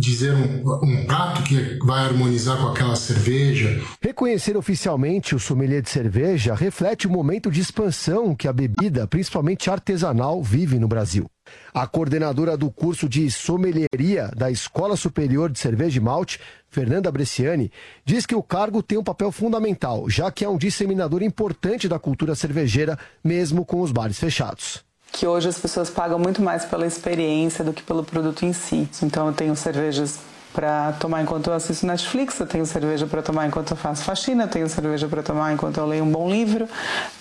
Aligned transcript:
dizer 0.00 0.34
um, 0.34 0.62
um 0.82 1.06
prato 1.06 1.42
que 1.42 1.78
vai 1.84 2.04
harmonizar 2.04 2.58
com 2.58 2.68
aquela 2.68 2.96
cerveja. 2.96 3.80
Reconhecer 4.00 4.56
oficialmente 4.56 5.34
o 5.34 5.38
sommelier 5.38 5.82
de 5.82 5.90
cerveja 5.90 6.54
reflete 6.54 7.06
o 7.06 7.10
momento 7.10 7.50
de 7.50 7.60
expansão 7.60 8.34
que 8.34 8.48
a 8.48 8.52
bebida, 8.52 9.06
principalmente 9.06 9.70
artesanal, 9.70 10.42
vive 10.42 10.78
no 10.78 10.88
Brasil. 10.88 11.26
A 11.72 11.86
coordenadora 11.86 12.56
do 12.56 12.70
curso 12.70 13.08
de 13.08 13.30
sommelieria 13.30 14.30
da 14.36 14.50
Escola 14.50 14.96
Superior 14.96 15.50
de 15.50 15.58
Cerveja 15.58 15.98
e 15.98 16.02
Malte, 16.02 16.40
Fernanda 16.68 17.10
Bresciani, 17.12 17.70
diz 18.04 18.26
que 18.26 18.34
o 18.34 18.42
cargo 18.42 18.82
tem 18.82 18.98
um 18.98 19.04
papel 19.04 19.30
fundamental, 19.30 20.10
já 20.10 20.30
que 20.30 20.44
é 20.44 20.48
um 20.48 20.58
disseminador 20.58 21.22
importante 21.22 21.88
da 21.88 21.98
cultura 21.98 22.34
cervejeira, 22.34 22.98
mesmo 23.22 23.64
com 23.64 23.80
os 23.80 23.92
bares 23.92 24.18
fechados 24.18 24.85
que 25.12 25.26
hoje 25.26 25.48
as 25.48 25.58
pessoas 25.58 25.88
pagam 25.88 26.18
muito 26.18 26.42
mais 26.42 26.64
pela 26.64 26.86
experiência 26.86 27.64
do 27.64 27.72
que 27.72 27.82
pelo 27.82 28.04
produto 28.04 28.44
em 28.44 28.52
si. 28.52 28.88
Então 29.02 29.26
eu 29.26 29.32
tenho 29.32 29.56
cervejas 29.56 30.18
para 30.52 30.92
tomar 30.92 31.22
enquanto 31.22 31.48
eu 31.48 31.52
assisto 31.52 31.86
Netflix, 31.86 32.40
eu 32.40 32.46
tenho 32.46 32.64
cerveja 32.64 33.06
para 33.06 33.20
tomar 33.20 33.46
enquanto 33.46 33.72
eu 33.72 33.76
faço 33.76 34.02
faxina, 34.04 34.44
eu 34.44 34.48
tenho 34.48 34.68
cerveja 34.68 35.06
para 35.06 35.22
tomar 35.22 35.52
enquanto 35.52 35.76
eu 35.76 35.86
leio 35.86 36.02
um 36.02 36.10
bom 36.10 36.30
livro, 36.30 36.66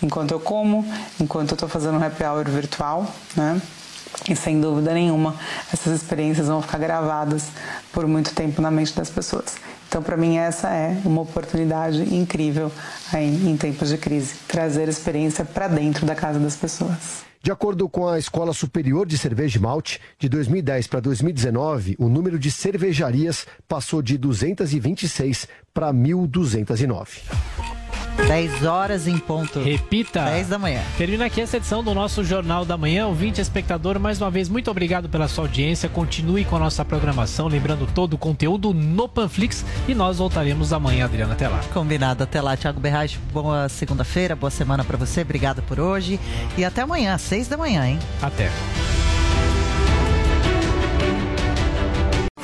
enquanto 0.01 0.31
eu 0.31 0.39
como, 0.39 0.85
enquanto 1.19 1.51
eu 1.51 1.55
estou 1.55 1.67
fazendo 1.67 1.97
um 1.97 2.03
happy 2.03 2.23
hour 2.23 2.45
virtual, 2.45 3.05
né? 3.35 3.61
E 4.29 4.35
sem 4.35 4.61
dúvida 4.61 4.93
nenhuma, 4.93 5.35
essas 5.73 5.93
experiências 5.93 6.47
vão 6.47 6.61
ficar 6.61 6.77
gravadas 6.77 7.47
por 7.91 8.07
muito 8.07 8.33
tempo 8.33 8.61
na 8.61 8.71
mente 8.71 8.95
das 8.95 9.09
pessoas. 9.09 9.55
Então, 9.89 10.01
para 10.01 10.15
mim, 10.15 10.37
essa 10.37 10.69
é 10.69 10.97
uma 11.03 11.21
oportunidade 11.21 12.15
incrível 12.15 12.71
em 13.13 13.55
tempos 13.57 13.89
de 13.89 13.97
crise 13.97 14.35
trazer 14.47 14.87
experiência 14.87 15.43
para 15.43 15.67
dentro 15.67 16.05
da 16.05 16.15
casa 16.15 16.39
das 16.39 16.55
pessoas. 16.55 17.25
De 17.45 17.51
acordo 17.51 17.87
com 17.87 18.07
a 18.07 18.17
Escola 18.17 18.53
Superior 18.53 19.05
de 19.05 19.19
Cerveja 19.19 19.59
e 19.59 19.61
Malte, 19.61 20.01
de 20.17 20.27
2010 20.27 20.87
para 20.87 20.99
2019, 20.99 21.95
o 21.99 22.09
número 22.09 22.39
de 22.39 22.49
cervejarias 22.49 23.45
passou 23.67 24.01
de 24.01 24.17
226 24.17 25.47
para 25.71 25.93
1.209. 25.93 27.84
10 28.27 28.65
horas 28.65 29.07
em 29.07 29.17
ponto. 29.17 29.59
Repita. 29.61 30.23
10 30.25 30.47
da 30.47 30.57
manhã. 30.57 30.81
Termina 30.97 31.25
aqui 31.25 31.41
essa 31.41 31.57
edição 31.57 31.83
do 31.83 31.93
nosso 31.93 32.23
Jornal 32.23 32.65
da 32.65 32.77
Manhã. 32.77 33.07
Ouvinte, 33.07 33.39
espectador, 33.39 33.99
mais 33.99 34.19
uma 34.19 34.31
vez, 34.31 34.49
muito 34.49 34.71
obrigado 34.71 35.07
pela 35.07 35.27
sua 35.27 35.43
audiência. 35.45 35.87
Continue 35.87 36.45
com 36.45 36.55
a 36.55 36.59
nossa 36.59 36.83
programação, 36.83 37.47
lembrando 37.47 37.87
todo 37.93 38.13
o 38.13 38.17
conteúdo 38.17 38.73
no 38.73 39.07
Panflix. 39.07 39.63
E 39.87 39.93
nós 39.93 40.17
voltaremos 40.17 40.73
amanhã, 40.73 41.05
Adriana. 41.05 41.33
Até 41.33 41.47
lá. 41.47 41.61
Combinado. 41.73 42.23
Até 42.23 42.41
lá, 42.41 42.57
Thiago 42.57 42.79
Berraz. 42.79 43.17
Boa 43.31 43.69
segunda-feira, 43.69 44.35
boa 44.35 44.51
semana 44.51 44.83
para 44.83 44.97
você. 44.97 45.21
Obrigado 45.21 45.61
por 45.63 45.79
hoje. 45.79 46.19
E 46.57 46.65
até 46.65 46.81
amanhã, 46.81 47.17
6 47.17 47.47
da 47.47 47.57
manhã, 47.57 47.87
hein? 47.87 47.99
Até. 48.21 48.49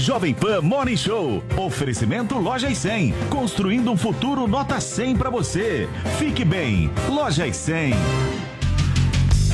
Jovem 0.00 0.32
Pan 0.32 0.60
Morning 0.62 0.96
Show. 0.96 1.42
Oferecimento 1.56 2.38
Loja 2.38 2.72
100. 2.72 3.12
Construindo 3.28 3.90
um 3.90 3.96
futuro 3.96 4.46
nota 4.46 4.80
100 4.80 5.16
para 5.16 5.28
você. 5.28 5.88
Fique 6.18 6.44
bem. 6.44 6.90
Loja 7.08 7.52
100. 7.52 7.94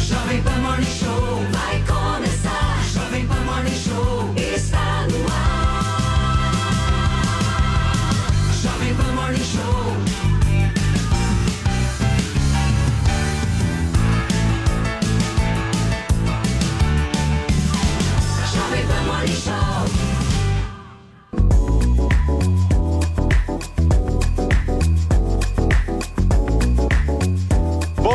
Jovem 0.07 0.43
Pan 0.43 0.59
Morning 0.59 0.85
Show 0.85 1.41
vai 1.51 1.83
começar. 1.87 2.79
Jovem 2.93 3.27
Pan 3.27 3.41
Morning 3.45 3.71
Show 3.71 4.35
está 4.37 5.07
no 5.11 5.27
ar. 5.33 5.65
Jovem 8.63 8.95
Pan 8.95 9.13
Morning 9.15 9.45
Show. 9.45 9.97
Jovem 18.53 18.87
Pan 18.87 19.03
Morning 19.07 19.37
Show. 19.37 19.64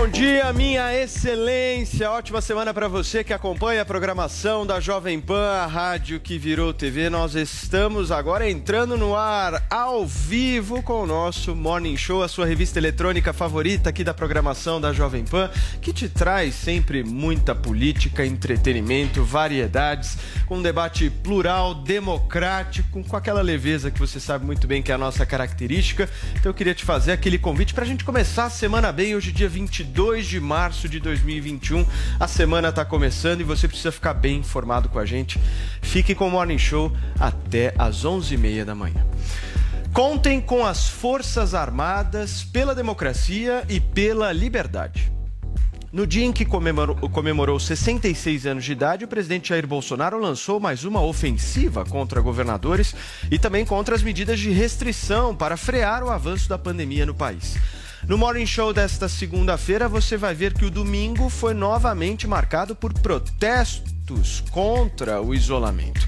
Dia, 0.09 0.51
minha 0.53 0.93
excelência. 0.95 2.09
Ótima 2.09 2.41
semana 2.41 2.73
para 2.73 2.87
você 2.87 3.23
que 3.23 3.31
acompanha 3.31 3.83
a 3.83 3.85
programação 3.85 4.65
da 4.65 4.79
Jovem 4.79 5.19
Pan, 5.19 5.51
a 5.51 5.67
rádio 5.67 6.19
que 6.19 6.37
virou 6.37 6.73
TV. 6.73 7.09
Nós 7.09 7.35
estamos 7.35 8.11
agora 8.11 8.49
entrando 8.49 8.97
no 8.97 9.15
ar 9.15 9.63
ao 9.69 10.05
vivo 10.07 10.81
com 10.81 11.03
o 11.03 11.05
nosso 11.05 11.55
Morning 11.55 11.95
Show, 11.95 12.23
a 12.23 12.27
sua 12.27 12.45
revista 12.45 12.79
eletrônica 12.79 13.31
favorita 13.31 13.89
aqui 13.89 14.03
da 14.03 14.13
programação 14.13 14.81
da 14.81 14.91
Jovem 14.91 15.23
Pan, 15.23 15.49
que 15.79 15.93
te 15.93 16.09
traz 16.09 16.55
sempre 16.55 17.03
muita 17.03 17.53
política, 17.53 18.25
entretenimento, 18.25 19.23
variedades, 19.23 20.17
com 20.47 20.57
um 20.57 20.61
debate 20.61 21.09
plural, 21.09 21.75
democrático, 21.75 23.03
com 23.03 23.15
aquela 23.15 23.41
leveza 23.41 23.91
que 23.91 23.99
você 23.99 24.19
sabe 24.19 24.45
muito 24.45 24.65
bem 24.65 24.81
que 24.81 24.91
é 24.91 24.95
a 24.95 24.97
nossa 24.97 25.25
característica. 25.25 26.09
Então 26.31 26.49
eu 26.49 26.53
queria 26.53 26.73
te 26.73 26.83
fazer 26.83 27.11
aquele 27.11 27.37
convite 27.37 27.73
para 27.73 27.83
a 27.83 27.87
gente 27.87 28.03
começar 28.03 28.45
a 28.45 28.49
semana 28.49 28.91
bem, 28.91 29.15
hoje 29.15 29.31
dia 29.31 29.47
22 29.49 29.98
de 29.99 30.39
março 30.39 30.87
de 30.87 30.97
2021. 30.97 31.85
A 32.17 32.25
semana 32.25 32.69
está 32.69 32.85
começando 32.85 33.41
e 33.41 33.43
você 33.43 33.67
precisa 33.67 33.91
ficar 33.91 34.13
bem 34.13 34.37
informado 34.37 34.87
com 34.87 34.97
a 34.97 35.05
gente. 35.05 35.37
Fique 35.81 36.15
com 36.15 36.29
o 36.29 36.31
Morning 36.31 36.57
Show 36.57 36.89
até 37.19 37.73
às 37.77 38.05
11h30 38.05 38.63
da 38.63 38.73
manhã. 38.73 39.05
Contem 39.93 40.39
com 40.39 40.65
as 40.65 40.87
Forças 40.87 41.53
Armadas 41.53 42.43
pela 42.43 42.73
democracia 42.73 43.65
e 43.67 43.81
pela 43.81 44.31
liberdade. 44.31 45.11
No 45.91 46.07
dia 46.07 46.23
em 46.23 46.31
que 46.31 46.45
comemorou, 46.45 46.95
comemorou 47.09 47.59
66 47.59 48.45
anos 48.45 48.63
de 48.63 48.71
idade, 48.71 49.03
o 49.03 49.07
presidente 49.07 49.49
Jair 49.49 49.67
Bolsonaro 49.67 50.17
lançou 50.17 50.61
mais 50.61 50.85
uma 50.85 51.01
ofensiva 51.01 51.83
contra 51.83 52.21
governadores 52.21 52.95
e 53.29 53.37
também 53.37 53.65
contra 53.65 53.95
as 53.95 54.01
medidas 54.01 54.39
de 54.39 54.49
restrição 54.49 55.35
para 55.35 55.57
frear 55.57 56.03
o 56.03 56.09
avanço 56.09 56.47
da 56.47 56.57
pandemia 56.57 57.05
no 57.05 57.13
país. 57.13 57.57
No 58.07 58.17
Morning 58.17 58.45
Show 58.45 58.73
desta 58.73 59.09
segunda-feira, 59.09 59.87
você 59.87 60.17
vai 60.17 60.33
ver 60.33 60.53
que 60.53 60.65
o 60.65 60.71
domingo 60.71 61.29
foi 61.29 61.53
novamente 61.53 62.27
marcado 62.27 62.75
por 62.75 62.93
protestos 62.93 64.43
contra 64.51 65.21
o 65.21 65.35
isolamento. 65.35 66.07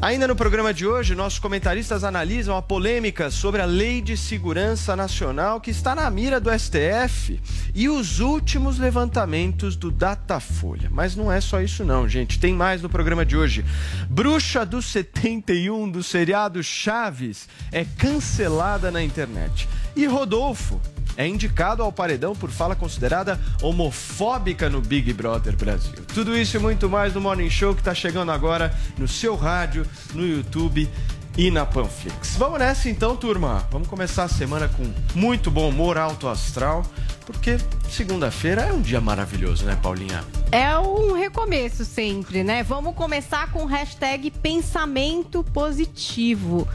Ainda 0.00 0.28
no 0.28 0.36
programa 0.36 0.72
de 0.72 0.86
hoje, 0.86 1.14
nossos 1.14 1.38
comentaristas 1.38 2.04
analisam 2.04 2.56
a 2.56 2.62
polêmica 2.62 3.30
sobre 3.30 3.60
a 3.62 3.64
Lei 3.64 4.00
de 4.00 4.16
Segurança 4.16 4.94
Nacional 4.94 5.60
que 5.60 5.70
está 5.70 5.94
na 5.94 6.08
mira 6.10 6.38
do 6.38 6.50
STF 6.50 7.40
e 7.74 7.88
os 7.88 8.20
últimos 8.20 8.78
levantamentos 8.78 9.74
do 9.74 9.90
Datafolha. 9.90 10.88
Mas 10.92 11.16
não 11.16 11.32
é 11.32 11.40
só 11.40 11.60
isso 11.60 11.84
não, 11.84 12.06
gente. 12.08 12.38
Tem 12.38 12.52
mais 12.52 12.82
no 12.82 12.90
programa 12.90 13.24
de 13.24 13.36
hoje. 13.36 13.64
Bruxa 14.08 14.64
do 14.64 14.80
71 14.80 15.90
do 15.90 16.02
seriado 16.02 16.62
Chaves 16.62 17.48
é 17.72 17.84
cancelada 17.84 18.90
na 18.90 19.02
internet. 19.02 19.66
E 19.96 20.06
Rodolfo 20.06 20.80
é 21.16 21.26
indicado 21.26 21.82
ao 21.82 21.90
paredão 21.90 22.34
por 22.34 22.50
fala 22.50 22.76
considerada 22.76 23.40
homofóbica 23.62 24.68
no 24.68 24.80
Big 24.80 25.12
Brother 25.12 25.56
Brasil. 25.56 26.04
Tudo 26.12 26.36
isso 26.36 26.56
e 26.56 26.60
muito 26.60 26.88
mais 26.88 27.14
no 27.14 27.20
Morning 27.20 27.50
Show 27.50 27.74
que 27.74 27.80
está 27.80 27.94
chegando 27.94 28.30
agora 28.30 28.74
no 28.98 29.08
seu 29.08 29.34
rádio, 29.34 29.86
no 30.14 30.26
YouTube 30.26 30.88
e 31.36 31.50
na 31.50 31.66
Panflix. 31.66 32.36
Vamos 32.36 32.58
nessa 32.58 32.88
então, 32.88 33.16
turma. 33.16 33.66
Vamos 33.70 33.88
começar 33.88 34.24
a 34.24 34.28
semana 34.28 34.68
com 34.68 34.84
muito 35.14 35.50
bom 35.50 35.68
humor, 35.68 35.98
alto 35.98 36.28
astral, 36.28 36.82
porque 37.26 37.58
segunda-feira 37.90 38.62
é 38.62 38.72
um 38.72 38.80
dia 38.80 39.00
maravilhoso, 39.00 39.64
né, 39.64 39.78
Paulinha? 39.82 40.24
É 40.50 40.78
um 40.78 41.12
recomeço 41.12 41.84
sempre, 41.84 42.42
né? 42.42 42.62
Vamos 42.62 42.94
começar 42.94 43.50
com 43.52 43.64
o 43.64 43.66
hashtag 43.66 44.30
pensamento 44.30 45.44
positivo. 45.44 46.66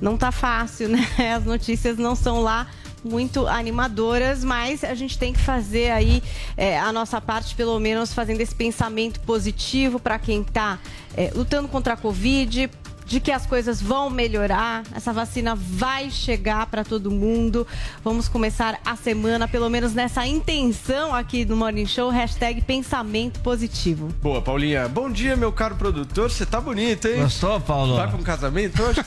Não 0.00 0.16
tá 0.16 0.30
fácil, 0.30 0.88
né? 0.88 1.06
As 1.34 1.44
notícias 1.44 1.96
não 1.96 2.14
são 2.14 2.40
lá 2.40 2.66
muito 3.04 3.46
animadoras, 3.46 4.44
mas 4.44 4.84
a 4.84 4.94
gente 4.94 5.18
tem 5.18 5.32
que 5.32 5.40
fazer 5.40 5.90
aí 5.90 6.22
é, 6.56 6.78
a 6.78 6.92
nossa 6.92 7.20
parte, 7.20 7.54
pelo 7.54 7.78
menos 7.78 8.12
fazendo 8.12 8.40
esse 8.40 8.54
pensamento 8.54 9.20
positivo 9.20 9.98
para 9.98 10.18
quem 10.18 10.42
está 10.42 10.78
é, 11.16 11.30
lutando 11.34 11.68
contra 11.68 11.94
a 11.94 11.96
Covid, 11.96 12.70
de 13.12 13.20
que 13.20 13.30
as 13.30 13.44
coisas 13.44 13.78
vão 13.82 14.08
melhorar. 14.08 14.84
Essa 14.94 15.12
vacina 15.12 15.54
vai 15.54 16.10
chegar 16.10 16.64
para 16.68 16.82
todo 16.82 17.10
mundo. 17.10 17.66
Vamos 18.02 18.26
começar 18.26 18.80
a 18.86 18.96
semana, 18.96 19.46
pelo 19.46 19.68
menos 19.68 19.92
nessa 19.92 20.26
intenção 20.26 21.14
aqui 21.14 21.44
do 21.44 21.54
Morning 21.54 21.84
Show, 21.84 22.08
hashtag 22.08 22.62
pensamento 22.62 23.38
positivo. 23.40 24.08
Boa, 24.22 24.40
Paulinha. 24.40 24.88
Bom 24.88 25.10
dia, 25.10 25.36
meu 25.36 25.52
caro 25.52 25.76
produtor. 25.76 26.30
Você 26.30 26.46
tá 26.46 26.58
bonito, 26.58 27.06
hein? 27.06 27.20
Gostou, 27.20 27.60
Paulo? 27.60 27.96
Vai 27.96 28.08
pra 28.08 28.16
um 28.16 28.22
casamento 28.22 28.82
hoje? 28.82 29.02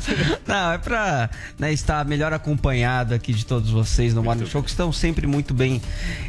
Não, 0.48 0.72
é 0.72 0.78
pra 0.78 1.28
né, 1.58 1.70
estar 1.70 2.02
melhor 2.06 2.32
acompanhado 2.32 3.12
aqui 3.14 3.34
de 3.34 3.44
todos 3.44 3.68
vocês 3.70 4.14
no 4.14 4.22
Morning 4.22 4.46
Show, 4.46 4.62
que 4.62 4.70
estão 4.70 4.90
sempre 4.90 5.26
muito 5.26 5.52
bem 5.52 5.82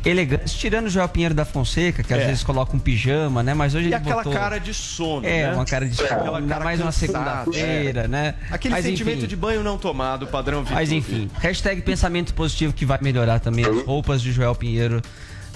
elegantes. 0.04 0.52
Tirando 0.54 0.88
o 0.88 0.90
Joel 0.90 1.08
Pinheiro 1.08 1.34
da 1.34 1.46
Fonseca, 1.46 2.04
que 2.04 2.14
às 2.14 2.20
É. 2.24 2.26
vezes 2.28 2.44
coloca 2.44 2.76
um 2.76 2.80
pijama, 2.80 3.42
né? 3.42 3.54
Mas 3.54 3.74
hoje 3.74 3.86
E 3.86 3.88
ele 3.88 3.96
aquela 3.96 4.18
botou... 4.22 4.34
cara 4.34 4.60
de 4.60 4.74
sono, 4.74 5.26
É, 5.26 5.48
né? 5.48 5.54
uma 5.54 5.64
cara 5.64 5.88
de 5.88 5.96
sono, 5.96 6.10
Aquela 6.12 6.38
ainda 6.40 6.50
cara 6.54 6.66
mais 6.66 6.82
uma 6.82 6.92
cansada, 6.92 7.21
segunda-feira, 7.24 8.02
é. 8.02 8.08
né? 8.08 8.36
Aquele 8.50 8.76
Mas, 8.76 8.86
sentimento 8.86 9.20
enfim. 9.20 9.28
de 9.28 9.36
banho 9.36 9.64
não 9.64 9.78
tomado, 9.78 10.28
padrão 10.28 10.60
Vitube. 10.60 10.76
Mas 10.76 10.92
enfim, 10.92 11.30
hashtag 11.40 11.82
pensamento 11.82 12.34
positivo 12.34 12.74
que 12.74 12.86
vai 12.86 13.00
melhorar 13.02 13.40
também 13.40 13.66
as 13.66 13.84
roupas 13.84 14.22
de 14.22 14.32
Joel 14.32 14.56
Pinheiro 14.56 15.02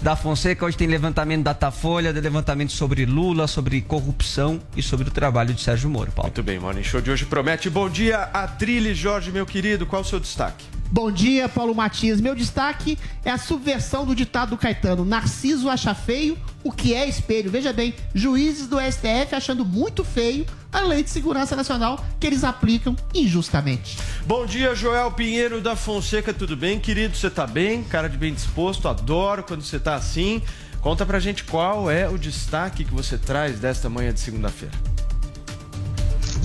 da 0.01 0.15
Fonseca. 0.15 0.65
Hoje 0.65 0.77
tem 0.77 0.87
levantamento 0.87 1.43
da 1.43 1.53
Datafolha, 1.53 2.13
de 2.13 2.19
levantamento 2.19 2.71
sobre 2.71 3.05
Lula, 3.05 3.47
sobre 3.47 3.81
corrupção 3.81 4.59
e 4.75 4.81
sobre 4.81 5.07
o 5.07 5.11
trabalho 5.11 5.53
de 5.53 5.61
Sérgio 5.61 5.89
Moro, 5.89 6.11
Paulo. 6.11 6.27
Muito 6.27 6.43
bem, 6.43 6.59
Morning 6.59 6.83
Show 6.83 7.01
de 7.01 7.11
hoje 7.11 7.25
promete. 7.25 7.69
Bom 7.69 7.89
dia, 7.89 8.17
Atrile 8.33 8.93
Jorge, 8.93 9.31
meu 9.31 9.45
querido. 9.45 9.85
Qual 9.85 10.01
o 10.01 10.05
seu 10.05 10.19
destaque? 10.19 10.65
Bom 10.91 11.11
dia, 11.11 11.49
Paulo 11.49 11.73
Matias. 11.73 12.21
Meu 12.21 12.35
destaque 12.35 12.97
é 13.23 13.31
a 13.31 13.37
subversão 13.37 14.05
do 14.05 14.15
ditado 14.15 14.51
do 14.51 14.57
Caetano. 14.57 15.03
Narciso 15.03 15.69
acha 15.69 15.95
feio 15.95 16.37
o 16.63 16.71
que 16.71 16.93
é 16.93 17.07
espelho. 17.07 17.49
Veja 17.49 17.73
bem, 17.73 17.93
juízes 18.13 18.67
do 18.67 18.77
STF 18.79 19.33
achando 19.33 19.65
muito 19.65 20.03
feio 20.03 20.45
a 20.75 20.81
lei 20.81 21.01
de 21.01 21.09
segurança 21.09 21.55
nacional 21.55 22.03
que 22.19 22.27
eles 22.27 22.43
aplicam 22.43 22.95
injustamente. 23.13 23.97
Bom 24.25 24.45
dia, 24.45 24.75
Joel 24.75 25.09
Pinheiro 25.11 25.61
da 25.61 25.73
Fonseca, 25.73 26.33
tudo 26.33 26.57
bem? 26.57 26.79
Querido, 26.79 27.15
você 27.15 27.29
tá 27.29 27.47
bem? 27.47 27.81
Cara 27.83 28.09
de 28.09 28.17
bem 28.17 28.33
disposto, 28.33 28.89
adoro 28.89 29.43
quando 29.43 29.61
você 29.61 29.79
tá 29.79 29.95
assim. 29.95 30.41
Conta 30.81 31.05
pra 31.05 31.17
gente 31.17 31.45
qual 31.45 31.89
é 31.89 32.09
o 32.09 32.17
destaque 32.17 32.83
que 32.83 32.93
você 32.93 33.17
traz 33.17 33.57
desta 33.57 33.89
manhã 33.89 34.13
de 34.13 34.19
segunda-feira. 34.19 34.94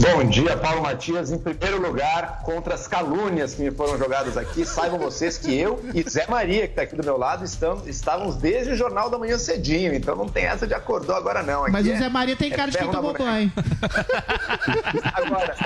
Bom 0.01 0.25
dia, 0.25 0.57
Paulo 0.57 0.83
Matias. 0.83 1.31
Em 1.31 1.37
primeiro 1.39 1.81
lugar, 1.81 2.41
contra 2.43 2.75
as 2.75 2.89
calúnias 2.89 3.53
que 3.55 3.63
me 3.63 3.71
foram 3.71 3.99
jogadas 3.99 4.37
aqui, 4.37 4.65
saibam 4.65 4.99
vocês 4.99 5.37
que 5.37 5.55
eu 5.55 5.79
e 5.95 6.03
Zé 6.09 6.27
Maria, 6.27 6.63
que 6.63 6.73
está 6.73 6.83
aqui 6.83 6.97
do 6.97 7.05
meu 7.05 7.19
lado, 7.19 7.45
estamos, 7.45 7.87
estávamos 7.87 8.37
desde 8.37 8.73
o 8.73 8.77
Jornal 8.77 9.11
da 9.11 9.19
Manhã 9.19 9.37
cedinho. 9.37 9.93
Então 9.93 10.17
não 10.17 10.27
tem 10.27 10.45
essa 10.45 10.67
de 10.67 10.73
acordou 10.73 11.15
agora, 11.15 11.43
não. 11.43 11.65
Aqui 11.65 11.73
Mas 11.73 11.87
o 11.87 11.91
é- 11.93 11.99
Zé 11.99 12.09
Maria 12.09 12.35
tem 12.35 12.51
é 12.51 12.57
cara 12.57 12.71
de 12.71 12.79
quem 12.79 12.91
tomou 12.91 13.13
banho. 13.13 13.53
Agora, 15.13 15.57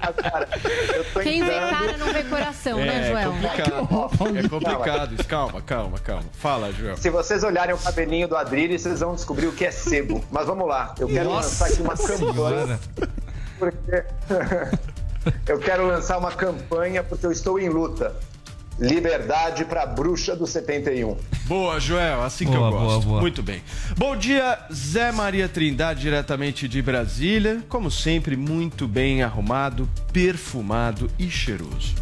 agora, 0.00 0.48
eu 0.94 1.04
tô 1.12 1.20
Quem 1.20 1.42
vê 1.42 1.52
entrando- 1.52 1.70
cara 1.70 1.96
não 1.98 2.12
vê 2.12 2.22
coração, 2.24 2.78
né, 2.78 3.00
é 3.00 3.10
Joel? 3.10 3.32
complicado. 3.32 4.38
É 4.38 4.48
complicado 4.48 5.14
isso. 5.14 5.24
Calma, 5.24 5.60
calma, 5.60 5.98
calma. 5.98 6.24
Fala, 6.34 6.72
Joel. 6.72 6.96
Se 6.98 7.10
vocês 7.10 7.42
olharem 7.42 7.74
o 7.74 7.78
cabelinho 7.78 8.28
do 8.28 8.36
Adrilho, 8.36 8.78
vocês 8.78 9.00
vão 9.00 9.14
descobrir 9.16 9.46
o 9.48 9.52
que 9.52 9.64
é 9.64 9.72
sebo. 9.72 10.24
Mas 10.30 10.46
vamos 10.46 10.68
lá, 10.68 10.94
eu 11.00 11.08
quero 11.08 11.30
lançar 11.30 11.66
aqui 11.66 11.82
uma 11.82 11.96
campanha. 11.96 12.78
Porque 13.62 14.02
eu 15.52 15.58
quero 15.60 15.86
lançar 15.86 16.18
uma 16.18 16.32
campanha 16.32 17.04
porque 17.04 17.24
eu 17.24 17.30
estou 17.30 17.58
em 17.60 17.68
luta. 17.68 18.14
Liberdade 18.78 19.64
para 19.64 19.82
a 19.82 19.86
bruxa 19.86 20.34
do 20.34 20.46
71. 20.46 21.16
Boa, 21.44 21.78
Joel, 21.78 22.22
assim 22.22 22.46
que 22.46 22.50
Boa, 22.50 22.66
eu 22.66 22.70
boa, 22.70 22.82
gosto. 22.84 23.06
boa. 23.06 23.20
Muito 23.20 23.42
bem. 23.42 23.62
Bom 23.96 24.16
dia, 24.16 24.58
Zé 24.72 25.12
Maria 25.12 25.48
Trindade, 25.48 26.00
diretamente 26.00 26.66
de 26.66 26.82
Brasília. 26.82 27.62
Como 27.68 27.90
sempre, 27.90 28.36
muito 28.36 28.88
bem 28.88 29.22
arrumado, 29.22 29.88
perfumado 30.12 31.08
e 31.18 31.30
cheiroso. 31.30 31.94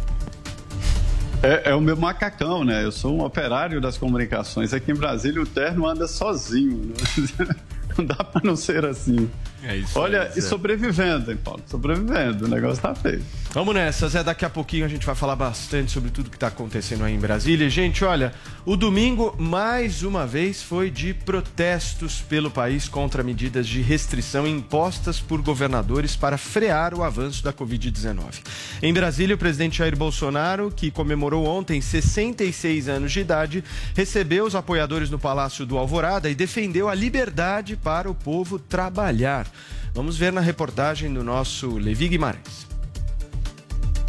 É, 1.43 1.71
é 1.71 1.75
o 1.75 1.81
meu 1.81 1.97
macacão, 1.97 2.63
né? 2.63 2.83
Eu 2.83 2.91
sou 2.91 3.15
um 3.15 3.23
operário 3.23 3.81
das 3.81 3.97
comunicações. 3.97 4.73
Aqui 4.73 4.91
em 4.91 4.95
Brasília 4.95 5.41
o 5.41 5.45
terno 5.45 5.85
anda 5.85 6.07
sozinho. 6.07 6.93
Né? 7.37 7.55
Não 7.97 8.05
dá 8.05 8.23
pra 8.23 8.41
não 8.41 8.55
ser 8.55 8.85
assim. 8.85 9.29
É 9.63 9.75
isso 9.75 9.99
Olha, 9.99 10.23
aí, 10.23 10.31
e 10.37 10.41
sobrevivendo, 10.41 11.31
hein, 11.31 11.37
Paulo? 11.43 11.61
Sobrevivendo. 11.67 12.45
O 12.45 12.47
negócio 12.47 12.81
tá 12.81 12.95
feio. 12.95 13.21
Vamos 13.53 13.75
nessa, 13.75 14.07
Zé. 14.07 14.23
Daqui 14.23 14.45
a 14.45 14.49
pouquinho 14.49 14.85
a 14.85 14.87
gente 14.87 15.05
vai 15.05 15.13
falar 15.13 15.35
bastante 15.35 15.91
sobre 15.91 16.09
tudo 16.09 16.29
que 16.29 16.37
está 16.37 16.47
acontecendo 16.47 17.03
aí 17.03 17.13
em 17.13 17.19
Brasília. 17.19 17.67
E, 17.67 17.69
Gente, 17.69 18.03
olha, 18.03 18.33
o 18.65 18.77
domingo, 18.77 19.35
mais 19.37 20.03
uma 20.03 20.25
vez, 20.25 20.63
foi 20.63 20.89
de 20.89 21.13
protestos 21.13 22.21
pelo 22.21 22.49
país 22.49 22.87
contra 22.87 23.23
medidas 23.23 23.67
de 23.67 23.81
restrição 23.81 24.47
impostas 24.47 25.19
por 25.19 25.41
governadores 25.41 26.15
para 26.15 26.37
frear 26.37 26.93
o 26.93 27.03
avanço 27.03 27.43
da 27.43 27.51
Covid-19. 27.51 28.41
Em 28.81 28.93
Brasília, 28.93 29.35
o 29.35 29.37
presidente 29.37 29.79
Jair 29.79 29.97
Bolsonaro, 29.97 30.71
que 30.71 30.89
comemorou 30.89 31.45
ontem 31.45 31.81
66 31.81 32.87
anos 32.87 33.11
de 33.11 33.19
idade, 33.19 33.63
recebeu 33.95 34.45
os 34.45 34.55
apoiadores 34.55 35.09
no 35.09 35.19
Palácio 35.19 35.65
do 35.65 35.77
Alvorada 35.77 36.29
e 36.29 36.35
defendeu 36.35 36.87
a 36.87 36.95
liberdade 36.95 37.75
para 37.75 38.09
o 38.09 38.15
povo 38.15 38.57
trabalhar. 38.57 39.50
Vamos 39.93 40.17
ver 40.17 40.31
na 40.31 40.41
reportagem 40.41 41.13
do 41.13 41.23
nosso 41.23 41.77
Levi 41.77 42.07
Guimarães. 42.07 42.71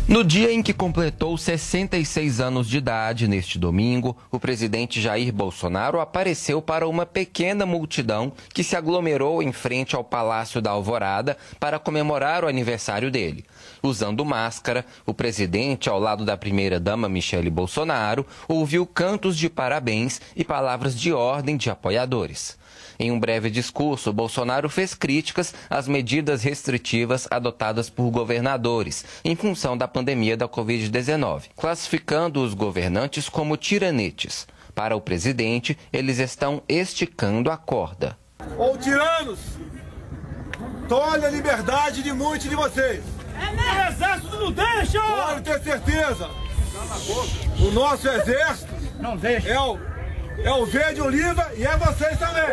No 0.09 0.25
dia 0.25 0.53
em 0.53 0.63
que 0.63 0.75
completou 0.75 1.39
66 1.39 2.41
anos 2.41 2.69
de 2.69 2.77
idade, 2.77 3.29
neste 3.29 3.57
domingo, 3.57 4.17
o 4.33 4.39
presidente 4.39 5.01
Jair 5.01 5.33
Bolsonaro 5.33 6.01
apareceu 6.01 6.61
para 6.61 6.89
uma 6.89 7.07
pequena 7.07 7.65
multidão 7.65 8.33
que 8.53 8.65
se 8.65 8.75
aglomerou 8.75 9.43
em 9.43 9.53
frente 9.53 9.95
ao 9.95 10.03
Palácio 10.03 10.61
da 10.61 10.73
Alvorada 10.73 11.37
para 11.59 11.79
comemorar 11.79 12.45
o 12.45 12.49
aniversário 12.49 13.13
dele. 13.13 13.45
Usando 13.83 14.25
máscara, 14.25 14.87
o 15.05 15.13
presidente, 15.13 15.89
ao 15.89 15.99
lado 15.99 16.25
da 16.25 16.37
primeira-dama 16.37 17.09
Michele 17.09 17.51
Bolsonaro, 17.51 18.25
ouviu 18.47 18.87
cantos 18.87 19.37
de 19.37 19.51
parabéns 19.51 20.21
e 20.37 20.45
palavras 20.45 20.99
de 20.99 21.13
ordem 21.13 21.57
de 21.57 21.69
apoiadores. 21.69 22.57
Em 22.99 23.11
um 23.11 23.19
breve 23.19 23.51
discurso, 23.51 24.13
Bolsonaro 24.13 24.69
fez 24.69 24.95
críticas 24.95 25.53
às 25.69 25.89
medidas 25.89 26.45
restritivas 26.45 27.27
adotadas 27.29 27.91
por 27.91 28.09
governadores 28.11 29.05
em 29.25 29.35
função 29.35 29.77
da 29.77 29.89
pandemia 29.89 30.37
da 30.37 30.49
Covid-19, 30.49 31.47
classificando 31.57 32.41
os 32.41 32.55
governantes 32.55 33.29
como 33.29 33.57
tiranetes. 33.57 34.47
Para 34.75 34.95
o 34.95 35.01
presidente, 35.01 35.77
eles 35.93 36.19
estão 36.19 36.63
esticando 36.69 37.51
a 37.51 37.57
corda. 37.57 38.17
ou 38.57 38.79
tiranos, 38.79 39.41
tolhe 40.89 41.27
a 41.27 41.31
liberdade 41.31 42.03
de 42.03 42.13
muitos 42.13 42.49
de 42.49 42.55
vocês. 42.55 43.03
O 43.51 43.93
exército 43.93 44.37
não 44.39 44.53
deixa! 44.53 45.01
Pode 45.01 45.41
ter 45.43 45.61
certeza. 45.61 46.31
O 47.61 47.71
nosso 47.73 48.09
exército 48.09 48.73
não 49.01 49.17
deixa. 49.17 49.49
É, 49.49 49.61
o, 49.61 49.79
é 50.39 50.53
o 50.53 50.67
verde 50.67 51.01
oliva 51.01 51.51
e 51.57 51.65
é 51.65 51.77
vocês 51.77 52.19
também. 52.19 52.45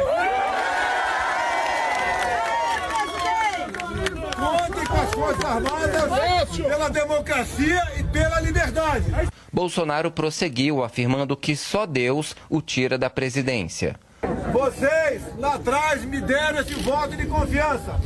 Contem 4.36 4.86
com 4.86 5.02
as 5.02 5.14
Forças 5.14 5.46
Armadas 5.46 6.58
pela 6.58 6.90
democracia 6.90 7.82
e 7.98 8.04
pela 8.04 8.40
liberdade. 8.40 9.06
Bolsonaro 9.52 10.12
prosseguiu 10.12 10.84
afirmando 10.84 11.36
que 11.36 11.56
só 11.56 11.86
Deus 11.86 12.36
o 12.50 12.62
tira 12.62 12.98
da 12.98 13.10
presidência. 13.10 13.96
Vocês 14.52 15.22
lá 15.38 15.56
atrás 15.56 16.04
me 16.04 16.20
deram 16.20 16.60
esse 16.60 16.74
voto 16.76 17.16
de 17.16 17.26
confiança. 17.26 18.00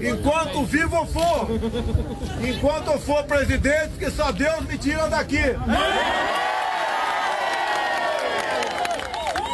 Enquanto 0.00 0.64
vivo 0.64 0.96
eu 0.96 1.06
for, 1.06 1.48
enquanto 2.46 2.90
eu 2.90 2.98
for 2.98 3.24
presidente, 3.24 3.98
que 3.98 4.10
só 4.10 4.32
Deus 4.32 4.64
me 4.66 4.78
tira 4.78 5.08
daqui. 5.08 5.36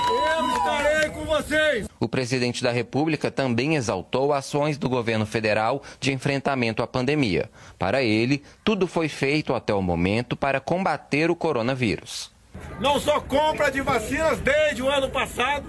Eu 0.08 0.56
estarei 0.56 1.10
com 1.10 1.24
vocês. 1.24 1.88
O 1.98 2.08
presidente 2.08 2.62
da 2.62 2.70
República 2.70 3.30
também 3.30 3.74
exaltou 3.74 4.32
ações 4.32 4.78
do 4.78 4.88
governo 4.88 5.26
federal 5.26 5.82
de 5.98 6.12
enfrentamento 6.12 6.82
à 6.82 6.86
pandemia. 6.86 7.50
Para 7.78 8.02
ele, 8.02 8.42
tudo 8.64 8.86
foi 8.86 9.08
feito 9.08 9.54
até 9.54 9.74
o 9.74 9.82
momento 9.82 10.36
para 10.36 10.60
combater 10.60 11.30
o 11.30 11.36
coronavírus. 11.36 12.37
Não 12.80 13.00
só 13.00 13.20
compra 13.20 13.70
de 13.70 13.80
vacinas 13.80 14.38
desde 14.40 14.82
o 14.82 14.88
ano 14.88 15.10
passado, 15.10 15.66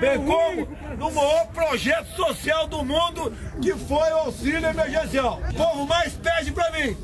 bem 0.00 0.24
como 0.24 0.66
no 0.96 1.10
maior 1.10 1.46
projeto 1.48 2.08
social 2.16 2.66
do 2.66 2.84
mundo, 2.84 3.32
que 3.60 3.72
foi 3.74 4.10
o 4.10 4.18
auxílio 4.18 4.66
emergencial. 4.66 5.40
O 5.50 5.54
povo 5.54 5.86
mais 5.86 6.14
pede 6.14 6.52
para 6.52 6.70
mim. 6.72 6.96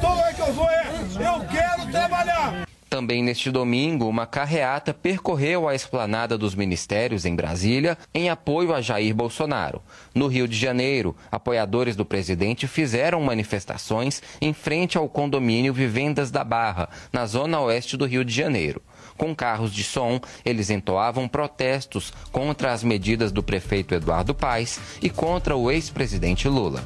Todo 0.00 0.10
lugar 0.10 0.34
que 0.34 0.40
eu 0.40 0.52
vou 0.52 0.68
é, 0.68 0.86
eu 1.16 1.46
quero 1.48 1.90
trabalhar. 1.90 2.66
Também 2.90 3.22
neste 3.22 3.52
domingo, 3.52 4.08
uma 4.08 4.26
carreata 4.26 4.92
percorreu 4.92 5.68
a 5.68 5.76
esplanada 5.76 6.36
dos 6.36 6.56
ministérios 6.56 7.24
em 7.24 7.36
Brasília 7.36 7.96
em 8.12 8.28
apoio 8.28 8.74
a 8.74 8.80
Jair 8.80 9.14
Bolsonaro. 9.14 9.80
No 10.12 10.26
Rio 10.26 10.48
de 10.48 10.58
Janeiro, 10.58 11.14
apoiadores 11.30 11.94
do 11.94 12.04
presidente 12.04 12.66
fizeram 12.66 13.20
manifestações 13.22 14.20
em 14.40 14.52
frente 14.52 14.98
ao 14.98 15.08
condomínio 15.08 15.72
Vivendas 15.72 16.32
da 16.32 16.42
Barra, 16.42 16.88
na 17.12 17.26
zona 17.26 17.60
oeste 17.60 17.96
do 17.96 18.06
Rio 18.06 18.24
de 18.24 18.34
Janeiro. 18.34 18.82
Com 19.16 19.36
carros 19.36 19.72
de 19.72 19.84
som, 19.84 20.20
eles 20.44 20.68
entoavam 20.68 21.28
protestos 21.28 22.12
contra 22.32 22.72
as 22.72 22.82
medidas 22.82 23.30
do 23.30 23.40
prefeito 23.40 23.94
Eduardo 23.94 24.34
Paes 24.34 24.80
e 25.00 25.08
contra 25.08 25.56
o 25.56 25.70
ex-presidente 25.70 26.48
Lula. 26.48 26.82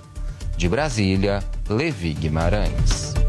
De 0.54 0.68
Brasília, 0.68 1.42
Levi 1.66 2.12
Guimarães. 2.12 3.24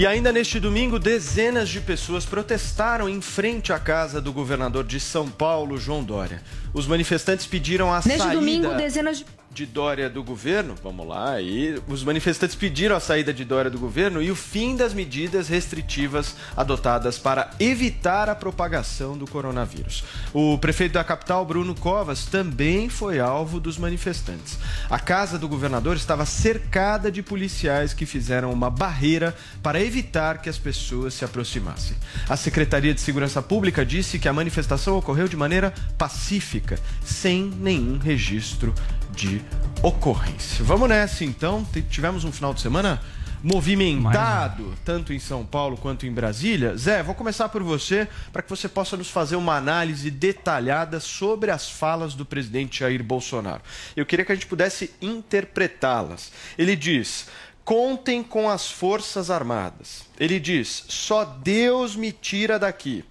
E 0.00 0.06
ainda 0.06 0.32
neste 0.32 0.58
domingo, 0.58 0.98
dezenas 0.98 1.68
de 1.68 1.78
pessoas 1.78 2.24
protestaram 2.24 3.06
em 3.06 3.20
frente 3.20 3.70
à 3.70 3.78
casa 3.78 4.18
do 4.18 4.32
governador 4.32 4.82
de 4.82 4.98
São 4.98 5.28
Paulo, 5.28 5.76
João 5.76 6.02
Dória. 6.02 6.42
Os 6.72 6.86
manifestantes 6.86 7.44
pediram 7.44 7.92
a 7.92 7.96
Neste 7.96 8.16
saída 8.16 8.34
domingo, 8.34 8.72
dezenas 8.76 9.18
de 9.18 9.26
de 9.52 9.66
Dória 9.66 10.08
do 10.08 10.22
governo, 10.22 10.76
vamos 10.82 11.06
lá, 11.06 11.40
e 11.40 11.80
os 11.88 12.04
manifestantes 12.04 12.54
pediram 12.54 12.94
a 12.94 13.00
saída 13.00 13.34
de 13.34 13.44
Dória 13.44 13.70
do 13.70 13.78
governo 13.78 14.22
e 14.22 14.30
o 14.30 14.36
fim 14.36 14.76
das 14.76 14.94
medidas 14.94 15.48
restritivas 15.48 16.36
adotadas 16.56 17.18
para 17.18 17.50
evitar 17.58 18.28
a 18.28 18.34
propagação 18.34 19.18
do 19.18 19.26
coronavírus. 19.26 20.04
O 20.32 20.56
prefeito 20.58 20.92
da 20.92 21.02
capital, 21.02 21.44
Bruno 21.44 21.74
Covas, 21.74 22.26
também 22.26 22.88
foi 22.88 23.18
alvo 23.18 23.58
dos 23.58 23.76
manifestantes. 23.76 24.56
A 24.88 24.98
casa 24.98 25.36
do 25.36 25.48
governador 25.48 25.96
estava 25.96 26.24
cercada 26.24 27.10
de 27.10 27.22
policiais 27.22 27.92
que 27.92 28.06
fizeram 28.06 28.52
uma 28.52 28.70
barreira 28.70 29.36
para 29.62 29.82
evitar 29.82 30.40
que 30.40 30.48
as 30.48 30.58
pessoas 30.58 31.14
se 31.14 31.24
aproximassem. 31.24 31.96
A 32.28 32.36
Secretaria 32.36 32.94
de 32.94 33.00
Segurança 33.00 33.42
Pública 33.42 33.84
disse 33.84 34.18
que 34.18 34.28
a 34.28 34.32
manifestação 34.32 34.96
ocorreu 34.96 35.26
de 35.26 35.36
maneira 35.36 35.74
pacífica, 35.98 36.78
sem 37.04 37.44
nenhum 37.60 37.98
registro 37.98 38.72
de 39.20 39.42
ocorrência. 39.82 40.64
Vamos 40.64 40.88
nessa 40.88 41.24
então. 41.24 41.66
Tivemos 41.90 42.24
um 42.24 42.32
final 42.32 42.54
de 42.54 42.60
semana 42.62 42.98
movimentado, 43.42 44.74
tanto 44.82 45.12
em 45.12 45.18
São 45.18 45.44
Paulo 45.44 45.76
quanto 45.76 46.06
em 46.06 46.12
Brasília. 46.12 46.74
Zé, 46.74 47.02
vou 47.02 47.14
começar 47.14 47.50
por 47.50 47.62
você, 47.62 48.08
para 48.32 48.40
que 48.40 48.48
você 48.48 48.66
possa 48.66 48.96
nos 48.96 49.10
fazer 49.10 49.36
uma 49.36 49.56
análise 49.56 50.10
detalhada 50.10 51.00
sobre 51.00 51.50
as 51.50 51.68
falas 51.68 52.14
do 52.14 52.24
presidente 52.24 52.80
Jair 52.80 53.04
Bolsonaro. 53.04 53.60
Eu 53.94 54.06
queria 54.06 54.24
que 54.24 54.32
a 54.32 54.34
gente 54.34 54.46
pudesse 54.46 54.90
interpretá-las. 55.02 56.32
Ele 56.56 56.74
diz: 56.74 57.28
contem 57.62 58.22
com 58.22 58.48
as 58.48 58.70
Forças 58.70 59.30
Armadas. 59.30 60.06
Ele 60.18 60.40
diz: 60.40 60.84
só 60.88 61.26
Deus 61.26 61.94
me 61.94 62.10
tira 62.10 62.58
daqui. 62.58 63.04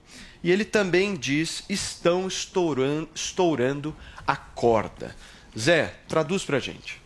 E 0.43 0.49
ele 0.49 0.65
também 0.65 1.15
diz: 1.15 1.63
estão 1.69 2.27
estourando, 2.27 3.09
estourando 3.13 3.95
a 4.25 4.35
corda. 4.35 5.15
Zé, 5.57 5.93
traduz 6.07 6.43
pra 6.45 6.59
gente. 6.59 7.01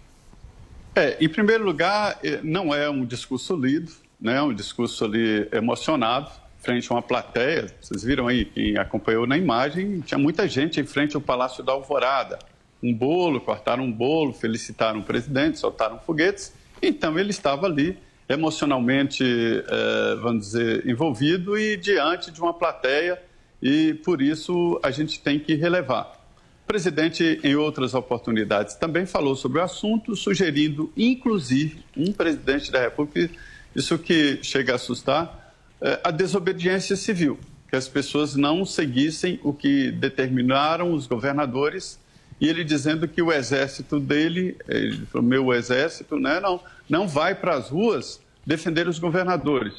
É, 0.95 1.17
em 1.19 1.29
primeiro 1.29 1.63
lugar, 1.63 2.19
eh, 2.23 2.39
não 2.43 2.73
é 2.73 2.89
um 2.89 3.05
discurso 3.05 3.55
lido, 3.55 3.91
né? 4.19 4.41
um 4.41 4.53
discurso 4.53 5.05
ali 5.05 5.47
emocionado, 5.51 6.29
frente 6.59 6.91
a 6.91 6.95
uma 6.95 7.01
plateia. 7.01 7.73
Vocês 7.81 8.03
viram 8.03 8.27
aí, 8.27 8.45
quem 8.45 8.77
acompanhou 8.77 9.25
na 9.25 9.37
imagem, 9.37 10.01
tinha 10.01 10.17
muita 10.17 10.47
gente 10.47 10.79
em 10.79 10.85
frente 10.85 11.15
ao 11.15 11.21
Palácio 11.21 11.63
da 11.63 11.71
Alvorada. 11.71 12.37
Um 12.81 12.93
bolo, 12.93 13.41
cortaram 13.41 13.83
um 13.83 13.91
bolo, 13.91 14.33
felicitaram 14.33 14.99
o 14.99 15.03
presidente, 15.03 15.57
soltaram 15.57 15.99
foguetes. 15.99 16.53
Então, 16.81 17.17
ele 17.17 17.31
estava 17.31 17.65
ali 17.65 17.97
emocionalmente, 18.29 19.23
eh, 19.23 20.15
vamos 20.21 20.45
dizer, 20.45 20.87
envolvido 20.87 21.57
e 21.57 21.75
diante 21.75 22.31
de 22.31 22.41
uma 22.41 22.53
plateia, 22.53 23.21
e 23.61 23.93
por 23.95 24.21
isso 24.21 24.79
a 24.83 24.91
gente 24.91 25.19
tem 25.19 25.39
que 25.39 25.55
relevar. 25.55 26.22
O 26.63 26.65
presidente, 26.65 27.39
em 27.43 27.55
outras 27.55 27.93
oportunidades, 27.93 28.75
também 28.75 29.05
falou 29.05 29.35
sobre 29.35 29.59
o 29.59 29.61
assunto, 29.61 30.15
sugerindo, 30.15 30.91
inclusive, 30.95 31.83
um 31.95 32.11
presidente 32.13 32.71
da 32.71 32.79
República, 32.79 33.29
isso 33.75 33.99
que 33.99 34.39
chega 34.41 34.71
a 34.71 34.75
assustar, 34.75 35.53
eh, 35.81 35.99
a 36.03 36.09
desobediência 36.09 36.95
civil, 36.95 37.37
que 37.69 37.75
as 37.75 37.87
pessoas 37.87 38.35
não 38.35 38.65
seguissem 38.65 39.39
o 39.43 39.53
que 39.53 39.91
determinaram 39.91 40.93
os 40.93 41.05
governadores, 41.05 41.99
e 42.39 42.47
ele 42.47 42.63
dizendo 42.63 43.07
que 43.07 43.21
o 43.21 43.31
exército 43.31 43.99
dele, 43.99 44.55
ele 44.67 45.05
falou, 45.07 45.27
meu 45.27 45.53
exército, 45.53 46.17
né, 46.17 46.39
não, 46.39 46.61
não 46.89 47.07
vai 47.07 47.35
para 47.35 47.55
as 47.55 47.69
ruas 47.69 48.21
defender 48.45 48.87
os 48.87 48.99
governadores. 48.99 49.73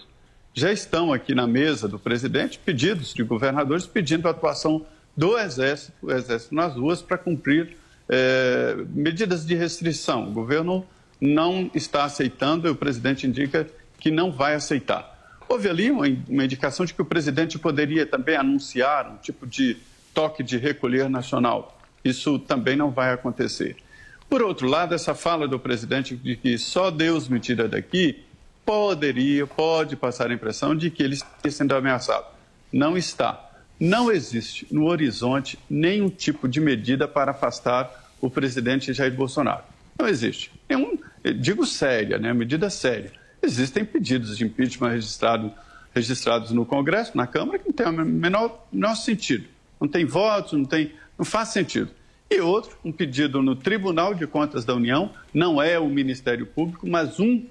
Já 0.53 0.71
estão 0.71 1.13
aqui 1.13 1.35
na 1.35 1.47
mesa 1.47 1.89
do 1.89 1.99
presidente 1.99 2.59
pedidos 2.59 3.15
de 3.15 3.23
governadores 3.23 3.87
pedindo 3.87 4.29
a 4.29 4.31
atuação 4.31 4.87
do 5.17 5.39
Exército, 5.39 5.93
o 6.03 6.11
Exército 6.11 6.55
nas 6.55 6.75
ruas, 6.75 7.03
para 7.03 7.17
cumprir 7.19 7.77
eh, 8.09 8.77
medidas 8.91 9.47
de 9.47 9.55
restrição. 9.55 10.29
O 10.29 10.33
governo 10.33 10.87
não 11.21 11.71
está 11.75 12.05
aceitando 12.05 12.67
e 12.67 12.71
o 12.71 12.75
presidente 12.75 13.27
indica 13.27 13.67
que 13.99 14.11
não 14.11 14.31
vai 14.31 14.55
aceitar. 14.55 15.39
Houve 15.49 15.69
ali 15.69 15.91
uma, 15.91 16.07
uma 16.29 16.45
indicação 16.45 16.85
de 16.85 16.93
que 16.93 17.03
o 17.03 17.05
presidente 17.05 17.59
poderia 17.59 18.05
também 18.05 18.37
anunciar 18.37 19.11
um 19.11 19.17
tipo 19.17 19.47
de 19.47 19.77
toque 20.13 20.43
de 20.43 20.59
recolher 20.59 21.09
nacional. 21.09 21.79
Isso 22.05 22.39
também 22.39 22.77
não 22.77 22.91
vai 22.91 23.13
acontecer. 23.13 23.77
Por 24.29 24.43
outro 24.43 24.67
lado, 24.67 24.95
essa 24.95 25.15
fala 25.15 25.47
do 25.47 25.59
presidente 25.59 26.17
de 26.17 26.37
que 26.37 26.59
só 26.59 26.91
Deus 26.91 27.29
me 27.29 27.39
tira 27.39 27.69
daqui 27.69 28.25
poderia, 28.65 29.47
pode 29.47 29.95
passar 29.95 30.31
a 30.31 30.35
impressão 30.35 30.75
de 30.75 30.91
que 30.91 31.03
ele 31.03 31.15
está 31.15 31.51
sendo 31.51 31.75
ameaçado. 31.75 32.27
Não 32.73 32.97
está. 32.97 33.44
Não 33.79 34.11
existe 34.11 34.67
no 34.71 34.87
horizonte 34.87 35.59
nenhum 35.69 36.09
tipo 36.09 36.49
de 36.49 36.61
medida 36.61 37.09
para 37.09 37.33
afastar 37.33 38.11
o 38.21 38.31
presidente 38.31 38.93
Jair 38.93 39.13
Bolsonaro. 39.13 39.65
Não 39.99 40.09
existe. 40.09 40.51
Nenhum, 40.69 40.99
digo 41.39 41.67
séria, 41.67 42.19
né? 42.19 42.33
medida 42.33 42.71
séria. 42.71 43.13
Existem 43.43 43.85
pedidos 43.85 44.39
de 44.39 44.45
impeachment 44.45 44.91
registrado, 44.91 45.53
registrados 45.95 46.51
no 46.51 46.65
Congresso, 46.65 47.17
na 47.17 47.27
Câmara, 47.27 47.59
que 47.59 47.67
não 47.67 47.75
tem 47.75 47.87
o 47.87 47.93
menor, 47.93 48.67
menor 48.73 48.95
sentido. 48.95 49.47
Não 49.81 49.87
tem 49.87 50.05
votos, 50.05 50.53
não, 50.53 50.65
tem, 50.65 50.93
não 51.19 51.25
faz 51.25 51.49
sentido. 51.49 51.91
E 52.31 52.41
outro, 52.41 52.77
um 52.85 52.91
pedido 52.91 53.43
no 53.43 53.55
Tribunal 53.55 54.15
de 54.15 54.27
Contas 54.27 54.65
da 54.65 54.75
União, 54.75 55.11
não 55.33 55.61
é 55.61 55.79
o 55.79 55.89
Ministério 55.89 56.47
Público, 56.47 56.89
mas 56.89 57.21
um, 57.21 57.45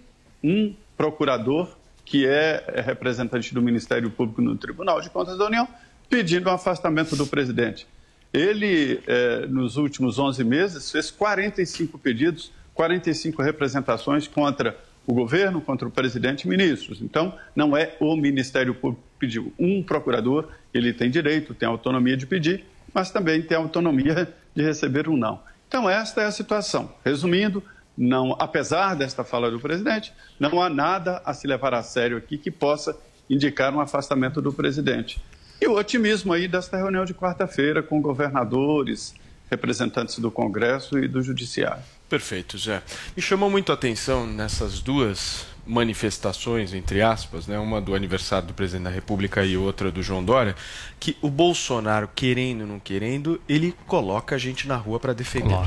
um 0.43 0.73
procurador 0.97 1.77
que 2.03 2.25
é 2.25 2.63
é 2.67 2.81
representante 2.81 3.53
do 3.53 3.61
Ministério 3.61 4.09
Público 4.09 4.41
no 4.41 4.57
Tribunal 4.57 4.99
de 4.99 5.09
Contas 5.09 5.37
da 5.37 5.45
União, 5.45 5.67
pedindo 6.13 6.45
o 6.45 6.51
afastamento 6.51 7.15
do 7.15 7.25
presidente. 7.25 7.87
Ele, 8.31 9.01
eh, 9.07 9.47
nos 9.47 9.77
últimos 9.77 10.19
11 10.19 10.43
meses, 10.43 10.91
fez 10.91 11.09
45 11.09 11.97
pedidos, 11.97 12.51
45 12.75 13.41
representações 13.41 14.27
contra 14.27 14.77
o 15.07 15.13
governo, 15.15 15.59
contra 15.59 15.87
o 15.87 15.91
presidente 15.91 16.43
e 16.43 16.47
ministros. 16.47 17.01
Então, 17.01 17.33
não 17.55 17.75
é 17.75 17.97
o 17.99 18.15
Ministério 18.15 18.75
Público 18.75 19.01
que 19.13 19.25
pediu. 19.25 19.51
Um 19.57 19.81
procurador, 19.81 20.49
ele 20.71 20.93
tem 20.93 21.09
direito, 21.09 21.55
tem 21.55 21.67
autonomia 21.67 22.15
de 22.15 22.27
pedir, 22.27 22.63
mas 22.93 23.09
também 23.09 23.41
tem 23.41 23.57
autonomia 23.57 24.31
de 24.55 24.61
receber 24.61 25.09
um 25.09 25.17
não. 25.17 25.39
Então, 25.67 25.89
esta 25.89 26.21
é 26.21 26.25
a 26.25 26.31
situação. 26.31 26.93
Resumindo, 27.03 27.63
não, 27.97 28.37
apesar 28.37 28.95
desta 28.95 29.23
fala 29.23 29.49
do 29.49 29.59
presidente, 29.59 30.13
não 30.39 30.61
há 30.61 30.69
nada 30.69 31.23
a 31.25 31.33
se 31.33 31.47
levar 31.47 31.73
a 31.73 31.81
sério 31.81 32.17
aqui 32.17 32.37
que 32.37 32.51
possa 32.51 32.95
indicar 33.27 33.73
um 33.73 33.79
afastamento 33.79 34.43
do 34.43 34.53
presidente. 34.53 35.19
E 35.63 35.65
o 35.65 35.77
otimismo 35.77 36.33
aí 36.33 36.45
desta 36.45 36.75
reunião 36.75 37.05
de 37.05 37.13
quarta-feira 37.13 37.81
com 37.81 38.01
governadores, 38.01 39.15
representantes 39.49 40.19
do 40.19 40.29
Congresso 40.29 40.99
e 40.99 41.07
do 41.07 41.21
Judiciário. 41.21 41.81
Perfeito, 42.09 42.57
Zé. 42.57 42.83
Me 43.15 43.21
chamou 43.21 43.49
muito 43.49 43.71
a 43.71 43.75
atenção 43.75 44.27
nessas 44.27 44.81
duas 44.81 45.45
manifestações, 45.65 46.73
entre 46.73 47.01
aspas, 47.01 47.47
né, 47.47 47.57
uma 47.57 47.79
do 47.79 47.95
aniversário 47.95 48.49
do 48.49 48.53
presidente 48.53 48.83
da 48.83 48.89
República 48.89 49.45
e 49.45 49.55
outra 49.55 49.89
do 49.89 50.03
João 50.03 50.21
Dória, 50.21 50.53
que 50.99 51.15
o 51.21 51.29
Bolsonaro, 51.29 52.09
querendo 52.13 52.61
ou 52.63 52.67
não 52.67 52.79
querendo, 52.81 53.41
ele 53.47 53.73
coloca 53.87 54.35
a 54.35 54.37
gente 54.37 54.67
na 54.67 54.75
rua 54.75 54.99
para 54.99 55.13
defender. 55.13 55.57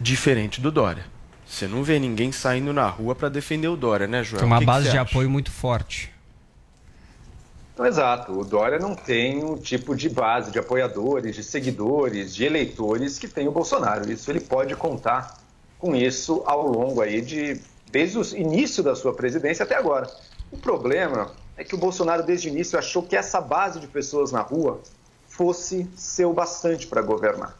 Diferente 0.00 0.60
do 0.60 0.72
Dória. 0.72 1.04
Você 1.46 1.68
não 1.68 1.84
vê 1.84 2.00
ninguém 2.00 2.32
saindo 2.32 2.72
na 2.72 2.88
rua 2.88 3.14
para 3.14 3.28
defender 3.28 3.68
o 3.68 3.76
Dória, 3.76 4.08
né, 4.08 4.24
Joel? 4.24 4.40
Tem 4.40 4.48
uma 4.48 4.56
que 4.56 4.62
que 4.62 4.66
base 4.66 4.86
você 4.86 4.90
de 4.90 4.98
acha? 4.98 5.08
apoio 5.08 5.30
muito 5.30 5.52
forte. 5.52 6.11
Exato. 7.86 8.38
O 8.38 8.44
Dória 8.44 8.78
não 8.78 8.94
tem 8.94 9.44
o 9.44 9.56
tipo 9.56 9.94
de 9.94 10.08
base 10.08 10.50
de 10.50 10.58
apoiadores, 10.58 11.34
de 11.34 11.42
seguidores, 11.42 12.34
de 12.34 12.44
eleitores 12.44 13.18
que 13.18 13.28
tem 13.28 13.48
o 13.48 13.52
Bolsonaro. 13.52 14.10
Isso 14.10 14.30
ele 14.30 14.40
pode 14.40 14.74
contar 14.76 15.38
com 15.78 15.94
isso 15.94 16.42
ao 16.46 16.66
longo 16.66 17.00
aí 17.00 17.20
de 17.20 17.60
desde 17.90 18.18
o 18.18 18.36
início 18.36 18.82
da 18.82 18.96
sua 18.96 19.12
presidência 19.12 19.64
até 19.64 19.76
agora. 19.76 20.10
O 20.50 20.56
problema 20.56 21.30
é 21.56 21.62
que 21.62 21.74
o 21.74 21.78
Bolsonaro 21.78 22.22
desde 22.22 22.48
o 22.48 22.50
início 22.50 22.78
achou 22.78 23.02
que 23.02 23.16
essa 23.16 23.40
base 23.40 23.78
de 23.78 23.86
pessoas 23.86 24.32
na 24.32 24.40
rua 24.40 24.80
fosse 25.28 25.88
ser 25.94 26.24
o 26.24 26.32
bastante 26.32 26.86
para 26.86 27.02
governar. 27.02 27.58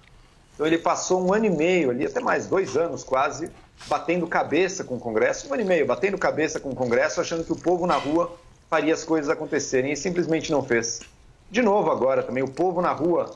Então 0.54 0.66
ele 0.66 0.78
passou 0.78 1.26
um 1.26 1.32
ano 1.32 1.46
e 1.46 1.50
meio 1.50 1.90
ali, 1.90 2.06
até 2.06 2.20
mais 2.20 2.46
dois 2.46 2.76
anos 2.76 3.02
quase, 3.04 3.50
batendo 3.88 4.26
cabeça 4.26 4.84
com 4.84 4.96
o 4.96 5.00
Congresso, 5.00 5.48
um 5.48 5.54
ano 5.54 5.62
e 5.62 5.66
meio 5.66 5.86
batendo 5.86 6.16
cabeça 6.16 6.60
com 6.60 6.70
o 6.70 6.74
Congresso, 6.74 7.20
achando 7.20 7.44
que 7.44 7.52
o 7.52 7.56
povo 7.56 7.86
na 7.86 7.96
rua 7.96 8.32
faria 8.72 8.94
as 8.94 9.04
coisas 9.04 9.28
acontecerem 9.28 9.92
e 9.92 9.96
simplesmente 9.98 10.50
não 10.50 10.62
fez. 10.62 11.02
De 11.50 11.60
novo 11.60 11.90
agora 11.90 12.22
também, 12.22 12.42
o 12.42 12.48
povo 12.48 12.80
na 12.80 12.90
rua 12.90 13.30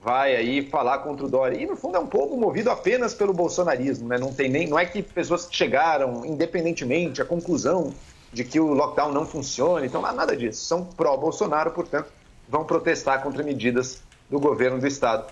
vai 0.00 0.36
aí 0.36 0.64
falar 0.70 0.98
contra 0.98 1.26
o 1.26 1.28
Dória. 1.28 1.60
E 1.60 1.66
no 1.66 1.74
fundo 1.74 1.96
é 1.96 1.98
um 1.98 2.06
povo 2.06 2.36
movido 2.36 2.70
apenas 2.70 3.12
pelo 3.12 3.32
bolsonarismo, 3.32 4.06
né? 4.06 4.16
Não 4.16 4.32
tem 4.32 4.48
nem, 4.48 4.68
não 4.68 4.78
é 4.78 4.86
que 4.86 5.02
pessoas 5.02 5.48
chegaram 5.50 6.24
independentemente 6.24 7.20
à 7.20 7.24
conclusão 7.24 7.92
de 8.32 8.44
que 8.44 8.60
o 8.60 8.74
lockdown 8.74 9.10
não 9.10 9.26
funciona, 9.26 9.84
então 9.84 10.00
nada 10.00 10.36
disso. 10.36 10.64
São 10.64 10.84
pró-Bolsonaro, 10.84 11.72
portanto, 11.72 12.06
vão 12.48 12.62
protestar 12.62 13.20
contra 13.24 13.42
medidas 13.42 14.04
do 14.30 14.38
governo 14.38 14.78
do 14.78 14.86
estado. 14.86 15.26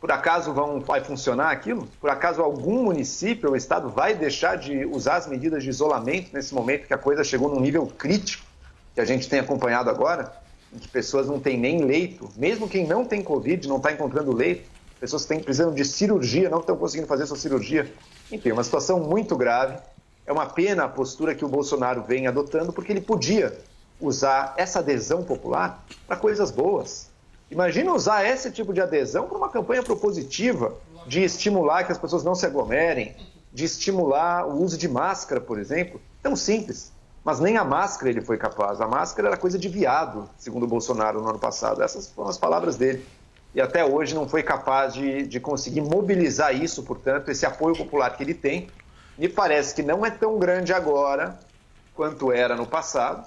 Por 0.00 0.10
acaso 0.10 0.54
vão, 0.54 0.80
vai 0.80 1.04
funcionar 1.04 1.50
aquilo? 1.50 1.86
Por 2.00 2.08
acaso 2.08 2.40
algum 2.40 2.84
município 2.84 3.50
ou 3.50 3.56
estado 3.56 3.90
vai 3.90 4.14
deixar 4.14 4.56
de 4.56 4.86
usar 4.86 5.16
as 5.16 5.26
medidas 5.26 5.62
de 5.62 5.68
isolamento 5.68 6.30
nesse 6.32 6.54
momento 6.54 6.86
que 6.86 6.94
a 6.94 6.98
coisa 6.98 7.22
chegou 7.22 7.54
num 7.54 7.60
nível 7.60 7.86
crítico 7.86 8.48
que 8.94 9.00
a 9.00 9.04
gente 9.04 9.28
tem 9.28 9.40
acompanhado 9.40 9.90
agora, 9.90 10.32
em 10.72 10.78
que 10.78 10.88
pessoas 10.88 11.26
não 11.26 11.40
têm 11.40 11.58
nem 11.58 11.84
leito, 11.84 12.28
mesmo 12.36 12.68
quem 12.68 12.86
não 12.86 13.04
tem 13.04 13.22
Covid 13.22 13.68
não 13.68 13.76
está 13.76 13.92
encontrando 13.92 14.34
leito, 14.34 14.68
pessoas 15.00 15.22
que 15.22 15.28
têm, 15.28 15.40
precisam 15.40 15.72
de 15.72 15.84
cirurgia 15.84 16.48
não 16.48 16.60
estão 16.60 16.76
conseguindo 16.76 17.08
fazer 17.08 17.26
sua 17.26 17.36
cirurgia. 17.36 17.90
Enfim, 18.30 18.52
uma 18.52 18.62
situação 18.62 19.00
muito 19.00 19.34
grave. 19.36 19.78
É 20.26 20.32
uma 20.32 20.46
pena 20.46 20.84
a 20.84 20.88
postura 20.88 21.34
que 21.34 21.44
o 21.44 21.48
Bolsonaro 21.48 22.02
vem 22.02 22.26
adotando, 22.26 22.72
porque 22.72 22.92
ele 22.92 23.00
podia 23.00 23.58
usar 24.00 24.54
essa 24.56 24.78
adesão 24.78 25.24
popular 25.24 25.84
para 26.06 26.16
coisas 26.16 26.50
boas. 26.50 27.10
Imagina 27.50 27.92
usar 27.92 28.24
esse 28.24 28.50
tipo 28.50 28.72
de 28.72 28.80
adesão 28.80 29.26
para 29.26 29.36
uma 29.36 29.48
campanha 29.48 29.82
propositiva 29.82 30.74
de 31.06 31.24
estimular 31.24 31.84
que 31.84 31.92
as 31.92 31.98
pessoas 31.98 32.22
não 32.22 32.34
se 32.34 32.46
aglomerem, 32.46 33.16
de 33.52 33.64
estimular 33.64 34.46
o 34.46 34.62
uso 34.62 34.78
de 34.78 34.88
máscara, 34.88 35.40
por 35.40 35.58
exemplo. 35.58 36.00
Tão 36.22 36.36
simples. 36.36 36.92
Mas 37.24 37.38
nem 37.38 37.56
a 37.56 37.64
máscara 37.64 38.10
ele 38.10 38.20
foi 38.20 38.38
capaz. 38.38 38.80
A 38.80 38.86
máscara 38.86 39.28
era 39.28 39.36
coisa 39.36 39.58
de 39.58 39.68
viado, 39.68 40.28
segundo 40.38 40.64
o 40.64 40.66
Bolsonaro 40.66 41.20
no 41.20 41.28
ano 41.28 41.38
passado. 41.38 41.82
Essas 41.82 42.08
foram 42.08 42.30
as 42.30 42.38
palavras 42.38 42.76
dele. 42.76 43.04
E 43.54 43.60
até 43.60 43.84
hoje 43.84 44.14
não 44.14 44.28
foi 44.28 44.42
capaz 44.42 44.94
de, 44.94 45.26
de 45.26 45.40
conseguir 45.40 45.80
mobilizar 45.80 46.54
isso, 46.54 46.82
portanto, 46.82 47.30
esse 47.30 47.44
apoio 47.44 47.76
popular 47.76 48.16
que 48.16 48.22
ele 48.22 48.34
tem. 48.34 48.68
Me 49.18 49.28
parece 49.28 49.74
que 49.74 49.82
não 49.82 50.06
é 50.06 50.10
tão 50.10 50.38
grande 50.38 50.72
agora 50.72 51.38
quanto 51.94 52.32
era 52.32 52.56
no 52.56 52.66
passado 52.66 53.26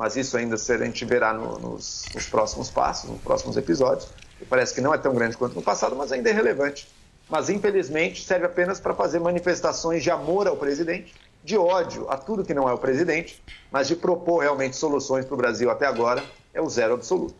mas 0.00 0.16
isso 0.16 0.34
ainda 0.38 0.54
a 0.56 0.78
gente 0.78 1.04
verá 1.04 1.34
no, 1.34 1.58
nos, 1.58 2.06
nos, 2.14 2.26
próximos 2.26 2.70
passos, 2.70 3.10
nos 3.10 3.20
próximos 3.20 3.54
episódios. 3.58 4.08
E 4.40 4.46
parece 4.46 4.72
que 4.74 4.80
não 4.80 4.94
é 4.94 4.96
tão 4.96 5.14
grande 5.14 5.36
quanto 5.36 5.54
no 5.54 5.60
passado, 5.60 5.94
mas 5.94 6.10
ainda 6.10 6.30
é 6.30 6.32
relevante. 6.32 6.88
Mas, 7.28 7.50
infelizmente, 7.50 8.24
serve 8.24 8.46
apenas 8.46 8.80
para 8.80 8.94
fazer 8.94 9.20
manifestações 9.20 10.02
de 10.02 10.10
amor 10.10 10.48
ao 10.48 10.56
presidente, 10.56 11.14
de 11.44 11.56
ódio 11.56 12.08
a 12.10 12.16
tudo 12.16 12.44
que 12.44 12.54
não 12.54 12.68
é 12.68 12.72
o 12.72 12.78
presidente, 12.78 13.42
mas 13.70 13.88
de 13.88 13.96
propor 13.96 14.42
realmente 14.42 14.76
soluções 14.76 15.24
para 15.24 15.34
o 15.34 15.36
Brasil 15.36 15.70
até 15.70 15.86
agora 15.86 16.22
é 16.52 16.60
o 16.60 16.68
zero 16.68 16.94
absoluto. 16.94 17.34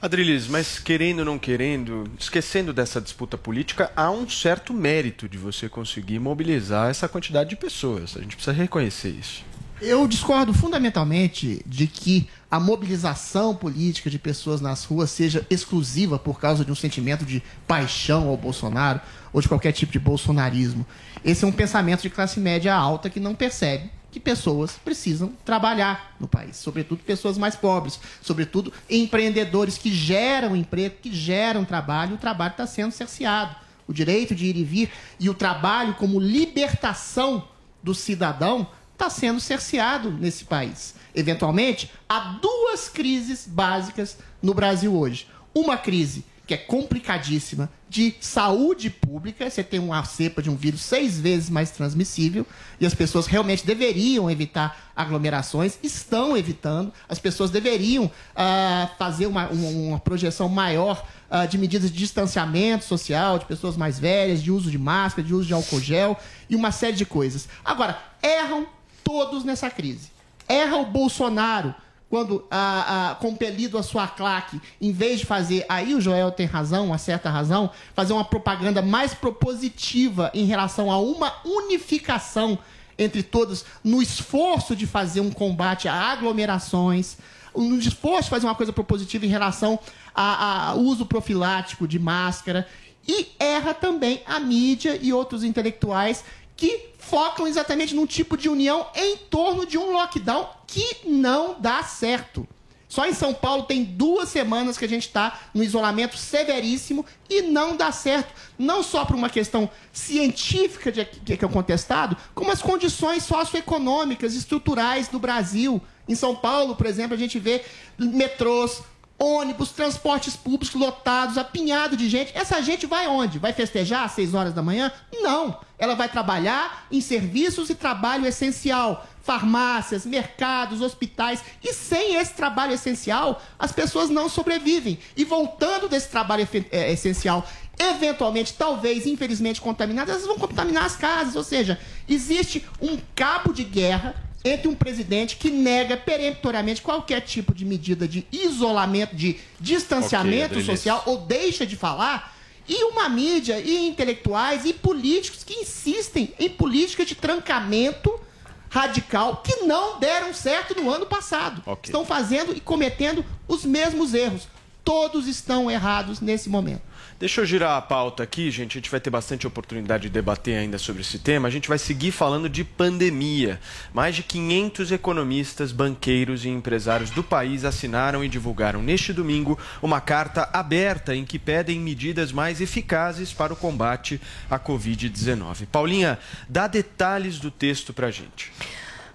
Adriles, 0.00 0.46
mas 0.48 0.78
querendo 0.78 1.20
ou 1.20 1.24
não 1.24 1.38
querendo, 1.38 2.04
esquecendo 2.18 2.74
dessa 2.74 3.00
disputa 3.00 3.38
política, 3.38 3.90
há 3.96 4.10
um 4.10 4.28
certo 4.28 4.74
mérito 4.74 5.26
de 5.26 5.38
você 5.38 5.66
conseguir 5.66 6.18
mobilizar 6.18 6.90
essa 6.90 7.08
quantidade 7.08 7.50
de 7.50 7.56
pessoas. 7.56 8.14
A 8.16 8.20
gente 8.20 8.36
precisa 8.36 8.54
reconhecer 8.54 9.08
isso. 9.08 9.42
Eu 9.80 10.06
discordo 10.06 10.54
fundamentalmente 10.54 11.60
de 11.66 11.88
que 11.88 12.28
a 12.48 12.60
mobilização 12.60 13.54
política 13.54 14.08
de 14.08 14.18
pessoas 14.18 14.60
nas 14.60 14.84
ruas 14.84 15.10
seja 15.10 15.44
exclusiva 15.50 16.16
por 16.16 16.38
causa 16.38 16.64
de 16.64 16.70
um 16.70 16.76
sentimento 16.76 17.24
de 17.24 17.42
paixão 17.66 18.28
ao 18.28 18.36
Bolsonaro 18.36 19.00
ou 19.32 19.40
de 19.40 19.48
qualquer 19.48 19.72
tipo 19.72 19.90
de 19.90 19.98
bolsonarismo. 19.98 20.86
Esse 21.24 21.44
é 21.44 21.48
um 21.48 21.52
pensamento 21.52 22.02
de 22.02 22.10
classe 22.10 22.38
média 22.38 22.72
alta 22.72 23.10
que 23.10 23.18
não 23.18 23.34
percebe 23.34 23.90
que 24.12 24.20
pessoas 24.20 24.78
precisam 24.84 25.32
trabalhar 25.44 26.14
no 26.20 26.28
país, 26.28 26.56
sobretudo 26.56 27.02
pessoas 27.02 27.36
mais 27.36 27.56
pobres, 27.56 27.98
sobretudo 28.22 28.72
empreendedores 28.88 29.76
que 29.76 29.92
geram 29.92 30.54
emprego, 30.54 30.94
que 31.02 31.12
geram 31.12 31.64
trabalho, 31.64 32.14
o 32.14 32.18
trabalho 32.18 32.52
está 32.52 32.64
sendo 32.64 32.92
cerceado. 32.92 33.56
O 33.88 33.92
direito 33.92 34.36
de 34.36 34.46
ir 34.46 34.56
e 34.56 34.62
vir 34.62 34.90
e 35.18 35.28
o 35.28 35.34
trabalho 35.34 35.94
como 35.94 36.20
libertação 36.20 37.48
do 37.82 37.92
cidadão 37.92 38.68
está 38.94 39.10
sendo 39.10 39.40
cerceado 39.40 40.10
nesse 40.10 40.44
país. 40.44 40.94
Eventualmente, 41.14 41.90
há 42.08 42.38
duas 42.40 42.88
crises 42.88 43.46
básicas 43.46 44.16
no 44.42 44.54
Brasil 44.54 44.96
hoje. 44.96 45.28
Uma 45.54 45.76
crise 45.76 46.24
que 46.46 46.52
é 46.52 46.58
complicadíssima 46.58 47.70
de 47.88 48.14
saúde 48.20 48.90
pública. 48.90 49.48
Você 49.48 49.62
tem 49.62 49.80
uma 49.80 50.04
cepa 50.04 50.42
de 50.42 50.50
um 50.50 50.56
vírus 50.56 50.82
seis 50.82 51.18
vezes 51.18 51.48
mais 51.48 51.70
transmissível 51.70 52.46
e 52.78 52.84
as 52.84 52.94
pessoas 52.94 53.26
realmente 53.26 53.64
deveriam 53.64 54.30
evitar 54.30 54.92
aglomerações, 54.94 55.78
estão 55.82 56.36
evitando. 56.36 56.92
As 57.08 57.18
pessoas 57.18 57.50
deveriam 57.50 58.04
uh, 58.04 58.90
fazer 58.98 59.26
uma, 59.26 59.48
uma, 59.48 59.68
uma, 59.68 59.98
projeção 59.98 60.48
maior 60.48 61.06
uh, 61.30 61.48
de 61.48 61.56
medidas 61.56 61.90
de 61.90 61.96
distanciamento 61.96 62.84
social, 62.84 63.38
de 63.38 63.46
pessoas 63.46 63.76
mais 63.76 63.98
velhas, 63.98 64.42
de 64.42 64.50
uso 64.50 64.70
de 64.70 64.78
máscara, 64.78 65.26
de 65.26 65.32
uso 65.32 65.46
de 65.46 65.54
álcool 65.54 65.80
gel 65.80 66.18
e 66.50 66.54
uma 66.54 66.72
série 66.72 66.96
de 66.96 67.06
coisas. 67.06 67.48
Agora, 67.64 67.98
erram 68.22 68.66
todos 69.04 69.44
nessa 69.44 69.70
crise. 69.70 70.10
Erra 70.48 70.78
o 70.78 70.86
Bolsonaro 70.86 71.74
quando, 72.10 72.44
ah, 72.50 73.10
ah, 73.10 73.14
compelido 73.16 73.76
a 73.76 73.82
sua 73.82 74.06
claque, 74.06 74.60
em 74.80 74.92
vez 74.92 75.20
de 75.20 75.26
fazer, 75.26 75.66
aí 75.68 75.94
o 75.94 76.00
Joel 76.00 76.30
tem 76.30 76.46
razão, 76.46 76.86
uma 76.86 76.98
certa 76.98 77.28
razão, 77.28 77.70
fazer 77.92 78.12
uma 78.12 78.24
propaganda 78.24 78.80
mais 78.80 79.12
propositiva 79.12 80.30
em 80.32 80.44
relação 80.44 80.92
a 80.92 80.98
uma 80.98 81.32
unificação 81.44 82.58
entre 82.96 83.22
todos, 83.22 83.64
no 83.82 84.00
esforço 84.00 84.76
de 84.76 84.86
fazer 84.86 85.20
um 85.20 85.30
combate 85.30 85.88
a 85.88 85.94
aglomerações, 85.94 87.16
no 87.52 87.78
esforço 87.78 88.24
de 88.24 88.30
fazer 88.30 88.46
uma 88.46 88.54
coisa 88.54 88.72
propositiva 88.72 89.26
em 89.26 89.28
relação 89.28 89.78
ao 90.14 90.78
uso 90.78 91.06
profilático 91.06 91.88
de 91.88 91.98
máscara. 91.98 92.68
E 93.06 93.32
erra 93.38 93.74
também 93.74 94.22
a 94.24 94.40
mídia 94.40 94.98
e 95.00 95.12
outros 95.12 95.44
intelectuais 95.44 96.24
que 96.56 96.93
focam 97.08 97.46
exatamente 97.46 97.94
num 97.94 98.06
tipo 98.06 98.36
de 98.36 98.48
união 98.48 98.86
em 98.94 99.16
torno 99.16 99.66
de 99.66 99.78
um 99.78 99.92
lockdown 99.92 100.48
que 100.66 100.98
não 101.06 101.56
dá 101.60 101.82
certo. 101.82 102.46
Só 102.88 103.06
em 103.06 103.12
São 103.12 103.34
Paulo 103.34 103.64
tem 103.64 103.82
duas 103.82 104.28
semanas 104.28 104.78
que 104.78 104.84
a 104.84 104.88
gente 104.88 105.08
está 105.08 105.40
no 105.52 105.64
isolamento 105.64 106.16
severíssimo 106.16 107.04
e 107.28 107.42
não 107.42 107.76
dá 107.76 107.90
certo. 107.90 108.32
Não 108.56 108.84
só 108.84 109.04
por 109.04 109.16
uma 109.16 109.28
questão 109.28 109.68
científica 109.92 110.92
de, 110.92 111.04
que 111.04 111.32
é 111.32 111.48
contestado, 111.48 112.16
como 112.34 112.52
as 112.52 112.62
condições 112.62 113.24
socioeconômicas, 113.24 114.34
estruturais 114.34 115.08
do 115.08 115.18
Brasil. 115.18 115.82
Em 116.08 116.14
São 116.14 116.36
Paulo, 116.36 116.76
por 116.76 116.86
exemplo, 116.86 117.14
a 117.14 117.18
gente 117.18 117.38
vê 117.38 117.64
metrôs, 117.98 118.80
ônibus, 119.18 119.70
transportes 119.70 120.36
públicos 120.36 120.74
lotados, 120.74 121.38
apinhado 121.38 121.96
de 121.96 122.08
gente. 122.08 122.36
Essa 122.36 122.60
gente 122.60 122.86
vai 122.86 123.06
onde? 123.06 123.38
Vai 123.38 123.52
festejar 123.52 124.04
às 124.04 124.12
6 124.12 124.34
horas 124.34 124.52
da 124.52 124.62
manhã? 124.62 124.92
Não. 125.12 125.58
Ela 125.78 125.94
vai 125.94 126.08
trabalhar 126.08 126.86
em 126.90 127.00
serviços 127.00 127.70
e 127.70 127.74
trabalho 127.74 128.26
essencial. 128.26 129.06
Farmácias, 129.22 130.04
mercados, 130.04 130.82
hospitais. 130.82 131.42
E 131.62 131.72
sem 131.72 132.16
esse 132.16 132.34
trabalho 132.34 132.74
essencial, 132.74 133.40
as 133.58 133.72
pessoas 133.72 134.10
não 134.10 134.28
sobrevivem. 134.28 134.98
E 135.16 135.24
voltando 135.24 135.88
desse 135.88 136.08
trabalho 136.08 136.46
é, 136.70 136.92
essencial, 136.92 137.46
eventualmente, 137.78 138.52
talvez, 138.52 139.06
infelizmente, 139.06 139.60
contaminadas, 139.60 140.16
elas 140.16 140.26
vão 140.26 140.38
contaminar 140.38 140.84
as 140.84 140.96
casas. 140.96 141.36
Ou 141.36 141.44
seja, 141.44 141.78
existe 142.08 142.66
um 142.80 142.98
cabo 143.14 143.52
de 143.52 143.64
guerra 143.64 144.14
entre 144.44 144.68
um 144.68 144.74
presidente 144.74 145.36
que 145.36 145.50
nega 145.50 145.96
peremptoriamente 145.96 146.82
qualquer 146.82 147.22
tipo 147.22 147.54
de 147.54 147.64
medida 147.64 148.06
de 148.06 148.26
isolamento, 148.30 149.16
de 149.16 149.40
distanciamento 149.58 150.54
okay, 150.54 150.64
social, 150.64 151.02
ou 151.06 151.18
deixa 151.18 151.64
de 151.66 151.76
falar, 151.76 152.36
e 152.68 152.84
uma 152.84 153.08
mídia, 153.08 153.58
e 153.58 153.88
intelectuais, 153.88 154.64
e 154.66 154.72
políticos 154.72 155.42
que 155.42 155.54
insistem 155.54 156.32
em 156.38 156.50
política 156.50 157.04
de 157.04 157.14
trancamento 157.14 158.20
radical 158.68 159.36
que 159.36 159.64
não 159.64 159.98
deram 159.98 160.34
certo 160.34 160.74
no 160.74 160.90
ano 160.90 161.06
passado. 161.06 161.62
Okay. 161.64 161.84
Estão 161.84 162.04
fazendo 162.04 162.54
e 162.54 162.60
cometendo 162.60 163.24
os 163.46 163.64
mesmos 163.64 164.12
erros. 164.12 164.48
Todos 164.82 165.26
estão 165.26 165.70
errados 165.70 166.20
nesse 166.20 166.48
momento. 166.50 166.82
Deixa 167.16 167.40
eu 167.40 167.46
girar 167.46 167.76
a 167.76 167.80
pauta 167.80 168.24
aqui, 168.24 168.50
gente. 168.50 168.72
A 168.72 168.80
gente 168.80 168.90
vai 168.90 168.98
ter 168.98 169.08
bastante 169.08 169.46
oportunidade 169.46 170.04
de 170.04 170.08
debater 170.08 170.58
ainda 170.58 170.78
sobre 170.78 171.02
esse 171.02 171.16
tema. 171.16 171.46
A 171.46 171.50
gente 171.50 171.68
vai 171.68 171.78
seguir 171.78 172.10
falando 172.10 172.48
de 172.48 172.64
pandemia. 172.64 173.60
Mais 173.92 174.16
de 174.16 174.24
500 174.24 174.90
economistas, 174.90 175.70
banqueiros 175.70 176.44
e 176.44 176.48
empresários 176.48 177.10
do 177.10 177.22
país 177.22 177.64
assinaram 177.64 178.24
e 178.24 178.28
divulgaram 178.28 178.82
neste 178.82 179.12
domingo 179.12 179.56
uma 179.80 180.00
carta 180.00 180.50
aberta 180.52 181.14
em 181.14 181.24
que 181.24 181.38
pedem 181.38 181.78
medidas 181.78 182.32
mais 182.32 182.60
eficazes 182.60 183.32
para 183.32 183.52
o 183.52 183.56
combate 183.56 184.20
à 184.50 184.58
Covid-19. 184.58 185.66
Paulinha, 185.70 186.18
dá 186.48 186.66
detalhes 186.66 187.38
do 187.38 187.50
texto 187.50 187.92
para 187.92 188.08
a 188.08 188.10
gente. 188.10 188.52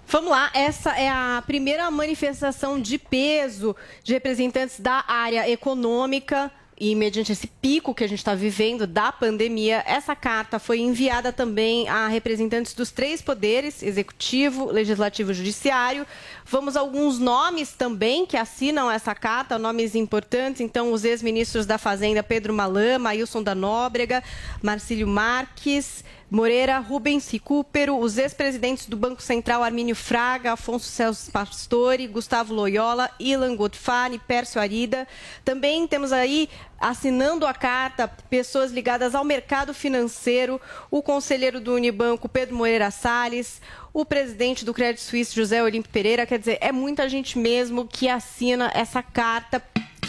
Vamos 0.08 0.30
lá, 0.30 0.50
essa 0.54 0.98
é 0.98 1.08
a 1.08 1.40
primeira 1.46 1.88
manifestação 1.90 2.80
de 2.80 2.98
peso 2.98 3.76
de 4.02 4.14
representantes 4.14 4.80
da 4.80 5.04
área 5.06 5.48
econômica 5.48 6.50
e 6.80 6.94
mediante 6.94 7.30
esse 7.30 7.46
pico 7.46 7.94
que 7.94 8.02
a 8.02 8.08
gente 8.08 8.20
está 8.20 8.34
vivendo 8.34 8.86
da 8.86 9.12
pandemia, 9.12 9.84
essa 9.86 10.16
carta 10.16 10.58
foi 10.58 10.80
enviada 10.80 11.30
também 11.30 11.86
a 11.86 12.08
representantes 12.08 12.72
dos 12.72 12.90
três 12.90 13.20
poderes, 13.20 13.82
executivo, 13.82 14.72
legislativo 14.72 15.30
e 15.30 15.34
judiciário. 15.34 16.06
Vamos 16.46 16.78
a 16.78 16.80
alguns 16.80 17.18
nomes 17.18 17.74
também 17.74 18.24
que 18.24 18.34
assinam 18.34 18.90
essa 18.90 19.14
carta, 19.14 19.58
nomes 19.58 19.94
importantes. 19.94 20.62
Então, 20.62 20.90
os 20.90 21.04
ex-ministros 21.04 21.66
da 21.66 21.76
Fazenda, 21.76 22.22
Pedro 22.22 22.54
Malama, 22.54 23.10
Wilson 23.10 23.42
da 23.42 23.54
Nóbrega, 23.54 24.24
Marcílio 24.62 25.06
Marques, 25.06 26.02
Moreira, 26.30 26.78
Rubens 26.78 27.28
Recupero, 27.28 27.98
os 27.98 28.16
ex-presidentes 28.16 28.86
do 28.86 28.96
Banco 28.96 29.20
Central 29.20 29.64
Armínio 29.64 29.96
Fraga, 29.96 30.52
Afonso 30.52 30.86
Celso 30.86 31.28
Pastore, 31.32 32.06
Gustavo 32.06 32.54
Loyola, 32.54 33.10
Ilan 33.18 33.56
Godfani, 33.56 34.16
Pércio 34.20 34.60
Arida. 34.60 35.08
Também 35.44 35.88
temos 35.88 36.12
aí 36.12 36.48
assinando 36.80 37.44
a 37.44 37.52
carta 37.52 38.06
pessoas 38.30 38.70
ligadas 38.70 39.12
ao 39.14 39.24
mercado 39.24 39.74
financeiro, 39.74 40.60
o 40.88 41.02
conselheiro 41.02 41.60
do 41.60 41.74
Unibanco 41.74 42.28
Pedro 42.28 42.54
Moreira 42.54 42.92
Salles, 42.92 43.60
o 43.92 44.04
presidente 44.04 44.64
do 44.64 44.72
Credit 44.72 45.02
Suisse 45.02 45.34
José 45.34 45.60
Olímpio 45.60 45.90
Pereira, 45.90 46.24
quer 46.26 46.38
dizer, 46.38 46.58
é 46.60 46.70
muita 46.70 47.08
gente 47.08 47.36
mesmo 47.36 47.88
que 47.88 48.08
assina 48.08 48.70
essa 48.72 49.02
carta 49.02 49.60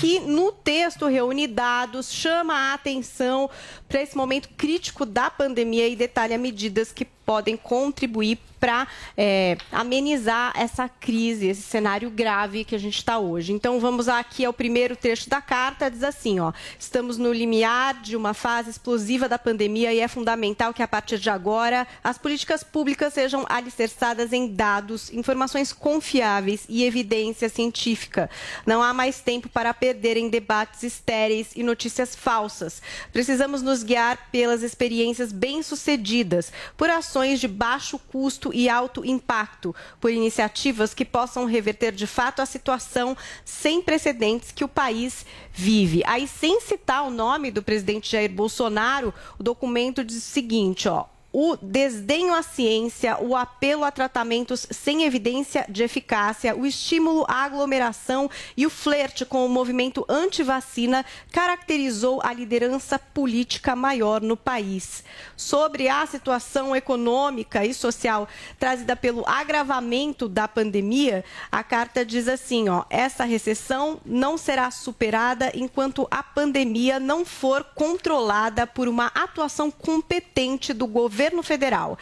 que 0.02 0.20
no 0.20 0.52
texto 0.52 1.06
reúne 1.06 1.46
dados, 1.46 2.12
chama 2.12 2.56
a 2.56 2.74
atenção 2.74 3.48
para 3.88 4.02
esse 4.02 4.18
momento 4.18 4.50
crítico 4.58 5.06
da 5.06 5.30
pandemia 5.30 5.88
e 5.88 5.96
detalha 5.96 6.40
medidas 6.40 6.92
que 6.92 7.06
podem 7.06 7.56
contribuir 7.56 8.40
para 8.62 8.88
é, 9.18 9.58
amenizar 9.72 10.54
essa 10.56 10.88
crise, 10.88 11.48
esse 11.48 11.64
cenário 11.64 12.12
grave 12.12 12.64
que 12.64 12.76
a 12.76 12.78
gente 12.78 12.96
está 12.96 13.18
hoje. 13.18 13.52
Então 13.52 13.80
vamos 13.80 14.08
aqui 14.08 14.46
ao 14.46 14.54
primeiro 14.54 14.96
trecho 14.96 15.28
da 15.28 15.42
carta, 15.42 15.90
diz 15.90 16.04
assim, 16.04 16.40
ó, 16.40 16.54
estamos 16.80 17.18
no 17.18 17.34
limiar 17.34 18.00
de 18.02 18.16
uma 18.16 18.36
fase 18.36 18.70
explosiva 18.70 19.28
da 19.28 19.40
pandemia 19.40 19.92
e 19.92 20.00
é 20.00 20.08
fundamental 20.08 20.74
que 20.76 20.84
a 20.84 20.88
partir 20.88 21.18
de 21.18 21.30
agora 21.30 21.88
as 22.04 22.20
políticas 22.20 22.64
públicas 22.64 23.16
sejam 23.16 23.46
alicerçadas 23.50 24.32
em 24.32 24.48
dados, 24.48 25.12
informações 25.12 25.74
confiáveis 25.74 26.64
e 26.70 26.84
evidência 26.84 27.50
científica. 27.50 28.30
Não 28.64 28.84
há 28.84 28.94
mais 28.94 29.22
tempo 29.22 29.50
para 29.50 29.74
perder 29.74 30.18
em 30.18 30.30
debates 30.30 30.84
estéreis 30.84 31.50
e 31.56 31.64
notícias 31.64 32.16
falsas. 32.16 32.80
Precisamos 33.12 33.64
nos 33.64 33.82
guiar 33.82 34.30
pelas 34.32 34.62
experiências 34.62 35.32
bem-sucedidas, 35.32 36.54
por 36.78 36.92
ações 36.92 37.40
de 37.40 37.48
baixo 37.48 37.98
custo 37.98 38.51
e 38.54 38.70
alto 38.70 39.06
impacto, 39.06 39.76
por 40.00 40.12
iniciativas 40.12 40.94
que 40.94 41.06
possam 41.06 41.46
reverter 41.46 41.92
de 41.92 42.08
fato 42.08 42.42
a 42.42 42.46
situação 42.46 43.16
sem 43.46 43.82
precedentes 43.82 44.52
que 44.52 44.64
o 44.64 44.68
país 44.68 45.26
vive. 45.54 46.04
Aí, 46.06 46.28
sem 46.28 46.60
citar 46.62 47.06
o 47.06 47.12
nome 47.12 47.52
do 47.52 47.64
presidente 47.64 48.12
Jair 48.12 48.32
Bolsonaro, 48.32 49.14
o 49.40 49.44
documento 49.44 50.04
diz 50.04 50.18
o 50.18 50.22
seguinte, 50.22 50.88
ó 50.88 51.06
o 51.34 51.56
desdenho 51.56 52.34
à 52.34 52.44
ciência, 52.44 53.18
o 53.20 53.36
apelo 53.36 53.84
a 53.84 53.92
tratamentos 53.92 54.68
sem 54.70 55.04
evidência 55.04 55.66
de 55.70 55.84
eficácia, 55.84 56.56
o 56.56 56.66
estímulo 56.66 57.26
à 57.28 57.46
aglomeração 57.46 58.30
e 58.58 58.66
o 58.66 58.70
flerte 58.70 59.26
com 59.26 59.46
o 59.46 59.50
movimento 59.50 60.06
anti-vacina 60.10 61.06
caracterizou 61.32 62.20
a 62.24 62.34
liderança 62.34 63.00
política 63.00 63.76
maior 63.76 64.22
no 64.22 64.36
país. 64.36 65.04
Sobre 65.38 65.88
a 65.88 66.06
situação 66.06 66.76
econômica 66.76 67.66
e 67.66 67.74
social 67.74 68.28
trazida 68.60 68.96
pelo 68.96 69.28
agravamento 69.28 70.28
da 70.28 70.48
pandemia, 70.48 71.24
a 71.52 71.64
carta 71.64 72.06
diz 72.06 72.28
assim, 72.28 72.68
ó, 72.68 72.84
essa 72.90 73.24
recessão 73.24 74.00
não 74.06 74.38
será 74.38 74.70
superada 74.70 75.52
enquanto 75.56 76.08
a 76.12 76.22
pandemia 76.22 77.00
não 77.00 77.24
for 77.24 77.64
controlada 77.76 78.68
por 78.68 78.88
uma 78.88 79.08
atuação 79.08 79.72
competente 79.72 80.74
do 80.74 80.86
governo 80.86 81.21
governo 81.22 81.44
federal. 81.44 81.98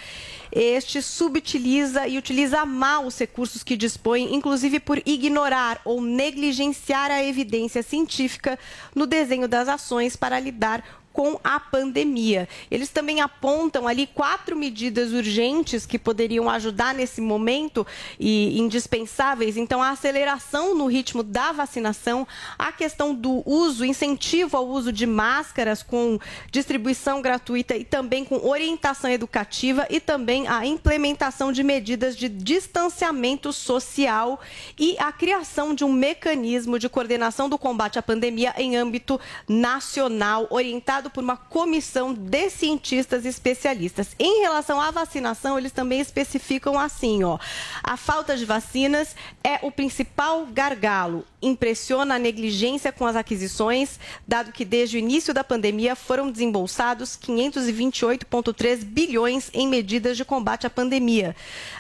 Este 0.52 1.02
subutiliza 1.02 2.08
e 2.08 2.18
utiliza 2.18 2.66
mal 2.66 3.06
os 3.06 3.20
recursos 3.20 3.62
que 3.64 3.76
dispõe, 3.76 4.34
inclusive 4.34 4.80
por 4.80 4.98
ignorar 5.06 5.82
ou 5.84 6.02
negligenciar 6.02 7.12
a 7.12 7.24
evidência 7.24 7.84
científica 7.84 8.58
no 8.96 9.06
desenho 9.06 9.48
das 9.48 9.68
ações 9.68 10.16
para 10.16 10.40
lidar 10.40 10.99
com 11.20 11.38
a 11.44 11.60
pandemia. 11.60 12.48
Eles 12.72 12.88
também 12.88 13.20
apontam 13.20 13.86
ali 13.90 14.08
quatro 14.08 14.56
medidas 14.56 15.12
urgentes 15.12 15.86
que 15.86 16.00
poderiam 16.00 16.50
ajudar 16.50 16.96
nesse 16.96 17.20
momento 17.20 17.86
e 18.18 18.58
indispensáveis. 18.58 19.58
Então, 19.58 19.84
a 19.84 19.90
aceleração 19.90 20.74
no 20.74 20.88
ritmo 20.88 21.22
da 21.22 21.52
vacinação, 21.52 22.26
a 22.58 22.72
questão 22.72 23.14
do 23.14 23.44
uso, 23.46 23.84
incentivo 23.84 24.56
ao 24.56 24.66
uso 24.66 24.94
de 24.94 25.06
máscaras 25.06 25.84
com 25.84 26.18
distribuição 26.50 27.22
gratuita 27.22 27.76
e 27.76 27.84
também 27.84 28.24
com 28.24 28.48
orientação 28.48 29.12
educativa 29.12 29.86
e 29.90 30.00
também 30.00 30.48
a 30.48 30.66
implementação 30.66 31.52
de 31.52 31.64
medidas 31.64 32.16
de 32.16 32.30
distanciamento 32.30 33.52
social 33.52 34.40
e 34.78 34.96
a 34.98 35.12
criação 35.12 35.76
de 35.76 35.84
um 35.84 35.92
mecanismo 35.92 36.80
de 36.80 36.88
coordenação 36.88 37.50
do 37.50 37.58
combate 37.58 38.00
à 38.00 38.02
pandemia 38.02 38.54
em 38.58 38.78
âmbito 38.78 39.20
nacional 39.50 40.48
orientado 40.50 41.09
por 41.10 41.24
uma 41.24 41.38
comissão 41.38 42.14
de 42.14 42.50
cientistas 42.50 43.26
especialistas. 43.26 44.16
Em 44.20 44.42
relação 44.42 44.80
à 44.80 44.92
vacinação, 44.92 45.58
eles 45.58 45.72
também 45.72 46.00
especificam 46.00 46.78
assim, 46.78 47.24
ó, 47.24 47.38
a 47.84 47.98
falta 47.98 48.38
de 48.38 48.46
vacinas 48.46 49.16
é 49.44 49.60
o 49.62 49.72
principal 49.72 50.46
gargalo. 50.46 51.26
Impressiona 51.42 52.16
a 52.16 52.20
negligência 52.20 52.92
com 52.92 53.06
as 53.06 53.16
aquisições, 53.16 53.98
dado 54.28 54.52
que 54.52 54.66
desde 54.66 54.98
o 54.98 55.00
início 55.00 55.34
da 55.34 55.44
pandemia 55.44 55.96
foram 55.96 56.30
desembolsados 56.30 57.18
528,3 57.18 58.84
bilhões 58.84 59.50
em 59.54 59.68
medidas 59.68 60.18
de 60.18 60.26
combate 60.26 60.68
à 60.68 60.70
pandemia. 60.70 61.34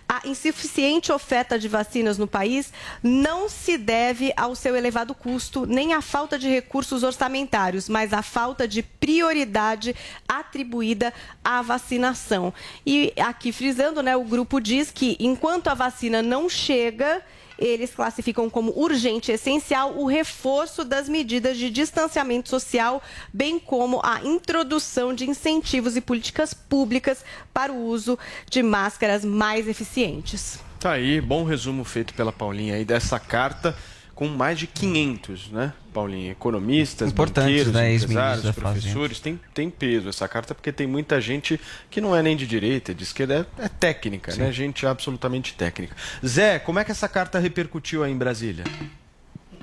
A 0.07 0.21
insuficiente 0.25 1.11
oferta 1.11 1.59
de 1.59 1.67
vacinas 1.67 2.17
no 2.17 2.25
país 2.25 2.71
não 3.03 3.49
se 3.49 3.77
deve 3.77 4.31
ao 4.37 4.55
seu 4.55 4.75
elevado 4.75 5.13
custo, 5.13 5.65
nem 5.65 5.93
à 5.93 6.01
falta 6.01 6.39
de 6.39 6.47
recursos 6.47 7.03
orçamentários, 7.03 7.89
mas 7.89 8.13
à 8.13 8.21
falta 8.21 8.67
de 8.67 8.81
prioridade 8.81 9.93
atribuída 10.27 11.13
à 11.43 11.61
vacinação. 11.61 12.53
E 12.85 13.13
aqui 13.17 13.51
frisando, 13.51 14.01
né, 14.01 14.15
o 14.15 14.23
grupo 14.23 14.59
diz 14.61 14.89
que 14.89 15.17
enquanto 15.19 15.67
a 15.67 15.73
vacina 15.73 16.21
não 16.21 16.47
chega, 16.49 17.21
eles 17.59 17.91
classificam 17.93 18.49
como 18.49 18.71
urgente 18.71 19.31
e 19.31 19.35
essencial 19.35 19.97
o 19.97 20.05
reforço 20.05 20.83
das 20.83 21.09
medidas 21.09 21.57
de 21.57 21.69
distanciamento 21.69 22.49
social, 22.49 23.01
bem 23.33 23.59
como 23.59 24.01
a 24.03 24.21
introdução 24.23 25.13
de 25.13 25.29
incentivos 25.29 25.95
e 25.95 26.01
políticas 26.01 26.53
públicas 26.53 27.23
para 27.53 27.71
o 27.71 27.85
uso 27.85 28.17
de 28.49 28.63
máscaras 28.63 29.25
mais 29.25 29.67
eficientes. 29.67 30.59
Tá 30.79 30.93
aí, 30.93 31.19
bom 31.19 31.43
resumo 31.43 31.83
feito 31.83 32.13
pela 32.13 32.31
Paulinha 32.31 32.75
aí 32.75 32.85
dessa 32.85 33.19
carta 33.19 33.75
com 34.19 34.27
mais 34.27 34.59
de 34.59 34.67
500, 34.67 35.49
né, 35.49 35.71
Paulinho? 35.93 36.29
Economistas, 36.29 37.09
Importantes, 37.09 37.45
banqueiros, 37.45 37.71
né, 37.71 37.95
empresários, 37.95 38.43
da 38.43 38.51
professores. 38.51 39.21
Tem, 39.21 39.39
tem 39.53 39.69
peso 39.69 40.09
essa 40.09 40.27
carta 40.27 40.53
porque 40.53 40.73
tem 40.73 40.85
muita 40.85 41.21
gente 41.21 41.57
que 41.89 42.01
não 42.01 42.13
é 42.13 42.21
nem 42.21 42.35
de 42.35 42.45
direita, 42.45 42.93
de 42.93 43.01
esquerda, 43.01 43.47
é, 43.57 43.63
é 43.63 43.69
técnica, 43.69 44.33
Sim. 44.33 44.41
né? 44.41 44.51
Gente 44.51 44.85
absolutamente 44.85 45.53
técnica. 45.53 45.95
Zé, 46.25 46.59
como 46.59 46.79
é 46.79 46.83
que 46.83 46.91
essa 46.91 47.07
carta 47.07 47.39
repercutiu 47.39 48.03
aí 48.03 48.11
em 48.11 48.17
Brasília? 48.17 48.65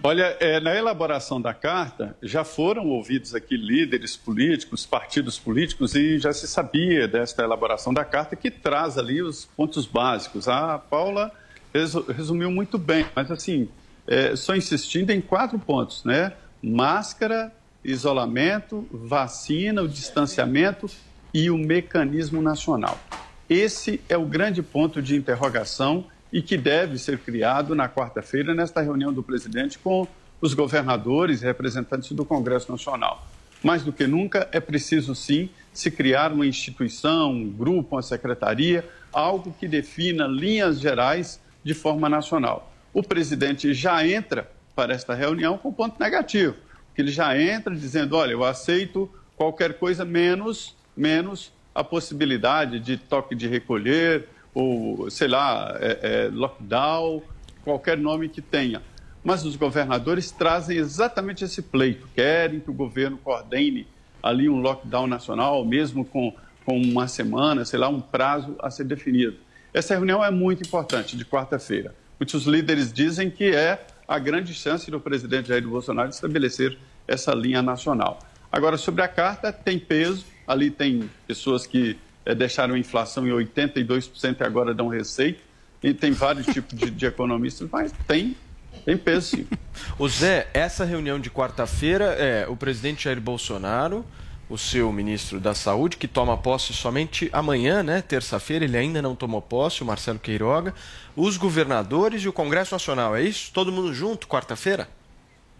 Olha, 0.02 0.34
é, 0.40 0.58
na 0.58 0.74
elaboração 0.74 1.38
da 1.38 1.52
carta, 1.52 2.16
já 2.22 2.42
foram 2.42 2.86
ouvidos 2.86 3.34
aqui 3.34 3.58
líderes 3.58 4.16
políticos, 4.16 4.86
partidos 4.86 5.38
políticos, 5.38 5.94
e 5.94 6.18
já 6.18 6.32
se 6.32 6.48
sabia 6.48 7.06
desta 7.06 7.42
elaboração 7.42 7.92
da 7.92 8.06
carta 8.06 8.34
que 8.34 8.50
traz 8.50 8.96
ali 8.96 9.20
os 9.20 9.44
pontos 9.44 9.84
básicos. 9.84 10.48
A 10.48 10.78
Paula 10.78 11.30
resu- 11.74 12.06
resumiu 12.10 12.50
muito 12.50 12.78
bem, 12.78 13.04
mas 13.14 13.30
assim, 13.30 13.68
é, 14.06 14.36
só 14.36 14.54
insistindo 14.54 15.10
em 15.10 15.20
quatro 15.20 15.58
pontos, 15.58 16.04
né? 16.04 16.32
Máscara, 16.62 17.52
isolamento, 17.84 18.86
vacina, 18.90 19.82
o 19.82 19.88
distanciamento 19.88 20.90
e 21.32 21.50
o 21.50 21.58
mecanismo 21.58 22.40
nacional. 22.40 22.98
Esse 23.48 24.00
é 24.08 24.16
o 24.16 24.24
grande 24.24 24.62
ponto 24.62 25.00
de 25.00 25.16
interrogação 25.16 26.04
e 26.32 26.42
que 26.42 26.56
deve 26.56 26.98
ser 26.98 27.18
criado 27.18 27.74
na 27.74 27.88
quarta-feira, 27.88 28.54
nesta 28.54 28.80
reunião 28.80 29.12
do 29.12 29.22
presidente 29.22 29.78
com 29.78 30.06
os 30.40 30.52
governadores 30.54 31.42
e 31.42 31.44
representantes 31.44 32.12
do 32.12 32.24
Congresso 32.24 32.70
Nacional. 32.70 33.26
Mais 33.62 33.82
do 33.82 33.92
que 33.92 34.06
nunca, 34.06 34.48
é 34.52 34.60
preciso 34.60 35.14
sim 35.14 35.48
se 35.72 35.90
criar 35.90 36.32
uma 36.32 36.46
instituição, 36.46 37.32
um 37.32 37.48
grupo, 37.48 37.96
uma 37.96 38.02
secretaria, 38.02 38.84
algo 39.12 39.54
que 39.58 39.66
defina 39.68 40.26
linhas 40.26 40.80
gerais 40.80 41.40
de 41.64 41.74
forma 41.74 42.08
nacional. 42.08 42.72
O 42.96 43.02
presidente 43.02 43.74
já 43.74 44.08
entra 44.08 44.50
para 44.74 44.94
esta 44.94 45.12
reunião 45.12 45.58
com 45.58 45.70
ponto 45.70 46.00
negativo, 46.00 46.56
que 46.94 47.02
ele 47.02 47.10
já 47.10 47.38
entra 47.38 47.76
dizendo, 47.76 48.16
olha, 48.16 48.32
eu 48.32 48.42
aceito 48.42 49.06
qualquer 49.36 49.74
coisa 49.74 50.02
menos, 50.02 50.74
menos 50.96 51.52
a 51.74 51.84
possibilidade 51.84 52.80
de 52.80 52.96
toque 52.96 53.34
de 53.34 53.46
recolher, 53.46 54.26
ou, 54.54 55.10
sei 55.10 55.28
lá, 55.28 55.76
é, 55.78 55.98
é, 56.02 56.30
lockdown, 56.32 57.22
qualquer 57.62 57.98
nome 57.98 58.30
que 58.30 58.40
tenha. 58.40 58.80
Mas 59.22 59.44
os 59.44 59.56
governadores 59.56 60.30
trazem 60.30 60.78
exatamente 60.78 61.44
esse 61.44 61.60
pleito, 61.60 62.08
querem 62.14 62.60
que 62.60 62.70
o 62.70 62.72
governo 62.72 63.18
coordene 63.18 63.86
ali 64.22 64.48
um 64.48 64.58
lockdown 64.58 65.06
nacional, 65.06 65.62
mesmo 65.66 66.02
com, 66.02 66.32
com 66.64 66.80
uma 66.80 67.06
semana, 67.08 67.62
sei 67.66 67.78
lá, 67.78 67.90
um 67.90 68.00
prazo 68.00 68.56
a 68.58 68.70
ser 68.70 68.84
definido. 68.84 69.36
Essa 69.74 69.92
reunião 69.92 70.24
é 70.24 70.30
muito 70.30 70.62
importante, 70.66 71.14
de 71.14 71.26
quarta-feira. 71.26 71.94
Muitos 72.18 72.44
líderes 72.44 72.92
dizem 72.92 73.30
que 73.30 73.54
é 73.54 73.84
a 74.08 74.18
grande 74.18 74.54
chance 74.54 74.90
do 74.90 75.00
presidente 75.00 75.48
Jair 75.48 75.66
Bolsonaro 75.66 76.08
estabelecer 76.08 76.78
essa 77.06 77.32
linha 77.32 77.62
nacional. 77.62 78.18
Agora, 78.50 78.76
sobre 78.78 79.02
a 79.02 79.08
carta, 79.08 79.52
tem 79.52 79.78
peso, 79.78 80.24
ali 80.46 80.70
tem 80.70 81.10
pessoas 81.26 81.66
que 81.66 81.98
eh, 82.24 82.34
deixaram 82.34 82.74
a 82.74 82.78
inflação 82.78 83.26
em 83.26 83.30
82% 83.30 84.40
e 84.40 84.44
agora 84.44 84.72
dão 84.72 84.88
receita. 84.88 85.40
E 85.82 85.92
tem 85.92 86.12
vários 86.12 86.46
tipos 86.46 86.76
de, 86.76 86.90
de 86.90 87.06
economistas, 87.06 87.68
mas 87.70 87.92
tem, 88.08 88.34
tem 88.84 88.96
peso 88.96 89.36
sim. 89.36 89.46
O 89.98 90.08
Zé, 90.08 90.48
essa 90.54 90.84
reunião 90.84 91.20
de 91.20 91.30
quarta-feira 91.30 92.04
é 92.04 92.46
o 92.48 92.56
presidente 92.56 93.04
Jair 93.04 93.20
Bolsonaro, 93.20 94.04
o 94.48 94.56
seu 94.56 94.92
ministro 94.92 95.40
da 95.40 95.54
Saúde, 95.54 95.96
que 95.96 96.06
toma 96.06 96.36
posse 96.36 96.72
somente 96.72 97.28
amanhã, 97.32 97.82
né? 97.82 98.00
Terça-feira, 98.00 98.64
ele 98.64 98.76
ainda 98.76 99.02
não 99.02 99.16
tomou 99.16 99.42
posse, 99.42 99.82
o 99.82 99.86
Marcelo 99.86 100.18
Queiroga, 100.18 100.72
os 101.16 101.36
governadores 101.36 102.22
e 102.22 102.28
o 102.28 102.32
Congresso 102.32 102.74
Nacional, 102.74 103.16
é 103.16 103.22
isso? 103.22 103.50
Todo 103.52 103.72
mundo 103.72 103.92
junto, 103.92 104.28
quarta-feira? 104.28 104.88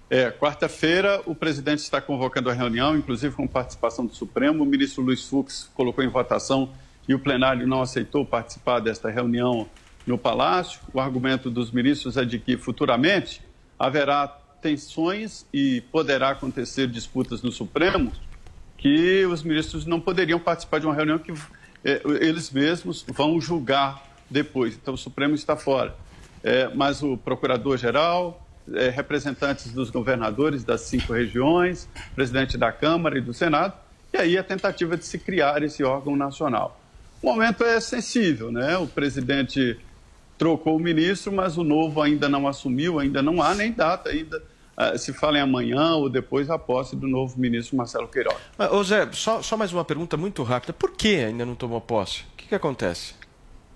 É, 0.08 0.30
quarta-feira 0.30 1.20
o 1.26 1.34
presidente 1.34 1.80
está 1.80 2.00
convocando 2.00 2.48
a 2.48 2.52
reunião, 2.52 2.96
inclusive 2.96 3.34
com 3.34 3.46
participação 3.46 4.06
do 4.06 4.14
Supremo. 4.14 4.62
O 4.62 4.66
ministro 4.66 5.02
Luiz 5.02 5.24
Fux 5.24 5.68
colocou 5.74 6.04
em 6.04 6.08
votação 6.08 6.70
e 7.08 7.14
o 7.14 7.18
plenário 7.18 7.66
não 7.66 7.82
aceitou 7.82 8.24
participar 8.24 8.78
desta 8.78 9.10
reunião 9.10 9.68
no 10.06 10.16
Palácio. 10.16 10.78
O 10.92 11.00
argumento 11.00 11.50
dos 11.50 11.72
ministros 11.72 12.16
é 12.16 12.24
de 12.24 12.38
que 12.38 12.56
futuramente 12.56 13.42
haverá 13.76 14.28
tensões 14.62 15.44
e 15.52 15.80
poderá 15.90 16.30
acontecer 16.30 16.86
disputas 16.86 17.42
no 17.42 17.50
Supremo 17.50 18.12
que 18.86 19.26
os 19.26 19.42
ministros 19.42 19.84
não 19.84 19.98
poderiam 19.98 20.38
participar 20.38 20.78
de 20.78 20.86
uma 20.86 20.94
reunião 20.94 21.18
que 21.18 21.32
eh, 21.84 22.00
eles 22.20 22.52
mesmos 22.52 23.04
vão 23.08 23.40
julgar 23.40 24.00
depois. 24.30 24.78
Então 24.80 24.94
o 24.94 24.96
Supremo 24.96 25.34
está 25.34 25.56
fora. 25.56 25.92
Eh, 26.44 26.70
mas 26.72 27.02
o 27.02 27.16
procurador-geral, 27.16 28.46
eh, 28.72 28.88
representantes 28.88 29.72
dos 29.72 29.90
governadores 29.90 30.62
das 30.62 30.82
cinco 30.82 31.12
regiões, 31.12 31.88
presidente 32.14 32.56
da 32.56 32.70
Câmara 32.70 33.18
e 33.18 33.20
do 33.20 33.34
Senado, 33.34 33.72
e 34.12 34.18
aí 34.18 34.38
a 34.38 34.44
tentativa 34.44 34.96
de 34.96 35.04
se 35.04 35.18
criar 35.18 35.64
esse 35.64 35.82
órgão 35.82 36.14
nacional. 36.14 36.80
O 37.20 37.26
momento 37.26 37.64
é 37.64 37.80
sensível, 37.80 38.52
né? 38.52 38.78
O 38.78 38.86
presidente 38.86 39.80
trocou 40.38 40.76
o 40.76 40.80
ministro, 40.80 41.32
mas 41.32 41.58
o 41.58 41.64
novo 41.64 42.00
ainda 42.00 42.28
não 42.28 42.46
assumiu, 42.46 43.00
ainda 43.00 43.20
não 43.20 43.42
há 43.42 43.52
nem 43.52 43.72
data 43.72 44.10
ainda. 44.10 44.40
Uh, 44.78 44.98
se 44.98 45.12
fala 45.12 45.38
em 45.38 45.40
amanhã 45.40 45.94
ou 45.94 46.10
depois 46.10 46.50
a 46.50 46.58
posse 46.58 46.94
do 46.94 47.08
novo 47.08 47.40
ministro 47.40 47.76
Marcelo 47.76 48.06
Queiroga. 48.08 48.36
Mas, 48.58 48.70
ô 48.70 48.84
Zé, 48.84 49.08
só, 49.12 49.40
só 49.40 49.56
mais 49.56 49.72
uma 49.72 49.84
pergunta 49.86 50.18
muito 50.18 50.42
rápida. 50.42 50.72
Por 50.74 50.90
que 50.92 51.16
ainda 51.16 51.46
não 51.46 51.54
tomou 51.54 51.80
posse? 51.80 52.24
O 52.32 52.36
que, 52.36 52.46
que 52.48 52.54
acontece? 52.54 53.14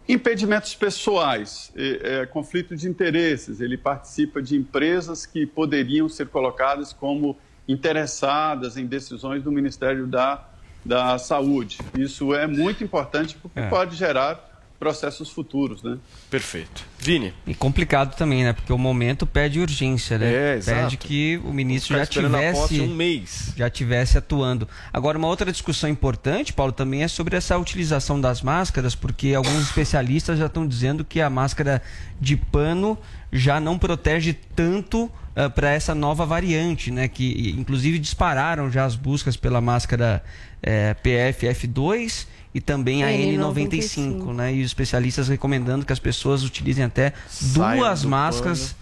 Impedimentos 0.07 0.75
pessoais, 0.75 1.73
é, 1.75 2.21
é, 2.23 2.27
conflito 2.27 2.77
de 2.77 2.87
interesses. 2.89 3.61
Ele 3.61 3.79
participa 3.79 4.43
de 4.43 4.57
empresas 4.57 5.25
que 5.25 5.47
poderiam 5.47 6.09
ser 6.09 6.29
colocadas 6.29 6.93
como 6.93 7.37
interessadas 7.67 8.77
em 8.77 8.85
decisões 8.85 9.43
do 9.43 9.51
Ministério 9.51 10.07
da, 10.07 10.45
da 10.85 11.17
Saúde. 11.17 11.79
Isso 11.97 12.35
é 12.35 12.47
muito 12.47 12.83
importante 12.85 13.37
porque 13.41 13.61
É. 13.61 13.69
pode 13.69 13.97
gerar 13.97 14.50
processos 14.81 15.29
futuros, 15.29 15.83
né? 15.83 15.99
Perfeito. 16.31 16.87
Vini. 16.99 17.35
E 17.47 17.55
complicado 17.55 18.17
também, 18.17 18.43
né? 18.43 18.55
Porque 18.55 18.73
o 18.73 18.79
momento 18.79 19.27
pede 19.27 19.61
urgência, 19.61 20.17
né? 20.17 20.33
É, 20.33 20.53
pede 20.55 20.59
exato. 20.59 20.97
que 20.97 21.39
o 21.45 21.53
ministro 21.53 21.99
já 21.99 22.07
tivesse 22.07 22.81
um 22.81 22.95
mês. 22.95 23.53
já 23.55 23.69
tivesse 23.69 24.17
atuando. 24.17 24.67
Agora, 24.91 25.19
uma 25.19 25.29
outra 25.29 25.53
discussão 25.53 25.91
importante, 25.91 26.55
Paulo, 26.55 26.73
também 26.73 27.03
é 27.03 27.09
sobre 27.09 27.37
essa 27.37 27.59
utilização 27.59 28.19
das 28.19 28.41
máscaras, 28.41 28.95
porque 28.95 29.35
alguns 29.35 29.61
especialistas 29.61 30.39
já 30.39 30.47
estão 30.47 30.67
dizendo 30.67 31.05
que 31.05 31.21
a 31.21 31.29
máscara 31.29 31.83
de 32.19 32.35
pano 32.35 32.99
já 33.31 33.61
não 33.61 33.79
protege 33.79 34.33
tanto 34.57 35.13
para 35.55 35.71
essa 35.71 35.95
nova 35.95 36.25
variante, 36.25 36.91
né? 36.91 37.07
Que 37.07 37.55
inclusive 37.57 37.99
dispararam 37.99 38.71
já 38.71 38.85
as 38.87 38.97
buscas 38.97 39.37
pela 39.37 39.61
máscara 39.61 40.25
eh, 40.63 40.97
PFF2 41.05 42.27
e 42.55 42.61
também 42.61 43.05
a 43.05 43.09
N95, 43.09 44.19
N95, 44.23 44.35
né? 44.35 44.55
E 44.55 44.61
os 44.61 44.67
especialistas 44.67 45.29
recomendando 45.29 45.85
que 45.87 45.93
as 45.93 45.99
pessoas 45.99 46.43
utilizem 46.43 46.85
até 46.85 47.13
Saiam 47.29 47.79
duas 47.79 48.05
máscaras, 48.05 48.75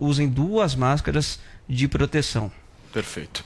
usem 0.00 0.28
duas 0.28 0.74
máscaras 0.74 1.38
de 1.68 1.88
proteção. 1.88 2.50
Perfeito. 2.92 3.44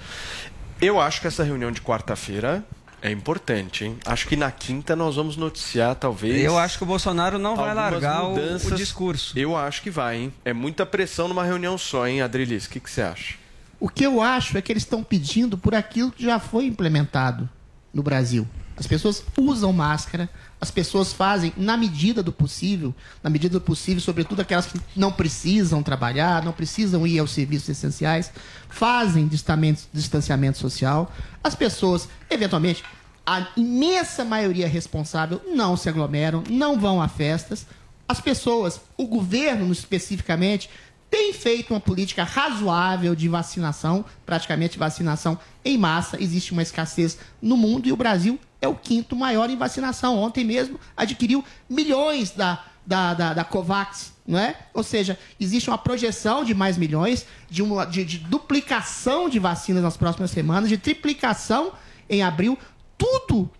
Eu 0.80 1.00
acho 1.00 1.20
que 1.20 1.26
essa 1.26 1.42
reunião 1.42 1.72
de 1.72 1.80
quarta-feira 1.80 2.64
é 3.00 3.11
importante, 3.11 3.84
hein? 3.84 3.96
Acho 4.04 4.26
que 4.28 4.37
na 4.37 4.50
quinta 4.50 4.94
nós 4.94 5.16
vamos 5.16 5.37
noticiar, 5.37 5.94
talvez. 5.94 6.44
Eu 6.44 6.58
acho 6.58 6.76
que 6.78 6.84
o 6.84 6.87
Bolsonaro 6.87 7.38
não 7.38 7.56
vai 7.56 7.72
largar 7.72 8.24
o- 8.24 8.30
mudanças. 8.30 8.72
o 8.72 8.74
discurso. 8.74 9.38
Eu 9.38 9.56
acho 9.56 9.80
que 9.82 9.90
vai, 9.90 10.16
hein? 10.18 10.32
É 10.44 10.52
muita 10.52 10.84
pressão 10.84 11.26
numa 11.28 11.44
reunião 11.44 11.78
só, 11.78 12.06
hein, 12.06 12.20
Adrilis? 12.20 12.66
O 12.66 12.70
que, 12.70 12.80
que 12.80 12.90
você 12.90 13.02
acha? 13.02 13.34
O 13.80 13.88
que 13.88 14.04
eu 14.04 14.20
acho 14.20 14.58
é 14.58 14.62
que 14.62 14.72
eles 14.72 14.82
estão 14.82 15.02
pedindo 15.02 15.56
por 15.56 15.74
aquilo 15.74 16.11
que 16.11 16.24
já 16.24 16.38
foi 16.40 16.66
implementado 16.66 17.48
no 17.94 18.02
Brasil. 18.02 18.46
As 18.79 18.87
pessoas 18.87 19.25
usam 19.37 19.73
máscara, 19.73 20.31
as 20.61 20.71
pessoas 20.71 21.12
fazem 21.12 21.53
na 21.57 21.77
medida 21.77 22.23
do 22.23 22.33
possível, 22.33 22.95
na 23.23 23.29
medida 23.29 23.55
do 23.55 23.61
possível, 23.61 24.01
sobretudo 24.01 24.41
aquelas 24.41 24.67
que 24.67 24.81
não 24.95 25.11
precisam 25.11 25.83
trabalhar, 25.83 26.45
não 26.45 26.53
precisam 26.53 27.05
ir 27.05 27.19
aos 27.19 27.33
serviços 27.33 27.69
essenciais, 27.71 28.31
fazem 28.69 29.27
distanciamento, 29.27 30.59
social. 30.59 31.12
As 31.43 31.57
pessoas, 31.57 32.09
eventualmente, 32.31 32.85
a 33.27 33.49
imensa 33.57 34.25
maioria 34.25 34.69
responsável, 34.69 35.43
não 35.55 35.77
se 35.77 35.88
aglomeram, 35.88 36.45
não 36.49 36.79
vão 36.79 37.03
a 37.03 37.09
festas. 37.09 37.67
As 38.09 38.21
pessoas, 38.21 38.81
o 38.97 39.07
governo 39.07 39.71
especificamente, 39.73 40.71
tem 41.18 41.33
feito 41.33 41.74
uma 41.74 41.81
política 41.81 42.22
razoável 42.22 43.12
de 43.12 43.28
vacinação, 43.28 44.04
praticamente 44.24 44.78
vacinação 44.78 45.37
em 45.64 45.76
massa. 45.76 46.22
Existe 46.22 46.52
uma 46.52 46.62
escassez 46.62 47.18
no 47.42 47.57
mundo 47.57 47.88
e 47.88 47.92
o 47.92 47.96
Brasil 47.96 48.38
é 48.62 48.68
o 48.68 48.76
quinto 48.76 49.16
maior 49.16 49.50
em 49.50 49.57
vacinação. 49.57 50.16
Ontem 50.16 50.44
mesmo 50.44 50.78
adquiriu 50.96 51.44
milhões 51.68 52.31
da, 52.31 52.64
da, 52.87 53.14
da, 53.14 53.35
da 53.35 53.44
Covax, 53.44 54.12
não 54.24 54.38
é? 54.38 54.57
Ou 54.72 54.85
seja, 54.85 55.18
existe 55.40 55.68
uma 55.68 55.76
projeção 55.76 56.44
de 56.44 56.54
mais 56.54 56.78
milhões, 56.78 57.26
de, 57.50 57.64
uma, 57.64 57.85
de, 57.85 58.04
de 58.04 58.18
duplicação 58.18 59.28
de 59.28 59.40
vacinas 59.40 59.83
nas 59.83 59.96
próximas 59.96 60.31
semanas, 60.31 60.68
de 60.68 60.78
triplicação 60.78 61.72
em 62.09 62.22
abril. 62.22 62.57
Tudo 62.96 63.50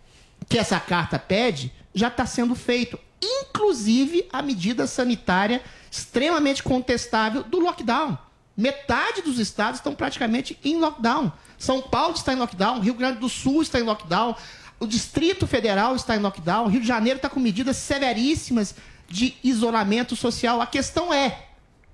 que 0.49 0.59
essa 0.59 0.79
carta 0.79 1.18
pede 1.18 1.73
já 1.92 2.07
está 2.07 2.25
sendo 2.25 2.55
feito, 2.55 2.97
inclusive 3.21 4.29
a 4.33 4.42
medida 4.42 4.87
sanitária 4.87 5.61
extremamente 5.90 6.62
contestável 6.62 7.42
do 7.42 7.59
lockdown. 7.59 8.18
Metade 8.57 9.22
dos 9.22 9.38
estados 9.38 9.79
estão 9.79 9.94
praticamente 9.94 10.59
em 10.64 10.79
lockdown. 10.79 11.33
São 11.57 11.81
Paulo 11.81 12.14
está 12.14 12.33
em 12.33 12.37
lockdown, 12.37 12.81
Rio 12.81 12.94
Grande 12.94 13.18
do 13.18 13.29
Sul 13.29 13.62
está 13.62 13.79
em 13.79 13.85
lockdown, 13.85 14.35
o 14.81 14.87
Distrito 14.87 15.46
Federal 15.46 15.96
está 15.96 16.16
em 16.16 16.20
lockdown, 16.20 16.68
Rio 16.68 16.81
de 16.81 16.87
Janeiro 16.87 17.16
está 17.18 17.29
com 17.29 17.40
medidas 17.40 17.77
severíssimas 17.77 18.74
de 19.09 19.35
isolamento 19.42 20.14
social. 20.14 20.61
A 20.61 20.66
questão 20.66 21.12
é: 21.12 21.46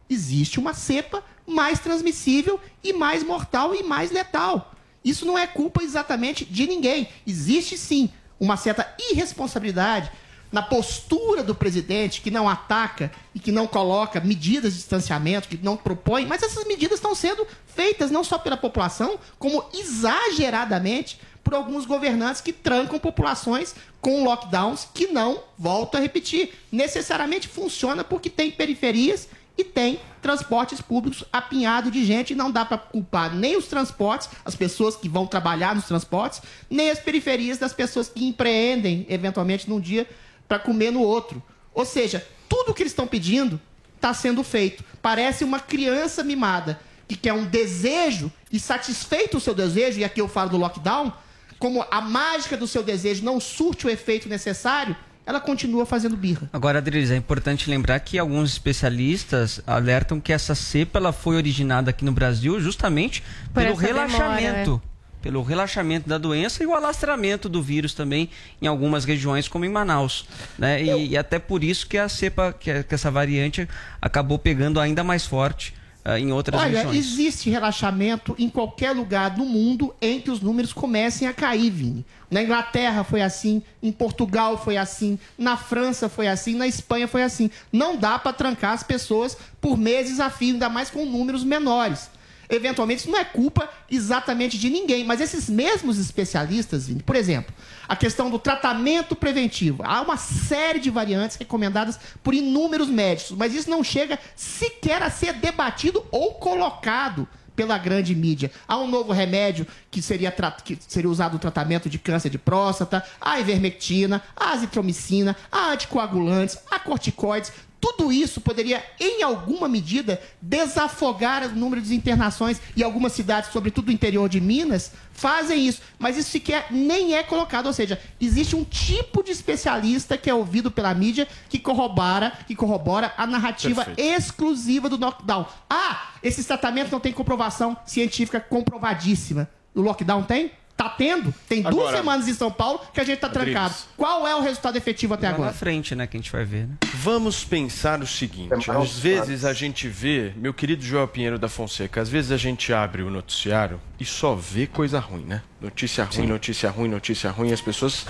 existe 0.09 0.59
uma 0.59 0.75
cepa 0.75 1.23
mais 1.47 1.79
transmissível 1.79 2.61
e 2.83 2.93
mais 2.93 3.23
mortal 3.23 3.75
e 3.75 3.83
mais 3.83 4.11
letal. 4.11 4.75
Isso 5.05 5.27
não 5.27 5.39
é 5.39 5.47
culpa 5.47 5.83
exatamente 5.83 6.45
de 6.45 6.67
ninguém. 6.67 7.09
Existe 7.27 7.77
sim 7.77 8.11
uma 8.41 8.57
certa 8.57 8.95
irresponsabilidade 8.99 10.11
na 10.55 10.63
postura 10.63 11.43
do 11.43 11.53
presidente 11.53 12.21
que 12.21 12.31
não 12.31 12.49
ataca 12.49 13.11
e 13.35 13.41
que 13.41 13.51
não 13.51 13.67
coloca 13.67 14.21
medidas 14.21 14.73
de 14.73 14.79
distanciamento, 14.79 15.49
que 15.49 15.59
não 15.59 15.77
propõe, 15.77 16.25
mas 16.27 16.45
essas 16.45 16.65
medidas 16.65 16.99
estão 16.99 17.13
sendo 17.13 17.45
feitas 17.67 18.09
não 18.09 18.23
só 18.23 18.39
pela 18.39 18.57
população, 18.57 19.19
como 19.37 19.65
exageradamente 19.75 21.21
por 21.43 21.55
alguns 21.55 21.85
governantes 21.85 22.41
que 22.41 22.53
trancam 22.53 23.01
populações 23.01 23.75
com 24.01 24.23
lockdowns 24.23 24.87
que 24.95 25.09
não, 25.09 25.43
volto 25.59 25.97
a 25.97 26.01
repetir, 26.01 26.55
necessariamente 26.71 27.49
funciona 27.49 28.05
porque 28.05 28.31
tem 28.31 28.53
periferias 28.53 29.29
e 29.59 29.65
tem 29.65 29.99
transportes 30.23 30.81
públicos 30.81 31.25
apinhado 31.33 31.91
de 31.91 32.05
gente 32.05 32.31
e 32.31 32.37
não 32.37 32.51
dá 32.51 32.65
para 32.65 32.79
culpar 32.79 33.35
nem 33.35 33.57
os 33.57 33.67
transportes, 33.67 34.29
as 34.45 34.55
pessoas 34.55 34.95
que 34.95 35.09
vão 35.09 35.27
trabalhar 35.27 35.75
nos 35.75 35.87
transportes, 35.87 36.43
nem 36.71 36.91
as 36.91 37.01
periferias 37.01 37.59
das 37.59 37.73
pessoas 37.73 38.09
que 38.09 38.25
empreendem 38.25 39.05
eventualmente 39.09 39.69
num 39.69 39.81
dia 39.81 40.09
para 40.55 40.59
comer 40.61 40.93
no 40.93 41.01
outro. 41.01 41.43
Ou 41.75 41.85
seja, 41.85 42.25
tudo 42.49 42.73
que 42.73 42.83
eles 42.83 42.93
estão 42.93 43.07
pedindo 43.07 43.61
está 43.97 44.15
sendo 44.15 44.45
feito. 44.45 44.85
Parece 45.03 45.43
uma 45.43 45.59
criança 45.59 46.23
mimada 46.23 46.79
que 47.09 47.17
quer 47.17 47.33
um 47.33 47.45
desejo 47.45 48.33
e 48.53 48.61
satisfeito 48.61 49.37
o 49.37 49.41
seu 49.41 49.55
desejo, 49.55 49.99
e 49.99 50.05
aqui 50.05 50.21
eu 50.21 50.29
falo 50.29 50.51
do 50.51 50.57
lockdown, 50.57 51.13
como 51.59 51.85
a 51.91 52.01
mágica 52.01 52.57
do 52.57 52.67
seu 52.67 52.83
desejo 52.83 53.25
não 53.25 53.41
surte 53.41 53.87
o 53.87 53.91
efeito 53.91 54.29
necessário, 54.29 54.95
ela 55.27 55.41
continua 55.41 55.85
fazendo 55.85 56.17
birra. 56.17 56.49
Agora, 56.53 56.79
Adriles, 56.79 57.11
é 57.11 57.17
importante 57.17 57.69
lembrar 57.69 57.99
que 58.01 58.19
alguns 58.19 58.53
especialistas 58.53 59.61
alertam 59.67 60.21
que 60.21 60.33
essa 60.33 60.55
cepa 60.55 60.99
ela 60.99 61.13
foi 61.13 61.37
originada 61.37 61.91
aqui 61.91 62.05
no 62.05 62.13
Brasil 62.13 62.61
justamente 62.61 63.23
Por 63.53 63.63
pelo 63.63 63.73
essa 63.73 63.83
relaxamento. 63.83 64.65
demora, 64.65 64.83
Pelo 65.25 65.43
relaxamento 65.43 66.07
da 66.07 66.19
doença 66.19 66.63
e 66.63 66.67
o 66.67 66.75
alastramento 66.75 67.49
do 67.49 67.63
vírus 67.63 67.95
também 67.95 68.29
em 68.61 68.67
algumas 68.67 69.07
regiões, 69.07 69.49
como 69.49 69.65
em 69.65 69.71
Manaus. 69.71 70.27
Né? 70.59 70.83
E, 70.85 71.09
e 71.13 71.17
até 71.17 71.39
por 71.39 71.65
isso 71.65 71.87
que 71.87 71.97
a 71.97 72.11
cepa, 72.11 72.53
que, 72.53 72.71
a- 72.71 72.83
que 72.83 72.95
essa 72.95 73.11
variante 73.11 73.67
acabou 74.03 74.39
pegando 74.39 74.79
ainda 74.79 75.03
mais 75.03 75.25
forte 75.25 75.73
ah, 76.05 76.21
em 76.21 76.31
outras 76.31 76.61
Olha, 76.61 76.77
regiões. 76.83 76.95
existe 76.99 77.49
relaxamento 77.49 78.37
em 78.39 78.51
qualquer 78.51 78.91
lugar 78.93 79.31
do 79.31 79.47
mundo 79.47 79.95
em 79.99 80.21
que 80.21 80.31
os 80.31 80.43
números 80.43 80.75
comecem 80.75 81.27
a 81.27 81.33
cair, 81.33 81.71
Vini. 81.71 82.05
Na 82.31 82.43
Inglaterra 82.43 83.03
foi 83.03 83.23
assim, 83.23 83.63
em 83.83 83.91
Portugal 83.91 84.63
foi 84.63 84.77
assim, 84.77 85.19
na 85.39 85.57
França 85.57 86.07
foi 86.11 86.29
assim, 86.29 86.55
na 86.55 86.67
Espanha 86.69 87.09
foi 87.09 87.23
assim. 87.23 87.51
Não 87.73 87.97
dá 87.97 88.19
para 88.19 88.35
trancar 88.35 88.73
as 88.75 88.83
pessoas 88.83 89.39
por 89.59 89.79
meses 89.79 90.21
a 90.21 90.29
fio, 90.29 90.53
ainda 90.53 90.69
mais 90.69 90.91
com 90.91 91.07
números 91.07 91.43
menores. 91.43 92.11
Eventualmente, 92.55 93.01
isso 93.01 93.11
não 93.11 93.19
é 93.19 93.25
culpa 93.25 93.69
exatamente 93.91 94.59
de 94.59 94.71
ninguém, 94.71 95.05
mas 95.05 95.21
esses 95.21 95.49
mesmos 95.49 95.99
especialistas, 95.99 96.89
por 97.05 97.17
exemplo, 97.17 97.55
a 97.89 97.97
questão 97.97 98.31
do 98.31 98.39
tratamento 98.39 99.15
preventivo. 99.17 99.83
Há 99.85 100.01
uma 100.01 100.17
série 100.17 100.79
de 100.79 100.91
variantes 100.91 101.37
recomendadas 101.37 101.99
por 102.23 102.35
inúmeros 102.35 102.89
médicos, 102.89 103.37
mas 103.37 103.55
isso 103.55 103.71
não 103.71 103.83
chega 103.83 104.19
sequer 104.37 105.03
a 105.03 105.11
ser 105.11 105.35
debatido 105.35 106.05
ou 106.11 106.35
colocado 106.35 107.29
pela 107.55 107.79
grande 107.79 108.15
mídia. 108.15 108.51
Há 108.67 108.77
um 108.79 108.89
novo 108.89 109.13
remédio 109.13 109.67
que 109.91 110.03
seria, 110.03 110.35
que 110.65 110.79
seria 110.87 111.11
usado 111.11 111.35
no 111.35 111.39
tratamento 111.39 111.89
de 111.89 111.99
câncer 111.99 112.31
de 112.31 112.39
próstata, 112.39 113.05
a 113.21 113.39
ivermectina, 113.39 114.23
a 114.37 114.53
azitromicina, 114.53 115.37
a 115.51 115.73
anticoagulantes, 115.73 116.59
a 116.71 116.79
corticoides. 116.79 117.53
Tudo 117.85 118.11
isso 118.11 118.41
poderia, 118.41 118.83
em 118.99 119.23
alguma 119.23 119.69
medida, 119.69 120.19
desafogar 120.41 121.45
o 121.45 121.55
número 121.55 121.83
de 121.83 121.95
internações 121.95 122.59
e 122.75 122.83
algumas 122.83 123.13
cidades, 123.13 123.53
sobretudo 123.53 123.85
do 123.85 123.93
interior 123.93 124.27
de 124.27 124.41
Minas, 124.41 124.93
fazem 125.13 125.67
isso. 125.67 125.83
Mas 125.99 126.17
isso 126.17 126.31
sequer 126.31 126.69
nem 126.71 127.15
é 127.15 127.23
colocado. 127.23 127.67
Ou 127.67 127.75
seja, 127.75 128.01
existe 128.19 128.57
um 128.57 128.65
tipo 128.65 129.23
de 129.23 129.33
especialista 129.33 130.17
que 130.17 130.31
é 130.31 130.35
ouvido 130.35 130.71
pela 130.71 130.95
mídia 130.95 131.29
que 131.51 131.59
corrobora, 131.59 132.33
que 132.47 132.55
corrobora 132.55 133.13
a 133.19 133.27
narrativa 133.27 133.85
Perfeito. 133.85 134.17
exclusiva 134.17 134.89
do 134.89 134.97
knockdown. 134.97 135.45
Ah, 135.69 136.15
esses 136.23 136.47
tratamentos 136.47 136.91
não 136.91 137.01
têm 137.01 137.13
comprovação 137.13 137.77
científica 137.85 138.41
comprovadíssima. 138.41 139.47
O 139.75 139.83
lockdown 139.83 140.23
tem? 140.23 140.53
Tá 140.77 140.89
tendo? 140.89 141.33
Tem 141.49 141.63
duas 141.63 141.75
Agora- 141.75 141.97
semanas 141.99 142.27
em 142.29 142.35
São 142.35 142.51
Paulo 142.51 142.81
que 142.93 143.01
a 143.01 143.05
gente 143.05 143.19
tá 143.21 143.29
Rodrigues. 143.29 143.53
trancado. 143.53 143.75
Qual 143.97 144.27
é 144.27 144.35
o 144.35 144.41
resultado 144.41 144.77
efetivo 144.77 145.15
até 145.15 145.29
Lá 145.29 145.35
agora? 145.35 145.51
na 145.53 145.57
frente, 145.57 145.95
né, 145.95 146.05
que 146.07 146.17
a 146.17 146.21
gente 146.21 146.33
vai 146.33 146.45
ver, 146.45 146.67
né? 146.67 146.75
Vamos 146.95 147.45
pensar 147.45 148.01
o 148.03 148.07
seguinte: 148.07 148.71
às 148.71 148.99
vezes 148.99 149.45
a 149.45 149.53
gente 149.53 149.87
vê, 149.89 150.33
meu 150.37 150.53
querido 150.53 150.83
Joel 150.85 151.07
Pinheiro 151.07 151.39
da 151.39 151.49
Fonseca, 151.49 152.01
às 152.01 152.09
vezes 152.09 152.33
a 152.33 152.37
gente 152.37 152.73
abre 152.73 153.03
o 153.03 153.11
noticiário 153.11 153.81
e 154.01 154.05
só 154.05 154.35
vê 154.35 154.67
coisa 154.67 154.99
ruim, 154.99 155.25
né? 155.25 155.43
Notícia 155.61 156.03
ruim, 156.05 156.13
Sim. 156.13 156.27
notícia 156.27 156.71
ruim, 156.71 156.89
notícia 156.89 157.31
ruim, 157.31 157.53
as 157.53 157.61
pessoas 157.61 158.05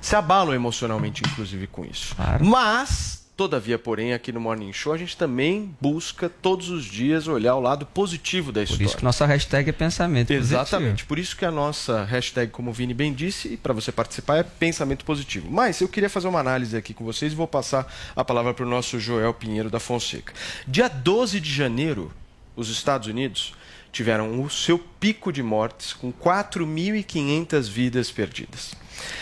se 0.00 0.14
abalam 0.14 0.54
emocionalmente, 0.54 1.22
inclusive, 1.26 1.66
com 1.66 1.84
isso. 1.84 2.14
Mas, 2.40 3.19
todavia, 3.40 3.78
porém, 3.78 4.12
aqui 4.12 4.30
no 4.32 4.38
Morning 4.38 4.70
Show 4.70 4.92
a 4.92 4.98
gente 4.98 5.16
também 5.16 5.74
busca 5.80 6.28
todos 6.28 6.68
os 6.68 6.84
dias 6.84 7.26
olhar 7.26 7.54
o 7.54 7.60
lado 7.60 7.86
positivo 7.86 8.52
da 8.52 8.60
Por 8.60 8.64
história. 8.64 8.84
isso 8.84 8.98
que 8.98 9.02
nossa 9.02 9.24
hashtag 9.24 9.70
é 9.70 9.72
pensamento 9.72 10.30
Exatamente. 10.30 11.06
Por 11.06 11.18
isso 11.18 11.34
que 11.34 11.46
a 11.46 11.50
nossa 11.50 12.04
hashtag, 12.04 12.52
como 12.52 12.68
o 12.68 12.72
Vini 12.74 12.92
bem 12.92 13.14
disse, 13.14 13.54
e 13.54 13.56
para 13.56 13.72
você 13.72 13.90
participar, 13.90 14.36
é 14.36 14.42
pensamento 14.42 15.06
positivo. 15.06 15.50
Mas 15.50 15.80
eu 15.80 15.88
queria 15.88 16.10
fazer 16.10 16.28
uma 16.28 16.38
análise 16.38 16.76
aqui 16.76 16.92
com 16.92 17.02
vocês 17.02 17.32
e 17.32 17.34
vou 17.34 17.48
passar 17.48 17.90
a 18.14 18.22
palavra 18.22 18.52
para 18.52 18.66
o 18.66 18.68
nosso 18.68 19.00
Joel 19.00 19.32
Pinheiro 19.32 19.70
da 19.70 19.80
Fonseca. 19.80 20.34
Dia 20.68 20.88
12 20.88 21.40
de 21.40 21.50
janeiro, 21.50 22.12
os 22.54 22.68
Estados 22.68 23.08
Unidos 23.08 23.54
tiveram 23.90 24.42
o 24.42 24.50
seu 24.50 24.78
pico 24.78 25.32
de 25.32 25.42
mortes 25.42 25.94
com 25.94 26.12
4.500 26.12 27.62
vidas 27.70 28.10
perdidas. 28.10 28.74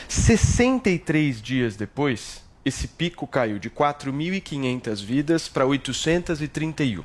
63 0.09 1.41
dias 1.41 1.77
depois, 1.77 2.48
esse 2.69 2.87
pico 2.89 3.27
caiu 3.27 3.59
de 3.59 3.69
4.500 3.69 5.03
vidas 5.05 5.49
para 5.49 5.67
831. 5.67 7.03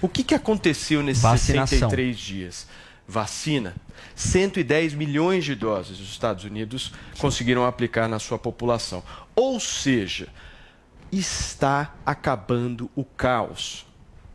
O 0.00 0.08
que, 0.08 0.24
que 0.24 0.34
aconteceu 0.34 1.02
nesses 1.02 1.22
Vacinação. 1.22 1.90
63 1.90 2.18
dias? 2.18 2.66
Vacina. 3.06 3.74
110 4.14 4.94
milhões 4.94 5.44
de 5.44 5.54
doses 5.54 6.00
os 6.00 6.10
Estados 6.10 6.44
Unidos 6.44 6.92
conseguiram 7.18 7.64
aplicar 7.64 8.08
na 8.08 8.18
sua 8.18 8.38
população. 8.38 9.02
Ou 9.34 9.60
seja, 9.60 10.28
está 11.10 11.94
acabando 12.04 12.90
o 12.96 13.04
caos. 13.04 13.86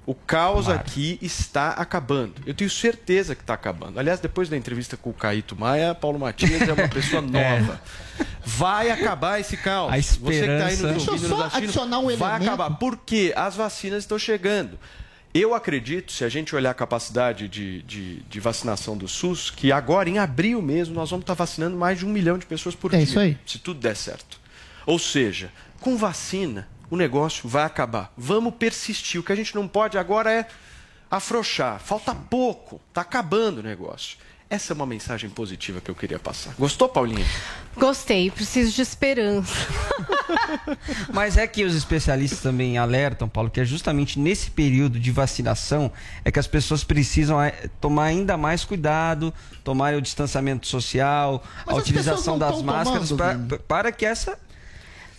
O 0.07 0.15
caos 0.15 0.69
aqui 0.69 1.19
está 1.21 1.71
acabando. 1.71 2.35
Eu 2.45 2.53
tenho 2.53 2.69
certeza 2.69 3.35
que 3.35 3.41
está 3.41 3.53
acabando. 3.53 3.99
Aliás, 3.99 4.21
depois 4.21 4.47
da 4.47 4.55
entrevista 4.55 4.95
com 4.95 5.09
o 5.09 5.13
Caíto 5.13 5.53
Maia, 5.53 5.93
Paulo 5.93 6.17
Matias 6.17 6.61
é 6.61 6.71
uma 6.71 6.87
pessoa 6.87 7.21
nova. 7.29 7.79
Vai 8.45 8.89
acabar 8.89 9.37
esse 9.39 9.57
caos. 9.57 9.91
A 9.91 9.97
Você 9.97 10.17
que 10.17 10.29
está 10.31 10.65
aí 10.67 10.73
esperança- 10.73 10.93
nos 10.93 11.05
Deixa 11.05 11.09
eu 11.09 11.13
ouvindo, 11.13 11.27
só 11.29 11.35
nos 11.35 11.45
assistindo, 11.47 11.63
adicionar 11.65 11.99
um 11.99 12.03
vai 12.15 12.29
elemento. 12.29 12.43
acabar. 12.53 12.69
Porque 12.77 13.33
as 13.35 13.55
vacinas 13.57 14.03
estão 14.03 14.17
chegando. 14.17 14.79
Eu 15.33 15.53
acredito, 15.53 16.13
se 16.13 16.23
a 16.23 16.29
gente 16.29 16.55
olhar 16.55 16.71
a 16.71 16.73
capacidade 16.73 17.49
de, 17.49 17.81
de, 17.83 18.21
de 18.21 18.39
vacinação 18.39 18.95
do 18.97 19.09
SUS, 19.09 19.51
que 19.51 19.73
agora, 19.73 20.09
em 20.09 20.17
abril 20.19 20.61
mesmo, 20.61 20.95
nós 20.95 21.09
vamos 21.09 21.23
estar 21.25 21.33
vacinando 21.33 21.75
mais 21.75 21.99
de 21.99 22.05
um 22.05 22.09
milhão 22.09 22.37
de 22.37 22.45
pessoas 22.45 22.73
por 22.75 22.93
É 22.93 22.97
dia. 22.97 23.03
isso 23.03 23.19
aí. 23.19 23.37
Se 23.45 23.59
tudo 23.59 23.81
der 23.81 23.95
certo. 23.97 24.39
Ou 24.85 24.97
seja, 24.97 25.51
com 25.81 25.97
vacina, 25.97 26.65
o 26.89 26.95
negócio 26.97 27.47
vai 27.49 27.63
acabar. 27.63 28.11
Vamos 28.17 28.53
persistir. 28.55 29.19
O 29.19 29.23
que 29.23 29.31
a 29.31 29.35
gente 29.35 29.53
não 29.55 29.67
pode 29.67 29.97
agora 29.97 30.31
é 30.31 30.47
afrouxar. 31.09 31.79
Falta 31.79 32.13
pouco. 32.15 32.79
Está 32.89 33.01
acabando 33.01 33.59
o 33.59 33.63
negócio. 33.63 34.17
Essa 34.49 34.71
é 34.71 34.75
uma 34.75 34.85
mensagem 34.85 35.29
positiva 35.29 35.81
que 35.81 35.91
eu 35.91 35.95
queria 35.95 36.17
passar. 36.19 36.53
Gostou, 36.57 36.87
Paulinha? 36.87 37.25
Gostei, 37.75 38.31
preciso 38.31 38.71
de 38.73 38.81
esperança. 38.81 39.53
Mas 41.13 41.35
é 41.37 41.45
que 41.45 41.65
os 41.65 41.75
especialistas 41.75 42.39
também 42.39 42.77
alertam, 42.77 43.27
Paulo, 43.27 43.49
que 43.49 43.59
é 43.59 43.65
justamente 43.65 44.17
nesse 44.17 44.49
período 44.49 44.99
de 45.01 45.11
vacinação 45.11 45.91
é 46.23 46.31
que 46.31 46.39
as 46.39 46.47
pessoas 46.47 46.81
precisam 46.83 47.41
eh, 47.43 47.69
tomar 47.81 48.05
ainda 48.05 48.37
mais 48.37 48.63
cuidado, 48.63 49.33
tomar 49.65 49.93
o 49.95 50.01
distanciamento 50.01 50.65
social, 50.65 51.43
Mas 51.65 51.75
a 51.75 51.77
utilização 51.79 52.39
das 52.39 52.61
máscaras 52.61 53.09
tomando, 53.09 53.47
pra- 53.47 53.59
para 53.67 53.91
que 53.91 54.05
essa 54.05 54.39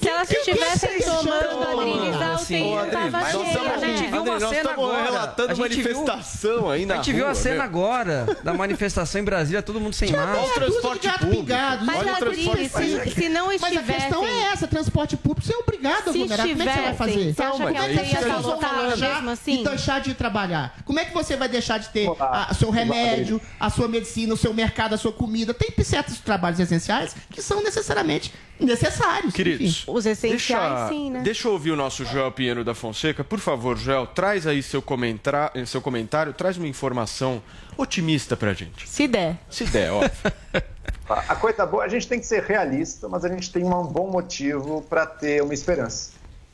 Se 0.01 0.09
elas 0.09 0.31
estivessem 0.31 1.01
tomando, 1.01 1.81
Adriles, 1.81 2.23
a 2.23 2.35
UTI 2.37 2.61
não 2.61 2.79
Adriles, 2.79 2.93
tava 2.93 3.11
mas 3.11 3.23
nós 3.23 3.33
cheia, 3.33 3.47
estamos- 3.49 3.73
a 3.73 3.79
gente 3.87 4.01
né? 4.03 4.11
viu 4.13 4.23
uma 4.23 4.41
cena 4.41 4.71
agora. 4.71 5.03
relatando 5.03 5.51
A 5.51 5.55
gente 5.55 5.83
viu- 5.83 5.95
manifestação 6.05 6.71
aí 6.71 6.87
na 6.87 6.95
A 6.95 6.97
gente 6.99 7.13
viu 7.13 7.27
a 7.27 7.35
cena 7.35 7.55
meu. 7.57 7.65
agora 7.65 8.37
da 8.45 8.55
manifestação 8.55 9.21
em 9.21 9.25
Brasília, 9.25 9.61
todo 9.61 9.81
mundo 9.81 9.93
sem 9.95 10.13
máscara. 10.13 10.39
Olha 10.39 10.51
o 10.51 10.55
transporte 10.55 11.09
público. 11.19 11.47
Mas, 11.83 11.99
Olha 11.99 12.13
o 12.13 12.17
Adriles, 12.17 12.71
transporte 12.71 13.11
se, 13.11 13.21
se 13.23 13.29
não 13.29 13.47
Mas 13.47 13.63
a 13.63 13.67
estivessem... 13.71 14.03
questão 14.03 14.25
é 14.27 14.41
essa, 14.53 14.69
transporte 14.69 15.17
público, 15.17 15.45
você 15.47 15.53
é 15.53 15.59
obrigado 15.59 16.09
a 16.09 16.13
Se 16.13 16.19
vulnerar. 16.19 16.47
Como 16.49 16.63
é 16.63 16.67
que 16.67 16.73
você 16.73 16.81
vai 16.81 16.95
fazer? 16.95 17.11
estivessem, 17.11 17.35
você 17.35 17.43
acha 17.43 17.57
que 17.73 17.77
a 17.79 17.83
é 17.83 17.93
UTI 17.93 18.13
ia 18.13 18.21
estar 18.21 18.39
lotada 18.41 18.97
mesmo 18.97 19.31
assim? 19.31 19.61
E 19.61 19.65
deixar 19.65 20.01
de 20.01 20.15
trabalhar. 20.15 20.77
Como 20.85 21.01
é 21.01 21.05
que 21.05 21.13
você 21.15 21.37
vai 21.37 21.49
deixar 21.49 21.79
de 21.79 21.89
ter 21.89 22.09
a- 22.21 22.55
seu 22.55 22.71
remédio, 22.71 23.41
a 23.59 23.69
sua 23.69 23.89
medicina, 23.89 24.33
o 24.33 24.37
seu 24.37 24.55
mercado, 24.55 24.95
a 24.95 24.99
sua 24.99 25.13
comida? 25.13 25.53
Tem 25.53 25.69
certos 25.85 26.19
trabalhos 26.21 26.61
essenciais 26.61 27.17
que 27.31 27.43
são 27.43 27.63
necessariamente 27.63 28.33
necessários. 28.61 29.33
Queridos, 29.35 29.85
Os 29.87 30.07
essenciais, 30.07 30.39
deixa, 30.73 30.89
sim, 30.89 31.11
né? 31.11 31.21
Deixa 31.23 31.49
eu 31.49 31.53
ouvir 31.53 31.71
o 31.73 31.77
nosso 31.77 32.05
Joel 32.05 32.33
Pinheiro 32.33 32.65
da 32.65 32.75
Fonseca. 32.75 33.23
Por 33.25 33.39
favor, 33.39 33.77
Joel, 33.77 34.07
traz 34.07 34.47
aí 34.47 34.63
seu, 34.63 34.81
comentra- 34.83 35.51
seu 35.67 35.81
comentário, 35.81 36.33
traz 36.33 36.57
uma 36.57 36.67
informação 36.69 37.43
otimista 37.77 38.37
pra 38.37 38.53
gente. 38.53 38.89
Se 38.89 39.07
der. 39.09 39.37
Se 39.51 39.65
der, 39.65 39.93
óbvio. 39.93 40.11
A 41.09 41.35
coisa 41.37 41.65
boa, 41.65 41.85
a 41.85 41.89
gente 41.89 42.07
tem 42.07 42.21
que 42.21 42.27
ser 42.27 42.43
realista, 42.43 43.09
mas 43.09 43.25
a 43.25 43.29
gente 43.31 43.51
tem 43.51 43.65
um 43.65 43.83
bom 43.85 44.11
motivo 44.11 44.83
para 44.91 45.07
ter 45.07 45.43
uma 45.43 45.55
esperança. 45.55 46.11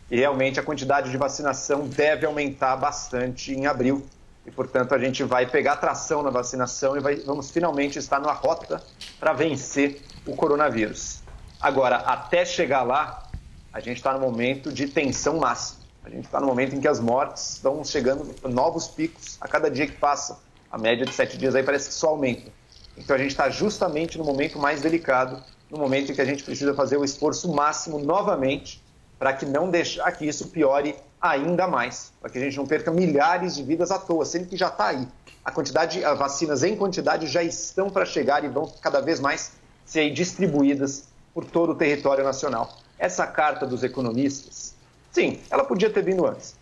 E 0.08 0.16
realmente 0.18 0.60
a 0.60 0.62
quantidade 0.62 1.10
de 1.10 1.16
vacinação 1.16 1.88
deve 1.88 2.24
aumentar 2.24 2.76
bastante 2.76 3.52
em 3.52 3.66
abril. 3.66 4.06
E, 4.46 4.52
portanto, 4.52 4.94
a 4.94 4.98
gente 4.98 5.24
vai 5.24 5.44
pegar 5.46 5.76
tração 5.78 6.22
na 6.22 6.30
vacinação 6.30 6.96
e 6.96 7.00
vai- 7.00 7.16
vamos 7.16 7.50
finalmente 7.50 7.98
estar 7.98 8.20
numa 8.20 8.32
rota 8.32 8.80
para 9.18 9.32
vencer 9.32 10.00
o 10.24 10.36
coronavírus. 10.36 11.23
Agora, 11.60 11.96
até 11.96 12.44
chegar 12.44 12.82
lá, 12.82 13.28
a 13.72 13.80
gente 13.80 13.96
está 13.96 14.12
no 14.12 14.20
momento 14.20 14.72
de 14.72 14.86
tensão 14.86 15.38
máxima. 15.38 15.84
A 16.04 16.10
gente 16.10 16.26
está 16.26 16.38
no 16.38 16.46
momento 16.46 16.76
em 16.76 16.80
que 16.80 16.86
as 16.86 17.00
mortes 17.00 17.54
estão 17.54 17.82
chegando 17.82 18.34
a 18.44 18.48
novos 18.48 18.86
picos 18.86 19.38
a 19.40 19.48
cada 19.48 19.70
dia 19.70 19.86
que 19.86 19.94
passa. 19.94 20.38
A 20.70 20.76
média 20.76 21.06
de 21.06 21.12
sete 21.12 21.38
dias 21.38 21.54
aí 21.54 21.62
parece 21.62 21.88
que 21.88 21.94
só 21.94 22.08
aumenta. 22.08 22.50
Então 22.96 23.16
a 23.16 23.18
gente 23.18 23.30
está 23.30 23.48
justamente 23.48 24.18
no 24.18 24.24
momento 24.24 24.58
mais 24.58 24.80
delicado, 24.80 25.42
no 25.70 25.78
momento 25.78 26.12
em 26.12 26.14
que 26.14 26.20
a 26.20 26.24
gente 26.24 26.44
precisa 26.44 26.74
fazer 26.74 26.96
o 26.96 27.04
esforço 27.04 27.52
máximo 27.52 27.98
novamente 27.98 28.82
para 29.18 29.32
que 29.32 29.46
não 29.46 29.70
deixar 29.70 30.12
que 30.12 30.26
isso 30.26 30.48
piore 30.48 30.94
ainda 31.20 31.66
mais, 31.66 32.12
para 32.20 32.28
que 32.28 32.36
a 32.36 32.40
gente 32.40 32.56
não 32.56 32.66
perca 32.66 32.90
milhares 32.90 33.54
de 33.54 33.62
vidas 33.62 33.90
à 33.90 33.98
toa, 33.98 34.26
sendo 34.26 34.46
que 34.46 34.56
já 34.56 34.68
está 34.68 34.88
aí. 34.88 35.08
A 35.42 35.50
quantidade, 35.50 36.04
as 36.04 36.18
vacinas 36.18 36.62
em 36.62 36.76
quantidade 36.76 37.26
já 37.26 37.42
estão 37.42 37.88
para 37.88 38.04
chegar 38.04 38.44
e 38.44 38.48
vão 38.48 38.70
cada 38.80 39.00
vez 39.00 39.20
mais 39.20 39.52
ser 39.86 40.10
distribuídas 40.10 41.04
por 41.35 41.44
todo 41.44 41.73
o 41.73 41.75
território 41.75 42.23
nacional. 42.23 42.79
Essa 42.99 43.27
carta 43.27 43.66
dos 43.66 43.83
economistas, 43.83 44.75
sim, 45.11 45.40
ela 45.51 45.64
podia 45.64 45.90
ter 45.90 46.05
vindo 46.05 46.25
antes, 46.25 46.55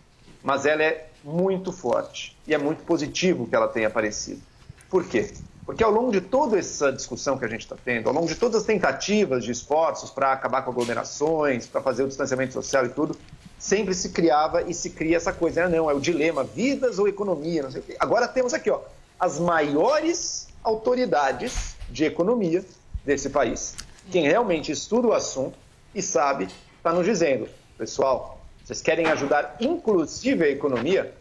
mas 0.43 0.65
ela 0.65 0.83
é 0.83 1.07
muito 1.23 1.71
forte 1.71 2.35
e 2.47 2.53
é 2.53 2.57
muito 2.57 2.83
positivo 2.83 3.47
que 3.47 3.55
ela 3.55 3.67
tenha 3.67 3.87
aparecido. 3.87 4.41
Por 4.89 5.05
quê? 5.05 5.31
Porque 5.65 5.83
ao 5.83 5.91
longo 5.91 6.11
de 6.11 6.19
toda 6.19 6.59
essa 6.59 6.91
discussão 6.91 7.37
que 7.37 7.45
a 7.45 7.47
gente 7.47 7.61
está 7.61 7.77
tendo, 7.83 8.09
ao 8.09 8.13
longo 8.13 8.27
de 8.27 8.35
todas 8.35 8.61
as 8.61 8.63
tentativas 8.65 9.45
de 9.45 9.51
esforços 9.51 10.09
para 10.09 10.33
acabar 10.33 10.61
com 10.63 10.71
aglomerações, 10.71 11.67
para 11.67 11.81
fazer 11.81 12.03
o 12.03 12.07
distanciamento 12.07 12.53
social 12.53 12.85
e 12.85 12.89
tudo, 12.89 13.15
sempre 13.57 13.93
se 13.93 14.09
criava 14.09 14.63
e 14.63 14.73
se 14.73 14.89
cria 14.89 15.15
essa 15.15 15.31
coisa. 15.31 15.65
Ah, 15.65 15.69
não, 15.69 15.89
é 15.89 15.93
o 15.93 16.01
dilema, 16.01 16.43
vidas 16.43 16.99
ou 16.99 17.07
economia, 17.07 17.63
não 17.63 17.71
sei 17.71 17.79
o 17.79 17.83
quê. 17.83 17.95
Agora 17.97 18.27
temos 18.27 18.53
aqui, 18.53 18.69
ó, 18.69 18.81
as 19.17 19.39
maiores 19.39 20.47
autoridades 20.61 21.77
de 21.89 22.03
economia 22.03 22.63
desse 23.05 23.29
país. 23.29 23.73
Quem 24.11 24.23
realmente 24.23 24.71
estuda 24.71 25.07
o 25.07 25.13
assunto 25.13 25.57
e 25.93 26.01
sabe, 26.01 26.47
está 26.77 26.91
nos 26.91 27.05
dizendo, 27.05 27.47
pessoal, 27.77 28.41
vocês 28.63 28.81
querem 28.81 29.07
ajudar 29.07 29.57
inclusive 29.59 30.45
a 30.45 30.49
economia? 30.49 31.13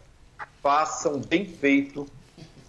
Façam 0.62 1.18
bem 1.18 1.44
feito 1.44 2.06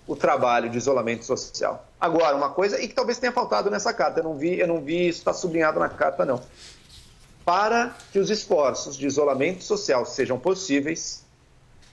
o 0.07 0.15
trabalho 0.15 0.69
de 0.69 0.77
isolamento 0.77 1.25
social. 1.25 1.87
Agora, 1.99 2.35
uma 2.35 2.49
coisa, 2.49 2.81
e 2.81 2.87
que 2.87 2.93
talvez 2.93 3.17
tenha 3.17 3.31
faltado 3.31 3.69
nessa 3.69 3.93
carta, 3.93 4.19
eu 4.19 4.23
não 4.23 4.35
vi, 4.35 4.59
eu 4.59 4.67
não 4.67 4.81
vi 4.81 5.07
isso 5.07 5.19
está 5.19 5.33
sublinhado 5.33 5.79
na 5.79 5.89
carta, 5.89 6.25
não. 6.25 6.41
Para 7.45 7.95
que 8.11 8.19
os 8.19 8.29
esforços 8.29 8.97
de 8.97 9.05
isolamento 9.05 9.63
social 9.63 10.05
sejam 10.05 10.39
possíveis, 10.39 11.23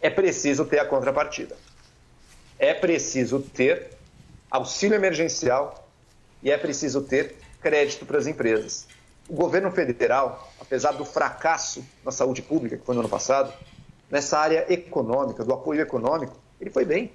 é 0.01 0.11
preciso 0.11 0.65
ter 0.65 0.79
a 0.79 0.85
contrapartida. 0.85 1.57
É 2.59 2.75
preciso 2.75 3.41
ter 3.41 3.91
auxílio 4.51 4.97
emergencial 4.97 5.87
e 6.43 6.51
é 6.51 6.59
preciso 6.59 7.03
ter 7.03 7.37
crédito 7.61 8.07
para 8.07 8.19
as 8.19 8.27
empresas. 8.27 8.87
O 9.29 9.35
governo 9.35 9.71
federal, 9.71 10.53
apesar 10.61 10.93
do 10.93 11.05
fracasso 11.05 11.85
na 12.05 12.11
saúde 12.11 12.43
pública, 12.43 12.77
que 12.77 12.85
foi 12.85 12.95
no 12.95 13.01
ano 13.01 13.09
passado, 13.09 13.53
nessa 14.11 14.39
área 14.39 14.67
econômica, 14.73 15.45
do 15.45 15.53
apoio 15.53 15.81
econômico, 15.81 16.37
ele 16.61 16.71
foi 16.71 16.85
bem. 16.85 17.13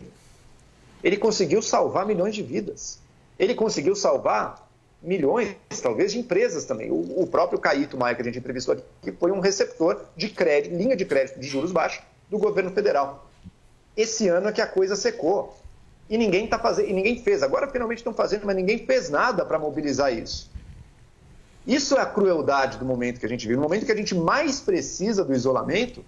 Ele 1.04 1.18
conseguiu 1.18 1.62
salvar 1.62 2.06
milhões 2.06 2.34
de 2.34 2.42
vidas. 2.42 3.00
Ele 3.38 3.54
conseguiu 3.54 3.96
salvar 3.96 4.66
milhões, 5.02 5.56
talvez, 5.82 6.14
de 6.14 6.20
empresas 6.20 6.66
também. 6.66 6.90
O, 6.90 7.22
o 7.22 7.28
próprio 7.28 7.60
Caíto 7.60 7.98
Maia, 7.98 8.16
que 8.16 8.22
a 8.22 8.26
gente 8.26 8.40
entrevistou 8.40 8.74
aqui, 8.74 8.84
que 9.04 9.12
foi 9.12 9.32
um 9.32 9.40
receptor 9.40 10.02
de 10.16 10.30
crédito, 10.30 10.76
linha 10.76 10.96
de 10.96 11.06
crédito 11.06 11.40
de 11.40 11.48
juros 11.48 11.72
baixos 11.72 12.04
do 12.30 12.40
governo 12.40 12.72
federal. 12.72 13.30
Esse 13.96 14.28
ano 14.28 14.50
é 14.50 14.52
que 14.52 14.62
a 14.62 14.68
coisa 14.68 14.96
secou. 14.96 15.56
E 16.10 16.18
ninguém 16.18 16.48
tá 16.48 16.60
fazendo, 16.60 16.90
e 16.90 16.94
ninguém 16.94 17.22
fez. 17.22 17.42
Agora 17.42 17.68
finalmente 17.68 18.00
estão 18.00 18.14
fazendo, 18.14 18.46
mas 18.46 18.56
ninguém 18.56 18.86
fez 18.86 19.10
nada 19.10 19.44
para 19.46 19.58
mobilizar 19.58 20.14
isso. 20.14 20.52
Isso 21.66 21.98
é 21.98 22.02
a 22.02 22.06
crueldade 22.06 22.78
do 22.78 22.86
momento 22.86 23.20
que 23.20 23.26
a 23.26 23.30
gente 23.30 23.42
vive. 23.48 23.56
No 23.56 23.64
momento 23.64 23.86
que 23.86 23.92
a 23.92 23.96
gente 23.96 24.14
mais 24.14 24.60
precisa 24.60 25.24
do 25.26 25.34
isolamento, 25.34 26.06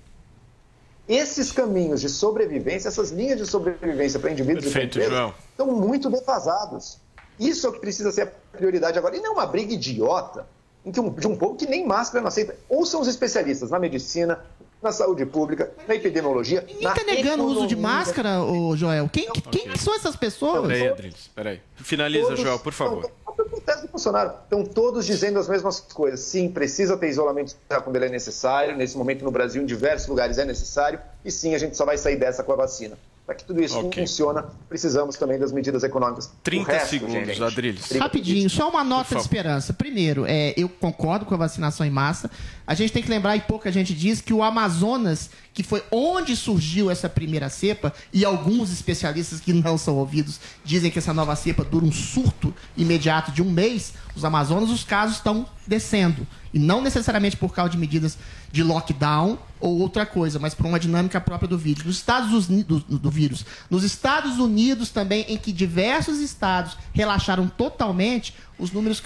esses 1.08 1.52
caminhos 1.52 2.02
de 2.02 2.10
sobrevivência, 2.10 2.90
essas 2.90 3.10
linhas 3.10 3.40
de 3.40 3.46
sobrevivência 3.48 4.20
para 4.20 4.30
indivíduos 4.30 4.66
Perfeito, 4.66 5.00
e 5.00 5.04
empresas, 5.04 5.34
estão 5.50 5.68
muito 5.68 6.10
defasados. 6.10 7.00
Isso 7.40 7.66
é 7.66 7.70
o 7.70 7.74
que 7.74 7.80
precisa 7.80 8.12
ser 8.12 8.22
a 8.22 8.28
prioridade 8.58 8.98
agora. 9.00 9.16
E 9.16 9.22
não 9.22 9.34
uma 9.34 9.46
briga 9.46 9.74
idiota 9.74 10.46
em 10.86 10.92
que 10.92 11.00
um- 11.00 11.10
de 11.10 11.28
um 11.28 11.36
povo 11.36 11.56
que 11.56 11.66
nem 11.66 11.86
máscara 11.88 12.22
não 12.22 12.28
aceita. 12.28 12.56
Ouçam 12.70 13.02
os 13.02 13.08
especialistas 13.08 13.72
na 13.72 13.80
medicina, 13.80 14.40
na 14.82 14.92
saúde 14.92 15.26
pública, 15.26 15.72
na 15.88 15.96
epidemiologia. 15.96 16.64
Ninguém 16.68 16.84
tá 16.94 17.04
negando 17.04 17.44
o 17.44 17.48
uso 17.48 17.68
de 17.68 17.76
máscara, 17.76 18.42
ô 18.44 18.76
Joel. 18.76 19.10
Quem, 19.12 19.30
quem 19.52 19.70
que 19.70 19.78
são 19.80 19.94
essas 19.96 20.16
pessoas? 20.16 20.68
Peraí, 20.68 20.88
Adriles, 20.88 21.30
peraí. 21.36 21.62
Finaliza, 21.76 22.28
Todos- 22.28 22.40
Joel, 22.42 22.60
por 22.60 22.74
favor. 22.74 23.12
Do 23.38 23.88
Bolsonaro. 23.92 24.34
Estão 24.44 24.64
todos 24.64 25.06
dizendo 25.06 25.38
as 25.40 25.48
mesmas 25.48 25.80
coisas. 25.80 26.20
Sim, 26.22 26.50
precisa 26.50 26.96
ter 26.98 27.10
isolamento 27.10 27.52
social 27.52 27.82
quando 27.82 27.96
ele 27.96 28.06
é 28.06 28.10
necessário. 28.10 28.76
Nesse 28.76 28.98
momento 28.98 29.24
no 29.24 29.32
Brasil, 29.32 29.62
em 29.62 29.66
diversos 29.66 30.08
lugares 30.08 30.38
é 30.38 30.46
necessário. 30.46 31.00
E 31.24 31.32
sim, 31.32 31.54
a 31.54 31.58
gente 31.58 31.76
só 31.78 31.86
vai 31.86 31.98
sair 31.98 32.16
dessa 32.16 32.44
com 32.44 32.54
a 32.54 32.56
vacina. 32.56 32.98
Para 33.28 33.36
que 33.36 33.44
tudo 33.44 33.62
isso 33.62 33.78
Ok. 33.78 34.02
funcione, 34.02 34.42
precisamos 34.70 35.18
também 35.18 35.38
das 35.38 35.52
medidas 35.52 35.84
econômicas. 35.84 36.32
30 36.44 36.64
O 36.64 36.74
resto, 36.74 36.90
segundos, 36.92 37.14
gente, 37.14 37.44
Adriles. 37.44 37.92
Rapidinho, 37.92 38.50
só 38.50 38.70
uma 38.70 38.86
nota 38.86 39.16
de 39.16 39.22
esperança. 39.22 39.74
Primeiro, 39.74 40.24
é, 40.26 40.54
eu 40.56 40.70
concordo 40.70 41.26
com 41.26 41.34
a 41.34 41.38
vacinação 41.38 41.86
em 41.86 41.90
massa. 41.90 42.32
A 42.66 42.74
gente 42.74 42.94
tem 42.94 43.04
que 43.04 43.10
lembrar, 43.10 43.36
e 43.36 43.42
pouca 43.42 43.70
gente 43.70 43.94
diz, 43.94 44.22
que 44.22 44.34
o 44.34 44.42
Amazonas, 44.42 45.30
que 45.54 45.62
foi 45.62 45.84
onde 45.92 46.38
surgiu 46.38 46.90
essa 46.90 47.10
primeira 47.10 47.50
cepa, 47.50 47.92
e 48.14 48.24
alguns 48.24 48.72
especialistas 48.72 49.42
que 49.42 49.52
não 49.52 49.78
são 49.78 49.98
ouvidos 49.98 50.40
dizem 50.64 50.90
que 50.90 50.98
essa 51.00 51.14
nova 51.14 51.36
cepa 51.36 51.66
dura 51.66 51.84
um 51.84 51.92
surto 51.92 52.54
imediato 52.78 53.34
de 53.34 53.42
um 53.42 53.52
mês, 53.52 53.94
os 54.16 54.24
Amazonas, 54.24 54.70
os 54.70 54.86
casos 54.86 55.18
estão 55.18 55.46
descendo. 55.68 56.26
E 56.58 56.60
não 56.60 56.82
necessariamente 56.82 57.38
por 57.38 57.54
causa 57.54 57.70
de 57.72 57.78
medidas 57.78 58.18
de 58.52 58.64
lockdown 58.64 59.38
ou 59.60 59.78
outra 59.80 60.08
coisa, 60.08 60.40
mas 60.40 60.56
por 60.56 60.66
uma 60.66 60.80
dinâmica 60.80 61.22
própria 61.22 61.48
do 61.48 61.56
vírus. 61.58 61.84
Nos 61.84 61.98
Estados 61.98 62.32
Unidos, 62.50 62.84
do, 62.84 62.98
do 62.98 63.12
vírus. 63.12 63.46
Nos 63.70 63.84
Estados 63.84 64.40
Unidos 64.40 64.90
também, 64.90 65.24
em 65.30 65.38
que 65.38 65.52
diversos 65.52 66.20
estados 66.20 66.76
relaxaram 66.94 67.48
totalmente, 67.48 68.34
os 68.58 68.72
números 68.72 69.02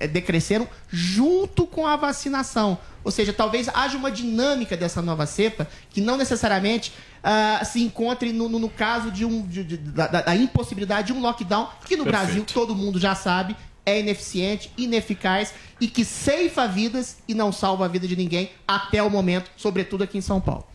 eh, 0.00 0.08
decresceram 0.08 0.66
junto 0.90 1.66
com 1.68 1.86
a 1.86 1.94
vacinação. 1.94 2.76
Ou 3.04 3.12
seja, 3.12 3.32
talvez 3.32 3.68
haja 3.68 3.96
uma 3.96 4.10
dinâmica 4.10 4.76
dessa 4.76 5.00
nova 5.00 5.24
cepa 5.24 5.68
que 5.90 6.00
não 6.00 6.16
necessariamente 6.16 6.92
ah, 7.22 7.62
se 7.64 7.80
encontre 7.80 8.32
no, 8.32 8.48
no- 8.48 8.58
no 8.58 8.68
caso 8.68 9.10
de 9.10 9.24
um, 9.24 9.42
de- 9.46 9.64
de- 9.64 9.76
da, 9.76 10.06
da- 10.08 10.22
da 10.22 10.36
impossibilidade 10.36 11.08
de 11.08 11.12
um 11.12 11.20
lockdown, 11.20 11.68
que 11.86 11.96
no 11.96 12.04
Perfeito. 12.04 12.26
Brasil 12.26 12.44
todo 12.52 12.74
mundo 12.74 12.98
já 12.98 13.14
sabe 13.14 13.56
é 13.88 14.00
ineficiente, 14.00 14.70
ineficaz 14.76 15.54
e 15.80 15.88
que 15.88 16.04
ceifa 16.04 16.66
vidas 16.66 17.18
e 17.26 17.34
não 17.34 17.50
salva 17.50 17.86
a 17.86 17.88
vida 17.88 18.06
de 18.06 18.16
ninguém 18.16 18.50
até 18.66 19.02
o 19.02 19.10
momento, 19.10 19.50
sobretudo 19.56 20.04
aqui 20.04 20.18
em 20.18 20.22
São 20.22 20.40
Paulo. 20.40 20.66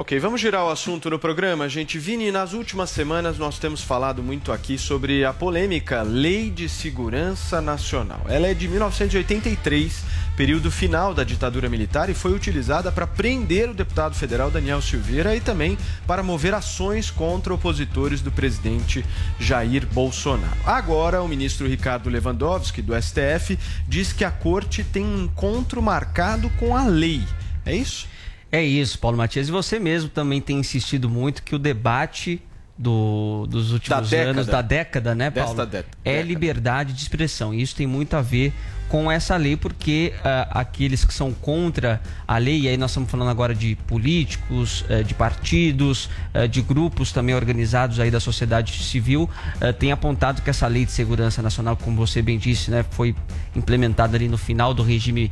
Ok, 0.00 0.18
vamos 0.18 0.40
girar 0.40 0.64
o 0.64 0.70
assunto 0.70 1.10
no 1.10 1.18
programa, 1.18 1.68
gente. 1.68 1.98
Vini, 1.98 2.32
nas 2.32 2.54
últimas 2.54 2.88
semanas 2.88 3.36
nós 3.36 3.58
temos 3.58 3.82
falado 3.82 4.22
muito 4.22 4.50
aqui 4.50 4.78
sobre 4.78 5.26
a 5.26 5.32
polêmica 5.34 6.00
Lei 6.00 6.48
de 6.48 6.70
Segurança 6.70 7.60
Nacional. 7.60 8.22
Ela 8.26 8.46
é 8.46 8.54
de 8.54 8.66
1983, 8.66 10.02
período 10.38 10.70
final 10.70 11.12
da 11.12 11.22
ditadura 11.22 11.68
militar, 11.68 12.08
e 12.08 12.14
foi 12.14 12.32
utilizada 12.32 12.90
para 12.90 13.06
prender 13.06 13.68
o 13.68 13.74
deputado 13.74 14.14
federal 14.14 14.50
Daniel 14.50 14.80
Silveira 14.80 15.36
e 15.36 15.40
também 15.40 15.76
para 16.06 16.22
mover 16.22 16.54
ações 16.54 17.10
contra 17.10 17.52
opositores 17.52 18.22
do 18.22 18.32
presidente 18.32 19.04
Jair 19.38 19.86
Bolsonaro. 19.86 20.56
Agora, 20.64 21.22
o 21.22 21.28
ministro 21.28 21.68
Ricardo 21.68 22.08
Lewandowski, 22.08 22.80
do 22.80 22.94
STF, 22.98 23.58
diz 23.86 24.14
que 24.14 24.24
a 24.24 24.30
corte 24.30 24.82
tem 24.82 25.04
um 25.04 25.24
encontro 25.24 25.82
marcado 25.82 26.48
com 26.58 26.74
a 26.74 26.86
lei. 26.86 27.22
É 27.66 27.76
isso? 27.76 28.08
É 28.52 28.62
isso, 28.62 28.98
Paulo 28.98 29.16
Matias. 29.16 29.48
E 29.48 29.50
você 29.50 29.78
mesmo 29.78 30.08
também 30.10 30.40
tem 30.40 30.58
insistido 30.58 31.08
muito 31.08 31.42
que 31.42 31.54
o 31.54 31.58
debate 31.58 32.42
do- 32.76 33.46
dos 33.48 33.72
últimos 33.72 33.88
Da 34.10 34.16
década. 34.16 34.30
anos, 34.30 34.46
da 34.46 34.62
década, 34.62 35.14
né, 35.14 35.30
Paulo? 35.30 35.66
dé- 35.66 35.84
É 36.04 36.22
liberdade 36.22 36.92
de 36.94 37.00
expressão. 37.02 37.52
E 37.54 37.60
isso 37.62 37.76
tem 37.76 37.86
muito 37.86 38.14
a 38.16 38.22
ver 38.22 38.52
com 38.88 39.08
essa 39.12 39.36
lei, 39.36 39.54
porque 39.56 40.12
ah, 40.24 40.48
aqueles 40.50 41.04
que 41.04 41.12
são 41.14 41.30
contra 41.32 42.00
a 42.26 42.38
lei, 42.38 42.62
e 42.62 42.68
aí 42.68 42.76
nós 42.76 42.90
estamos 42.90 43.08
falando 43.08 43.28
agora 43.28 43.54
de 43.54 43.76
políticos, 43.86 44.84
eh, 44.88 45.02
de 45.04 45.14
partidos, 45.14 46.08
eh, 46.34 46.48
de 46.48 46.60
grupos 46.62 47.12
também 47.12 47.34
organizados 47.36 48.00
aí 48.00 48.10
da 48.10 48.18
sociedade 48.18 48.72
civil, 48.82 49.30
eh, 49.60 49.72
têm 49.72 49.92
apontado 49.92 50.42
que 50.42 50.50
essa 50.50 50.66
lei 50.66 50.84
de 50.86 50.90
segurança 50.90 51.40
nacional, 51.40 51.76
como 51.76 51.96
você 51.96 52.20
bem 52.20 52.36
disse, 52.38 52.70
né, 52.70 52.84
foi 52.90 53.14
implementada 53.54 54.16
ali 54.16 54.26
no 54.26 54.38
final 54.38 54.72
do 54.74 54.82
regime 54.82 55.30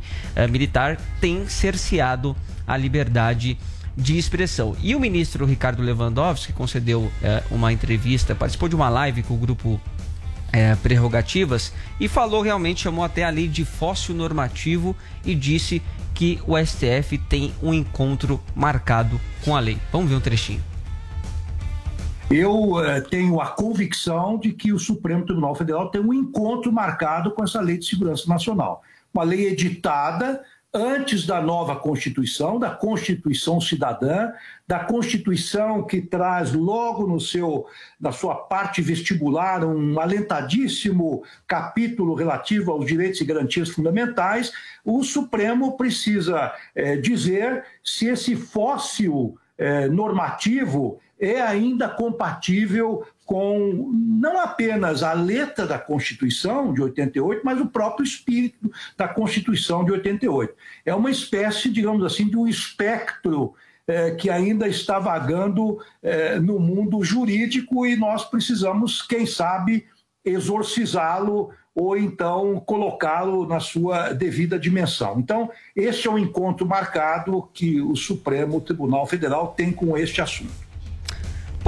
militar, 0.49 0.97
tem 1.19 1.45
cerceado 1.49 2.33
a 2.69 2.77
liberdade 2.77 3.57
de 3.97 4.17
expressão. 4.17 4.75
E 4.81 4.95
o 4.95 4.99
ministro 4.99 5.45
Ricardo 5.45 5.81
Lewandowski 5.81 6.53
concedeu 6.53 7.11
eh, 7.21 7.43
uma 7.51 7.73
entrevista, 7.73 8.35
participou 8.35 8.69
de 8.69 8.75
uma 8.75 8.87
live 8.87 9.23
com 9.23 9.33
o 9.33 9.37
grupo 9.37 9.81
eh, 10.53 10.75
Prerrogativas 10.75 11.73
e 11.99 12.07
falou 12.07 12.41
realmente, 12.41 12.81
chamou 12.81 13.03
até 13.03 13.25
a 13.25 13.29
lei 13.29 13.47
de 13.47 13.65
fóssil 13.65 14.15
normativo 14.15 14.95
e 15.25 15.35
disse 15.35 15.81
que 16.13 16.39
o 16.47 16.57
STF 16.57 17.17
tem 17.17 17.53
um 17.61 17.73
encontro 17.73 18.39
marcado 18.55 19.19
com 19.43 19.55
a 19.55 19.59
lei. 19.59 19.77
Vamos 19.91 20.09
ver 20.09 20.15
um 20.15 20.21
trechinho. 20.21 20.63
Eu 22.29 22.79
eh, 22.85 23.01
tenho 23.01 23.41
a 23.41 23.47
convicção 23.47 24.37
de 24.37 24.53
que 24.53 24.71
o 24.71 24.77
Supremo 24.77 25.25
Tribunal 25.25 25.55
Federal 25.55 25.89
tem 25.89 25.99
um 25.99 26.13
encontro 26.13 26.71
marcado 26.71 27.31
com 27.31 27.43
essa 27.43 27.59
Lei 27.59 27.79
de 27.79 27.85
Segurança 27.85 28.29
Nacional. 28.29 28.83
Uma 29.11 29.23
lei 29.23 29.47
editada 29.47 30.41
antes 30.73 31.25
da 31.25 31.41
nova 31.41 31.75
Constituição, 31.75 32.59
da 32.59 32.69
Constituição 32.69 33.59
Cidadã, 33.59 34.31
da 34.67 34.79
Constituição 34.79 35.83
que 35.83 35.99
traz 35.99 36.53
logo 36.53 37.07
no 37.07 37.19
seu, 37.19 37.65
na 37.99 38.11
sua 38.11 38.35
parte 38.35 38.81
vestibular 38.81 39.65
um 39.65 39.99
alentadíssimo 39.99 41.23
capítulo 41.47 42.13
relativo 42.13 42.71
aos 42.71 42.85
direitos 42.85 43.19
e 43.19 43.25
garantias 43.25 43.69
fundamentais. 43.69 44.51
O 44.85 45.03
Supremo 45.03 45.75
precisa 45.75 46.53
eh, 46.75 46.97
dizer 46.97 47.65
se 47.83 48.07
esse 48.07 48.35
fóssil 48.35 49.37
eh, 49.57 49.87
normativo 49.87 50.99
é 51.19 51.41
ainda 51.41 51.89
compatível 51.89 53.05
com 53.29 53.91
não 53.93 54.39
apenas 54.39 55.03
a 55.03 55.13
letra 55.13 55.67
da 55.67 55.77
Constituição 55.77 56.73
de 56.73 56.81
88, 56.81 57.43
mas 57.45 57.61
o 57.61 57.67
próprio 57.67 58.03
espírito 58.03 58.71
da 58.97 59.07
Constituição 59.07 59.85
de 59.85 59.91
88. 59.91 60.51
É 60.83 60.95
uma 60.95 61.11
espécie, 61.11 61.69
digamos 61.69 62.03
assim, 62.03 62.27
de 62.27 62.35
um 62.35 62.47
espectro 62.47 63.53
eh, 63.85 64.15
que 64.15 64.31
ainda 64.31 64.67
está 64.67 64.97
vagando 64.97 65.77
eh, 66.01 66.39
no 66.39 66.59
mundo 66.59 67.03
jurídico 67.03 67.85
e 67.85 67.95
nós 67.95 68.25
precisamos, 68.25 69.03
quem 69.03 69.27
sabe, 69.27 69.85
exorcizá-lo 70.25 71.51
ou 71.75 71.95
então 71.95 72.59
colocá-lo 72.59 73.45
na 73.45 73.59
sua 73.59 74.11
devida 74.11 74.57
dimensão. 74.57 75.19
Então, 75.19 75.51
este 75.75 76.07
é 76.07 76.11
um 76.11 76.17
encontro 76.17 76.65
marcado 76.65 77.47
que 77.53 77.79
o 77.79 77.95
Supremo 77.95 78.59
Tribunal 78.59 79.05
Federal 79.05 79.49
tem 79.49 79.71
com 79.71 79.95
este 79.95 80.19
assunto. 80.19 80.68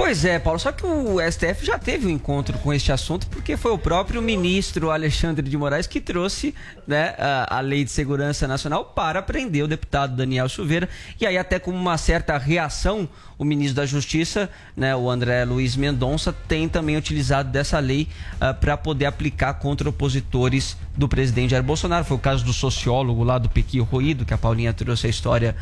Pois 0.04 0.24
é, 0.24 0.36
Paulo, 0.36 0.58
só 0.58 0.72
que 0.72 0.84
o 0.84 1.20
STF 1.20 1.64
já 1.64 1.78
teve 1.78 2.08
um 2.08 2.10
encontro 2.10 2.58
com 2.58 2.74
este 2.74 2.90
assunto 2.90 3.24
porque 3.28 3.56
foi 3.56 3.70
o 3.70 3.78
próprio 3.78 4.20
ministro 4.20 4.90
Alexandre 4.90 5.48
de 5.48 5.56
Moraes 5.56 5.86
que 5.86 6.00
trouxe 6.00 6.56
né, 6.88 7.14
a, 7.16 7.58
a, 7.58 7.60
Lei 7.60 7.84
de 7.84 7.90
Segurança 7.92 8.48
Nacional 8.48 8.84
para 8.84 9.22
prender 9.22 9.62
o 9.62 9.68
deputado 9.68 10.16
Daniel 10.16 10.48
Silveira. 10.48 10.88
E 11.20 11.24
aí, 11.24 11.38
até 11.38 11.60
com 11.60 11.70
uma 11.70 11.96
certa 11.96 12.36
reação, 12.36 13.08
o 13.38 13.44
ministro 13.44 13.76
da 13.76 13.86
Justiça, 13.86 14.50
né, 14.76 14.94
o 14.94 15.08
André 15.08 15.44
Luiz 15.44 15.76
Mendonça, 15.76 16.32
tem 16.48 16.68
também 16.68 16.96
utilizado 16.96 17.50
dessa 17.50 17.78
lei 17.78 18.08
uh, 18.34 18.52
para 18.58 18.76
poder 18.76 19.06
aplicar 19.06 19.54
contra 19.54 19.88
opositores 19.88 20.76
do 20.96 21.08
presidente 21.08 21.50
Jair 21.50 21.62
Bolsonaro. 21.62 22.04
Foi 22.04 22.16
o 22.16 22.20
caso 22.20 22.44
do 22.44 22.52
sociólogo 22.52 23.24
lá 23.24 23.38
do 23.38 23.48
Pequi 23.48 23.80
Ruído, 23.80 24.24
que 24.24 24.34
a 24.34 24.38
Paulinha 24.38 24.72
trouxe 24.72 25.06
a 25.06 25.10
história 25.10 25.56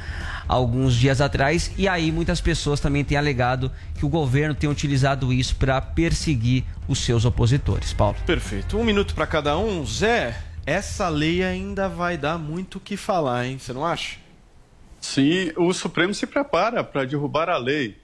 alguns 0.49 0.95
dias 0.95 1.20
atrás. 1.20 1.70
E 1.76 1.89
aí 1.89 2.11
muitas 2.11 2.41
pessoas 2.41 2.81
também 2.81 3.05
têm 3.05 3.16
alegado 3.16 3.70
que 3.95 4.05
o 4.05 4.09
governo 4.09 4.55
tem 4.55 4.68
utilizado 4.68 5.33
isso 5.33 5.57
para 5.57 5.81
perseguir 5.81 6.64
os 6.89 6.99
seus 6.99 7.24
opositores. 7.24 7.93
Paulo. 7.93 8.16
Perfeito. 8.26 8.78
Um 8.78 8.85
minuto 8.85 9.14
para 9.14 9.26
cada 9.26 9.57
um. 9.57 9.85
Zé, 9.87 10.37
essa 10.66 11.09
lei 11.09 11.43
ainda 11.43 11.89
vai 11.89 12.16
dar 12.16 12.39
muito 12.39 12.76
o 12.76 12.81
que 12.81 12.97
falar, 12.97 13.47
hein? 13.47 13.59
Você 13.59 13.72
não 13.72 13.85
acha? 13.85 14.18
Sim, 15.01 15.51
o 15.57 15.72
Supremo 15.72 16.12
se 16.12 16.26
prepara 16.26 16.85
para 16.85 17.05
derrubar 17.05 17.49
a 17.49 17.57
lei. 17.57 17.97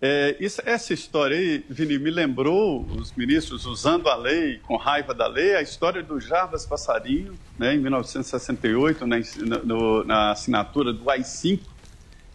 É, 0.00 0.36
isso, 0.38 0.62
essa 0.64 0.94
história 0.94 1.36
aí, 1.36 1.64
Vini, 1.68 1.98
me 1.98 2.10
lembrou 2.10 2.84
os 2.84 3.12
ministros 3.14 3.66
usando 3.66 4.08
a 4.08 4.14
lei, 4.14 4.58
com 4.58 4.76
raiva 4.76 5.12
da 5.12 5.26
lei, 5.26 5.56
a 5.56 5.62
história 5.62 6.02
do 6.02 6.20
Jarbas 6.20 6.64
Passarinho, 6.64 7.34
né, 7.58 7.74
em 7.74 7.78
1968, 7.78 9.04
na, 9.04 9.18
no, 9.64 10.04
na 10.04 10.30
assinatura 10.30 10.92
do 10.92 11.10
AI-5. 11.10 11.60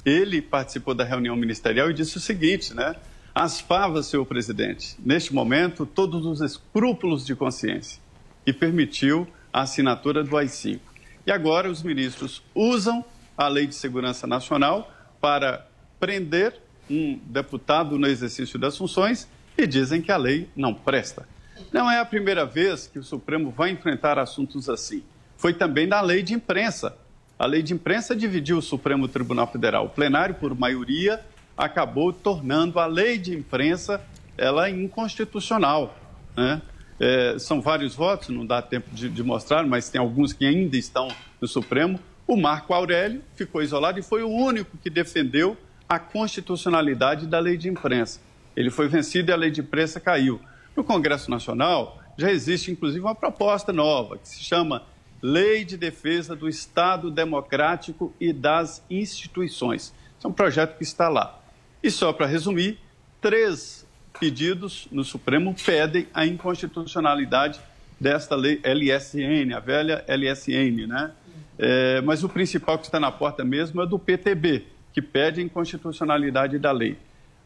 Ele 0.05 0.41
participou 0.41 0.93
da 0.93 1.05
reunião 1.05 1.37
ministerial 1.37 1.89
e 1.89 1.93
disse 1.93 2.17
o 2.17 2.19
seguinte, 2.19 2.73
né? 2.73 2.97
As 3.33 3.61
favas, 3.61 4.07
senhor 4.07 4.25
presidente, 4.25 4.97
neste 4.99 5.33
momento, 5.33 5.85
todos 5.85 6.25
os 6.25 6.41
escrúpulos 6.41 7.25
de 7.25 7.33
consciência. 7.33 8.01
E 8.45 8.51
permitiu 8.51 9.25
a 9.53 9.61
assinatura 9.61 10.21
do 10.21 10.35
AI-5. 10.35 10.79
E 11.25 11.31
agora 11.31 11.71
os 11.71 11.81
ministros 11.81 12.43
usam 12.53 13.03
a 13.37 13.47
Lei 13.47 13.65
de 13.65 13.73
Segurança 13.73 14.27
Nacional 14.27 14.93
para 15.21 15.65
prender 15.99 16.62
um 16.93 17.19
deputado 17.25 17.97
no 17.97 18.07
exercício 18.07 18.59
das 18.59 18.77
funções 18.77 19.27
e 19.57 19.65
dizem 19.65 20.01
que 20.01 20.11
a 20.11 20.17
lei 20.17 20.47
não 20.55 20.73
presta. 20.73 21.27
Não 21.71 21.89
é 21.89 21.99
a 21.99 22.05
primeira 22.05 22.45
vez 22.45 22.87
que 22.87 22.99
o 22.99 23.03
Supremo 23.03 23.51
vai 23.51 23.71
enfrentar 23.71 24.19
assuntos 24.19 24.69
assim. 24.69 25.03
Foi 25.37 25.53
também 25.53 25.87
na 25.87 26.01
lei 26.01 26.21
de 26.21 26.33
imprensa. 26.33 26.95
A 27.37 27.45
lei 27.45 27.63
de 27.63 27.73
imprensa 27.73 28.15
dividiu 28.15 28.57
o 28.57 28.61
Supremo 28.61 29.07
Tribunal 29.07 29.47
Federal. 29.51 29.85
O 29.85 29.89
plenário, 29.89 30.35
por 30.35 30.57
maioria, 30.57 31.19
acabou 31.57 32.13
tornando 32.13 32.79
a 32.79 32.85
lei 32.85 33.17
de 33.17 33.35
imprensa 33.35 34.01
ela 34.37 34.69
inconstitucional. 34.69 35.97
Né? 36.37 36.61
É, 36.99 37.37
são 37.39 37.61
vários 37.61 37.95
votos, 37.95 38.29
não 38.29 38.45
dá 38.45 38.61
tempo 38.61 38.89
de, 38.93 39.09
de 39.09 39.23
mostrar, 39.23 39.65
mas 39.65 39.89
tem 39.89 39.99
alguns 39.99 40.31
que 40.31 40.45
ainda 40.45 40.77
estão 40.77 41.07
no 41.41 41.47
Supremo. 41.47 41.99
O 42.25 42.37
Marco 42.37 42.73
Aurélio 42.73 43.21
ficou 43.35 43.61
isolado 43.61 43.99
e 43.99 44.03
foi 44.03 44.23
o 44.23 44.29
único 44.29 44.77
que 44.77 44.89
defendeu 44.89 45.57
a 45.87 45.99
constitucionalidade 45.99 47.27
da 47.27 47.39
lei 47.39 47.57
de 47.57 47.69
imprensa. 47.69 48.19
Ele 48.55 48.69
foi 48.69 48.87
vencido 48.87 49.31
e 49.31 49.33
a 49.33 49.35
lei 49.35 49.51
de 49.51 49.61
imprensa 49.61 49.99
caiu. 49.99 50.39
No 50.75 50.83
Congresso 50.83 51.29
Nacional 51.29 52.01
já 52.17 52.31
existe 52.31 52.71
inclusive 52.71 53.03
uma 53.03 53.15
proposta 53.15 53.73
nova 53.73 54.17
que 54.17 54.27
se 54.27 54.43
chama 54.43 54.83
Lei 55.21 55.63
de 55.63 55.77
Defesa 55.77 56.35
do 56.35 56.49
Estado 56.49 57.09
Democrático 57.09 58.13
e 58.19 58.33
das 58.33 58.83
Instituições. 58.89 59.93
Esse 60.17 60.25
é 60.25 60.29
um 60.29 60.33
projeto 60.33 60.77
que 60.77 60.83
está 60.83 61.09
lá. 61.09 61.39
E 61.81 61.89
só 61.89 62.13
para 62.13 62.25
resumir, 62.25 62.79
três 63.21 63.87
pedidos 64.19 64.87
no 64.91 65.03
Supremo 65.03 65.55
pedem 65.65 66.07
a 66.13 66.25
inconstitucionalidade 66.25 67.59
desta 67.99 68.35
lei 68.35 68.59
LSN, 68.63 69.53
a 69.55 69.59
velha 69.59 70.03
LSN, 70.07 70.87
né? 70.87 71.11
É, 71.57 72.01
mas 72.01 72.23
o 72.23 72.29
principal 72.29 72.77
que 72.77 72.85
está 72.85 72.99
na 72.99 73.11
porta 73.11 73.45
mesmo 73.45 73.81
é 73.81 73.85
do 73.85 73.97
PTB, 73.97 74.65
que 74.93 75.01
pede 75.01 75.41
a 75.41 75.43
inconstitucionalidade 75.43 76.59
da 76.59 76.71
lei. 76.71 76.97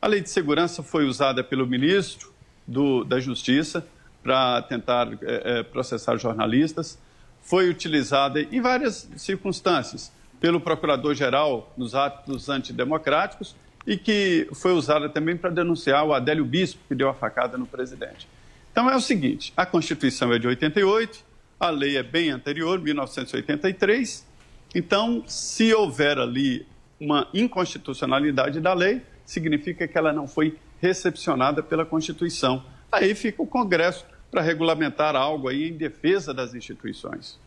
A 0.02 0.08
lei 0.08 0.22
de 0.22 0.30
segurança 0.30 0.84
foi 0.84 1.06
usada 1.06 1.44
pelo 1.44 1.66
ministro 1.66 2.32
do, 2.68 3.04
da 3.04 3.20
Justiça 3.20 3.88
para 4.22 4.62
tentar 4.64 5.08
é, 5.22 5.64
processar 5.64 6.18
jornalistas, 6.18 7.00
foi 7.42 7.70
utilizada 7.70 8.42
em 8.42 8.60
várias 8.60 9.10
circunstâncias 9.16 10.12
pelo 10.40 10.60
procurador-geral 10.60 11.74
nos 11.78 11.96
atos 11.96 12.50
antidemocráticos 12.50 13.56
e 13.86 13.98
que 13.98 14.50
foi 14.54 14.74
usada 14.74 15.08
também 15.08 15.38
para 15.38 15.50
denunciar 15.50 16.06
o 16.06 16.14
Adélio 16.14 16.44
Bispo, 16.44 16.82
que 16.90 16.94
deu 16.94 17.08
a 17.08 17.14
facada 17.14 17.58
no 17.58 17.66
presidente. 17.66 18.28
Então 18.70 18.90
é 18.90 18.96
o 18.96 19.02
seguinte: 19.02 19.54
a 19.56 19.66
Constituição 19.66 20.34
é 20.34 20.38
de 20.38 20.48
88, 20.48 21.24
a 21.60 21.70
lei 21.70 21.98
é 21.98 22.04
bem 22.04 22.30
anterior, 22.30 22.80
1983. 22.80 24.28
Então, 24.76 25.24
se 25.26 25.74
houver 25.74 26.20
ali 26.20 26.68
uma 27.00 27.28
inconstitucionalidade 27.34 28.60
da 28.60 28.74
lei, 28.74 29.02
significa 29.26 29.88
que 29.88 29.98
ela 29.98 30.12
não 30.12 30.28
foi 30.28 30.58
recepcionada 30.82 31.62
pela 31.62 31.86
Constituição. 31.86 32.64
Aí 32.92 33.14
fica 33.14 33.42
o 33.42 33.48
Congresso 33.48 34.06
para 34.32 34.42
regulamentar 34.42 35.16
algo 35.16 35.48
aí 35.48 35.70
em 35.70 35.74
defesa 35.74 36.34
das 36.34 36.54
instituições. 36.54 37.40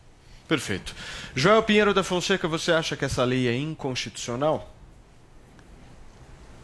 Perfeito. 0.47 0.93
Joel 1.35 1.63
Pinheiro 1.63 1.93
da 1.93 2.03
Fonseca, 2.03 2.47
você 2.47 2.71
acha 2.71 2.97
que 2.97 3.05
essa 3.05 3.23
lei 3.23 3.47
é 3.47 3.55
inconstitucional? 3.55 4.69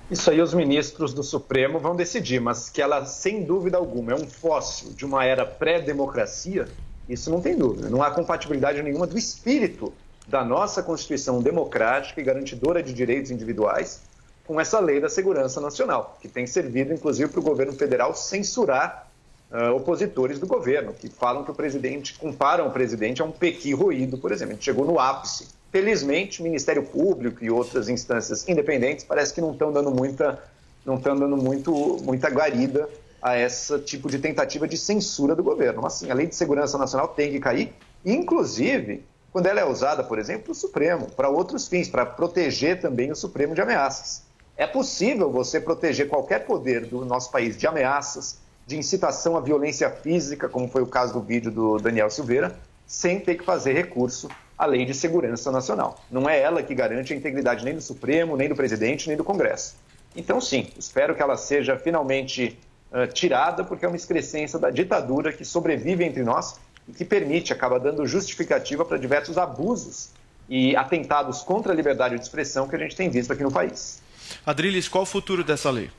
Isso 0.10 0.30
aí 0.30 0.42
os 0.42 0.54
ministros 0.54 1.14
do 1.14 1.22
Supremo 1.22 1.80
vão 1.80 1.96
decidir, 1.96 2.40
mas 2.40 2.70
que 2.70 2.82
ela, 2.82 3.06
sem 3.06 3.44
dúvida 3.44 3.78
alguma, 3.78 4.14
é 4.14 4.16
um 4.16 4.28
fóssil 4.28 4.94
de 4.94 5.06
uma 5.06 5.26
era 5.26 5.46
pré-democracia, 5.46 6.68
isso 7.10 7.30
não 7.30 7.42
tem 7.42 7.58
dúvida. 7.58 7.90
Não 7.90 8.02
há 8.02 8.12
compatibilidade 8.12 8.82
nenhuma 8.82 9.08
do 9.08 9.18
espírito 9.18 9.94
da 10.28 10.44
nossa 10.44 10.84
Constituição 10.84 11.42
democrática 11.42 12.20
e 12.20 12.24
garantidora 12.24 12.84
de 12.84 12.94
direitos 12.94 13.32
individuais 13.32 14.02
com 14.46 14.60
essa 14.60 14.80
lei 14.80 15.00
da 15.00 15.10
segurança 15.10 15.60
nacional, 15.60 16.18
que 16.22 16.28
tem 16.28 16.48
servido, 16.48 16.94
inclusive, 16.94 17.30
para 17.30 17.40
o 17.40 17.44
governo 17.44 17.74
federal 17.74 18.16
censurar 18.16 19.10
uh, 19.52 19.76
opositores 19.76 20.40
do 20.40 20.48
governo, 20.48 20.94
que 20.94 21.10
falam 21.10 21.44
que 21.44 21.52
o 21.52 21.54
presidente, 21.54 22.18
comparam 22.18 22.68
o 22.68 22.72
presidente 22.72 23.22
a 23.22 23.26
um 23.26 23.32
pequi 23.32 23.74
roído, 23.74 24.18
por 24.18 24.32
exemplo. 24.32 24.54
A 24.54 24.56
gente 24.56 24.66
chegou 24.66 24.86
no 24.86 25.00
ápice. 25.00 25.50
Felizmente, 25.70 26.40
o 26.40 26.44
Ministério 26.44 26.84
Público 26.84 27.44
e 27.44 27.52
outras 27.52 27.90
instâncias 27.90 28.48
independentes 28.48 29.04
parece 29.04 29.34
que 29.34 29.42
não 29.42 29.52
estão 29.52 29.72
dando 29.72 29.92
muita, 29.92 30.42
não 30.86 30.96
estão 30.96 31.16
dando 31.18 31.36
muito, 31.36 31.98
muita 32.02 32.30
guarida 32.30 32.90
a 33.22 33.38
esse 33.38 33.78
tipo 33.80 34.10
de 34.10 34.18
tentativa 34.18 34.66
de 34.66 34.78
censura 34.78 35.36
do 35.36 35.44
governo. 35.44 35.82
Mas, 35.82 35.94
sim, 35.94 36.10
a 36.10 36.14
lei 36.14 36.26
de 36.26 36.36
segurança 36.36 36.78
nacional 36.78 37.10
tem 37.10 37.32
que 37.32 37.40
cair, 37.40 37.74
inclusive 38.06 39.04
quando 39.38 39.46
ela 39.46 39.60
é 39.60 39.66
usada, 39.66 40.04
por 40.04 40.18
exemplo, 40.18 40.46
para 40.46 40.52
o 40.54 40.56
Supremo, 40.56 41.12
para 41.12 41.30
outros 41.30 41.68
fins, 41.68 41.88
para 41.88 42.04
proteger 42.04 42.82
também 42.82 43.12
o 43.12 43.16
Supremo 43.16 43.54
de 43.54 43.62
ameaças. 43.62 44.24
É 44.58 44.66
possível 44.66 45.30
você 45.30 45.62
proteger 45.62 46.08
qualquer 46.08 46.40
poder 46.44 46.88
do 46.88 47.06
nosso 47.06 47.30
país 47.30 47.56
de 47.56 47.68
ameaças, 47.68 48.40
de 48.66 48.76
incitação 48.76 49.38
à 49.38 49.40
violência 49.40 49.92
física, 49.92 50.50
como 50.50 50.68
foi 50.68 50.82
o 50.82 50.88
caso 50.88 51.14
do 51.14 51.22
vídeo 51.22 51.52
do 51.52 51.78
Daniel 51.78 52.10
Silveira, 52.10 52.58
sem 52.88 53.20
ter 53.20 53.36
que 53.36 53.46
fazer 53.46 53.74
recurso 53.74 54.28
à 54.58 54.66
Lei 54.66 54.86
de 54.86 54.96
Segurança 54.96 55.52
Nacional. 55.52 56.00
Não 56.10 56.28
é 56.28 56.42
ela 56.42 56.64
que 56.64 56.74
garante 56.74 57.14
a 57.14 57.16
integridade 57.16 57.64
nem 57.64 57.76
do 57.76 57.82
Supremo, 57.82 58.36
nem 58.36 58.50
do 58.50 58.56
presidente, 58.56 59.08
nem 59.08 59.16
do 59.16 59.24
Congresso. 59.24 59.76
Então, 60.16 60.42
sim, 60.42 60.70
espero 60.80 61.14
que 61.14 61.22
ela 61.22 61.38
seja 61.38 61.78
finalmente 61.78 62.58
uh, 62.92 63.06
tirada, 63.06 63.64
porque 63.64 63.86
é 63.86 63.88
uma 63.88 63.98
excrescência 63.98 64.58
da 64.58 64.72
ditadura 64.72 65.32
que 65.32 65.46
sobrevive 65.46 66.04
entre 66.04 66.24
nós 66.24 66.56
e 66.88 66.94
que 66.94 67.04
permite, 67.04 67.52
acaba 67.52 67.80
dando 67.80 68.06
justificativa 68.08 68.86
para 68.86 68.98
diversos 68.98 69.38
abusos 69.38 70.10
e 70.50 70.76
atentados 70.76 71.42
contra 71.42 71.74
a 71.74 71.76
liberdade 71.76 72.16
de 72.16 72.22
expressão 72.22 72.68
que 72.68 72.76
a 72.76 72.80
gente 72.80 72.96
tem 72.96 73.10
visto 73.10 73.34
aqui 73.34 73.44
no 73.44 73.52
país. 73.52 74.02
Adriles, 74.46 74.88
qual 74.88 75.04
o 75.04 75.06
futuro 75.06 75.44
dessa 75.44 75.70
lei? 75.70 75.90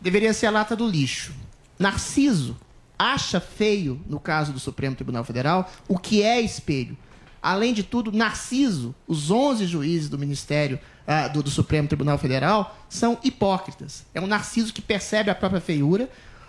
Deveria 0.00 0.32
ser 0.32 0.46
a 0.46 0.50
lata 0.50 0.76
do 0.76 0.88
lixo. 0.88 1.32
Narciso 1.78 2.56
acha 2.98 3.40
feio, 3.40 4.00
no 4.06 4.20
caso 4.20 4.52
do 4.52 4.60
Supremo 4.60 4.94
Tribunal 4.94 5.24
Federal, 5.24 5.70
o 5.88 5.98
que 5.98 6.22
é 6.22 6.40
espelho. 6.40 6.96
Além 7.42 7.74
de 7.74 7.82
tudo, 7.82 8.12
Narciso, 8.12 8.94
os 9.06 9.30
11 9.30 9.66
juízes 9.66 10.08
do 10.08 10.18
Ministério 10.18 10.78
uh, 11.06 11.30
do, 11.32 11.42
do 11.42 11.50
Supremo 11.50 11.88
Tribunal 11.88 12.16
Federal, 12.16 12.78
são 12.88 13.18
hipócritas. 13.22 14.06
É 14.14 14.20
um 14.20 14.26
Narciso 14.26 14.72
que 14.72 14.80
percebe 14.80 15.30
a 15.30 15.34
própria 15.34 15.60
feiura, 15.60 16.08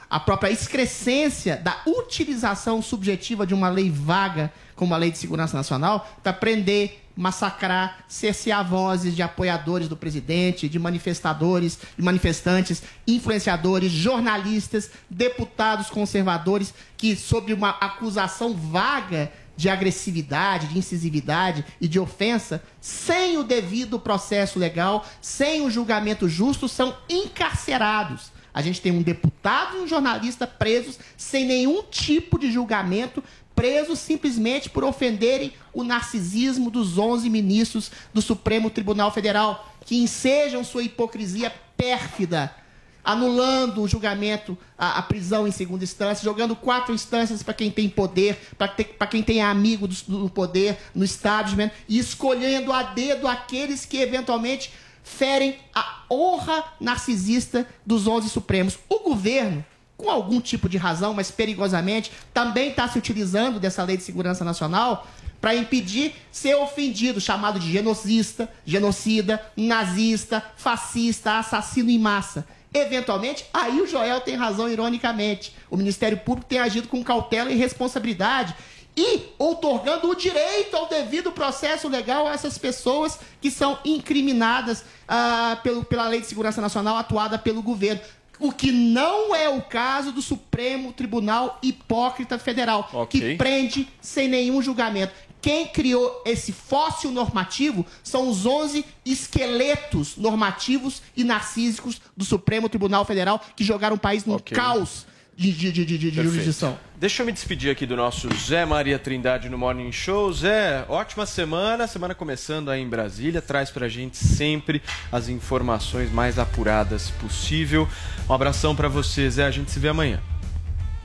a 0.09 0.19
própria 0.19 0.51
excrescência 0.51 1.57
da 1.57 1.81
utilização 1.85 2.81
subjetiva 2.81 3.45
de 3.45 3.53
uma 3.53 3.69
lei 3.69 3.89
vaga 3.89 4.51
como 4.75 4.93
a 4.93 4.97
Lei 4.97 5.11
de 5.11 5.17
Segurança 5.17 5.55
Nacional 5.55 6.07
para 6.21 6.33
prender 6.33 7.01
massacrar, 7.15 8.03
cercear 8.07 8.67
vozes 8.67 9.15
de 9.15 9.21
apoiadores 9.21 9.87
do 9.87 9.95
presidente, 9.95 10.67
de 10.67 10.77
manifestadores, 10.77 11.79
de 11.97 12.03
manifestantes, 12.03 12.83
influenciadores, 13.07 13.91
jornalistas, 13.91 14.91
deputados 15.09 15.89
conservadores 15.89 16.73
que, 16.97 17.15
sob 17.15 17.53
uma 17.53 17.69
acusação 17.69 18.53
vaga 18.53 19.31
de 19.55 19.69
agressividade, 19.69 20.67
de 20.67 20.77
incisividade 20.77 21.63
e 21.79 21.87
de 21.87 21.97
ofensa, 21.97 22.61
sem 22.81 23.37
o 23.37 23.43
devido 23.43 23.97
processo 23.97 24.59
legal, 24.59 25.05
sem 25.21 25.61
o 25.61 25.71
julgamento 25.71 26.27
justo, 26.27 26.67
são 26.67 26.95
encarcerados. 27.07 28.33
A 28.55 28.61
gente 28.61 28.79
tem 28.79 28.93
um 28.93 29.01
deputado 29.01 29.75
e 29.75 29.81
um 29.81 29.87
jornalista 29.87 30.47
presos 30.47 30.97
sem 31.17 31.45
nenhum 31.45 31.83
tipo 31.83 32.39
de 32.39 32.49
julgamento, 32.49 33.21
presos 33.53 33.99
simplesmente 33.99 34.69
por 34.69 34.81
ofenderem 34.81 35.51
o 35.73 35.83
narcisismo 35.83 36.71
dos 36.71 36.97
11 36.97 37.29
ministros 37.29 37.91
do 38.13 38.21
Supremo 38.21 38.69
Tribunal 38.69 39.11
Federal, 39.11 39.75
que 39.85 39.97
ensejam 39.97 40.63
sua 40.63 40.83
hipocrisia 40.83 41.53
pérfida, 41.75 42.55
anulando 43.03 43.81
o 43.81 43.89
julgamento, 43.89 44.57
a, 44.77 44.99
a 44.99 45.01
prisão 45.01 45.45
em 45.45 45.51
segunda 45.51 45.83
instância, 45.83 46.23
jogando 46.23 46.55
quatro 46.55 46.95
instâncias 46.95 47.43
para 47.43 47.53
quem 47.53 47.69
tem 47.69 47.89
poder, 47.89 48.37
para 48.57 49.07
quem 49.07 49.21
tem 49.21 49.41
amigo 49.41 49.85
do, 49.85 49.95
do 50.07 50.29
poder 50.29 50.77
no 50.95 51.03
establishment, 51.03 51.71
e 51.89 51.99
escolhendo 51.99 52.71
a 52.71 52.83
dedo 52.83 53.27
aqueles 53.27 53.85
que 53.85 53.97
eventualmente 53.97 54.71
ferem 55.05 55.57
a 55.73 56.01
honra 56.11 56.63
narcisista 56.81 57.65
dos 57.85 58.07
11 58.07 58.27
Supremos. 58.27 58.77
O 58.89 58.99
governo, 58.99 59.63
com 59.95 60.09
algum 60.09 60.41
tipo 60.41 60.67
de 60.67 60.77
razão, 60.77 61.13
mas 61.13 61.29
perigosamente, 61.31 62.11
também 62.33 62.71
está 62.71 62.87
se 62.89 62.97
utilizando 62.97 63.59
dessa 63.59 63.83
lei 63.83 63.95
de 63.95 64.03
segurança 64.03 64.43
nacional 64.43 65.07
para 65.39 65.55
impedir 65.55 66.15
ser 66.31 66.55
ofendido, 66.55 67.21
chamado 67.21 67.59
de 67.59 67.71
genocista, 67.71 68.49
genocida, 68.65 69.39
nazista, 69.55 70.43
fascista, 70.57 71.37
assassino 71.37 71.91
em 71.91 71.99
massa. 71.99 72.45
Eventualmente, 72.73 73.45
aí 73.53 73.79
o 73.79 73.87
Joel 73.87 74.19
tem 74.21 74.35
razão, 74.35 74.67
ironicamente. 74.67 75.55
O 75.69 75.77
Ministério 75.77 76.17
Público 76.17 76.49
tem 76.49 76.59
agido 76.59 76.87
com 76.87 77.01
cautela 77.03 77.51
e 77.51 77.55
responsabilidade 77.55 78.55
e 78.97 79.23
outorgando 79.37 80.09
o 80.09 80.15
direito 80.15 80.75
ao 80.75 80.87
devido 80.87 81.31
processo 81.31 81.87
legal 81.87 82.27
a 82.27 82.33
essas 82.33 82.57
pessoas 82.57 83.19
que 83.41 83.51
são 83.51 83.77
incriminadas 83.83 84.85
ah, 85.07 85.59
pelo, 85.61 85.83
pela 85.83 86.07
Lei 86.07 86.21
de 86.21 86.27
Segurança 86.27 86.61
Nacional 86.61 86.95
atuada 86.95 87.37
pelo 87.37 87.61
governo. 87.61 88.01
O 88.39 88.51
que 88.51 88.71
não 88.71 89.33
é 89.35 89.47
o 89.49 89.61
caso 89.61 90.11
do 90.11 90.21
Supremo 90.21 90.91
Tribunal 90.93 91.57
Hipócrita 91.61 92.37
Federal, 92.37 92.89
Ok. 92.93 93.19
que 93.19 93.35
prende 93.35 93.87
sem 94.01 94.27
nenhum 94.27 94.61
julgamento. 94.61 95.13
Quem 95.41 95.67
criou 95.67 96.23
esse 96.25 96.51
fóssil 96.51 97.11
normativo 97.11 97.85
são 98.03 98.27
os 98.29 98.45
11 98.45 98.83
esqueletos 99.05 100.17
normativos 100.17 101.01
e 101.15 101.23
narcísicos 101.23 102.01
do 102.17 102.25
Supremo 102.25 102.67
Tribunal 102.67 103.05
Federal 103.05 103.39
que 103.55 103.63
jogaram 103.63 103.95
o 103.95 103.99
país 103.99 104.25
num 104.25 104.35
Ok. 104.35 104.55
caos 104.55 105.05
de, 105.37 105.51
de, 105.51 105.71
de, 105.85 105.97
de, 105.97 106.11
jurisdição. 106.11 106.77
Deixa 106.97 107.21
eu 107.21 107.25
me 107.25 107.31
despedir 107.31 107.69
aqui 107.69 107.85
do 107.85 107.95
nosso 107.95 108.29
Zé 108.35 108.65
Maria 108.65 108.97
Trindade 108.97 109.49
no 109.49 109.57
Morning 109.57 109.91
Show. 109.91 110.31
Zé, 110.31 110.85
ótima 110.87 111.25
semana, 111.25 111.87
semana 111.87 112.15
começando 112.15 112.71
aí 112.71 112.81
em 112.81 112.87
Brasília. 112.87 113.41
Traz 113.41 113.69
pra 113.69 113.89
gente 113.89 114.15
sempre 114.15 114.81
as 115.11 115.27
informações 115.27 116.09
mais 116.09 116.39
apuradas 116.39 117.09
possível. 117.11 117.87
Um 118.29 118.33
abração 118.33 118.73
pra 118.75 118.87
você, 118.87 119.29
Zé. 119.29 119.45
A 119.45 119.51
gente 119.51 119.71
se 119.71 119.79
vê 119.79 119.89
amanhã. 119.89 120.21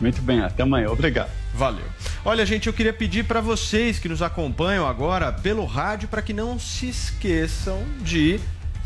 Muito 0.00 0.22
bem, 0.22 0.40
até 0.40 0.62
amanhã. 0.62 0.90
Obrigado. 0.90 1.30
Valeu. 1.52 1.84
Olha, 2.24 2.46
gente, 2.46 2.68
eu 2.68 2.72
queria 2.72 2.92
pedir 2.92 3.24
pra 3.24 3.40
vocês 3.40 3.98
que 3.98 4.08
nos 4.08 4.22
acompanham 4.22 4.86
agora 4.86 5.32
pelo 5.32 5.64
rádio 5.64 6.08
para 6.08 6.22
que 6.22 6.32
não 6.32 6.58
se 6.58 6.88
esqueçam 6.88 7.84
de 8.00 8.40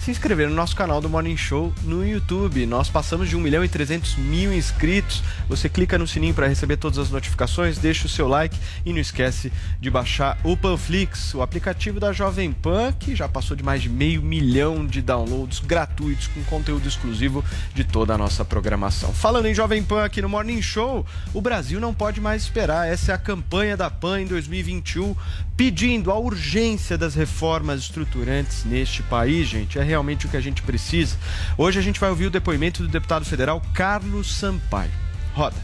se 0.04 0.10
inscrever 0.10 0.50
no 0.50 0.54
nosso 0.54 0.76
canal 0.76 1.00
do 1.00 1.08
Morning 1.08 1.34
Show 1.34 1.72
no 1.82 2.06
YouTube. 2.06 2.66
Nós 2.66 2.90
passamos 2.90 3.26
de 3.26 3.36
1 3.36 3.40
milhão 3.40 3.64
e 3.64 3.68
300 3.70 4.16
mil 4.16 4.52
inscritos. 4.52 5.22
Você 5.48 5.66
clica 5.66 5.96
no 5.96 6.06
sininho 6.06 6.34
para 6.34 6.46
receber 6.46 6.76
todas 6.76 6.98
as 6.98 7.08
notificações, 7.08 7.78
deixa 7.78 8.04
o 8.04 8.10
seu 8.10 8.28
like 8.28 8.54
e 8.84 8.92
não 8.92 8.98
esquece 8.98 9.50
de 9.80 9.90
baixar 9.90 10.38
o 10.44 10.58
Panflix, 10.58 11.32
o 11.32 11.40
aplicativo 11.40 11.98
da 11.98 12.12
Jovem 12.12 12.52
Pan, 12.52 12.92
que 12.92 13.16
já 13.16 13.26
passou 13.26 13.56
de 13.56 13.62
mais 13.62 13.80
de 13.80 13.88
meio 13.88 14.20
milhão 14.20 14.84
de 14.84 15.00
downloads 15.00 15.60
gratuitos 15.60 16.26
com 16.26 16.44
conteúdo 16.44 16.86
exclusivo 16.86 17.42
de 17.74 17.82
toda 17.82 18.12
a 18.12 18.18
nossa 18.18 18.44
programação. 18.44 19.10
Falando 19.10 19.46
em 19.46 19.54
Jovem 19.54 19.82
Pan 19.82 20.04
aqui 20.04 20.20
no 20.20 20.28
Morning 20.28 20.60
Show, 20.60 21.06
o 21.32 21.40
Brasil 21.40 21.80
não 21.80 21.94
pode 21.94 22.20
mais 22.20 22.42
esperar. 22.42 22.86
Essa 22.86 23.12
é 23.12 23.14
a 23.14 23.18
campanha 23.18 23.74
da 23.74 23.88
PAN 23.88 24.20
em 24.20 24.26
2021, 24.26 25.16
pedindo 25.56 26.10
a 26.10 26.18
urgência 26.18 26.98
das 26.98 27.14
reformas 27.14 27.80
estruturantes 27.80 28.64
neste 28.64 29.02
país, 29.02 29.46
gente. 29.46 29.78
É 29.78 29.82
realmente 29.82 30.26
o 30.26 30.28
que 30.28 30.36
a 30.36 30.40
gente 30.40 30.62
precisa. 30.62 31.16
Hoje 31.56 31.78
a 31.78 31.82
gente 31.82 32.00
vai 32.00 32.10
ouvir 32.10 32.26
o 32.26 32.30
depoimento 32.30 32.82
do 32.82 32.88
deputado 32.88 33.24
federal 33.24 33.62
Carlos 33.72 34.34
Sampaio. 34.36 34.90
Roda. 35.34 35.56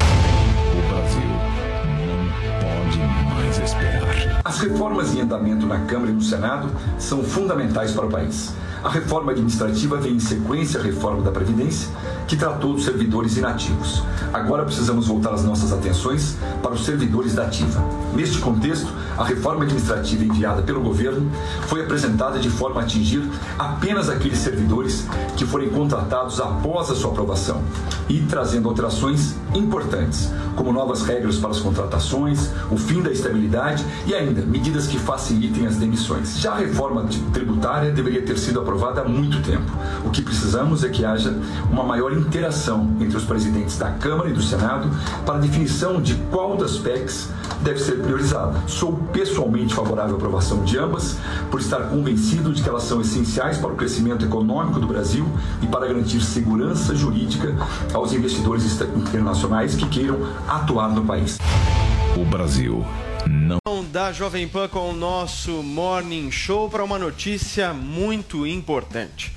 O 0.00 0.88
Brasil 0.88 1.20
não 1.96 2.24
pode 2.60 2.98
mais 3.34 3.58
esperar. 3.58 4.42
As 4.44 4.60
reformas 4.60 5.14
em 5.14 5.20
andamento 5.20 5.66
na 5.66 5.80
Câmara 5.86 6.10
e 6.10 6.14
no 6.14 6.22
Senado 6.22 6.70
são 6.98 7.22
fundamentais 7.22 7.92
para 7.92 8.06
o 8.06 8.10
país. 8.10 8.54
A 8.86 8.88
reforma 8.88 9.32
administrativa 9.32 9.96
vem 9.96 10.12
em 10.12 10.20
sequência 10.20 10.78
à 10.78 10.82
reforma 10.84 11.20
da 11.20 11.32
Previdência, 11.32 11.88
que 12.28 12.36
tratou 12.36 12.72
dos 12.72 12.84
servidores 12.84 13.36
inativos. 13.36 14.00
Agora 14.32 14.64
precisamos 14.64 15.08
voltar 15.08 15.34
as 15.34 15.42
nossas 15.42 15.72
atenções 15.72 16.36
para 16.62 16.70
os 16.72 16.84
servidores 16.84 17.34
da 17.34 17.46
ativa. 17.46 17.82
Neste 18.14 18.38
contexto, 18.38 18.86
a 19.18 19.24
reforma 19.24 19.64
administrativa 19.64 20.22
enviada 20.22 20.62
pelo 20.62 20.80
governo 20.80 21.28
foi 21.66 21.80
apresentada 21.82 22.38
de 22.38 22.48
forma 22.48 22.80
a 22.80 22.84
atingir 22.84 23.28
apenas 23.58 24.08
aqueles 24.08 24.38
servidores 24.38 25.04
que 25.36 25.44
forem 25.44 25.68
contratados 25.68 26.38
após 26.38 26.88
a 26.88 26.94
sua 26.94 27.10
aprovação 27.10 27.62
e 28.08 28.20
trazendo 28.20 28.68
alterações 28.68 29.34
importantes, 29.52 30.30
como 30.54 30.72
novas 30.72 31.02
regras 31.02 31.38
para 31.38 31.50
as 31.50 31.58
contratações, 31.58 32.50
o 32.70 32.76
fim 32.76 33.02
da 33.02 33.10
estabilidade 33.10 33.84
e 34.06 34.14
ainda 34.14 34.42
medidas 34.42 34.86
que 34.86 34.98
facilitem 34.98 35.66
as 35.66 35.74
demissões. 35.74 36.38
Já 36.38 36.52
a 36.52 36.58
reforma 36.58 37.04
tributária 37.32 37.90
deveria 37.90 38.22
ter 38.22 38.38
sido 38.38 38.60
aprovada 38.60 38.75
há 38.84 39.04
muito 39.04 39.42
tempo. 39.42 39.70
O 40.04 40.10
que 40.10 40.22
precisamos 40.22 40.84
é 40.84 40.88
que 40.88 41.04
haja 41.04 41.36
uma 41.70 41.82
maior 41.82 42.12
interação 42.12 42.96
entre 43.00 43.16
os 43.16 43.24
presidentes 43.24 43.78
da 43.78 43.90
Câmara 43.92 44.28
e 44.28 44.32
do 44.32 44.42
Senado 44.42 44.88
para 45.24 45.36
a 45.36 45.38
definição 45.38 46.00
de 46.00 46.14
qual 46.30 46.56
das 46.56 46.78
PECs 46.78 47.30
deve 47.62 47.78
ser 47.78 48.02
priorizada. 48.02 48.60
Sou 48.66 48.92
pessoalmente 49.12 49.74
favorável 49.74 50.14
à 50.14 50.16
aprovação 50.16 50.62
de 50.64 50.78
ambas, 50.78 51.16
por 51.50 51.60
estar 51.60 51.88
convencido 51.88 52.52
de 52.52 52.62
que 52.62 52.68
elas 52.68 52.82
são 52.82 53.00
essenciais 53.00 53.58
para 53.58 53.70
o 53.70 53.76
crescimento 53.76 54.24
econômico 54.24 54.78
do 54.78 54.86
Brasil 54.86 55.26
e 55.62 55.66
para 55.66 55.86
garantir 55.86 56.20
segurança 56.20 56.94
jurídica 56.94 57.54
aos 57.92 58.12
investidores 58.12 58.64
internacionais 58.96 59.74
que 59.74 59.88
queiram 59.88 60.18
atuar 60.46 60.88
no 60.90 61.04
país. 61.04 61.38
O 62.16 62.24
Brasil 62.24 62.84
não. 63.26 63.75
Da 63.96 64.12
Jovem 64.12 64.46
Pan 64.46 64.68
com 64.68 64.90
o 64.90 64.92
nosso 64.92 65.62
Morning 65.62 66.30
Show 66.30 66.68
para 66.68 66.84
uma 66.84 66.98
notícia 66.98 67.72
muito 67.72 68.46
importante. 68.46 69.32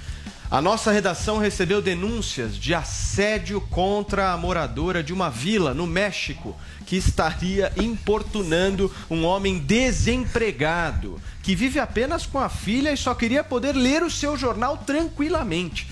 A 0.51 0.61
nossa 0.61 0.91
redação 0.91 1.37
recebeu 1.37 1.81
denúncias 1.81 2.57
de 2.57 2.73
assédio 2.73 3.61
contra 3.61 4.33
a 4.33 4.37
moradora 4.37 5.01
de 5.01 5.13
uma 5.13 5.29
vila 5.29 5.73
no 5.73 5.87
México 5.87 6.57
que 6.85 6.97
estaria 6.97 7.71
importunando 7.77 8.93
um 9.09 9.23
homem 9.23 9.59
desempregado 9.59 11.21
que 11.41 11.55
vive 11.55 11.79
apenas 11.79 12.25
com 12.25 12.37
a 12.37 12.49
filha 12.49 12.91
e 12.91 12.97
só 12.97 13.15
queria 13.15 13.45
poder 13.45 13.73
ler 13.73 14.03
o 14.03 14.11
seu 14.11 14.35
jornal 14.35 14.75
tranquilamente. 14.75 15.87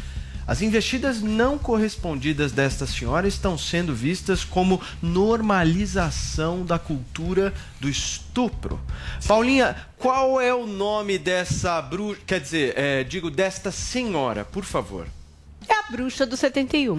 As 0.48 0.62
investidas 0.62 1.22
não 1.22 1.58
correspondidas 1.58 2.54
desta 2.54 2.88
senhora 2.88 3.28
estão 3.28 3.58
sendo 3.58 3.94
vistas 3.94 4.46
como 4.46 4.82
normalização 5.02 6.64
da 6.64 6.80
cultura 6.80 7.54
do 7.82 7.90
estupro. 7.90 8.80
Paulinha, 9.28 9.76
qual 9.98 10.40
é 10.40 10.54
o 10.54 10.66
nome 10.66 11.18
dessa 11.18 11.82
bruxa? 11.82 12.22
Quer 12.26 12.40
dizer, 12.40 12.74
é, 12.78 13.04
digo, 13.04 13.30
desta 13.30 13.74
senhora, 13.74 14.46
por 14.46 14.64
favor. 14.64 15.06
É 15.68 15.74
a 15.74 15.92
bruxa 15.92 16.26
do 16.26 16.38
71. 16.38 16.98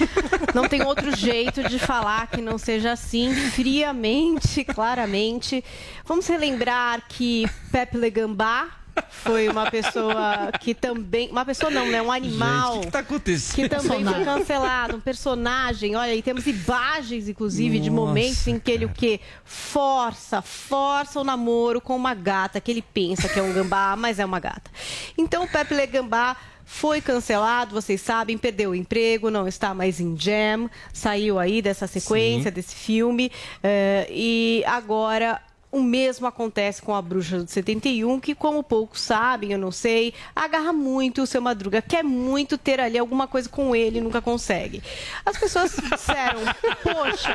Não 0.54 0.66
tem 0.66 0.82
outro 0.82 1.14
jeito 1.14 1.68
de 1.68 1.78
falar 1.78 2.26
que 2.28 2.40
não 2.40 2.56
seja 2.56 2.92
assim, 2.92 3.34
friamente, 3.50 4.64
claramente. 4.64 5.62
Vamos 6.06 6.26
relembrar 6.26 7.02
que 7.06 7.44
Pepe 7.70 7.98
Le 7.98 8.10
Gambá 8.10 8.77
foi 9.10 9.48
uma 9.48 9.70
pessoa 9.70 10.50
que 10.60 10.74
também. 10.74 11.30
Uma 11.30 11.44
pessoa 11.44 11.70
não, 11.70 11.86
né? 11.88 12.00
Um 12.00 12.10
animal. 12.10 12.74
Gente, 12.74 12.76
o 12.76 12.80
que, 12.80 12.86
que 12.86 12.92
tá 12.92 12.98
acontecendo? 13.00 13.54
Que 13.56 13.68
também 13.68 14.04
foi 14.04 14.24
cancelado, 14.24 14.96
um 14.96 15.00
personagem. 15.00 15.96
Olha, 15.96 16.14
e 16.14 16.22
temos 16.22 16.46
imagens, 16.46 17.28
inclusive, 17.28 17.80
de 17.80 17.90
Nossa, 17.90 18.06
momentos 18.06 18.46
em 18.46 18.58
que 18.58 18.70
ele 18.70 18.84
o 18.84 18.88
quê? 18.88 19.20
Força, 19.44 20.42
força 20.42 21.20
o 21.20 21.24
namoro 21.24 21.80
com 21.80 21.96
uma 21.96 22.14
gata 22.14 22.60
que 22.60 22.70
ele 22.70 22.82
pensa 22.82 23.28
que 23.28 23.38
é 23.38 23.42
um 23.42 23.52
gambá, 23.52 23.94
mas 23.96 24.18
é 24.18 24.24
uma 24.24 24.40
gata. 24.40 24.70
Então, 25.16 25.44
o 25.44 25.48
Pepe 25.48 25.74
Le 25.74 25.86
Gambá 25.86 26.36
foi 26.64 27.00
cancelado, 27.00 27.74
vocês 27.74 27.98
sabem, 27.98 28.36
perdeu 28.36 28.70
o 28.70 28.74
emprego, 28.74 29.30
não 29.30 29.48
está 29.48 29.72
mais 29.72 30.00
em 30.00 30.14
Jam, 30.18 30.68
saiu 30.92 31.38
aí 31.38 31.62
dessa 31.62 31.86
sequência, 31.86 32.50
Sim. 32.50 32.54
desse 32.54 32.74
filme, 32.74 33.32
eh, 33.62 34.06
e 34.10 34.62
agora 34.66 35.40
O 35.70 35.82
mesmo 35.82 36.26
acontece 36.26 36.80
com 36.80 36.94
a 36.94 37.02
bruxa 37.02 37.42
do 37.42 37.50
71, 37.50 38.18
que, 38.20 38.34
como 38.34 38.62
poucos 38.62 39.02
sabem, 39.02 39.52
eu 39.52 39.58
não 39.58 39.70
sei, 39.70 40.14
agarra 40.34 40.72
muito 40.72 41.20
o 41.20 41.26
seu 41.26 41.42
Madruga, 41.42 41.82
quer 41.82 42.02
muito 42.02 42.56
ter 42.56 42.80
ali 42.80 42.96
alguma 42.96 43.26
coisa 43.26 43.50
com 43.50 43.76
ele, 43.76 44.00
nunca 44.00 44.22
consegue. 44.22 44.82
As 45.26 45.36
pessoas 45.36 45.76
disseram, 45.76 46.40
poxa, 46.82 47.34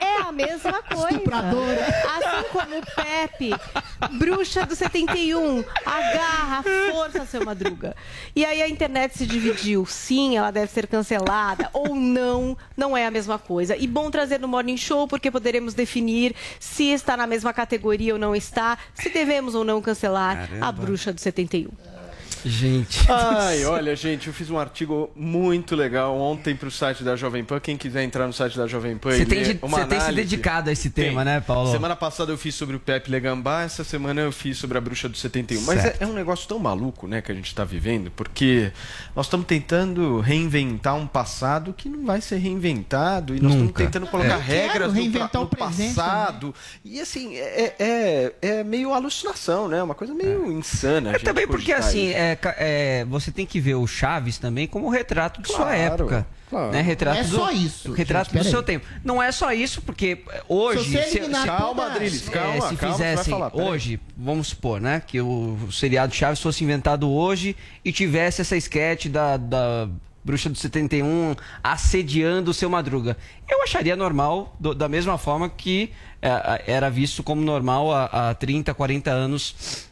é 0.00 0.22
a 0.22 0.30
mesma 0.30 0.82
coisa. 0.82 1.32
Assim 2.14 2.48
como 2.52 2.78
o 2.78 2.82
Pepe, 2.94 3.50
bruxa 4.12 4.64
do 4.64 4.76
71, 4.76 5.64
agarra, 5.84 6.62
força 6.92 7.26
seu 7.26 7.44
Madruga. 7.44 7.96
E 8.36 8.44
aí 8.44 8.62
a 8.62 8.68
internet 8.68 9.18
se 9.18 9.26
dividiu. 9.26 9.84
Sim, 9.84 10.36
ela 10.36 10.52
deve 10.52 10.70
ser 10.70 10.86
cancelada 10.86 11.68
ou 11.72 11.96
não, 11.96 12.56
não 12.76 12.96
é 12.96 13.04
a 13.04 13.10
mesma 13.10 13.38
coisa. 13.38 13.76
E 13.76 13.88
bom 13.88 14.12
trazer 14.12 14.38
no 14.38 14.46
Morning 14.46 14.76
Show, 14.76 15.08
porque 15.08 15.28
poderemos 15.28 15.74
definir 15.74 16.36
se 16.60 16.83
está 16.92 17.16
na 17.16 17.26
mesma 17.26 17.52
categoria 17.52 18.12
ou 18.14 18.18
não 18.18 18.34
está, 18.34 18.78
se 18.94 19.08
devemos 19.10 19.54
ou 19.54 19.64
não 19.64 19.80
cancelar 19.80 20.48
a 20.60 20.72
bruxa 20.72 21.12
do 21.12 21.20
71. 21.20 21.68
Gente. 22.44 23.00
Ai, 23.10 23.64
olha, 23.64 23.96
gente, 23.96 24.28
eu 24.28 24.34
fiz 24.34 24.50
um 24.50 24.58
artigo 24.58 25.10
muito 25.16 25.74
legal 25.74 26.16
ontem 26.18 26.54
pro 26.54 26.70
site 26.70 27.02
da 27.02 27.16
Jovem 27.16 27.42
Pan. 27.44 27.58
Quem 27.58 27.76
quiser 27.76 28.02
entrar 28.04 28.26
no 28.26 28.32
site 28.32 28.56
da 28.56 28.66
Jovem 28.66 28.96
Pan 28.98 29.12
Você 29.16 29.24
tem, 29.24 29.42
de- 29.42 29.58
uma 29.62 29.78
você 29.78 29.86
tem 29.86 30.00
se 30.00 30.12
dedicado 30.12 30.68
a 30.68 30.72
esse 30.72 30.90
tema, 30.90 31.24
né, 31.24 31.40
Paulo? 31.40 31.70
Semana 31.72 31.96
passada 31.96 32.30
eu 32.32 32.36
fiz 32.38 32.54
sobre 32.54 32.76
o 32.76 32.80
Pepe 32.80 33.10
Legambá, 33.10 33.62
essa 33.62 33.82
semana 33.82 34.20
eu 34.20 34.30
fiz 34.32 34.58
sobre 34.58 34.76
a 34.76 34.80
Bruxa 34.80 35.08
do 35.08 35.16
71. 35.16 35.62
Mas 35.62 35.78
é, 35.78 35.82
Certo. 35.82 36.02
é 36.02 36.06
um 36.06 36.12
negócio 36.12 36.46
tão 36.48 36.58
maluco, 36.58 37.06
né, 37.08 37.22
que 37.22 37.32
a 37.32 37.34
gente 37.34 37.54
tá 37.54 37.64
vivendo, 37.64 38.10
porque 38.10 38.70
nós 39.16 39.26
estamos 39.26 39.46
tentando 39.46 40.20
reinventar 40.20 40.96
um 40.96 41.06
passado 41.06 41.72
que 41.72 41.88
não 41.88 42.04
vai 42.04 42.20
ser 42.20 42.36
reinventado 42.36 43.34
e 43.34 43.40
nós 43.40 43.52
estamos 43.52 43.72
tentando 43.72 44.06
colocar 44.06 44.34
É. 44.36 44.40
Regras 44.40 44.88
no, 44.92 44.98
reinventar 44.98 45.30
pra- 45.30 45.40
o 45.40 45.44
no 45.44 45.48
presente 45.48 45.94
passado. 45.94 46.54
E 46.84 47.00
assim, 47.00 47.36
é, 47.36 47.74
é, 47.78 48.32
é 48.42 48.64
meio 48.64 48.92
alucinação, 48.92 49.68
né? 49.68 49.82
Uma 49.82 49.94
coisa 49.94 50.12
meio 50.12 50.50
insana. 50.52 51.10
a 51.10 51.14
É 51.14 51.18
também 51.18 51.46
porque 51.46 51.72
assim, 51.72 52.08
isso. 52.10 52.33
É, 52.34 53.00
é, 53.00 53.04
você 53.04 53.30
tem 53.30 53.44
que 53.46 53.58
ver 53.60 53.74
o 53.74 53.86
Chaves 53.86 54.38
também 54.38 54.66
como 54.66 54.88
retrato 54.88 55.40
de 55.42 55.48
sua 55.48 55.58
Claro, 55.58 55.76
época. 55.76 56.26
claro. 56.50 56.70
Né? 56.72 56.80
Retrato 56.82 57.16
Não 57.16 57.24
é 57.24 57.28
do, 57.28 57.36
só 57.36 57.50
isso, 57.50 57.92
Retrato 57.92 58.30
gente, 58.32 58.42
do 58.44 58.50
seu 58.50 58.62
peraí. 58.62 58.80
tempo. 58.80 58.92
Não 59.04 59.22
é 59.22 59.32
só 59.32 59.52
isso, 59.52 59.82
porque 59.82 60.22
hoje. 60.48 60.84
Se 60.84 60.90
você 61.10 61.18
eliminar 61.18 61.46
Calma, 61.46 61.82
toda- 61.82 61.94
Adriles, 61.94 62.28
é, 62.28 62.30
calma, 62.30 62.68
se 62.68 62.76
calma, 62.76 62.94
fizessem 62.96 63.32
falar, 63.34 63.56
hoje, 63.56 64.00
vamos 64.16 64.48
supor, 64.48 64.80
né, 64.80 65.02
que 65.06 65.20
o 65.20 65.56
seriado 65.72 66.14
Chaves 66.14 66.40
fosse 66.40 66.62
inventado 66.64 67.10
hoje 67.10 67.56
e 67.84 67.92
tivesse 67.92 68.40
essa 68.40 68.56
sketch 68.56 69.06
da, 69.06 69.36
da 69.36 69.88
Bruxa 70.24 70.48
do 70.48 70.56
71 70.56 71.34
assediando 71.62 72.50
o 72.50 72.54
seu 72.54 72.70
Madruga. 72.70 73.16
Eu 73.48 73.62
acharia 73.62 73.94
normal, 73.96 74.56
do- 74.58 74.74
da 74.74 74.88
mesma 74.88 75.18
forma 75.18 75.48
que 75.50 75.90
é, 76.22 76.64
era 76.66 76.88
visto 76.88 77.22
como 77.22 77.42
normal 77.42 77.92
há, 77.92 78.30
há 78.30 78.34
30, 78.34 78.72
40 78.72 79.10
anos 79.10 79.86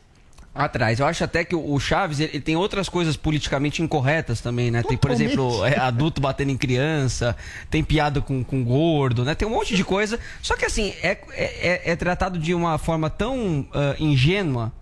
atrás. 0.54 1.00
Eu 1.00 1.06
acho 1.06 1.24
até 1.24 1.44
que 1.44 1.54
o 1.54 1.78
Chaves 1.80 2.20
ele, 2.20 2.40
tem 2.40 2.56
outras 2.56 2.88
coisas 2.88 3.16
politicamente 3.16 3.82
incorretas 3.82 4.40
também, 4.40 4.70
né? 4.70 4.82
Tem, 4.82 4.96
por 4.96 5.10
exemplo, 5.10 5.64
é, 5.64 5.78
adulto 5.78 6.20
batendo 6.20 6.50
em 6.50 6.56
criança, 6.56 7.36
tem 7.70 7.82
piada 7.82 8.20
com, 8.20 8.44
com 8.44 8.62
gordo, 8.62 9.24
né? 9.24 9.34
Tem 9.34 9.48
um 9.48 9.52
monte 9.52 9.74
de 9.74 9.84
coisa. 9.84 10.18
Só 10.42 10.56
que 10.56 10.64
assim, 10.64 10.92
é, 11.02 11.18
é, 11.32 11.92
é 11.92 11.96
tratado 11.96 12.38
de 12.38 12.52
uma 12.52 12.76
forma 12.76 13.08
tão 13.08 13.66
ah, 13.72 13.96
ingênua, 13.98 14.72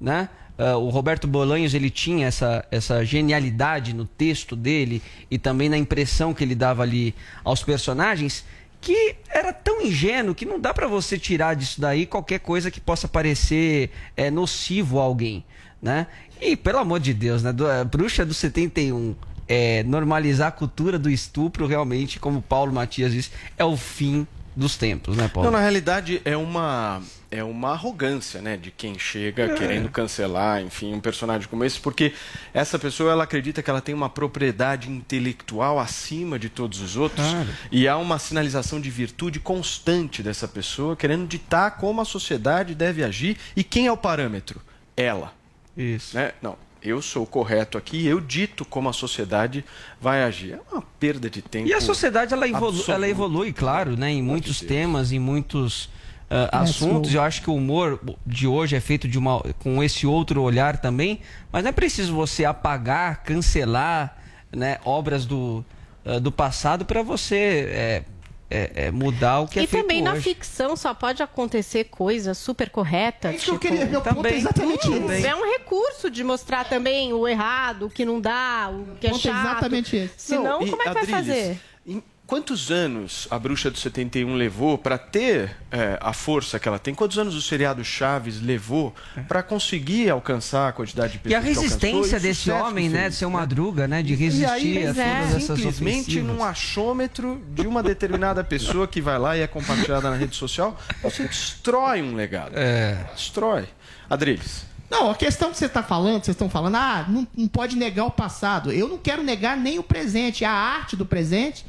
né? 0.00 0.28
Ah, 0.58 0.76
o 0.76 0.88
Roberto 0.88 1.26
Bolanhos 1.26 1.74
ele 1.74 1.90
tinha 1.90 2.26
essa, 2.26 2.64
essa 2.70 3.04
genialidade 3.04 3.92
no 3.92 4.04
texto 4.04 4.54
dele 4.54 5.02
e 5.30 5.38
também 5.38 5.68
na 5.68 5.76
impressão 5.76 6.32
que 6.32 6.44
ele 6.44 6.54
dava 6.54 6.82
ali 6.82 7.14
aos 7.44 7.62
personagens 7.62 8.44
que 8.80 9.16
era 9.28 9.52
tão 9.52 9.82
ingênuo 9.82 10.34
que 10.34 10.44
não 10.44 10.60
dá 10.60 10.72
pra 10.72 10.86
você 10.86 11.18
tirar 11.18 11.54
disso 11.54 11.80
daí 11.80 12.06
qualquer 12.06 12.40
coisa 12.40 12.70
que 12.70 12.80
possa 12.80 13.08
parecer 13.08 13.90
é, 14.16 14.30
nocivo 14.30 15.00
a 15.00 15.02
alguém, 15.02 15.44
né? 15.80 16.06
E 16.40 16.56
pelo 16.56 16.78
amor 16.78 17.00
de 17.00 17.14
Deus, 17.14 17.42
né? 17.42 17.52
Do, 17.52 17.68
a 17.70 17.84
bruxa 17.84 18.24
do 18.24 18.34
71 18.34 19.14
é, 19.48 19.82
normalizar 19.84 20.48
a 20.48 20.52
cultura 20.52 20.98
do 20.98 21.08
estupro 21.08 21.66
realmente, 21.66 22.18
como 22.18 22.42
Paulo 22.42 22.72
Matias 22.72 23.12
disse, 23.12 23.30
é 23.56 23.64
o 23.64 23.76
fim 23.76 24.26
dos 24.54 24.76
tempos, 24.76 25.16
né, 25.16 25.28
Paulo? 25.28 25.50
Não, 25.50 25.56
na 25.56 25.62
realidade 25.62 26.20
é 26.24 26.36
uma 26.36 27.02
é 27.30 27.42
uma 27.42 27.72
arrogância, 27.72 28.40
né, 28.40 28.56
de 28.56 28.70
quem 28.70 28.98
chega 28.98 29.44
É. 29.44 29.54
querendo 29.54 29.88
cancelar, 29.88 30.62
enfim, 30.62 30.94
um 30.94 31.00
personagem 31.00 31.48
como 31.48 31.64
esse, 31.64 31.78
porque 31.80 32.12
essa 32.54 32.78
pessoa 32.78 33.10
ela 33.12 33.24
acredita 33.24 33.62
que 33.62 33.68
ela 33.68 33.80
tem 33.80 33.94
uma 33.94 34.08
propriedade 34.08 34.90
intelectual 34.90 35.78
acima 35.78 36.38
de 36.38 36.48
todos 36.48 36.80
os 36.80 36.96
outros 36.96 37.26
Claro. 37.26 37.48
e 37.70 37.88
há 37.88 37.96
uma 37.96 38.18
sinalização 38.18 38.80
de 38.80 38.90
virtude 38.90 39.40
constante 39.40 40.22
dessa 40.22 40.46
pessoa 40.46 40.94
querendo 40.96 41.26
ditar 41.26 41.72
como 41.78 42.00
a 42.00 42.04
sociedade 42.04 42.74
deve 42.74 43.02
agir 43.02 43.36
e 43.56 43.64
quem 43.64 43.86
é 43.86 43.92
o 43.92 43.96
parâmetro? 43.96 44.60
Ela. 44.96 45.32
Isso. 45.76 46.16
Né? 46.16 46.32
Não, 46.40 46.56
eu 46.82 47.02
sou 47.02 47.24
o 47.24 47.26
correto 47.26 47.76
aqui, 47.76 48.06
eu 48.06 48.20
dito 48.20 48.64
como 48.64 48.88
a 48.88 48.92
sociedade 48.92 49.64
vai 50.00 50.22
agir. 50.22 50.52
É 50.52 50.60
uma 50.72 50.82
perda 51.00 51.28
de 51.28 51.42
tempo. 51.42 51.68
E 51.68 51.74
a 51.74 51.80
sociedade 51.80 52.32
ela, 52.32 52.48
evolu 52.48 52.84
ela 52.88 53.08
evolui, 53.08 53.52
claro, 53.52 53.96
né, 53.96 54.10
em 54.10 54.22
muitos 54.22 54.60
temas, 54.60 55.10
em 55.10 55.18
muitos 55.18 55.88
É, 56.28 56.48
assuntos. 56.50 57.14
Eu 57.14 57.22
acho 57.22 57.40
que 57.40 57.48
o 57.48 57.54
humor 57.54 58.00
de 58.26 58.48
hoje 58.48 58.74
é 58.74 58.80
feito 58.80 59.06
de 59.06 59.16
uma, 59.16 59.40
com 59.60 59.82
esse 59.82 60.06
outro 60.06 60.42
olhar 60.42 60.78
também, 60.78 61.20
mas 61.52 61.62
não 61.62 61.68
é 61.68 61.72
preciso 61.72 62.14
você 62.14 62.44
apagar, 62.44 63.22
cancelar 63.22 64.16
né, 64.50 64.78
obras 64.84 65.24
do, 65.24 65.64
ah, 66.04 66.18
do 66.18 66.32
passado 66.32 66.84
para 66.84 67.02
você 67.02 67.36
é, 67.36 68.02
é, 68.50 68.70
é, 68.86 68.90
mudar 68.90 69.40
o 69.40 69.48
que 69.48 69.58
é 69.58 69.64
e 69.64 69.66
feito 69.66 69.82
também 69.82 70.02
na 70.02 70.12
hoje. 70.12 70.22
ficção 70.22 70.76
só 70.76 70.94
pode 70.94 71.22
acontecer 71.22 71.84
coisa 71.84 72.34
super 72.34 72.70
correta. 72.70 73.28
É 73.28 73.36
isso 73.36 73.44
que 73.44 73.50
eu 73.50 73.58
tipo, 73.58 73.72
queria. 73.72 73.86
Meu 73.86 74.00
ponto 74.00 74.10
é 74.10 74.22
também. 74.22 74.36
exatamente 74.36 74.88
Hum, 74.88 75.12
esse. 75.12 75.26
É 75.26 75.34
um 75.36 75.52
recurso 75.52 76.10
de 76.10 76.24
mostrar 76.24 76.64
também 76.64 77.12
o 77.12 77.26
errado, 77.26 77.86
o 77.86 77.90
que 77.90 78.04
não 78.04 78.20
dá, 78.20 78.68
o 78.70 78.96
que 78.96 79.06
é 79.06 79.10
é 79.10 79.14
chato. 79.14 79.46
exatamente 79.46 79.96
esse. 79.96 80.14
Senão, 80.16 80.60
Não, 80.60 80.66
e, 80.66 80.70
como 80.70 80.82
é 80.82 80.86
que 80.86 80.94
vai 80.94 81.06
fazer? 81.06 81.58
Em 81.86 82.02
quantos 82.26 82.70
anos 82.70 83.28
a 83.30 83.38
Bruxa 83.38 83.70
do 83.70 83.78
71 83.78 84.34
levou 84.34 84.76
para 84.76 84.98
ter 84.98 85.56
é, 85.70 85.96
a 86.00 86.12
força 86.12 86.58
que 86.58 86.68
ela 86.68 86.78
tem? 86.78 86.94
Quantos 86.94 87.18
anos 87.18 87.34
o 87.34 87.40
seriado 87.40 87.84
Chaves 87.84 88.40
levou 88.40 88.94
para 89.28 89.42
conseguir 89.42 90.10
alcançar 90.10 90.68
a 90.68 90.72
quantidade 90.72 91.12
de 91.12 91.18
É. 91.18 91.30
E 91.30 91.34
a 91.34 91.40
pessoas 91.40 91.76
que 91.76 91.86
alcançou 91.86 92.00
resistência 92.02 92.20
desse 92.20 92.44
que 92.44 92.50
homem, 92.50 92.88
né, 92.88 93.08
de 93.08 93.14
ser 93.14 93.26
Madruga, 93.26 93.86
né, 93.86 94.02
de 94.02 94.14
resistir 94.14 94.42
E 94.42 94.78
aí, 94.78 94.86
a 94.86 94.90
é. 94.90 94.92
todas 94.92 95.34
essas 95.36 95.58
simplesmente 95.58 96.00
ofensivas. 96.00 96.36
num 96.36 96.44
achômetro 96.44 97.42
de 97.50 97.66
uma 97.66 97.82
determinada 97.82 98.42
pessoa 98.42 98.88
que 98.88 99.00
vai 99.00 99.18
lá 99.18 99.36
e 99.36 99.40
é 99.40 99.46
compartilhada 99.46 100.10
na 100.10 100.16
rede 100.16 100.34
social, 100.34 100.76
você 101.02 101.24
destrói 101.24 102.02
um 102.02 102.14
legado. 102.14 102.52
É. 102.54 103.06
Destrói. 103.14 103.68
Adriles. 104.10 104.64
Não, 104.90 105.10
a 105.10 105.14
questão 105.16 105.50
que 105.50 105.58
você 105.58 105.66
está 105.66 105.82
falando, 105.82 106.24
vocês 106.24 106.34
estão 106.34 106.48
falando, 106.48 106.76
ah, 106.76 107.04
não, 107.08 107.26
não 107.36 107.48
pode 107.48 107.76
negar 107.76 108.04
o 108.04 108.10
passado. 108.10 108.72
Eu 108.72 108.88
não 108.88 108.98
quero 108.98 109.22
negar 109.22 109.56
nem 109.56 109.78
o 109.78 109.82
presente. 109.82 110.44
A 110.44 110.52
arte 110.52 110.94
do 110.94 111.04
presente 111.04 111.64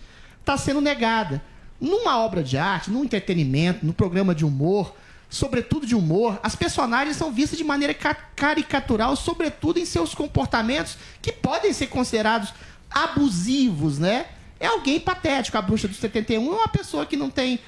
está 0.47 0.57
sendo 0.57 0.79
negada. 0.79 1.43
Numa 1.79 2.17
obra 2.19 2.41
de 2.41 2.57
arte, 2.57 2.89
num 2.89 3.03
entretenimento, 3.03 3.85
no 3.85 3.93
programa 3.93 4.33
de 4.33 4.45
humor, 4.45 4.95
sobretudo 5.29 5.85
de 5.85 5.93
humor, 5.93 6.39
as 6.41 6.55
personagens 6.55 7.17
são 7.17 7.31
vistas 7.31 7.57
de 7.57 7.63
maneira 7.63 7.93
ca- 7.93 8.15
caricatural, 8.35 9.15
sobretudo 9.15 9.77
em 9.77 9.85
seus 9.85 10.15
comportamentos 10.15 10.97
que 11.21 11.31
podem 11.33 11.73
ser 11.73 11.87
considerados 11.87 12.53
abusivos, 12.89 13.99
né? 13.99 14.25
É 14.59 14.67
alguém 14.67 14.99
patético. 14.99 15.57
A 15.57 15.61
bruxa 15.61 15.87
do 15.87 15.93
71 15.93 16.51
é 16.53 16.55
uma 16.55 16.67
pessoa 16.67 17.05
que 17.05 17.17
não 17.17 17.29
tem 17.29 17.59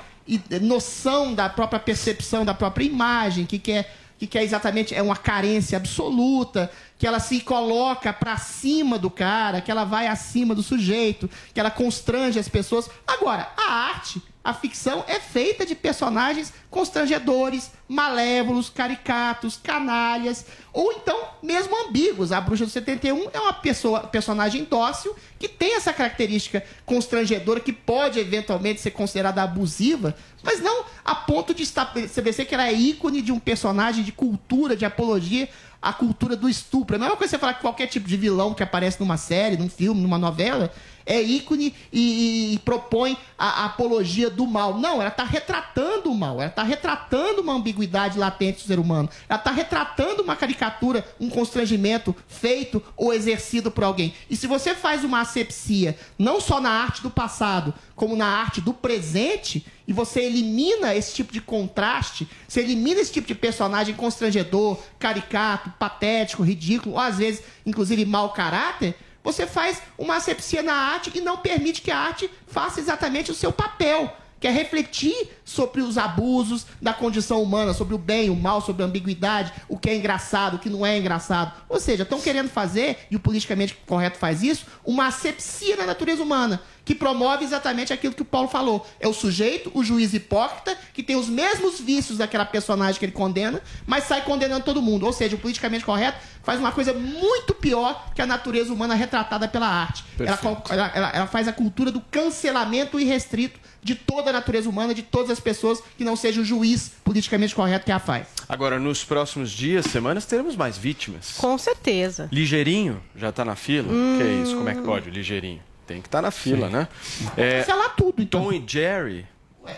noção 0.61 1.34
da 1.36 1.49
própria 1.49 1.80
percepção, 1.80 2.45
da 2.45 2.53
própria 2.53 2.86
imagem, 2.86 3.45
que 3.45 3.59
quer 3.59 3.95
que 4.17 4.27
quer 4.27 4.43
exatamente 4.43 4.93
é 4.93 5.01
uma 5.01 5.15
carência 5.15 5.77
absoluta, 5.77 6.69
que 7.00 7.08
ela 7.08 7.22
se 7.22 7.39
coloca 7.39 8.12
pra 8.12 8.36
cima 8.36 9.00
do 9.00 9.10
cara, 9.10 9.62
que 9.62 9.72
ela 9.72 9.86
vai 9.86 10.06
acima 10.06 10.54
do 10.54 10.62
sujeito, 10.62 11.30
que 11.54 11.60
ela 11.60 11.72
constrange 11.72 12.38
as 12.38 12.50
pessoas. 12.50 12.89
Agora, 13.08 13.50
a 13.58 13.72
arte, 13.72 14.22
a 14.43 14.54
ficção 14.54 15.06
é 15.08 15.18
feita 15.18 15.66
de 15.66 15.76
personagens 15.76 16.54
constrangedores, 16.70 17.72
malévolos, 17.88 18.70
caricatos, 18.70 19.58
canalhas, 19.62 20.45
ou 20.72 20.91
então 20.91 21.30
mesmo 21.41 21.76
ambíguos. 21.88 22.32
A 22.32 22.39
Bruxa 22.39 22.66
do 22.66 22.72
71 22.72 23.30
é 23.34 23.39
uma 23.39 23.54
pessoa, 23.54 24.02
personagem 24.02 24.64
dócil 24.64 25.16
que 25.39 25.47
tem 25.47 25.76
essa 25.76 25.91
característica 25.91 26.64
constrangedora 26.86 27.60
que 27.60 27.74
pode 27.74 28.20
eventualmente 28.20 28.82
ser 28.82 28.91
considerada 28.91 29.41
abusiva, 29.41 30.16
mas 30.43 30.62
não 30.62 30.86
a 31.04 31.16
ponto 31.16 31.54
de 31.54 31.64
estabelecer 31.64 32.45
que 32.45 32.54
ela 32.54 32.68
é 32.68 32.74
ícone 32.74 33.22
de 33.22 33.32
um 33.32 33.39
personagem 33.39 34.04
de 34.04 34.12
cultura, 34.12 34.76
de 34.76 34.86
apologia 34.86 35.50
à 35.82 35.93
cultura 35.93 36.36
do 36.36 36.49
estupro. 36.49 36.95
É 36.95 36.97
a 36.97 36.99
mesma 36.99 37.15
coisa 37.15 37.32
você 37.32 37.39
falar 37.39 37.53
que 37.53 37.61
qualquer 37.61 37.88
tipo 37.88 38.07
de 38.07 38.17
vilão 38.17 38.53
que 38.53 38.63
aparece 38.63 38.99
numa 38.99 39.17
série, 39.17 39.57
num 39.57 39.69
filme, 39.69 40.01
numa 40.01 40.17
novela, 40.17 40.71
é 41.10 41.20
ícone 41.20 41.74
e, 41.91 42.53
e 42.53 42.60
propõe 42.60 43.18
a, 43.36 43.64
a 43.64 43.66
apologia 43.66 44.30
do 44.30 44.45
mal. 44.45 44.78
Não, 44.78 45.01
ela 45.01 45.07
está 45.07 45.24
retratando 45.24 46.12
o 46.12 46.16
mal, 46.16 46.36
ela 46.36 46.45
está 46.45 46.62
retratando 46.62 47.41
uma 47.41 47.53
ambiguidade 47.53 48.20
latente 48.20 48.62
do 48.62 48.68
ser 48.68 48.78
humano, 48.78 49.10
ela 49.28 49.39
está 49.39 49.51
retratando 49.51 50.22
uma 50.22 50.36
caricatura, 50.36 51.03
um 51.20 51.28
constrangimento 51.28 52.16
feito 52.28 52.82
ou 52.95 53.12
exercido 53.12 53.72
por 53.72 53.84
alguém. 53.84 54.14
E 54.30 54.36
se 54.36 54.45
você 54.45 54.76
faz 54.76 55.03
uma 55.03 55.22
asepsia, 55.22 55.97
não 56.18 56.39
só 56.39 56.62
na 56.62 56.70
arte 56.70 57.01
do 57.01 57.10
passado, 57.10 57.74
como 57.95 58.16
na 58.16 58.28
arte 58.28 58.62
do 58.62 58.74
presente, 58.74 59.66
e 59.88 59.91
você 59.91 60.22
elimina 60.22 60.93
esse 60.93 61.16
tipo 61.16 61.34
de 61.34 61.41
contraste, 61.41 62.30
você 62.47 62.62
elimina 62.62 63.01
esse 63.01 63.12
tipo 63.12 63.28
de 63.28 63.34
personagem 63.34 63.95
constrangedor, 63.95 64.78
caricato, 64.99 65.74
patético, 65.80 66.43
ridículo, 66.43 66.93
ou 66.93 67.01
às 67.01 67.18
vezes, 67.18 67.41
inclusive, 67.66 68.05
mau 68.05 68.30
caráter, 68.32 68.95
você 69.24 69.45
faz 69.45 69.82
uma 69.97 70.17
asepsia 70.17 70.63
na 70.63 70.74
arte 70.74 71.11
e 71.13 71.22
não 71.22 71.38
permite 71.38 71.82
que 71.82 71.91
a 71.91 71.97
arte 71.97 72.30
faça 72.47 72.80
exatamente 72.80 73.32
o 73.32 73.36
seu 73.36 73.51
papel, 73.51 74.15
que 74.39 74.47
é 74.47 74.51
refletir 74.51 75.32
sobre 75.43 75.82
os 75.82 75.97
abusos 75.97 76.65
da 76.82 76.93
condição 76.93 77.43
humana, 77.43 77.74
sobre 77.74 77.93
o 77.93 77.97
bem, 77.97 78.30
o 78.30 78.36
mal, 78.36 78.61
sobre 78.61 78.84
a 78.84 78.86
ambiguidade, 78.86 79.51
o 79.67 79.78
que 79.78 79.89
é 79.89 79.95
engraçado, 79.95 80.55
o 80.55 80.59
que 80.59 80.70
não 80.70 80.86
é 80.86 80.97
engraçado. 80.97 81.53
Ou 81.67 81.80
seja, 81.80 82.03
estão 82.03 82.22
querendo 82.22 82.49
fazer, 82.49 82.99
e 83.11 83.15
o 83.15 83.20
politicamente 83.20 83.78
correto 83.86 84.17
faz 84.17 84.41
isso, 84.41 84.65
uma 84.86 85.07
asepsia 85.07 85.76
na 85.76 85.86
natureza 85.86 86.24
humana, 86.24 86.61
que 86.90 86.96
promove 86.96 87.46
exatamente 87.46 87.94
aquilo 87.94 88.16
que 88.16 88.24
o 88.24 88.26
Paulo 88.26 88.48
falou. 88.48 88.84
É 89.00 89.08
o 89.08 89.14
sujeito, 89.14 89.70
o 89.76 89.84
juiz 89.84 90.12
hipócrita, 90.12 90.76
que 90.92 91.04
tem 91.04 91.16
os 91.16 91.30
mesmos 91.30 91.80
vícios 91.80 92.18
daquela 92.18 92.44
personagem 92.44 92.98
que 92.98 93.06
ele 93.06 93.12
condena, 93.12 93.62
mas 93.86 94.06
sai 94.06 94.24
condenando 94.24 94.66
todo 94.66 94.82
mundo. 94.82 95.06
Ou 95.06 95.14
seja, 95.14 95.36
o 95.36 95.40
politicamente 95.40 95.86
correto 95.86 96.18
faz 96.42 96.60
uma 96.60 96.72
coisa 96.72 96.92
muito 96.92 97.54
pior 97.54 98.12
que 98.16 98.24
a 98.24 98.26
natureza 98.26 98.74
humana 98.74 98.96
retratada 98.96 99.48
pela 99.48 99.68
arte. 99.68 100.04
Ela, 100.18 100.36
Perfeito. 100.36 100.74
ela- 100.74 100.92
ela- 101.14 101.28
faz 101.28 101.48
a 101.48 101.54
cultura 101.54 101.92
do 101.92 102.02
cancelamento 102.02 103.00
irrestrito 103.00 103.60
de 103.84 103.94
toda 103.94 104.32
a 104.32 104.34
natureza 104.34 104.68
humana, 104.68 104.92
de 104.92 105.04
todas 105.04 105.30
as 105.30 105.40
pessoas 105.40 105.84
que 105.96 106.04
não 106.04 106.16
seja 106.16 106.42
o 106.42 106.44
juiz 106.44 106.92
politicamente 107.04 107.54
correto 107.54 107.86
que 107.86 107.92
a 107.92 108.00
faz. 108.00 108.26
Agora, 108.50 108.80
nos 108.80 109.04
próximos 109.04 109.52
dias, 109.52 109.86
semanas, 109.86 110.26
teremos 110.26 110.56
mais 110.56 110.76
vítimas. 110.76 111.36
Com 111.38 111.56
certeza. 111.56 112.28
Ligeirinho 112.32 113.00
já 113.16 113.32
tá 113.32 113.46
na 113.46 113.56
fila? 113.56 113.94
Hum. 113.94 114.16
Que 114.18 114.24
é 114.24 114.34
isso? 114.42 114.56
Como 114.56 114.68
é 114.70 114.74
que 114.74 114.82
pode, 114.82 115.08
o 115.08 115.12
Ligeirinho? 115.14 115.62
Tem 115.90 116.02
que 116.02 116.08
estar 116.08 116.22
na 116.22 116.30
fila, 116.30 116.68
Sim. 116.68 116.74
né? 116.74 116.88
É, 117.36 117.60
Cancelar 117.62 117.96
tudo, 117.96 118.22
então. 118.22 118.44
Tom 118.44 118.54
e 118.54 118.64
Jerry 118.66 119.26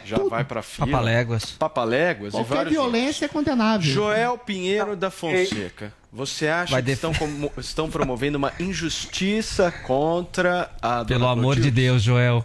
já 0.04 0.18
vai 0.18 0.44
pra 0.44 0.62
fila. 0.62 0.86
Papaléguas. 0.88 1.46
Papaléguas 1.52 2.34
e 2.34 2.38
Qualquer 2.38 2.54
vários 2.56 2.74
violência 2.74 3.26
é 3.26 3.28
condenável. 3.30 3.90
Joel 3.94 4.38
Pinheiro 4.38 4.98
da 4.98 5.10
Fonseca. 5.10 5.94
Você 6.12 6.50
acha 6.50 6.74
Vai 6.74 6.82
que 6.82 6.88
def- 6.88 6.96
estão, 6.98 7.14
como- 7.14 7.50
estão 7.58 7.90
promovendo 7.90 8.38
uma 8.38 8.52
injustiça 8.60 9.72
contra 9.72 10.70
a 10.82 11.06
Pelo 11.06 11.22
dona 11.22 11.32
amor 11.32 11.56
de? 11.58 11.72
Deus, 11.72 12.02
Joel. 12.04 12.44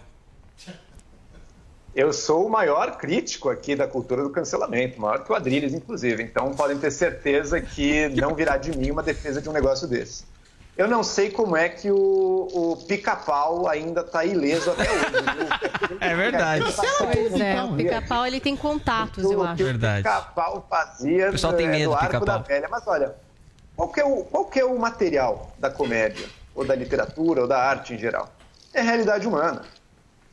Eu 1.93 2.13
sou 2.13 2.47
o 2.47 2.51
maior 2.51 2.97
crítico 2.99 3.49
aqui 3.49 3.75
da 3.75 3.89
cultura 3.89 4.23
do 4.23 4.31
cancelamento, 4.31 5.01
maior 5.01 5.25
que 5.25 5.33
o 5.33 5.35
Adriles, 5.35 5.73
inclusive. 5.75 6.23
Então 6.23 6.53
podem 6.55 6.79
ter 6.79 6.93
certeza 6.93 7.61
que 7.61 8.09
não 8.11 8.33
virá 8.35 8.57
de 8.59 8.77
mim 8.79 8.93
uma 8.93 9.03
defesa 9.03 9.43
de 9.43 9.49
um 9.49 9.53
negócio 9.53 9.89
desse. 9.89 10.25
Eu 10.77 10.87
não 10.87 11.03
sei 11.03 11.31
como 11.31 11.57
é 11.57 11.71
que 11.71 11.91
o, 11.91 11.97
o 12.53 12.77
pica-pau 12.87 13.67
ainda 13.67 14.03
está 14.03 14.25
ileso 14.25 14.71
até 14.71 14.83
hoje. 14.83 15.97
É 16.01 16.15
verdade. 16.15 16.65
Pois 16.99 17.41
é, 17.41 17.53
então. 17.53 17.73
o 17.73 17.77
pica-pau 17.77 18.27
ele 18.27 18.41
tem 18.41 18.55
contatos, 18.55 19.25
eu 19.25 19.43
acho. 19.43 19.65
Verdade. 19.65 20.03
pica-pau 20.03 20.67
fazia 20.69 21.29
O 21.29 21.33
pessoal 21.33 21.55
tem 21.55 21.67
é, 21.67 21.71
medo 21.71 21.85
do 21.85 21.91
do 21.91 21.97
arco 21.97 22.25
da 22.25 22.39
velha. 22.39 22.69
Mas 22.71 22.87
olha, 22.87 23.15
qual 23.75 23.89
que, 23.89 24.01
é 24.01 24.05
o, 24.05 24.25
qual 24.25 24.45
que 24.45 24.61
é 24.61 24.65
o 24.65 24.79
material 24.79 25.53
da 25.59 25.71
comédia, 25.71 26.27
ou 26.55 26.65
da 26.65 26.75
literatura, 26.75 27.43
ou 27.43 27.49
da 27.49 27.59
arte 27.59 27.95
em 27.95 27.99
geral? 27.99 28.31
É 28.75 28.81
a 28.81 28.83
realidade 28.83 29.27
humana. 29.27 29.63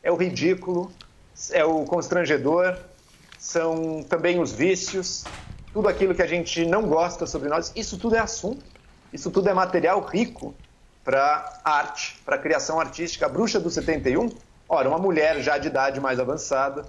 É 0.02 0.12
o 0.12 0.16
ridículo, 0.16 0.92
é 1.52 1.64
o 1.64 1.86
constrangedor, 1.86 2.78
são 3.40 4.04
também 4.04 4.40
os 4.40 4.52
vícios, 4.52 5.24
tudo 5.72 5.88
aquilo 5.88 6.14
que 6.14 6.22
a 6.22 6.28
gente 6.28 6.66
não 6.66 6.84
gosta 6.84 7.26
sobre 7.26 7.48
nós. 7.48 7.72
Isso 7.76 7.98
tudo 7.98 8.16
é 8.16 8.20
assunto. 8.20 8.73
Isso 9.14 9.30
tudo 9.30 9.48
é 9.48 9.54
material 9.54 10.02
rico 10.02 10.56
para 11.04 11.62
arte, 11.64 12.20
para 12.26 12.38
criação 12.38 12.80
artística. 12.80 13.28
A 13.28 13.30
Bruxa 13.30 13.60
do 13.60 13.70
71, 13.70 14.30
ora, 14.68 14.90
uma 14.90 14.98
mulher 14.98 15.40
já 15.42 15.58
de 15.60 15.68
idade 15.68 16.00
mais 16.00 16.20
avançada, 16.20 16.84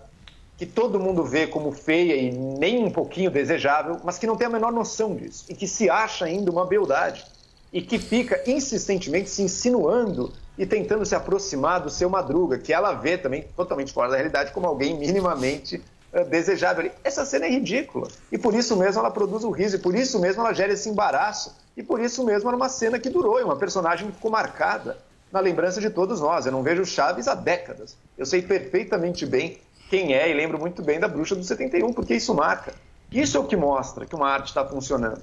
que 0.56 0.64
todo 0.64 0.98
mundo 0.98 1.22
vê 1.22 1.46
como 1.46 1.70
feia 1.70 2.14
e 2.14 2.32
nem 2.32 2.82
um 2.82 2.90
pouquinho 2.90 3.30
desejável, 3.30 4.00
mas 4.02 4.18
que 4.18 4.26
não 4.26 4.36
tem 4.36 4.46
a 4.46 4.50
menor 4.50 4.72
noção 4.72 5.14
disso 5.14 5.44
e 5.48 5.54
que 5.54 5.66
se 5.66 5.90
acha 5.90 6.24
ainda 6.24 6.50
uma 6.50 6.64
beldade 6.64 7.26
e 7.72 7.82
que 7.82 7.98
fica 7.98 8.40
insistentemente 8.46 9.28
se 9.28 9.42
insinuando 9.42 10.32
e 10.56 10.64
tentando 10.64 11.04
se 11.04 11.14
aproximar 11.14 11.80
do 11.80 11.90
seu 11.90 12.08
Madruga, 12.08 12.56
que 12.56 12.72
ela 12.72 12.94
vê 12.94 13.18
também 13.18 13.42
totalmente 13.56 13.92
fora 13.92 14.10
da 14.10 14.16
realidade 14.16 14.52
como 14.52 14.66
alguém 14.66 14.96
minimamente 14.96 15.82
desejável. 16.22 16.90
Essa 17.02 17.26
cena 17.26 17.46
é 17.46 17.50
ridícula 17.50 18.06
e 18.30 18.38
por 18.38 18.54
isso 18.54 18.76
mesmo 18.76 19.00
ela 19.00 19.10
produz 19.10 19.42
o 19.42 19.50
riso 19.50 19.76
e 19.76 19.78
por 19.80 19.94
isso 19.94 20.20
mesmo 20.20 20.42
ela 20.42 20.52
gera 20.52 20.72
esse 20.72 20.88
embaraço 20.88 21.56
e 21.76 21.82
por 21.82 22.00
isso 22.00 22.24
mesmo 22.24 22.48
era 22.48 22.56
uma 22.56 22.68
cena 22.68 23.00
que 23.00 23.10
durou, 23.10 23.40
e 23.40 23.42
uma 23.42 23.56
personagem 23.56 24.06
que 24.06 24.14
ficou 24.14 24.30
marcada 24.30 24.96
na 25.32 25.40
lembrança 25.40 25.80
de 25.80 25.90
todos 25.90 26.20
nós. 26.20 26.46
Eu 26.46 26.52
não 26.52 26.62
vejo 26.62 26.84
Chaves 26.84 27.26
há 27.26 27.34
décadas. 27.34 27.96
Eu 28.16 28.24
sei 28.24 28.42
perfeitamente 28.42 29.26
bem 29.26 29.58
quem 29.90 30.14
é 30.14 30.30
e 30.30 30.34
lembro 30.34 30.58
muito 30.58 30.82
bem 30.82 31.00
da 31.00 31.08
Bruxa 31.08 31.34
do 31.34 31.42
71, 31.42 31.92
porque 31.92 32.14
isso 32.14 32.32
marca. 32.32 32.72
Isso 33.10 33.36
é 33.36 33.40
o 33.40 33.44
que 33.44 33.56
mostra 33.56 34.06
que 34.06 34.14
uma 34.14 34.28
arte 34.28 34.46
está 34.48 34.64
funcionando. 34.64 35.22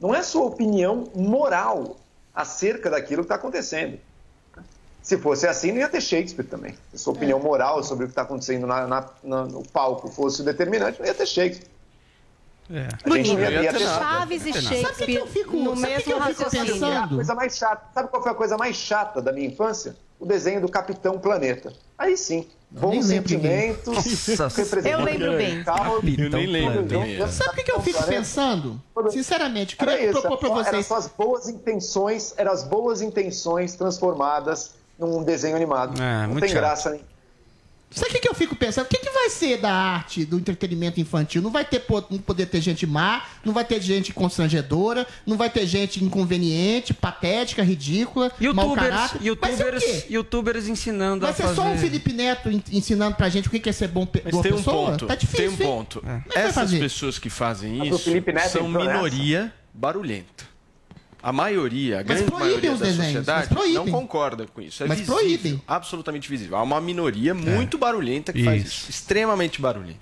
Não 0.00 0.14
é 0.14 0.22
sua 0.22 0.44
opinião 0.44 1.08
moral 1.14 1.96
acerca 2.32 2.88
daquilo 2.88 3.22
que 3.22 3.26
está 3.26 3.34
acontecendo. 3.34 3.98
Se 5.02 5.16
fosse 5.16 5.46
assim, 5.46 5.72
não 5.72 5.78
ia 5.78 5.88
ter 5.88 6.00
Shakespeare 6.02 6.44
também. 6.46 6.74
Se 6.92 6.98
sua 6.98 7.12
opinião 7.14 7.38
moral 7.40 7.82
sobre 7.82 8.04
o 8.04 8.08
que 8.08 8.12
está 8.12 8.22
acontecendo 8.22 8.66
na- 8.66 8.86
na- 8.86 9.06
na- 9.24 9.44
no 9.46 9.62
palco 9.62 10.08
fosse 10.08 10.42
o 10.42 10.44
determinante, 10.44 10.98
não 11.00 11.06
ia 11.06 11.14
ter 11.14 11.26
Shakespeare. 11.26 11.68
A 12.70 13.10
gente 13.16 13.32
não 13.32 13.40
ia, 13.40 13.62
ia 13.62 13.72
ter. 13.72 13.78
Chaves 13.80 14.44
e 14.44 14.52
Sabe 14.52 14.58
o 14.58 14.68
que 14.68 14.76
Shakespeare 14.82 15.14
eu 15.14 15.26
fico- 15.26 15.56
no 15.56 15.74
sabe 15.76 15.80
o 15.80 15.80
que 15.80 15.86
mesmo 15.86 16.02
que 16.04 16.12
eu 16.12 16.34
fico 16.34 16.50
pensando? 16.50 17.04
A 17.04 17.08
coisa 17.16 17.34
mais 17.34 17.56
chata. 17.56 17.86
Sabe 17.94 18.08
qual 18.08 18.22
foi 18.22 18.32
a 18.32 18.34
coisa 18.34 18.56
mais 18.58 18.76
chata 18.76 19.22
da 19.22 19.32
minha 19.32 19.46
infância? 19.46 19.96
O 20.20 20.26
desenho 20.26 20.60
do 20.60 20.68
Capitão 20.68 21.18
Planeta. 21.18 21.72
Aí 21.96 22.14
sim, 22.16 22.46
bons 22.70 23.06
lembro 23.08 23.28
sentimentos. 23.30 24.38
Eu 24.84 25.00
lembro 25.02 25.36
bem. 25.38 25.64
calma, 25.64 25.94
Eu 25.94 26.28
nem 26.28 26.46
lembro 26.46 26.86
junto. 26.90 27.28
Sabe 27.32 27.50
o 27.50 27.54
que, 27.54 27.62
que 27.62 27.72
eu 27.72 27.80
fico 27.80 28.02
pensando? 28.04 28.82
Sinceramente, 29.10 29.74
queria 29.76 30.10
isso, 30.10 30.20
propor 30.20 30.38
para 30.38 30.48
eram 30.48 30.82
vocês. 30.82 30.92
as 30.92 31.06
boas 31.06 31.48
intenções, 31.48 32.34
eram 32.36 32.52
as 32.52 32.64
boas 32.64 33.00
intenções 33.00 33.74
transformadas 33.76 34.74
num 34.98 35.22
desenho 35.22 35.56
animado. 35.56 36.00
É, 36.00 36.22
não 36.22 36.28
muito 36.30 36.40
tem 36.40 36.48
chato. 36.50 36.58
graça 36.60 36.90
nem. 36.90 37.00
Sabe 37.90 38.10
o 38.10 38.12
que, 38.12 38.20
que 38.20 38.28
eu 38.28 38.34
fico 38.34 38.54
pensando? 38.54 38.84
O 38.84 38.88
que, 38.88 38.98
que 38.98 39.08
vai 39.10 39.30
ser 39.30 39.56
da 39.56 39.72
arte, 39.72 40.22
do 40.26 40.36
entretenimento 40.36 41.00
infantil? 41.00 41.40
Não 41.40 41.50
vai 41.50 41.64
ter 41.64 41.82
não 42.10 42.18
poder 42.18 42.44
ter 42.44 42.60
gente 42.60 42.86
má, 42.86 43.22
não 43.42 43.54
vai 43.54 43.64
ter 43.64 43.80
gente 43.80 44.12
constrangedora, 44.12 45.06
não 45.24 45.38
vai 45.38 45.48
ter 45.48 45.64
gente 45.66 46.04
inconveniente, 46.04 46.92
patética, 46.92 47.62
ridícula, 47.62 48.30
mau 48.54 48.68
Youtubers, 48.68 48.88
caráter. 48.90 49.18
Vai 49.40 49.56
ser 49.56 49.62
o 49.62 49.66
youtubers, 49.66 50.10
youtubers 50.10 50.68
ensinando 50.68 51.22
Vai 51.22 51.30
a 51.30 51.34
ser 51.34 51.44
fazer... 51.44 51.54
só 51.56 51.62
um 51.62 51.78
Felipe 51.78 52.12
Neto 52.12 52.50
en- 52.50 52.62
ensinando 52.72 53.16
pra 53.16 53.30
gente 53.30 53.48
o 53.48 53.50
que 53.50 53.58
que 53.58 53.70
é 53.70 53.72
ser 53.72 53.88
bom 53.88 54.04
pe 54.04 54.20
Mas 54.22 54.32
boa 54.32 54.42
tem 54.42 54.52
um 54.52 54.56
pessoa? 54.56 54.90
ponto. 54.90 55.06
Tá 55.06 55.14
difícil, 55.14 55.38
tem 55.38 55.48
um 55.48 55.52
hein? 55.52 55.56
ponto. 55.56 56.02
É 56.04 56.34
vai 56.34 56.44
Essas 56.44 56.70
pessoas 56.74 57.18
que 57.18 57.30
fazem 57.30 57.80
o 57.80 57.84
isso 57.96 58.10
são 58.50 58.68
minoria 58.68 59.50
barulhenta. 59.72 60.44
A 61.22 61.32
maioria, 61.32 61.96
a 62.00 62.04
Mas 62.06 62.06
grande 62.18 62.32
maioria 62.32 62.70
da 62.70 62.76
desenhos, 62.76 63.26
sociedade 63.26 63.48
não 63.74 63.86
concorda 63.88 64.46
com 64.46 64.60
isso. 64.60 64.84
É 64.84 64.86
Mas 64.86 64.98
visível, 65.00 65.18
proíbem. 65.18 65.62
absolutamente 65.66 66.28
visível. 66.30 66.56
Há 66.56 66.62
uma 66.62 66.80
minoria 66.80 67.34
muito 67.34 67.76
barulhenta 67.76 68.32
que 68.32 68.44
faz 68.44 68.62
Isso. 68.62 68.82
isso, 68.82 68.90
extremamente 68.90 69.60
barulhenta. 69.60 69.98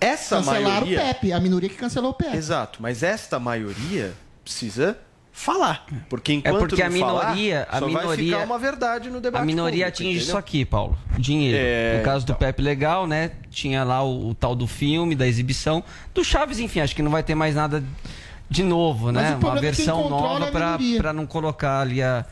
Essa 0.00 0.36
Cancelaram 0.36 0.62
maioria, 0.70 0.98
o 1.00 1.02
Pepe, 1.06 1.32
a 1.32 1.40
minoria 1.40 1.68
que 1.68 1.74
cancelou 1.74 2.12
o 2.12 2.14
Pepe. 2.14 2.36
exato, 2.36 2.78
mas 2.80 3.02
esta 3.02 3.40
maioria 3.40 4.12
precisa 4.44 4.96
falar, 5.32 5.84
porque 6.08 6.32
enquanto 6.32 6.54
É 6.56 6.58
porque 6.60 6.76
não 6.82 6.86
a 6.86 6.90
minoria- 6.90 7.66
falar, 7.66 7.76
a 7.76 7.78
só 7.80 7.86
vai 7.88 8.02
minoria- 8.02 8.32
ficar 8.36 8.44
uma 8.44 8.58
verdade 8.60 9.10
no 9.10 9.20
debate 9.20 9.42
A 9.42 9.44
minoria 9.44 9.86
público, 9.86 9.88
atinge 10.02 10.16
isso 10.18 10.24
entendeu? 10.26 10.38
aqui, 10.38 10.64
Paulo. 10.64 10.98
Dinheiro. 11.18 11.58
É, 11.60 11.98
no 11.98 12.04
caso 12.04 12.24
do 12.26 12.34
Pepe 12.34 12.62
Legal, 12.62 13.06
né? 13.08 13.32
Tinha 13.50 13.82
lá 13.82 14.02
o, 14.04 14.30
o 14.30 14.34
tal 14.34 14.54
do 14.54 14.66
filme, 14.68 15.14
da 15.16 15.26
exibição. 15.26 15.82
Do 16.14 16.22
Chaves, 16.24 16.60
enfim, 16.60 16.78
acho 16.80 16.94
que 16.94 17.02
não 17.02 17.10
vai 17.10 17.22
ter 17.24 17.34
mais 17.34 17.54
nada 17.56 17.82
de 18.50 18.62
novo, 18.62 19.06
Mas 19.12 19.14
né? 19.14 19.36
Uma 19.40 19.58
é 19.58 19.60
versão 19.60 20.08
nova 20.08 20.44
é 20.44 20.48
a 20.48 20.50
pra, 20.52 20.66
minoria. 20.78 21.00
pra 21.00 21.12
não 21.12 21.26
colocar 21.26 21.80
ali 21.80 22.02
a, 22.02 22.24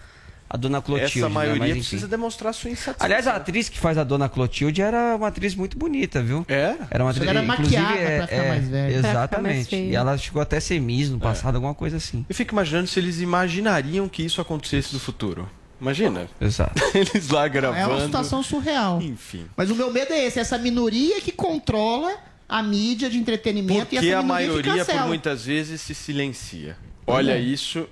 a 0.48 0.56
Dona 0.56 0.80
Clotilde. 0.80 1.18
Essa 1.18 1.28
né? 1.28 1.34
maioria 1.34 1.58
Mas, 1.60 1.70
enfim. 1.72 1.80
precisa 1.80 2.08
demonstrar 2.08 2.54
sua 2.54 2.70
insatisfação. 2.70 3.04
Aliás, 3.04 3.26
a 3.26 3.36
atriz 3.36 3.68
que 3.68 3.78
faz 3.78 3.98
a 3.98 4.04
Dona 4.04 4.28
Clotilde 4.28 4.80
era 4.80 5.16
uma 5.16 5.28
atriz 5.28 5.54
muito 5.54 5.76
bonita, 5.78 6.22
viu? 6.22 6.44
É? 6.48 6.74
Era 6.90 7.04
uma 7.04 7.10
atriz. 7.10 7.28
Ela 7.28 7.40
era 7.40 7.52
inclusive, 7.52 7.76
maquiada 7.82 8.00
é- 8.00 8.16
pra 8.18 8.26
ficar 8.28 8.42
é, 8.42 8.48
mais 8.48 8.68
velha. 8.68 8.92
Mais 8.94 9.04
Exatamente. 9.06 9.68
feia. 9.70 9.90
E 9.90 9.94
ela 9.94 10.16
chegou 10.16 10.40
até 10.40 10.56
a 10.56 10.60
ser 10.60 10.80
Miss 10.80 11.10
no 11.10 11.18
passado, 11.18 11.56
alguma 11.56 11.74
coisa 11.74 11.96
assim. 11.98 12.24
Eu 12.28 12.34
fico 12.34 12.54
imaginando 12.54 12.86
se 12.86 12.98
eles 12.98 13.20
imaginariam 13.20 14.08
que 14.08 14.22
isso 14.24 14.40
acontecesse 14.40 14.94
no 14.94 15.00
futuro. 15.00 15.48
Imagina. 15.78 16.26
Exato. 16.40 16.82
Eles 16.96 17.28
lá 17.28 17.46
gravando. 17.48 17.78
É 17.78 17.86
uma 17.86 18.00
situação 18.00 18.42
surreal. 18.42 18.98
Enfim. 19.02 19.44
Mas 19.54 19.70
o 19.70 19.74
meu 19.74 19.92
medo 19.92 20.10
é 20.10 20.24
esse, 20.24 20.38
essa 20.40 20.56
minoria 20.56 21.20
que 21.20 21.30
controla 21.30 22.14
a 22.48 22.62
mídia 22.62 23.10
de 23.10 23.18
entretenimento 23.18 23.94
e 23.94 23.96
Porque 23.96 23.96
essa 24.08 24.18
a 24.18 24.22
que 24.22 24.26
maioria, 24.28 24.84
por 24.84 25.00
muitas 25.06 25.44
vezes, 25.46 25.80
se 25.80 25.94
silencia. 25.94 26.76
Olha 27.06 27.32
É. 27.32 27.38
isso, 27.40 27.88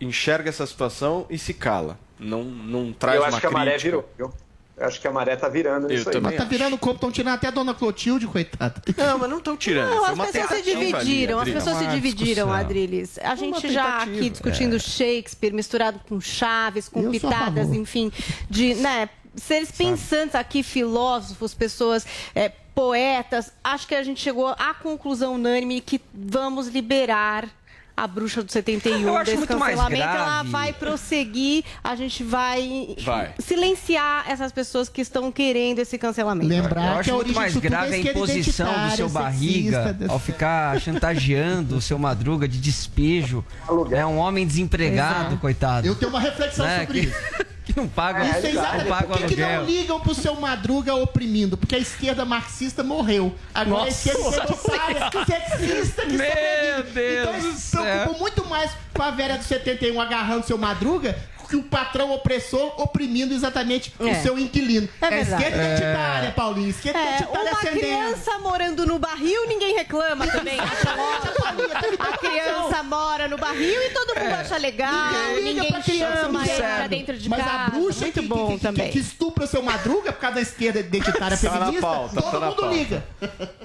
enxerga 0.00 0.48
essa 0.48 0.66
situação 0.66 1.26
e 1.30 1.38
se 1.38 1.54
cala. 1.54 1.98
Não, 2.18 2.42
não 2.44 2.92
traz 2.92 3.16
Eu 3.16 3.22
uma 3.22 3.28
acho 3.28 3.40
que 3.40 3.46
a 3.46 3.50
maré 3.50 3.70
crítica. 3.72 3.90
virou? 4.16 4.34
Eu 4.76 4.86
acho 4.86 5.00
que 5.00 5.08
a 5.08 5.12
maré 5.12 5.34
tá 5.34 5.48
virando 5.48 5.86
Eu 5.90 5.96
nisso 5.96 6.08
aí. 6.08 6.20
Mas 6.20 6.36
tá 6.36 6.44
virando 6.44 6.74
o 6.74 6.78
corpo, 6.78 6.94
estão 6.96 7.10
tirando 7.10 7.34
até 7.34 7.48
a 7.48 7.50
dona 7.50 7.74
Clotilde, 7.74 8.28
coitada. 8.28 8.80
Não, 8.96 9.18
mas 9.18 9.28
não 9.30 9.38
estão 9.38 9.56
tirando. 9.56 9.90
Não, 9.90 9.98
Foi 9.98 10.06
as 10.08 10.14
uma 10.14 10.26
pessoas 10.26 10.46
se 10.46 10.54
tentativa 10.62 10.78
ali, 10.78 10.92
dividiram, 10.92 11.38
as 11.40 11.48
pessoas 11.48 11.76
se 11.78 11.84
Uma 11.84 11.94
dividiram. 11.94 12.52
Adriles. 12.52 13.18
A 13.18 13.34
gente 13.34 13.72
já 13.72 14.02
aqui 14.02 14.30
discutindo 14.30 14.76
é. 14.76 14.78
Shakespeare, 14.78 15.52
misturado 15.52 16.00
com 16.08 16.20
Chaves, 16.20 16.88
com 16.88 17.00
Eu 17.02 17.08
a 17.08 17.10
pitadas, 17.12 17.72
enfim, 17.72 18.12
de, 18.48 18.74
né, 18.76 19.08
seres 19.34 19.72
pensantes 19.72 20.36
aqui, 20.36 20.62
filósofos, 20.62 21.54
pessoas, 21.54 22.06
é, 22.34 22.52
poetas. 22.82 23.52
Acho 23.64 23.88
que 23.88 23.94
a 23.96 24.02
gente 24.04 24.20
chegou 24.20 24.46
à 24.48 24.72
conclusão 24.72 25.34
unânime 25.34 25.80
que 25.80 26.00
vamos 26.14 26.68
liberar 26.68 27.48
a 27.96 28.06
bruxa 28.06 28.44
do 28.44 28.52
71 28.52 29.00
Eu 29.00 29.16
acho 29.16 29.24
desse 29.24 29.38
muito 29.38 29.58
mais 29.58 29.74
cancelamento. 29.74 30.02
Ela 30.04 30.14
grave. 30.24 30.48
vai 30.50 30.72
prosseguir, 30.72 31.64
a 31.82 31.96
gente 31.96 32.22
vai, 32.22 32.94
Vai. 33.02 33.34
silenciar 33.40 34.30
essas 34.30 34.52
pessoas 34.52 34.88
que 34.88 35.00
estão 35.00 35.32
querendo 35.32 35.80
esse 35.80 35.98
cancelamento. 35.98 36.46
Lembrar 36.48 36.92
Eu 36.92 36.98
acho 37.00 37.10
que 37.10 37.16
muito 37.16 37.32
mais 37.34 37.56
é 37.56 37.60
grave 37.60 37.94
a 37.96 37.98
imposição 37.98 38.88
do 38.88 38.94
seu 38.94 39.08
barriga 39.08 39.82
sexista, 39.82 40.12
ao 40.12 40.20
ficar 40.20 40.80
chantageando 40.80 41.76
o 41.78 41.80
seu 41.80 41.98
madruga 41.98 42.46
de 42.46 42.60
despejo. 42.60 43.44
É 43.90 44.06
um 44.06 44.18
homem 44.18 44.46
desempregado, 44.46 45.20
Exato. 45.30 45.36
coitado. 45.38 45.84
Eu 45.88 45.96
tenho 45.96 46.12
uma 46.12 46.20
reflexão 46.20 46.64
Né, 46.64 46.86
sobre 46.86 47.00
que- 47.00 47.06
isso. 47.08 47.48
Não 47.78 47.88
paga, 47.88 48.24
Isso 48.24 48.38
é 48.38 48.40
não 48.40 48.48
exatamente. 48.50 48.88
paga 48.88 49.04
o 49.04 49.08
Por 49.08 49.18
que, 49.26 49.34
que 49.34 49.40
não 49.40 49.64
ligam 49.64 50.00
pro 50.00 50.14
seu 50.14 50.34
Madruga 50.34 50.94
oprimindo? 50.96 51.56
Porque 51.56 51.76
a 51.76 51.78
esquerda 51.78 52.24
marxista 52.24 52.82
morreu. 52.82 53.34
Agora 53.54 53.82
a 53.82 53.84
Nossa 53.86 54.08
esquerda 54.08 54.36
identitária, 54.44 55.10
sexista 55.26 56.02
que 56.02 56.12
Meu 56.16 56.82
Deus 56.92 57.20
Então 57.28 57.34
eles 57.34 57.54
do 57.54 57.60
se 57.60 57.76
preocupam 57.76 58.18
muito 58.18 58.44
mais 58.46 58.70
com 58.94 59.02
a 59.02 59.10
velha 59.10 59.38
do 59.38 59.44
71 59.44 60.00
agarrando 60.00 60.44
seu 60.46 60.58
Madruga 60.58 61.16
que 61.48 61.56
o 61.56 61.62
patrão 61.62 62.10
opressor 62.12 62.80
oprimindo 62.80 63.32
exatamente 63.34 63.92
É. 63.98 64.04
o 64.04 64.22
seu 64.22 64.38
inquilino. 64.38 64.88
É 65.00 65.06
É, 65.14 65.20
esquerda 65.22 65.56
identitária, 65.56 66.30
Paulinho. 66.32 66.68
Esquerda 66.70 66.98
É, 66.98 67.02
identitária 67.16 67.40
uma 67.50 67.58
acendendo. 67.58 67.78
criança 67.80 68.38
morando 68.38 68.86
no 68.86 68.98
barril, 68.98 69.46
ninguém 69.48 69.74
reclama 69.74 70.26
também. 70.26 70.58
A 70.60 72.16
criança 72.18 72.82
mora 72.82 73.28
no 73.28 73.36
barril 73.38 73.80
e 73.82 73.90
todo 73.90 74.18
mundo 74.18 74.32
acha 74.34 74.56
legal. 74.56 74.88
Ninguém 75.34 75.54
Ninguém 75.54 75.72
pra 75.72 75.82
criança, 75.82 76.16
chama 76.22 76.44
pra 76.46 76.86
dentro 76.86 77.16
de 77.16 77.28
Mas 77.28 77.38
casa. 77.44 77.50
a 77.50 77.70
bruxa 77.70 78.00
Muito 78.02 78.20
que, 78.20 78.26
bom 78.28 78.46
que, 78.48 78.54
que, 78.54 78.60
também. 78.60 78.90
que 78.90 78.98
estupra 78.98 79.46
seu 79.46 79.62
Madruga 79.62 80.12
por 80.12 80.20
causa 80.20 80.36
da 80.36 80.40
esquerda 80.42 80.80
identitária 80.80 81.18
Tá 81.18 81.30
na 81.30 81.36
feminista, 81.36 81.80
pauta, 81.80 82.14
todo 82.22 82.30
tá 82.30 82.40
na 82.40 82.46
mundo 82.46 82.56
pauta. 82.60 82.74
liga. 82.76 83.04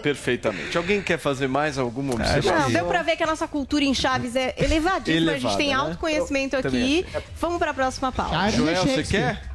Perfeitamente. 0.01 0.77
Alguém 0.77 1.01
quer 1.01 1.17
fazer 1.17 1.47
mais 1.47 1.77
alguma 1.77 2.13
observação? 2.13 2.59
Não, 2.61 2.71
deu 2.71 2.85
pra 2.85 3.01
ver 3.01 3.15
que 3.15 3.23
a 3.23 3.27
nossa 3.27 3.47
cultura 3.47 3.83
em 3.83 3.93
Chaves 3.93 4.35
é 4.35 4.53
elevadíssima. 4.57 5.31
a 5.31 5.33
gente 5.35 5.45
Elevada, 5.45 5.57
tem 5.57 5.67
né? 5.69 5.73
autoconhecimento 5.73 6.55
Eu 6.55 6.61
também 6.63 6.99
aqui. 6.99 7.25
Vamos 7.39 7.59
pra 7.59 7.72
próxima 7.73 8.11
pauta. 8.11 8.49
Joel, 8.51 8.83
você 8.83 9.03
quer? 9.03 9.52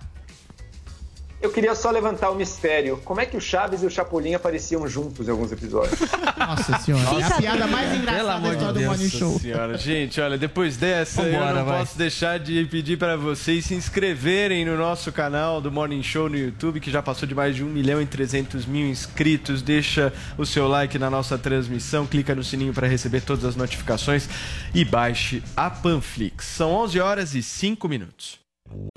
Eu 1.40 1.52
queria 1.52 1.72
só 1.76 1.92
levantar 1.92 2.30
o 2.30 2.34
mistério. 2.34 2.96
Como 3.04 3.20
é 3.20 3.26
que 3.26 3.36
o 3.36 3.40
Chaves 3.40 3.80
e 3.82 3.86
o 3.86 3.90
Chapolin 3.90 4.34
apareciam 4.34 4.88
juntos 4.88 5.28
em 5.28 5.30
alguns 5.30 5.52
episódios? 5.52 6.00
Nossa 6.36 6.78
senhora, 6.80 7.20
é 7.20 7.24
a 7.24 7.30
piada 7.36 7.66
mais 7.68 7.94
engraçada 7.94 8.40
da 8.40 8.48
história 8.48 8.72
do 8.72 8.72
Deus. 8.72 8.86
Morning 8.86 9.08
Show. 9.08 9.38
Senhora, 9.38 9.78
gente, 9.78 10.20
olha, 10.20 10.36
depois 10.36 10.76
dessa 10.76 11.22
eu 11.22 11.32
Vambora, 11.32 11.54
não 11.54 11.64
vai. 11.64 11.78
posso 11.78 11.96
deixar 11.96 12.40
de 12.40 12.64
pedir 12.64 12.98
para 12.98 13.16
vocês 13.16 13.66
se 13.66 13.74
inscreverem 13.74 14.64
no 14.64 14.76
nosso 14.76 15.12
canal 15.12 15.60
do 15.60 15.70
Morning 15.70 16.02
Show 16.02 16.28
no 16.28 16.36
YouTube, 16.36 16.80
que 16.80 16.90
já 16.90 17.00
passou 17.00 17.28
de 17.28 17.36
mais 17.36 17.54
de 17.54 17.62
1 17.62 17.68
milhão 17.68 18.02
e 18.02 18.06
300 18.06 18.66
mil 18.66 18.88
inscritos. 18.88 19.62
Deixa 19.62 20.12
o 20.36 20.44
seu 20.44 20.66
like 20.66 20.98
na 20.98 21.08
nossa 21.08 21.38
transmissão, 21.38 22.04
clica 22.04 22.34
no 22.34 22.42
sininho 22.42 22.74
para 22.74 22.88
receber 22.88 23.20
todas 23.20 23.44
as 23.44 23.54
notificações 23.54 24.28
e 24.74 24.84
baixe 24.84 25.40
a 25.56 25.70
Panflix. 25.70 26.46
São 26.46 26.72
11 26.72 26.98
horas 26.98 27.34
e 27.36 27.42
5 27.44 27.88
minutos. 27.88 28.47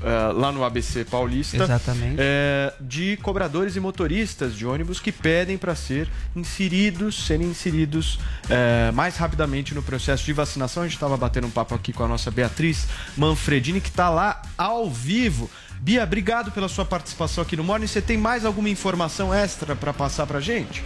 É, 0.04 0.32
lá 0.34 0.52
no 0.52 0.64
ABC 0.64 1.06
Paulista, 1.06 1.64
Exatamente. 1.64 2.16
é, 2.18 2.74
de 2.82 3.18
cobradores 3.18 3.76
e 3.76 3.80
motoristas 3.80 4.56
de 4.56 4.66
ônibus 4.66 5.00
que 5.00 5.12
pedem 5.12 5.58
para 5.58 5.76
ser 5.76 6.10
inseridos, 6.36 7.28
serem 7.28 7.48
inseridos 7.48 8.20
é, 8.50 8.92
mais 8.92 9.18
rapidamente 9.18 9.74
no 9.74 9.84
processo 9.84 10.26
de 10.26 10.34
vacinação. 10.34 10.84
A 10.84 10.88
gente 10.88 10.96
estava 10.96 11.16
batendo 11.16 11.48
um 11.48 11.52
papo 11.52 11.76
aqui 11.76 11.94
com 11.94 12.04
a 12.04 12.08
nossa 12.08 12.32
Beatriz 12.32 12.88
Manfredini, 13.16 13.80
que 13.80 13.90
está 13.90 14.10
lá 14.10 14.42
ao 14.58 14.90
vivo. 14.90 15.50
Bia, 15.80 16.04
obrigado 16.04 16.52
pela 16.52 16.68
sua 16.68 16.86
participação 16.86 17.44
aqui 17.44 17.56
no 17.56 17.64
Morning. 17.64 17.88
Você 17.88 18.02
tem 18.02 18.18
mais 18.18 18.46
alguma 18.46 18.70
informação 18.70 19.34
extra 19.34 19.76
para 19.76 19.94
passar 19.94 20.28
para 20.28 20.40
gente? 20.40 20.84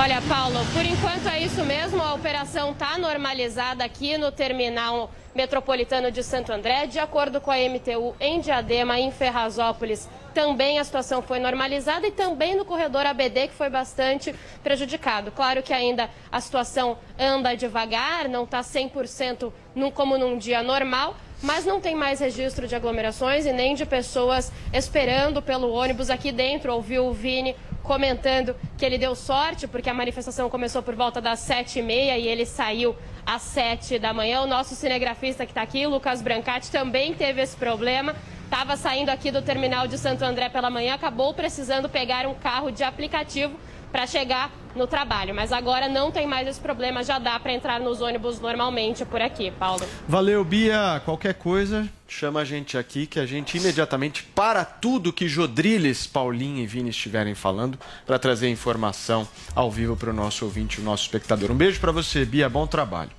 Olha, 0.00 0.22
Paulo, 0.22 0.58
por 0.72 0.82
enquanto 0.82 1.28
é 1.28 1.40
isso 1.40 1.62
mesmo. 1.62 2.02
A 2.02 2.14
operação 2.14 2.70
está 2.70 2.96
normalizada 2.96 3.84
aqui 3.84 4.16
no 4.16 4.32
terminal 4.32 5.10
metropolitano 5.34 6.10
de 6.10 6.22
Santo 6.22 6.50
André. 6.50 6.86
De 6.86 6.98
acordo 6.98 7.38
com 7.38 7.50
a 7.50 7.56
MTU 7.56 8.16
em 8.18 8.40
Diadema, 8.40 8.98
em 8.98 9.12
Ferrazópolis, 9.12 10.08
também 10.32 10.78
a 10.78 10.84
situação 10.84 11.20
foi 11.20 11.38
normalizada 11.38 12.06
e 12.06 12.10
também 12.10 12.56
no 12.56 12.64
corredor 12.64 13.04
ABD, 13.04 13.48
que 13.48 13.54
foi 13.54 13.68
bastante 13.68 14.34
prejudicado. 14.62 15.30
Claro 15.32 15.62
que 15.62 15.74
ainda 15.74 16.08
a 16.32 16.40
situação 16.40 16.96
anda 17.18 17.54
devagar, 17.54 18.26
não 18.26 18.44
está 18.44 18.62
100% 18.62 19.52
num, 19.74 19.90
como 19.90 20.16
num 20.16 20.38
dia 20.38 20.62
normal, 20.62 21.14
mas 21.42 21.66
não 21.66 21.78
tem 21.78 21.94
mais 21.94 22.20
registro 22.20 22.66
de 22.66 22.74
aglomerações 22.74 23.44
e 23.44 23.52
nem 23.52 23.74
de 23.74 23.84
pessoas 23.84 24.50
esperando 24.72 25.42
pelo 25.42 25.70
ônibus 25.70 26.08
aqui 26.08 26.32
dentro. 26.32 26.72
Ouviu 26.72 27.06
o 27.06 27.12
Vini 27.12 27.54
comentando 27.90 28.54
que 28.78 28.86
ele 28.86 28.96
deu 28.96 29.16
sorte 29.16 29.66
porque 29.66 29.90
a 29.90 29.94
manifestação 29.94 30.48
começou 30.48 30.80
por 30.80 30.94
volta 30.94 31.20
das 31.20 31.40
sete 31.40 31.80
e 31.80 31.82
meia 31.82 32.16
e 32.16 32.28
ele 32.28 32.46
saiu 32.46 32.94
às 33.26 33.42
sete 33.42 33.98
da 33.98 34.14
manhã. 34.14 34.42
O 34.42 34.46
nosso 34.46 34.76
cinegrafista 34.76 35.44
que 35.44 35.50
está 35.50 35.62
aqui, 35.62 35.84
Lucas 35.88 36.22
Brancati, 36.22 36.70
também 36.70 37.12
teve 37.14 37.42
esse 37.42 37.56
problema. 37.56 38.14
Estava 38.44 38.76
saindo 38.76 39.08
aqui 39.08 39.32
do 39.32 39.42
terminal 39.42 39.88
de 39.88 39.98
Santo 39.98 40.24
André 40.24 40.48
pela 40.48 40.70
manhã, 40.70 40.94
acabou 40.94 41.34
precisando 41.34 41.88
pegar 41.88 42.28
um 42.28 42.34
carro 42.34 42.70
de 42.70 42.84
aplicativo 42.84 43.58
para 43.90 44.06
chegar 44.06 44.50
no 44.74 44.86
trabalho. 44.86 45.34
Mas 45.34 45.52
agora 45.52 45.88
não 45.88 46.10
tem 46.10 46.26
mais 46.26 46.46
esse 46.46 46.60
problema, 46.60 47.02
já 47.02 47.18
dá 47.18 47.38
para 47.38 47.52
entrar 47.52 47.80
nos 47.80 48.00
ônibus 48.00 48.40
normalmente 48.40 49.04
por 49.04 49.20
aqui, 49.20 49.50
Paulo. 49.50 49.84
Valeu, 50.08 50.44
Bia. 50.44 51.00
Qualquer 51.04 51.34
coisa, 51.34 51.88
chama 52.06 52.40
a 52.40 52.44
gente 52.44 52.78
aqui 52.78 53.06
que 53.06 53.18
a 53.18 53.26
gente 53.26 53.56
imediatamente 53.56 54.22
para 54.22 54.64
tudo 54.64 55.12
que 55.12 55.28
Jodriles, 55.28 56.06
Paulinho 56.06 56.62
e 56.62 56.66
Vini 56.66 56.90
estiverem 56.90 57.34
falando 57.34 57.78
para 58.06 58.18
trazer 58.18 58.48
informação 58.48 59.26
ao 59.54 59.70
vivo 59.70 59.96
para 59.96 60.10
o 60.10 60.14
nosso 60.14 60.44
ouvinte, 60.44 60.80
o 60.80 60.84
nosso 60.84 61.04
espectador. 61.04 61.50
Um 61.50 61.56
beijo 61.56 61.80
para 61.80 61.92
você, 61.92 62.24
Bia. 62.24 62.48
Bom 62.48 62.66
trabalho. 62.66 63.10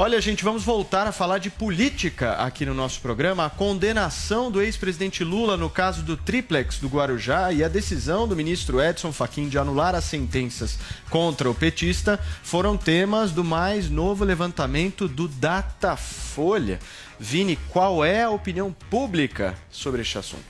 Olha, 0.00 0.20
gente, 0.20 0.44
vamos 0.44 0.62
voltar 0.62 1.08
a 1.08 1.12
falar 1.12 1.38
de 1.38 1.50
política 1.50 2.34
aqui 2.34 2.64
no 2.64 2.72
nosso 2.72 3.00
programa. 3.00 3.44
A 3.44 3.50
condenação 3.50 4.48
do 4.48 4.62
ex-presidente 4.62 5.24
Lula 5.24 5.56
no 5.56 5.68
caso 5.68 6.04
do 6.04 6.16
triplex 6.16 6.78
do 6.78 6.86
Guarujá 6.86 7.52
e 7.52 7.64
a 7.64 7.68
decisão 7.68 8.28
do 8.28 8.36
ministro 8.36 8.80
Edson 8.80 9.10
Fachin 9.10 9.48
de 9.48 9.58
anular 9.58 9.96
as 9.96 10.04
sentenças 10.04 10.78
contra 11.10 11.50
o 11.50 11.54
petista 11.54 12.16
foram 12.44 12.76
temas 12.76 13.32
do 13.32 13.42
mais 13.42 13.90
novo 13.90 14.24
levantamento 14.24 15.08
do 15.08 15.26
Datafolha. 15.26 16.78
Vini, 17.18 17.58
qual 17.68 18.04
é 18.04 18.22
a 18.22 18.30
opinião 18.30 18.72
pública 18.88 19.56
sobre 19.68 20.02
este 20.02 20.16
assunto? 20.16 20.44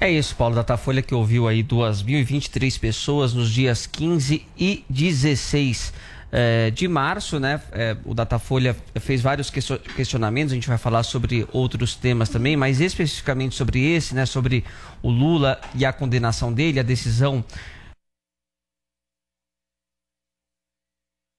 É 0.00 0.10
isso, 0.10 0.34
Paulo 0.34 0.56
Datafolha, 0.56 1.02
que 1.02 1.14
ouviu 1.14 1.46
aí 1.46 1.62
2.023 1.62 2.80
pessoas 2.80 3.32
nos 3.32 3.48
dias 3.48 3.86
15 3.86 4.44
e 4.58 4.84
16 4.90 5.92
eh, 6.30 6.70
de 6.70 6.86
março, 6.88 7.38
né? 7.40 7.60
Eh, 7.72 7.96
o 8.04 8.14
Datafolha 8.14 8.76
fez 9.00 9.20
vários 9.20 9.50
question- 9.50 9.78
questionamentos, 9.96 10.52
a 10.52 10.54
gente 10.54 10.68
vai 10.68 10.78
falar 10.78 11.02
sobre 11.02 11.46
outros 11.52 11.94
temas 11.94 12.28
também, 12.28 12.56
mas 12.56 12.80
especificamente 12.80 13.54
sobre 13.54 13.80
esse, 13.94 14.14
né? 14.14 14.26
Sobre 14.26 14.64
o 15.02 15.10
Lula 15.10 15.60
e 15.74 15.84
a 15.84 15.92
condenação 15.92 16.52
dele, 16.52 16.80
a 16.80 16.82
decisão 16.82 17.44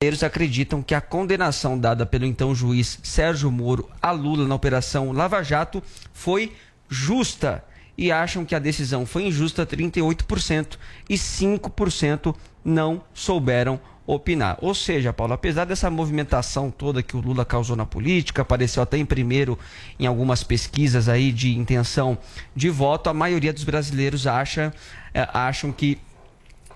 brasileiros 0.02 0.24
acreditam 0.24 0.82
que 0.82 0.96
a 0.96 1.02
condenação 1.02 1.78
dada 1.78 2.06
pelo 2.06 2.26
então 2.26 2.56
juiz 2.56 3.00
Sérgio 3.04 3.52
Moro 3.52 3.90
a 4.02 4.12
Lula 4.12 4.48
na 4.48 4.56
Operação 4.56 5.12
Lava 5.12 5.44
Jato 5.44 5.84
foi 6.14 6.56
justa 6.88 7.64
e 7.98 8.10
acham 8.10 8.46
que 8.46 8.56
a 8.56 8.60
decisão 8.60 9.06
foi 9.06 9.24
injusta 9.28 9.66
38% 9.66 10.78
e 11.10 11.16
5% 11.16 12.34
não 12.64 13.04
souberam 13.14 13.78
opinar. 14.14 14.58
Ou 14.60 14.74
seja, 14.74 15.14
Paulo, 15.14 15.34
apesar 15.34 15.66
dessa 15.66 15.88
movimentação 15.88 16.72
toda 16.72 17.04
que 17.04 17.16
o 17.16 17.22
Lula 17.22 17.46
causou 17.46 17.76
na 17.76 17.86
política, 17.86 18.42
apareceu 18.42 18.82
até 18.82 18.98
em 18.98 19.06
primeiro 19.06 19.58
em 20.00 20.08
algumas 20.08 20.44
pesquisas 20.44 21.08
aí 21.08 21.32
de 21.32 21.56
intenção 21.56 22.18
de 22.56 22.70
voto, 22.72 23.08
a 23.08 23.14
maioria 23.14 23.54
dos 23.54 23.64
brasileiros 23.64 24.26
acha, 24.26 24.74
eh, 25.14 25.28
acham 25.32 25.72
que 25.72 26.00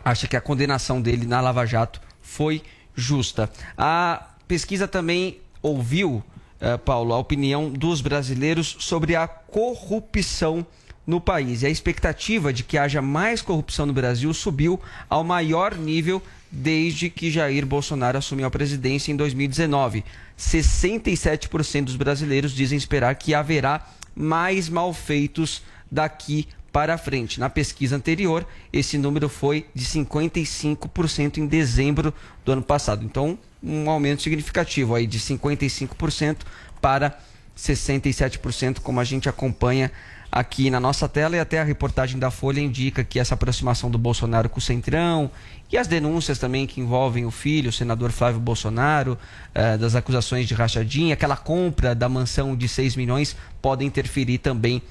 acha 0.06 0.28
que 0.28 0.38
a 0.38 0.42
condenação 0.42 1.02
dele 1.02 1.26
na 1.26 1.42
Lava 1.42 1.66
Jato 1.66 2.00
foi 2.22 2.62
justa. 2.94 3.50
A 3.76 4.28
pesquisa 4.48 4.88
também 4.88 5.40
ouviu, 5.60 6.24
eh, 6.62 6.78
Paulo, 6.78 7.16
a 7.16 7.18
opinião 7.18 7.68
dos 7.68 8.00
brasileiros 8.00 8.76
sobre 8.80 9.16
a 9.16 9.28
corrupção 9.28 10.64
no 11.08 11.20
país. 11.20 11.64
E 11.64 11.66
a 11.66 11.70
expectativa 11.70 12.54
de 12.54 12.64
que 12.64 12.78
haja 12.78 13.02
mais 13.02 13.42
corrupção 13.42 13.88
no 13.88 13.94
Brasil 13.94 14.32
subiu 14.36 14.80
ao 15.10 15.24
maior 15.24 15.76
nível 15.76 16.22
desde 16.56 17.10
que 17.10 17.32
Jair 17.32 17.66
Bolsonaro 17.66 18.20
assumiu 18.20 18.46
a 18.46 18.52
presidência 18.52 19.12
em 19.12 19.16
2019. 19.16 20.06
67% 20.38 21.86
dos 21.86 21.96
brasileiros 21.96 22.54
dizem 22.54 22.78
esperar 22.78 23.16
que 23.16 23.34
haverá 23.34 23.90
mais 24.16 24.70
malfeitos 24.70 25.64
daqui 25.92 26.48
para 26.72 26.96
frente. 26.96 27.40
Na 27.40 27.50
pesquisa 27.50 27.96
anterior, 27.96 28.46
esse 28.72 29.00
número 29.00 29.28
foi 29.30 29.66
de 29.74 29.84
55% 29.84 31.38
em 31.38 31.48
dezembro 31.48 32.14
do 32.46 32.52
ano 32.52 32.62
passado. 32.62 33.04
Então, 33.04 33.38
um 33.62 33.90
aumento 33.90 34.22
significativo 34.22 34.94
aí 34.94 35.08
de 35.08 35.20
55% 35.20 36.38
para 36.80 37.18
67%, 37.58 38.80
como 38.80 39.00
a 39.00 39.04
gente 39.04 39.28
acompanha 39.28 39.92
aqui 40.34 40.72
na 40.72 40.80
nossa 40.80 41.08
tela 41.08 41.36
e 41.36 41.40
até 41.40 41.60
a 41.60 41.64
reportagem 41.64 42.18
da 42.18 42.32
Folha 42.32 42.60
indica 42.60 43.04
que 43.04 43.20
essa 43.20 43.36
aproximação 43.36 43.92
do 43.92 44.00
Bolsonaro 44.00 44.50
com 44.50 44.58
o 44.58 44.62
Centrão 44.62 45.30
e 45.72 45.78
as 45.78 45.86
denúncias 45.86 46.40
também 46.40 46.66
que 46.66 46.82
envolvem 46.82 47.24
o 47.24 47.30
filho, 47.30 47.70
o 47.70 47.72
senador 47.72 48.12
Flávio 48.12 48.40
Bolsonaro, 48.40 49.16
eh, 49.54 49.78
das 49.78 49.94
acusações 49.94 50.48
de 50.48 50.56
rachadinha, 50.56 51.14
aquela 51.14 51.38
compra 51.38 51.94
da 51.94 52.10
mansão 52.10 52.56
de 52.56 52.68
6 52.68 52.96
milhões 52.96 53.36
podem 53.62 53.88
interferir 53.88 54.40
também 54.40 54.82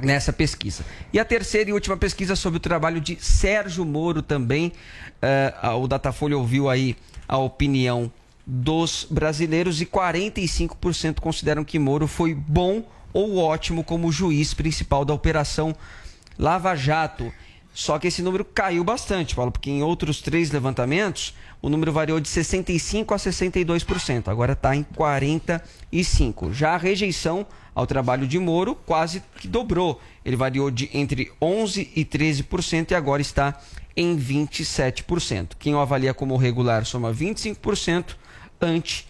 nessa 0.00 0.32
pesquisa. 0.32 0.82
E 1.12 1.20
a 1.20 1.26
terceira 1.26 1.68
e 1.68 1.72
última 1.74 1.98
pesquisa 1.98 2.34
sobre 2.34 2.56
o 2.56 2.60
trabalho 2.60 3.02
de 3.02 3.22
Sérgio 3.22 3.84
Moro 3.84 4.22
também. 4.22 4.72
eh, 5.20 5.52
o 5.78 5.86
Datafolha 5.86 6.38
ouviu 6.38 6.70
aí 6.70 6.96
a 7.28 7.36
opinião 7.36 8.10
dos 8.46 9.06
brasileiros 9.10 9.82
e 9.82 9.86
45% 9.86 11.20
consideram 11.20 11.62
que 11.62 11.78
Moro 11.78 12.06
foi 12.06 12.34
bom 12.34 12.82
ou 13.12 13.38
ótimo 13.38 13.84
como 13.84 14.12
juiz 14.12 14.54
principal 14.54 15.04
da 15.04 15.14
operação 15.14 15.74
Lava 16.38 16.74
Jato. 16.74 17.32
Só 17.72 17.98
que 17.98 18.08
esse 18.08 18.20
número 18.22 18.44
caiu 18.44 18.82
bastante, 18.82 19.34
Paulo, 19.34 19.52
porque 19.52 19.70
em 19.70 19.82
outros 19.82 20.20
três 20.20 20.50
levantamentos 20.50 21.34
o 21.62 21.68
número 21.68 21.92
variou 21.92 22.18
de 22.18 22.28
65% 22.28 23.12
a 23.12 23.16
62%, 23.16 24.28
agora 24.28 24.54
está 24.54 24.74
em 24.74 24.82
45%. 24.82 26.52
Já 26.52 26.74
a 26.74 26.76
rejeição 26.76 27.46
ao 27.74 27.86
trabalho 27.86 28.26
de 28.26 28.38
Moro 28.38 28.74
quase 28.74 29.22
que 29.36 29.46
dobrou. 29.46 30.00
Ele 30.24 30.36
variou 30.36 30.70
de 30.70 30.90
entre 30.92 31.30
11% 31.40 31.88
e 31.94 32.04
13% 32.04 32.90
e 32.90 32.94
agora 32.94 33.22
está 33.22 33.60
em 33.96 34.18
27%. 34.18 35.50
Quem 35.58 35.74
o 35.74 35.78
avalia 35.78 36.12
como 36.12 36.36
regular 36.36 36.84
soma 36.84 37.12
25%, 37.12 38.16
ante 38.60 39.06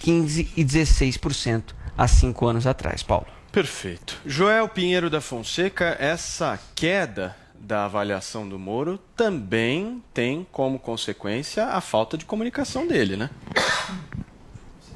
15% 0.00 0.48
e 0.56 0.64
16% 0.64 1.62
há 1.96 2.06
cinco 2.08 2.46
anos 2.46 2.66
atrás, 2.66 3.02
Paulo. 3.02 3.26
Perfeito. 3.50 4.20
Joel 4.26 4.68
Pinheiro 4.68 5.08
da 5.08 5.20
Fonseca, 5.20 5.96
essa 5.98 6.58
queda 6.74 7.34
da 7.58 7.86
avaliação 7.86 8.48
do 8.48 8.58
Moro 8.58 8.98
também 9.16 10.02
tem 10.12 10.46
como 10.52 10.78
consequência 10.78 11.66
a 11.66 11.80
falta 11.80 12.18
de 12.18 12.24
comunicação 12.24 12.86
dele, 12.86 13.16
né? 13.16 13.30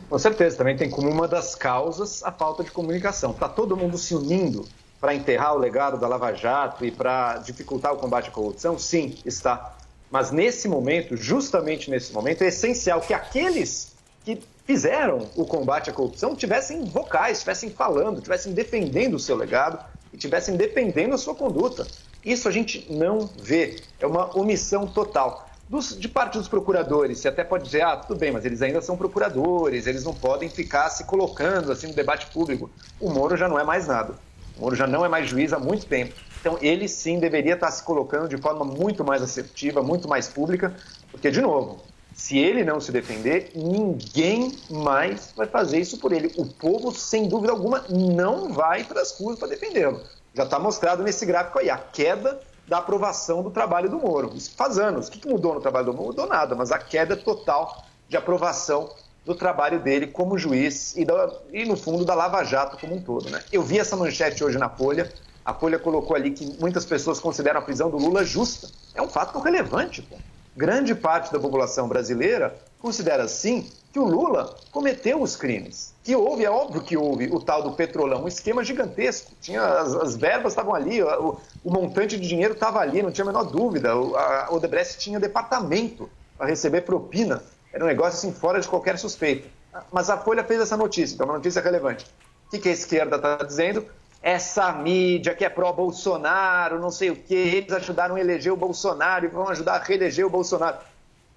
Com 0.09 0.19
certeza, 0.19 0.57
também 0.57 0.77
tem 0.77 0.91
como 0.91 1.09
uma 1.09 1.27
das 1.27 1.55
causas 1.55 2.23
a 2.23 2.33
falta 2.33 2.65
de 2.65 2.71
comunicação. 2.71 3.31
Está 3.31 3.49
todo 3.49 3.77
mundo 3.77 3.97
se 3.97 4.15
unindo 4.15 4.67
para 5.01 5.15
enterrar 5.15 5.55
o 5.55 5.59
legado 5.59 5.99
da 5.99 6.07
Lava 6.07 6.35
Jato 6.35 6.85
e 6.85 6.91
para 6.91 7.39
dificultar 7.39 7.93
o 7.93 7.97
combate 7.97 8.29
à 8.29 8.33
corrupção? 8.33 8.79
Sim, 8.79 9.17
está. 9.25 9.77
Mas 10.11 10.31
nesse 10.31 10.69
momento, 10.69 11.17
justamente 11.17 11.91
nesse 11.91 12.13
momento, 12.13 12.43
é 12.43 12.49
essencial 12.49 13.01
que 13.01 13.15
aqueles 13.15 13.95
que 14.25 14.43
fizeram 14.71 15.27
o 15.35 15.45
combate 15.45 15.91
à 15.91 15.93
corrupção 15.93 16.37
tivessem 16.37 16.85
vocais, 16.85 17.39
estivessem 17.39 17.71
falando, 17.71 18.19
estivessem 18.19 18.53
defendendo 18.53 19.15
o 19.15 19.19
seu 19.19 19.35
legado 19.35 19.85
e 20.13 20.17
estivessem 20.17 20.57
defendendo 20.57 21.13
a 21.13 21.19
sua 21.19 21.35
conduta. 21.35 21.85
Isso 22.25 22.47
a 22.47 22.53
gente 22.53 22.87
não 22.89 23.29
vê. 23.37 23.83
É 23.99 24.07
uma 24.07 24.31
omissão 24.39 24.87
total. 24.87 25.51
Dos, 25.69 25.99
de 25.99 26.09
parte 26.09 26.39
dos 26.39 26.47
procuradores, 26.47 27.19
você 27.19 27.27
até 27.27 27.43
pode 27.43 27.65
dizer, 27.65 27.83
ah, 27.83 27.97
tudo 27.97 28.17
bem, 28.17 28.31
mas 28.31 28.45
eles 28.45 28.63
ainda 28.63 28.81
são 28.81 28.97
procuradores, 28.97 29.89
eles 29.89 30.05
não 30.05 30.15
podem 30.15 30.49
ficar 30.49 30.89
se 30.89 31.03
colocando 31.03 31.73
assim 31.73 31.89
no 31.89 31.95
debate 31.95 32.27
público. 32.27 32.71
O 33.01 33.11
Moro 33.11 33.37
já 33.37 33.49
não 33.49 33.59
é 33.59 33.65
mais 33.65 33.89
nada. 33.89 34.15
O 34.57 34.61
Moro 34.61 34.77
já 34.77 34.87
não 34.87 35.05
é 35.05 35.09
mais 35.09 35.29
juiz 35.29 35.53
há 35.53 35.59
muito 35.59 35.87
tempo. 35.87 36.15
Então, 36.41 36.57
ele 36.63 36.87
sim 36.87 37.19
deveria 37.19 37.55
estar 37.55 37.73
se 37.73 37.83
colocando 37.83 38.29
de 38.29 38.37
forma 38.37 38.65
muito 38.65 39.05
mais 39.05 39.21
assertiva, 39.21 39.83
muito 39.83 40.07
mais 40.09 40.29
pública, 40.29 40.73
porque, 41.11 41.29
de 41.29 41.41
novo, 41.41 41.83
se 42.21 42.39
ele 42.39 42.63
não 42.63 42.79
se 42.79 42.93
defender, 42.93 43.51
ninguém 43.55 44.55
mais 44.69 45.33
vai 45.35 45.47
fazer 45.47 45.81
isso 45.81 45.97
por 45.97 46.13
ele. 46.13 46.31
O 46.37 46.45
povo, 46.45 46.93
sem 46.93 47.27
dúvida 47.27 47.51
alguma, 47.51 47.83
não 47.89 48.53
vai 48.53 48.85
para 48.85 49.01
as 49.01 49.19
ruas 49.19 49.39
para 49.39 49.49
defendê-lo. 49.49 50.03
Já 50.35 50.45
está 50.45 50.59
mostrado 50.59 51.03
nesse 51.03 51.25
gráfico 51.25 51.59
aí, 51.59 51.71
a 51.71 51.79
queda 51.79 52.39
da 52.69 52.77
aprovação 52.77 53.43
do 53.43 53.51
trabalho 53.51 53.89
do 53.89 53.99
Moro. 53.99 54.33
Isso 54.35 54.53
faz 54.55 54.79
anos. 54.79 55.09
O 55.09 55.11
que 55.11 55.27
mudou 55.27 55.55
no 55.55 55.63
trabalho 55.63 55.87
do 55.87 55.95
Moro? 55.95 56.09
Mudou 56.09 56.27
nada, 56.27 56.55
mas 56.55 56.71
a 56.71 56.79
queda 56.79 57.17
total 57.17 57.85
de 58.07 58.19
aprovação 58.19 58.91
do 59.25 59.35
trabalho 59.35 59.81
dele 59.81 60.07
como 60.07 60.37
juiz 60.37 60.95
e, 60.99 61.07
da, 61.07 61.33
e, 61.51 61.65
no 61.65 61.75
fundo, 61.75 62.05
da 62.05 62.15
Lava 62.15 62.45
Jato 62.45 62.77
como 62.79 62.97
um 62.97 63.01
todo. 63.01 63.31
Né? 63.31 63.43
Eu 63.51 63.63
vi 63.63 63.79
essa 63.79 63.97
manchete 63.97 64.45
hoje 64.45 64.59
na 64.59 64.69
Folha. 64.69 65.11
A 65.43 65.55
Folha 65.55 65.79
colocou 65.79 66.15
ali 66.15 66.33
que 66.33 66.55
muitas 66.61 66.85
pessoas 66.85 67.19
consideram 67.19 67.61
a 67.61 67.63
prisão 67.63 67.89
do 67.91 67.97
Lula 67.97 68.27
justa. 68.27 68.69
É 68.95 69.01
um 69.01 69.09
fato 69.09 69.39
relevante. 69.41 70.03
Pô. 70.03 70.17
Grande 70.57 70.95
parte 70.95 71.33
da 71.33 71.39
população 71.39 71.89
brasileira 71.89 72.57
considera, 72.79 73.29
sim, 73.29 73.71
que 73.93 73.99
o 73.99 74.05
Lula 74.05 74.55
cometeu 74.71 75.21
os 75.21 75.37
crimes. 75.37 75.93
Que 76.03 76.15
houve, 76.15 76.45
é 76.45 76.51
óbvio 76.51 76.83
que 76.83 76.97
houve 76.97 77.29
o 77.31 77.41
tal 77.41 77.63
do 77.63 77.73
petrolão, 77.73 78.25
um 78.25 78.29
esquema 78.29 78.65
gigantesco. 78.65 79.33
Tinha, 79.41 79.63
as, 79.63 79.95
as 79.95 80.17
verbas 80.17 80.53
estavam 80.53 80.75
ali, 80.75 81.03
o, 81.03 81.39
o, 81.65 81.71
montante 81.71 82.19
de 82.19 82.27
dinheiro 82.27 82.55
estava 82.55 82.81
ali, 82.81 83.03
não 83.03 83.11
tinha 83.11 83.25
a 83.25 83.27
menor 83.27 83.45
dúvida. 83.45 83.97
O, 83.97 84.17
a 84.17 84.49
Odebrecht 84.51 84.99
tinha 84.99 85.19
departamento 85.19 86.09
para 86.39 86.47
receber 86.47 86.83
propina. 86.83 87.43
Era 87.73 87.85
um 87.85 87.89
negócio 87.89 88.19
assim 88.19 88.33
fora 88.33 88.61
de 88.61 88.69
qualquer 88.69 88.99
suspeita. 88.99 89.49
Mas 89.93 90.11
a 90.11 90.17
Folha 90.17 90.43
fez 90.43 90.61
essa 90.61 90.77
notícia, 90.77 91.15
então 91.15 91.27
é 91.27 91.31
uma 91.31 91.37
notícia 91.37 91.63
relevante. 91.63 92.07
O 92.47 92.51
que, 92.51 92.59
que 92.59 92.69
a 92.69 92.73
esquerda 92.73 93.17
está 93.17 93.37
dizendo? 93.37 93.87
Essa 94.23 94.71
mídia 94.73 95.35
que 95.35 95.45
é 95.45 95.49
pró-Bolsonaro, 95.49 96.79
não 96.79 96.91
sei 96.91 97.11
o 97.11 97.17
quê, 97.17 97.35
eles 97.35 97.73
ajudaram 97.73 98.17
a 98.17 98.21
eleger 98.21 98.53
o 98.53 98.57
Bolsonaro 98.57 99.25
e 99.25 99.29
vão 99.29 99.49
ajudar 99.49 99.77
a 99.77 99.83
reeleger 99.83 100.27
o 100.27 100.31
Bolsonaro. 100.31 100.79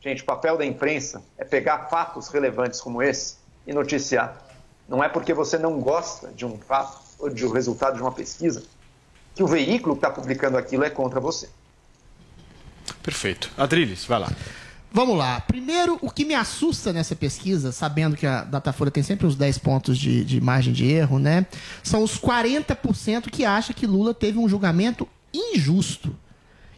Gente, 0.02 0.22
o 0.22 0.26
papel 0.26 0.58
da 0.58 0.66
imprensa 0.66 1.24
é 1.38 1.46
pegar 1.46 1.88
fatos 1.90 2.28
relevantes 2.28 2.82
como 2.82 3.02
esse 3.02 3.38
e 3.66 3.72
noticiar. 3.74 4.38
Não 4.88 5.02
é 5.02 5.08
porque 5.08 5.34
você 5.34 5.58
não 5.58 5.80
gosta 5.80 6.28
de 6.30 6.46
um 6.46 6.58
fato 6.58 7.02
ou 7.18 7.30
de 7.30 7.46
um 7.46 7.52
resultado 7.52 7.96
de 7.96 8.02
uma 8.02 8.12
pesquisa 8.12 8.64
que 9.34 9.42
o 9.42 9.48
veículo 9.48 9.96
que 9.96 10.06
está 10.06 10.12
publicando 10.12 10.58
aquilo 10.58 10.84
é 10.84 10.90
contra 10.90 11.22
você. 11.22 11.50
Perfeito. 13.02 13.50
Adriles, 13.58 14.06
vai 14.06 14.20
lá. 14.20 14.30
Vamos 14.96 15.18
lá. 15.18 15.42
Primeiro, 15.42 15.98
o 16.04 16.12
que 16.12 16.24
me 16.24 16.36
assusta 16.36 16.94
nessa 16.94 17.16
pesquisa, 17.16 17.72
sabendo 17.72 18.16
que 18.16 18.28
a 18.28 18.44
Datafolha 18.44 18.92
tem 18.92 19.02
sempre 19.02 19.26
uns 19.26 19.36
10 19.36 19.58
pontos 19.58 19.98
de, 19.98 20.24
de 20.24 20.40
margem 20.40 20.72
de 20.72 20.86
erro, 20.86 21.18
né? 21.18 21.48
São 21.82 22.04
os 22.04 22.20
40% 22.20 23.32
que 23.32 23.44
acham 23.44 23.76
que 23.76 23.88
Lula 23.88 24.14
teve 24.14 24.38
um 24.38 24.48
julgamento 24.48 25.10
injusto. 25.34 26.16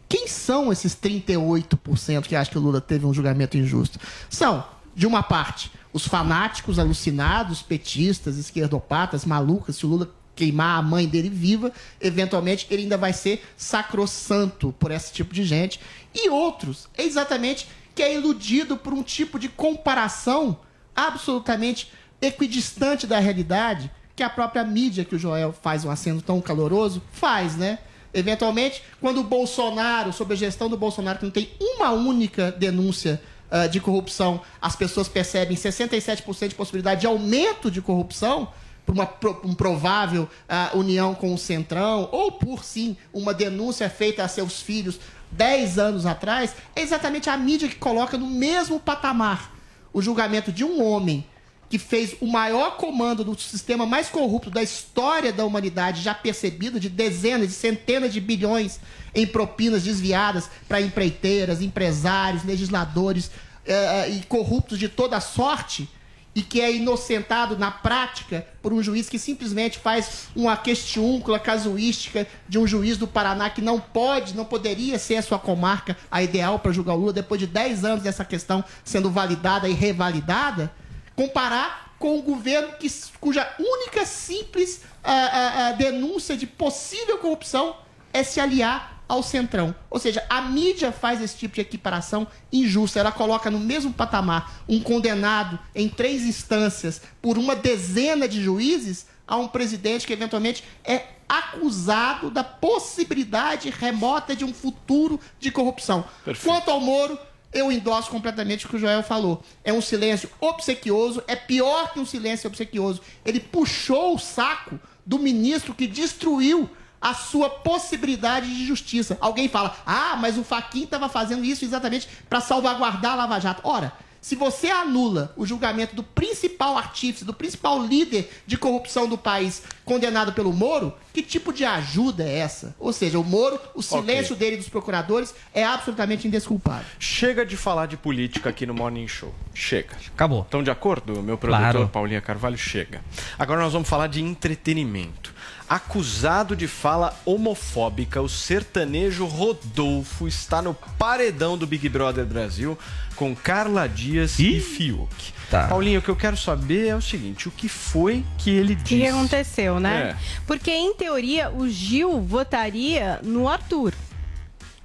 Quem 0.08 0.30
são 0.30 0.72
esses 0.72 0.96
38% 0.96 2.22
que 2.22 2.38
acham 2.38 2.54
que 2.54 2.58
Lula 2.58 2.80
teve 2.80 3.06
um 3.06 3.14
julgamento 3.14 3.58
injusto? 3.58 4.00
São, 4.30 4.66
de 4.96 5.06
uma 5.06 5.22
parte, 5.22 5.70
os 5.92 6.08
fanáticos 6.08 6.80
alucinados, 6.80 7.62
petistas, 7.62 8.38
esquerdopatas, 8.38 9.26
malucas, 9.26 9.76
se 9.76 9.86
o 9.86 9.90
Lula 9.90 10.10
queimar 10.34 10.80
a 10.80 10.82
mãe 10.82 11.06
dele 11.06 11.30
viva, 11.30 11.70
eventualmente 12.00 12.66
ele 12.70 12.84
ainda 12.84 12.98
vai 12.98 13.12
ser 13.12 13.44
sacrossanto 13.58 14.74
por 14.80 14.92
esse 14.92 15.12
tipo 15.12 15.34
de 15.34 15.44
gente. 15.44 15.82
E 16.14 16.30
outros, 16.30 16.88
exatamente, 16.98 17.68
que 17.96 18.04
é 18.04 18.14
iludido 18.14 18.76
por 18.76 18.94
um 18.94 19.02
tipo 19.02 19.40
de 19.40 19.48
comparação 19.48 20.60
absolutamente 20.94 21.92
equidistante 22.22 23.08
da 23.08 23.20
realidade 23.20 23.90
que 24.16 24.24
a 24.24 24.30
própria 24.30 24.64
mídia, 24.64 25.04
que 25.04 25.16
o 25.16 25.20
Joel 25.20 25.54
faz 25.54 25.84
um 25.84 25.92
aceno 25.92 26.22
tão 26.22 26.40
caloroso, 26.40 27.02
faz, 27.12 27.56
né? 27.56 27.80
Eventualmente, 28.14 28.82
quando 29.02 29.20
o 29.20 29.24
Bolsonaro, 29.24 30.14
sob 30.14 30.34
a 30.34 30.38
gestão 30.38 30.70
do 30.70 30.78
Bolsonaro, 30.78 31.20
que 31.20 31.26
não 31.26 31.32
tem 31.32 31.52
uma 31.60 31.92
única 31.92 32.50
denúncia 32.52 33.22
uh, 33.52 33.68
de 33.68 33.82
corrupção, 33.82 34.42
as 34.62 34.74
pessoas 34.74 35.10
percebem 35.10 35.58
67% 35.58 36.48
de 36.48 36.56
possibilidade 36.56 37.02
de 37.02 37.08
aumento 37.08 37.70
de 37.70 37.82
corrupção, 37.82 38.48
por 38.86 38.94
uma 38.94 39.10
um 39.44 39.54
provável 39.54 40.30
uh, 40.48 40.78
união 40.78 41.14
com 41.14 41.34
o 41.34 41.38
Centrão, 41.38 42.08
ou 42.12 42.32
por 42.32 42.64
sim 42.64 42.96
uma 43.12 43.34
denúncia 43.34 43.90
feita 43.90 44.24
a 44.24 44.28
seus 44.28 44.62
filhos 44.62 45.00
10 45.36 45.78
anos 45.78 46.06
atrás, 46.06 46.56
é 46.76 46.82
exatamente 46.82 47.30
a 47.30 47.38
mídia 47.38 47.68
que 47.68 47.76
coloca 47.76 48.18
no 48.18 48.28
mesmo 48.28 48.80
patamar 48.80 49.54
o 49.94 50.02
julgamento 50.02 50.52
de 50.52 50.64
um 50.64 50.84
homem 50.84 51.26
que 51.70 51.80
fez 51.80 52.16
o 52.22 52.28
maior 52.28 52.78
comando 52.78 53.24
do 53.24 53.38
sistema 53.40 53.86
mais 53.86 54.08
corrupto 54.08 54.50
da 54.50 54.62
história 54.62 55.34
da 55.34 55.44
humanidade, 55.44 56.02
já 56.02 56.14
percebido, 56.14 56.80
de 56.80 56.90
dezenas, 56.90 57.48
de 57.48 57.54
centenas 57.54 58.14
de 58.14 58.22
bilhões 58.22 58.80
em 59.14 59.26
propinas 59.26 59.84
desviadas 59.84 60.50
para 60.68 60.82
empreiteiras, 60.82 61.62
empresários, 61.62 62.44
legisladores 62.44 63.28
uh, 63.28 64.12
e 64.12 64.24
corruptos 64.28 64.78
de 64.78 64.88
toda 64.88 65.20
sorte, 65.20 65.90
e 66.36 66.42
que 66.42 66.60
é 66.60 66.76
inocentado 66.76 67.58
na 67.58 67.72
prática 67.72 68.46
por 68.62 68.74
um 68.74 68.84
juiz 68.84 69.08
que 69.08 69.18
simplesmente 69.18 69.80
faz 69.80 70.28
uma 70.36 70.58
questiúncula 70.58 71.40
casuística 71.40 72.28
de 72.48 72.60
um 72.60 72.68
juiz 72.68 72.98
do 72.98 73.08
Paraná 73.08 73.50
que 73.50 73.62
não 73.62 73.80
pode, 73.80 74.36
não 74.36 74.44
poderia 74.44 75.00
ser 75.00 75.16
a 75.16 75.22
sua 75.22 75.40
comarca 75.40 75.96
a 76.12 76.22
ideal 76.22 76.60
para 76.60 76.74
julgar 76.74 76.96
o 76.96 76.98
Lula 76.98 77.14
depois 77.14 77.40
de 77.40 77.48
10 77.48 77.86
anos 77.86 78.04
dessa 78.04 78.26
questão 78.26 78.64
sendo 78.84 79.10
validada 79.10 79.70
e 79.70 79.74
revalidada, 79.74 80.70
comparar 81.16 81.96
com 81.98 82.20
o 82.20 82.22
governo 82.22 82.74
que, 82.78 82.88
cuja 83.22 83.50
única 83.58 84.06
simples 84.06 84.82
ah, 85.02 85.12
ah, 85.14 85.68
ah, 85.68 85.72
denúncia 85.72 86.36
de 86.36 86.46
possível 86.46 87.18
corrupção 87.18 87.78
é 88.12 88.24
se 88.24 88.42
aliar 88.42 88.95
ao 89.08 89.24
centrão. 89.24 89.76
Ou 89.90 90.00
seja, 90.00 90.26
a 90.30 90.42
mídia 90.42 90.92
faz 90.92 91.22
esse 91.22 91.38
tipo 91.38 91.56
de 91.56 91.62
equiparação 91.62 92.28
injusta. 92.52 93.00
Ela 93.00 93.12
coloca 93.12 93.52
no 93.52 93.60
mesmo 93.60 93.94
patamar 93.94 94.64
um 94.68 94.80
condenado 94.80 95.60
em 95.74 95.88
três 95.90 96.24
instâncias 96.24 97.02
por 97.22 97.38
uma 97.38 97.56
dezena 97.56 98.28
de 98.28 98.42
juízes 98.42 99.08
a 99.28 99.38
um 99.38 99.48
presidente 99.48 100.06
que 100.06 100.14
eventualmente 100.14 100.64
é 100.84 101.08
acusado 101.28 102.30
da 102.30 102.44
possibilidade 102.44 103.70
remota 103.70 104.36
de 104.36 104.46
um 104.46 104.54
futuro 104.54 105.20
de 105.40 105.52
corrupção. 105.52 106.06
Perfeito. 106.24 106.46
Quanto 106.46 106.70
ao 106.70 106.80
Moro, 106.80 107.18
eu 107.52 107.72
endosso 107.72 108.12
completamente 108.12 108.66
o 108.66 108.70
que 108.70 108.76
o 108.76 108.80
Joel 108.80 109.02
falou. 109.02 109.42
É 109.64 109.74
um 109.74 109.82
silêncio 109.82 110.30
obsequioso, 110.40 111.24
é 111.28 111.36
pior 111.36 111.94
que 111.94 112.00
um 112.00 112.06
silêncio 112.06 112.48
obsequioso. 112.48 113.02
Ele 113.26 113.40
puxou 113.40 114.16
o 114.16 114.20
saco 114.20 114.80
do 115.06 115.18
ministro 115.18 115.74
que 115.74 115.88
destruiu 115.88 116.70
a 117.06 117.14
sua 117.14 117.52
possibilidade 117.52 118.48
de 118.48 118.66
justiça. 118.66 119.16
Alguém 119.22 119.48
fala, 119.48 119.78
ah, 119.86 120.18
mas 120.20 120.40
o 120.40 120.44
Faquin 120.44 120.86
estava 120.86 121.08
fazendo 121.08 121.46
isso 121.46 121.64
exatamente 121.64 122.10
para 122.28 122.42
salvaguardar 122.42 123.12
a 123.12 123.16
Lava 123.16 123.40
Jato. 123.40 123.62
Ora, 123.64 123.94
se 124.20 124.36
você 124.36 124.72
anula 124.72 125.32
o 125.38 125.46
julgamento 125.46 125.96
do 125.96 126.02
principal 126.02 126.76
artífice, 126.76 127.24
do 127.24 127.32
principal 127.32 127.80
líder 127.86 128.28
de 128.48 128.58
corrupção 128.58 129.08
do 129.08 129.20
país, 129.20 129.62
condenado 129.86 130.34
pelo 130.34 130.52
Moro, 130.52 130.96
que 131.14 131.22
tipo 131.22 131.54
de 131.54 131.64
ajuda 131.64 132.24
é 132.24 132.40
essa? 132.40 132.76
Ou 132.80 132.92
seja, 132.92 133.20
o 133.20 133.24
Moro, 133.24 133.60
o 133.76 133.84
silêncio 133.84 134.36
dele 134.36 134.56
e 134.56 134.58
dos 134.58 134.68
procuradores 134.68 135.36
é 135.54 135.64
absolutamente 135.64 136.28
indesculpável. 136.28 136.88
Chega 136.98 137.46
de 137.46 137.56
falar 137.56 137.86
de 137.86 137.98
política 137.98 138.50
aqui 138.50 138.66
no 138.66 138.74
Morning 138.74 139.08
Show. 139.08 139.32
Chega. 139.54 139.96
Acabou. 140.08 140.42
Estão 140.42 140.64
de 140.64 140.72
acordo, 140.72 141.22
meu 141.22 141.38
produtor 141.38 141.72
Claro. 141.72 141.88
Paulinha 141.90 142.20
Carvalho? 142.20 142.58
Chega. 142.58 143.04
Agora 143.38 143.62
nós 143.62 143.74
vamos 143.74 143.88
falar 143.88 144.08
de 144.08 144.24
entretenimento. 144.24 145.35
Acusado 145.68 146.56
de 146.56 146.68
fala 146.68 147.18
homofóbica, 147.26 148.22
o 148.22 148.30
sertanejo 148.30 149.26
Rodolfo 149.26 150.28
está 150.28 150.62
no 150.62 150.74
paredão 150.76 151.58
do 151.58 151.66
Big 151.66 151.90
Brother 151.90 152.24
Brasil 152.26 152.78
com 153.16 153.36
Carla 153.36 153.88
Dias 153.90 154.38
e 154.38 154.60
Fiuk. 154.60 155.34
Tá. 155.50 155.68
Paulinho, 155.68 156.00
o 156.00 156.04
que 156.04 156.10
eu 156.10 156.16
quero 156.16 156.38
saber 156.38 156.88
é 156.90 156.96
o 156.96 157.02
seguinte: 157.02 157.48
o 157.48 157.52
que 157.52 157.68
foi 157.68 158.24
que 158.38 158.52
ele 158.52 158.74
O 158.74 158.76
disse? 158.76 158.88
que, 158.90 159.02
que 159.02 159.08
aconteceu, 159.08 159.80
né? 159.80 160.12
É. 160.12 160.16
Porque, 160.46 160.70
em 160.72 160.94
teoria, 160.94 161.50
o 161.50 161.68
Gil 161.68 162.22
votaria 162.22 163.20
no 163.24 163.48
Arthur. 163.50 163.94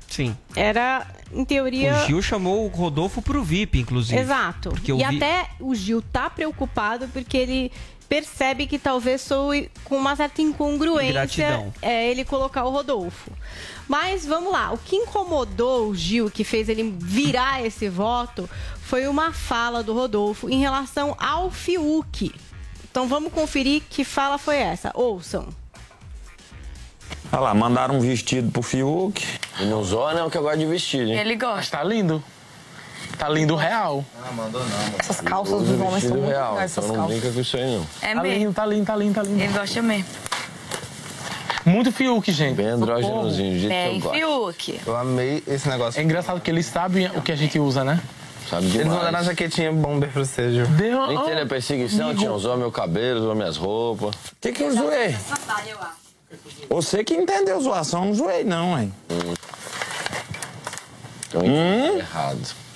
Sim. 0.09 0.37
Era, 0.57 1.07
em 1.33 1.45
teoria. 1.45 2.03
O 2.03 2.07
Gil 2.07 2.23
chamou 2.23 2.65
o 2.65 2.69
Rodolfo 2.69 3.21
pro 3.23 3.43
VIP, 3.45 3.79
inclusive. 3.81 4.19
Exato. 4.19 4.71
Porque 4.71 4.91
eu 4.91 4.99
e 4.99 5.05
vi- 5.07 5.17
até 5.17 5.51
o 5.61 5.75
Gil 5.75 6.03
tá 6.03 6.29
preocupado 6.31 7.07
porque 7.09 7.37
ele 7.37 7.73
percebe 8.11 8.67
que 8.67 8.77
talvez 8.77 9.21
soe 9.21 9.71
com 9.85 9.97
uma 9.97 10.17
certa 10.17 10.43
incongruência 10.43 11.11
Ingratidão. 11.11 11.73
é, 11.81 12.11
ele 12.11 12.25
colocar 12.25 12.65
o 12.65 12.71
Rodolfo. 12.71 13.31
Mas 13.87 14.27
vamos 14.27 14.53
lá, 14.53 14.73
o 14.73 14.79
que 14.79 14.97
incomodou 14.97 15.89
o 15.89 15.95
Gil, 15.95 16.29
que 16.29 16.43
fez 16.43 16.69
ele 16.69 16.93
virar 16.99 17.65
esse 17.65 17.89
voto, 17.89 18.51
foi 18.83 19.07
uma 19.07 19.33
fala 19.33 19.83
do 19.85 19.95
Rodolfo 19.95 20.51
em 20.51 20.59
relação 20.59 21.17
ao 21.21 21.53
Fiuk. 21.53 22.35
Então 22.91 23.07
vamos 23.07 23.33
conferir 23.33 23.83
que 23.89 24.05
fala 24.05 24.39
foi 24.39 24.57
essa. 24.57 24.91
Ouçam. 24.95 25.49
Olha 27.33 27.41
lá, 27.41 27.55
mandaram 27.55 27.95
um 27.97 28.01
vestido 28.01 28.51
pro 28.51 28.61
Fiuk. 28.61 29.25
E 29.61 29.65
não 29.67 29.81
usou, 29.81 30.13
não, 30.13 30.29
que 30.29 30.37
eu 30.37 30.43
gosto 30.43 30.59
de 30.59 30.67
vestir, 30.67 31.07
hein? 31.07 31.17
Ele 31.17 31.37
gosta. 31.37 31.79
Tá 31.79 31.85
lindo. 31.85 32.23
Tá 33.21 33.29
lindo 33.29 33.55
real. 33.55 34.03
Ah, 34.25 34.33
mandou 34.33 34.63
não. 34.65 34.95
Essas 34.99 35.21
calças 35.21 35.63
dos 35.63 35.79
homens 35.79 36.05
são 36.05 36.17
muito 36.17 36.27
real, 36.27 36.55
legais, 36.55 36.73
então 36.73 36.85
essas 36.85 36.87
não 36.87 36.95
calças. 36.95 37.19
brinca 37.21 37.35
com 37.35 37.41
isso 37.41 37.57
aí, 37.59 37.77
não. 37.77 37.87
É 38.01 38.15
tá 38.15 38.23
lindo, 38.23 38.53
tá 38.55 38.67
lindo, 38.67 38.87
tá 38.87 38.97
lindo, 38.97 39.15
tá 39.15 39.23
lindo. 39.23 39.43
Ele 39.43 39.53
gosta 39.53 39.83
mesmo. 39.83 40.07
Muito 41.67 41.93
Fiuk, 41.93 42.33
gente. 42.33 42.55
Bem 42.57 42.69
andrógenozinho, 42.69 43.53
do 43.53 43.59
jeito 43.59 43.75
que 43.75 43.95
eu 43.95 44.01
gosto. 44.01 44.15
Fiuk. 44.17 44.81
Eu 44.87 44.97
amei 44.97 45.45
esse 45.47 45.69
negócio. 45.69 46.01
É 46.01 46.03
engraçado 46.03 46.41
que 46.41 46.51
eles 46.51 46.65
sabem 46.65 47.09
o 47.09 47.21
que 47.21 47.31
a 47.31 47.37
gente 47.37 47.59
usa, 47.59 47.85
né? 47.85 48.01
Sabe 48.49 48.63
demais. 48.69 48.87
Eles 48.87 48.93
mandaram 48.97 49.19
a 49.19 49.23
jaquetinha 49.23 49.71
bomber 49.71 50.09
pra 50.11 50.25
você, 50.25 50.51
Gil. 50.53 50.67
Deu, 50.69 51.07
Nem 51.07 51.23
teve 51.23 51.41
a 51.43 51.47
perseguição, 51.47 52.07
amigo. 52.07 52.21
tinha 52.21 52.33
usou 52.33 52.57
meu 52.57 52.73
cabelo, 52.73 53.21
usou 53.21 53.35
minhas 53.35 53.59
roupas. 53.59 54.15
O 54.15 54.21
que 54.41 54.51
que 54.51 54.63
eu 54.63 54.73
zoei? 54.73 55.15
Você 56.71 57.05
que 57.05 57.13
entendeu 57.13 57.61
zoação, 57.61 58.01
eu 58.01 58.07
não 58.07 58.15
zoei 58.15 58.45
não, 58.45 58.79
hein? 58.81 58.95
Hum? 61.35 61.99
Errado. 61.99 62.70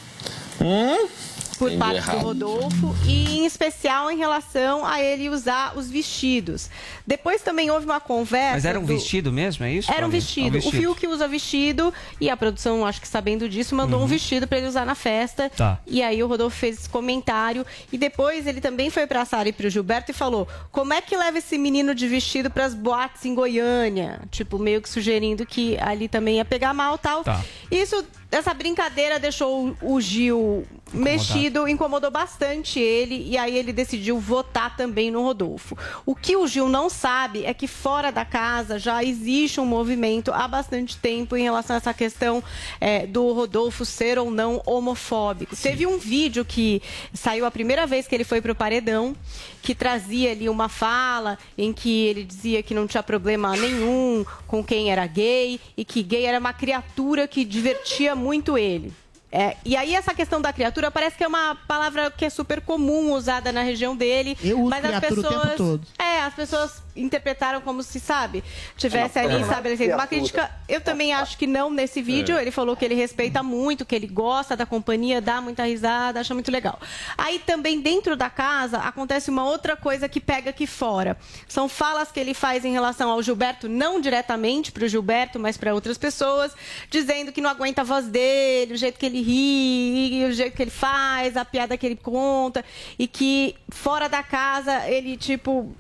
Hum? 0.59 1.09
Por 1.55 1.69
Entendi 1.73 1.79
parte 1.79 1.97
errado. 1.97 2.19
do 2.19 2.25
Rodolfo 2.25 2.95
e 3.07 3.39
em 3.39 3.47
especial 3.47 4.11
em 4.11 4.17
relação 4.17 4.85
a 4.85 5.01
ele 5.03 5.29
usar 5.29 5.77
os 5.77 5.89
vestidos. 5.91 6.69
Depois 7.07 7.43
também 7.43 7.71
houve 7.71 7.87
uma 7.87 8.01
conversa. 8.01 8.55
Mas 8.55 8.65
era 8.65 8.79
um 8.79 8.83
do- 8.85 8.89
vestido 8.95 9.33
mesmo, 9.33 9.65
é 9.65 9.73
isso? 9.73 9.91
Era 9.93 10.07
um 10.07 10.11
vestido. 10.11 10.57
É 10.57 10.61
um 10.61 10.69
O 10.69 10.71
Fiuk 10.71 11.07
usa 11.07 11.29
vestido 11.29 11.93
e 12.21 12.29
a 12.31 12.37
produção, 12.37 12.85
acho 12.87 13.01
que 13.01 13.09
sabendo 13.09 13.49
disso, 13.49 13.75
mandou 13.75 14.03
um 14.03 14.07
vestido 14.07 14.47
pra 14.47 14.59
ele 14.59 14.67
usar 14.69 14.85
na 14.85 14.95
festa. 14.95 15.51
Tá. 15.51 15.79
E 15.87 16.03
aí 16.03 16.23
o 16.23 16.27
Rodolfo 16.27 16.57
fez 16.57 16.79
esse 16.81 16.89
comentário. 16.89 17.67
E 17.93 17.99
depois 17.99 18.47
ele 18.47 18.61
também 18.61 18.91
foi 18.91 19.07
pra 19.07 19.25
Sara 19.25 19.49
e 19.49 19.53
pro 19.53 19.69
Gilberto 19.71 20.11
e 20.11 20.15
falou: 20.15 20.49
como 20.73 20.93
é 20.93 21.01
que 21.01 21.17
leva 21.17 21.39
esse 21.39 21.57
menino 21.59 21.95
de 21.95 22.07
vestido 22.09 22.51
pras 22.51 22.75
boates 22.75 23.25
em 23.25 23.35
Goiânia? 23.35 24.21
Tipo, 24.31 24.59
meio 24.59 24.81
que 24.83 24.89
sugerindo 24.89 25.45
que 25.47 25.77
ali 25.81 26.09
também 26.09 26.37
ia 26.37 26.45
pegar 26.45 26.73
mal 26.75 26.97
tal. 26.99 27.23
Tá. 27.25 27.43
Isso, 27.71 28.05
essa 28.31 28.53
brincadeira 28.55 29.19
deixou 29.19 29.77
o 29.81 30.01
Gil 30.01 30.67
mexido, 30.95 31.69
incomodou 31.69 32.11
bastante 32.11 32.79
ele, 32.79 33.27
e 33.29 33.37
aí 33.37 33.57
ele 33.57 33.73
decidiu 33.73 34.19
votar 34.19 34.77
também 34.77 35.11
no 35.11 35.23
Rodolfo. 35.23 35.77
O 36.07 36.15
que 36.15 36.37
o 36.37 36.47
Gil 36.47 36.69
não 36.69 36.89
sabe 36.89 37.45
é 37.45 37.53
que 37.53 37.67
fora 37.67 38.11
da 38.11 38.25
casa 38.25 38.79
já 38.79 39.03
existe 39.03 39.61
um 39.61 39.67
movimento 39.67 40.33
há 40.33 40.47
bastante 40.47 40.97
tempo 40.97 41.37
em 41.37 41.43
relação 41.43 41.75
a 41.75 41.79
essa 41.79 41.95
questão 41.95 42.43
é, 42.81 43.07
do 43.07 43.33
Rodolfo 43.33 43.85
ser 43.85 44.19
ou 44.19 44.31
não 44.31 44.63
homofóbico. 44.65 45.57
Teve 45.57 45.87
um 45.87 45.99
vídeo 45.99 46.45
que 46.45 46.81
saiu 47.13 47.45
a 47.45 47.51
primeira 47.51 47.87
vez 47.87 48.07
que 48.07 48.15
ele 48.15 48.25
foi 48.25 48.41
pro 48.41 48.55
paredão, 48.55 49.17
que 49.63 49.75
trazia 49.75 50.31
ali 50.33 50.49
uma 50.49 50.69
fala 50.69 51.39
em 51.57 51.73
que 51.73 52.07
ele 52.07 52.25
dizia 52.25 52.63
que 52.63 52.75
não 52.75 52.87
tinha 52.87 53.03
problema 53.03 53.57
nenhum 53.57 54.25
com 54.47 54.63
quem 54.63 54.91
era 54.91 55.07
gay 55.07 55.61
e 55.77 55.85
que 55.85 56.03
gay 56.03 56.25
era 56.27 56.39
uma 56.39 56.53
criatura 56.53 57.27
que 57.27 57.45
divertia 57.45 58.15
muito 58.15 58.57
ele. 58.59 58.93
É, 59.37 59.57
e 59.65 59.77
aí 59.77 59.97
essa 59.97 60.15
questão 60.15 60.41
da 60.41 60.53
criatura 60.53 60.93
parece 60.93 61.17
que 61.17 61.25
é 61.25 61.27
uma 61.27 61.57
palavra 61.67 62.09
que 62.09 62.25
é 62.25 62.31
super 62.31 62.61
comum 62.61 63.13
usada 63.13 63.51
na 63.51 63.63
região 63.63 63.97
dele. 63.97 64.39
Eu 64.41 64.61
uso 64.61 64.71
mas 64.71 64.85
as 64.85 64.91
criatura 64.99 65.21
o 65.21 65.25
pessoas. 65.25 65.43
tempo 65.43 65.57
todo. 65.57 65.87
É, 65.99 66.21
as 66.21 66.35
pessoas 66.35 66.84
interpretaram 66.97 67.61
como 67.61 67.83
se, 67.83 67.99
sabe, 67.99 68.43
tivesse 68.77 69.19
É 69.19 69.23
ali 69.23 69.43
é 69.91 69.95
uma 69.95 70.07
crítica. 70.07 70.51
Eu 70.69 70.81
também 70.81 71.13
acho 71.13 71.37
que 71.37 71.47
não 71.47 71.71
nesse 71.71 72.01
vídeo. 72.01 72.37
É. 72.37 72.43
Ele 72.43 72.51
falou 72.51 72.77
que 72.77 72.85
ele 72.85 72.95
respeita 72.95 73.43
muito, 73.43 73.85
que 73.85 73.95
ele 73.95 74.07
gosta 74.07 74.57
da 74.57 74.65
companhia, 74.65 75.21
dá 75.21 75.41
muita 75.41 75.65
risada, 75.65 76.21
acha 76.21 76.35
muito 76.35 76.51
legal. 76.51 76.79
Aí 77.17 77.39
também 77.39 77.81
dentro 77.81 78.17
da 78.17 78.31
casa 78.31 78.79
acontece 78.79 79.31
uma 79.31 79.45
outra 79.45 79.77
coisa 79.77 80.09
que 80.09 80.21
pega 80.21 80.51
aqui 80.51 80.67
fora. 80.67 81.17
São 81.49 81.69
falas 81.69 82.11
que 82.11 82.21
ele 82.21 82.35
faz 82.35 82.65
em 82.65 82.73
relação 82.73 83.11
ao 83.11 83.23
Gilberto, 83.23 83.69
não 83.69 84.01
diretamente 84.01 84.73
para 84.73 84.85
o 84.85 84.89
Gilberto, 84.89 85.39
mas 85.39 85.57
para 85.57 85.75
outras 85.75 85.99
pessoas, 85.99 86.53
dizendo 86.91 87.33
que 87.33 87.41
não 87.41 87.51
aguenta 87.51 87.81
a 87.83 87.85
voz 87.85 88.07
dele, 88.07 88.75
o 88.75 88.77
jeito 88.77 88.99
que 88.99 89.07
ele 89.07 89.23
ri, 89.23 90.25
o 90.25 90.33
jeito 90.33 90.57
que 90.57 90.63
ele 90.63 90.71
faz, 90.71 91.37
a 91.37 91.45
piada 91.45 91.77
que 91.77 91.87
ele 91.87 91.97
conta, 91.97 92.65
e 92.99 93.07
que 93.07 93.55
fora 93.69 94.09
da 94.09 94.23
casa 94.23 94.89
ele, 94.89 95.17
tipo, 95.17 95.75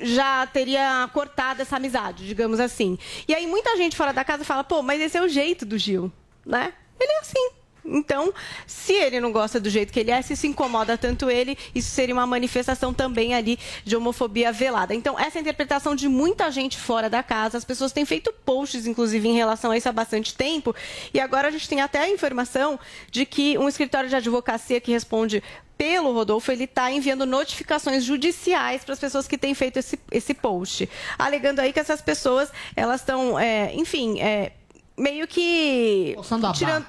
já 0.00 0.46
teria 0.46 1.08
cortado 1.12 1.62
essa 1.62 1.76
amizade, 1.76 2.26
digamos 2.26 2.60
assim. 2.60 2.98
E 3.26 3.34
aí 3.34 3.46
muita 3.46 3.76
gente 3.76 3.96
fora 3.96 4.12
da 4.12 4.24
casa 4.24 4.44
fala, 4.44 4.64
pô, 4.64 4.82
mas 4.82 5.00
esse 5.00 5.16
é 5.16 5.22
o 5.22 5.28
jeito 5.28 5.64
do 5.64 5.78
Gil, 5.78 6.12
né? 6.44 6.72
Ele 7.00 7.12
é 7.12 7.18
assim. 7.20 7.50
Então, 7.90 8.32
se 8.66 8.92
ele 8.92 9.18
não 9.18 9.32
gosta 9.32 9.58
do 9.58 9.70
jeito 9.70 9.92
que 9.92 10.00
ele 10.00 10.10
é, 10.10 10.20
se 10.20 10.34
isso 10.34 10.46
incomoda 10.46 10.98
tanto 10.98 11.30
ele, 11.30 11.56
isso 11.74 11.90
seria 11.90 12.14
uma 12.14 12.26
manifestação 12.26 12.92
também 12.92 13.34
ali 13.34 13.58
de 13.84 13.96
homofobia 13.96 14.52
velada. 14.52 14.94
Então, 14.94 15.18
essa 15.18 15.38
interpretação 15.38 15.94
de 15.94 16.06
muita 16.06 16.50
gente 16.50 16.76
fora 16.76 17.08
da 17.08 17.22
casa, 17.22 17.56
as 17.56 17.64
pessoas 17.64 17.90
têm 17.90 18.04
feito 18.04 18.32
posts, 18.44 18.86
inclusive, 18.86 19.26
em 19.26 19.34
relação 19.34 19.70
a 19.70 19.76
isso 19.76 19.88
há 19.88 19.92
bastante 19.92 20.34
tempo, 20.34 20.74
e 21.14 21.20
agora 21.20 21.48
a 21.48 21.50
gente 21.50 21.68
tem 21.68 21.80
até 21.80 22.00
a 22.00 22.10
informação 22.10 22.78
de 23.10 23.24
que 23.24 23.56
um 23.56 23.68
escritório 23.68 24.08
de 24.08 24.16
advocacia 24.16 24.80
que 24.80 24.92
responde 24.92 25.42
pelo 25.78 26.12
Rodolfo, 26.12 26.50
ele 26.50 26.64
está 26.64 26.90
enviando 26.90 27.24
notificações 27.24 28.02
judiciais 28.02 28.84
para 28.84 28.92
as 28.92 28.98
pessoas 28.98 29.28
que 29.28 29.38
têm 29.38 29.54
feito 29.54 29.78
esse, 29.78 29.98
esse 30.10 30.34
post, 30.34 30.90
alegando 31.16 31.60
aí 31.60 31.72
que 31.72 31.78
essas 31.78 32.02
pessoas, 32.02 32.50
elas 32.74 33.00
estão, 33.00 33.38
é, 33.38 33.72
enfim, 33.74 34.20
é, 34.20 34.52
meio 34.96 35.28
que 35.28 36.12
Forçando 36.16 36.52
tirando, 36.52 36.84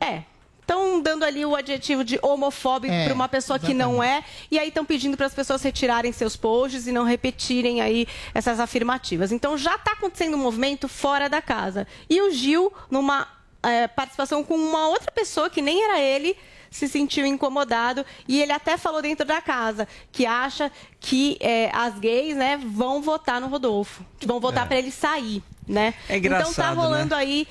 é, 0.00 0.22
estão 0.58 1.02
dando 1.02 1.24
ali 1.24 1.44
o 1.44 1.54
adjetivo 1.54 2.02
de 2.04 2.18
homofóbico 2.22 2.94
É, 2.94 3.04
para 3.04 3.14
uma 3.14 3.28
pessoa 3.28 3.58
que 3.58 3.74
não 3.74 4.02
é, 4.02 4.24
e 4.50 4.58
aí 4.58 4.68
estão 4.68 4.84
pedindo 4.84 5.16
para 5.16 5.26
as 5.26 5.34
pessoas 5.34 5.62
retirarem 5.62 6.12
seus 6.12 6.36
posts 6.36 6.86
e 6.86 6.92
não 6.92 7.04
repetirem 7.04 7.80
aí 7.80 8.06
essas 8.32 8.58
afirmativas. 8.58 9.32
Então 9.32 9.58
já 9.58 9.74
está 9.74 9.92
acontecendo 9.92 10.34
um 10.34 10.38
movimento 10.38 10.88
fora 10.88 11.28
da 11.28 11.42
casa. 11.42 11.86
E 12.08 12.22
o 12.22 12.30
Gil, 12.30 12.72
numa 12.90 13.28
é, 13.62 13.88
participação 13.88 14.42
com 14.44 14.54
uma 14.54 14.88
outra 14.88 15.10
pessoa 15.10 15.50
que 15.50 15.60
nem 15.60 15.84
era 15.84 16.00
ele, 16.00 16.36
se 16.70 16.86
sentiu 16.88 17.26
incomodado 17.26 18.04
e 18.28 18.40
ele 18.40 18.52
até 18.52 18.76
falou 18.78 19.02
dentro 19.02 19.26
da 19.26 19.40
casa 19.42 19.88
que 20.12 20.24
acha 20.24 20.70
que 21.00 21.36
é, 21.40 21.70
as 21.74 21.98
gays 21.98 22.36
né, 22.36 22.56
vão 22.64 23.02
votar 23.02 23.40
no 23.40 23.48
Rodolfo, 23.48 24.04
que 24.18 24.26
vão 24.26 24.38
votar 24.40 24.64
É. 24.64 24.68
para 24.68 24.78
ele 24.78 24.90
sair, 24.90 25.42
né? 25.66 25.94
É 26.08 26.16
então 26.16 26.30
tá 26.30 26.38
engraçado, 26.38 26.76
rolando 26.76 27.14
né? 27.16 27.20
aí 27.20 27.48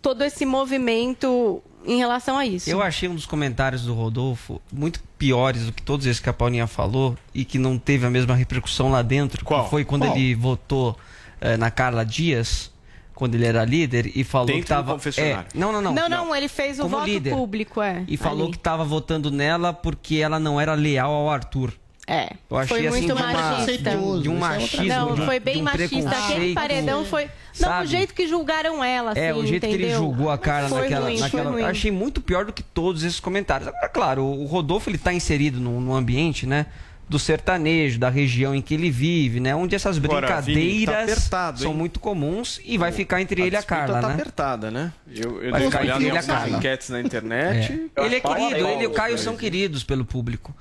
todo 0.00 0.22
esse 0.22 0.44
movimento 0.46 1.62
em 1.86 1.98
relação 1.98 2.38
a 2.38 2.46
isso. 2.46 2.68
Eu 2.70 2.80
achei 2.80 3.08
um 3.08 3.14
dos 3.14 3.26
comentários 3.26 3.82
do 3.82 3.92
Rodolfo 3.94 4.60
muito 4.72 5.02
piores 5.18 5.66
do 5.66 5.72
que 5.72 5.82
todos 5.82 6.06
esses 6.06 6.20
que 6.20 6.28
a 6.30 6.32
Paulinha 6.32 6.66
falou 6.66 7.16
e 7.34 7.44
que 7.44 7.58
não 7.58 7.78
teve 7.78 8.06
a 8.06 8.10
mesma 8.10 8.34
repercussão 8.34 8.90
lá 8.90 9.02
dentro. 9.02 9.44
Qual? 9.44 9.64
Que 9.64 9.70
foi 9.70 9.84
quando 9.84 10.02
Qual? 10.06 10.16
ele 10.16 10.34
votou 10.34 10.96
eh, 11.40 11.56
na 11.56 11.70
Carla 11.70 12.04
Dias, 12.04 12.70
quando 13.14 13.34
ele 13.36 13.46
era 13.46 13.64
líder, 13.64 14.10
e 14.14 14.24
falou 14.24 14.46
Dentro 14.48 14.62
que 14.62 14.68
tava. 14.68 14.98
É, 15.16 15.44
não, 15.54 15.70
não, 15.72 15.80
não. 15.80 15.94
não, 15.94 16.08
não, 16.08 16.34
ele 16.36 16.48
fez 16.48 16.80
o 16.80 16.88
voto 16.88 17.06
líder. 17.06 17.30
público, 17.32 17.80
é. 17.80 18.02
E 18.08 18.16
falou 18.16 18.44
ali. 18.44 18.50
que 18.52 18.56
estava 18.58 18.84
votando 18.84 19.30
nela 19.30 19.72
porque 19.72 20.16
ela 20.16 20.38
não 20.40 20.60
era 20.60 20.74
leal 20.74 21.12
ao 21.12 21.30
Arthur. 21.30 21.72
É, 22.06 22.32
Eu 22.50 22.58
achei 22.58 22.76
foi 22.76 22.86
assim 22.86 22.98
muito 23.06 23.16
de 23.16 23.22
uma- 23.22 23.32
machista. 23.32 23.90
de 24.20 24.28
um 24.28 24.36
machismo, 24.38 24.84
Não, 24.88 25.14
de 25.14 25.24
foi 25.24 25.40
bem 25.40 25.62
um 25.62 25.64
machista. 25.64 26.10
Aquele 26.10 26.52
paredão 26.54 27.04
foi. 27.06 27.24
Não, 27.24 27.30
Sabe? 27.68 27.86
o 27.86 27.88
jeito 27.88 28.12
que 28.14 28.26
julgaram 28.28 28.84
ela, 28.84 29.12
assim, 29.12 29.20
É, 29.20 29.32
o 29.34 29.46
jeito 29.46 29.62
que 29.62 29.72
ele 29.72 29.84
entendeu? 29.84 30.00
julgou 30.00 30.28
a 30.30 30.36
cara 30.36 30.68
Foi 30.68 30.82
naquela. 30.82 31.06
ruim, 31.06 31.18
naquela 31.18 31.42
foi 31.44 31.52
ruim. 31.52 31.62
eu 31.62 31.68
achei 31.68 31.90
muito 31.90 32.20
pior 32.20 32.44
do 32.44 32.52
que 32.52 32.62
todos 32.62 33.04
esses 33.04 33.20
comentários. 33.20 33.68
Agora, 33.68 33.88
claro, 33.88 34.22
o 34.22 34.44
Rodolfo 34.44 34.90
ele 34.90 34.96
está 34.96 35.14
inserido 35.14 35.58
no, 35.60 35.80
no 35.80 35.94
ambiente, 35.94 36.46
né? 36.46 36.66
Do 37.06 37.18
sertanejo, 37.18 37.98
da 37.98 38.08
região 38.08 38.54
em 38.54 38.62
que 38.62 38.72
ele 38.74 38.90
vive, 38.90 39.38
né? 39.38 39.54
Onde 39.54 39.74
essas 39.74 39.98
Agora, 39.98 40.26
tá 40.26 40.40
brincadeiras 40.40 41.12
apertado, 41.12 41.58
são 41.60 41.74
muito 41.74 42.00
comuns 42.00 42.60
e 42.64 42.78
vai 42.78 42.92
ficar 42.92 43.20
entre 43.20 43.42
ele 43.42 43.54
e 43.54 43.58
a 43.58 43.62
Carla, 43.62 44.00
tá 44.00 44.08
né? 44.08 44.14
apertada, 44.14 44.70
né? 44.70 44.92
Eu, 45.14 45.42
eu 45.42 45.50
Vai 45.50 45.62
ficar 45.64 45.84
entre 45.86 46.06
ele 46.06 46.14
e 46.14 46.18
a 46.18 46.22
Carla. 46.22 46.56
enquetes 46.56 46.88
na 46.88 47.00
internet. 47.00 47.90
É. 47.94 48.04
Ele 48.06 48.16
é 48.16 48.20
querido, 48.20 48.66
ele 48.68 48.84
e 48.84 48.86
o 48.86 48.90
Caio 48.92 49.18
são 49.18 49.36
queridos 49.36 49.84
pelo 49.84 50.04
público. 50.04 50.54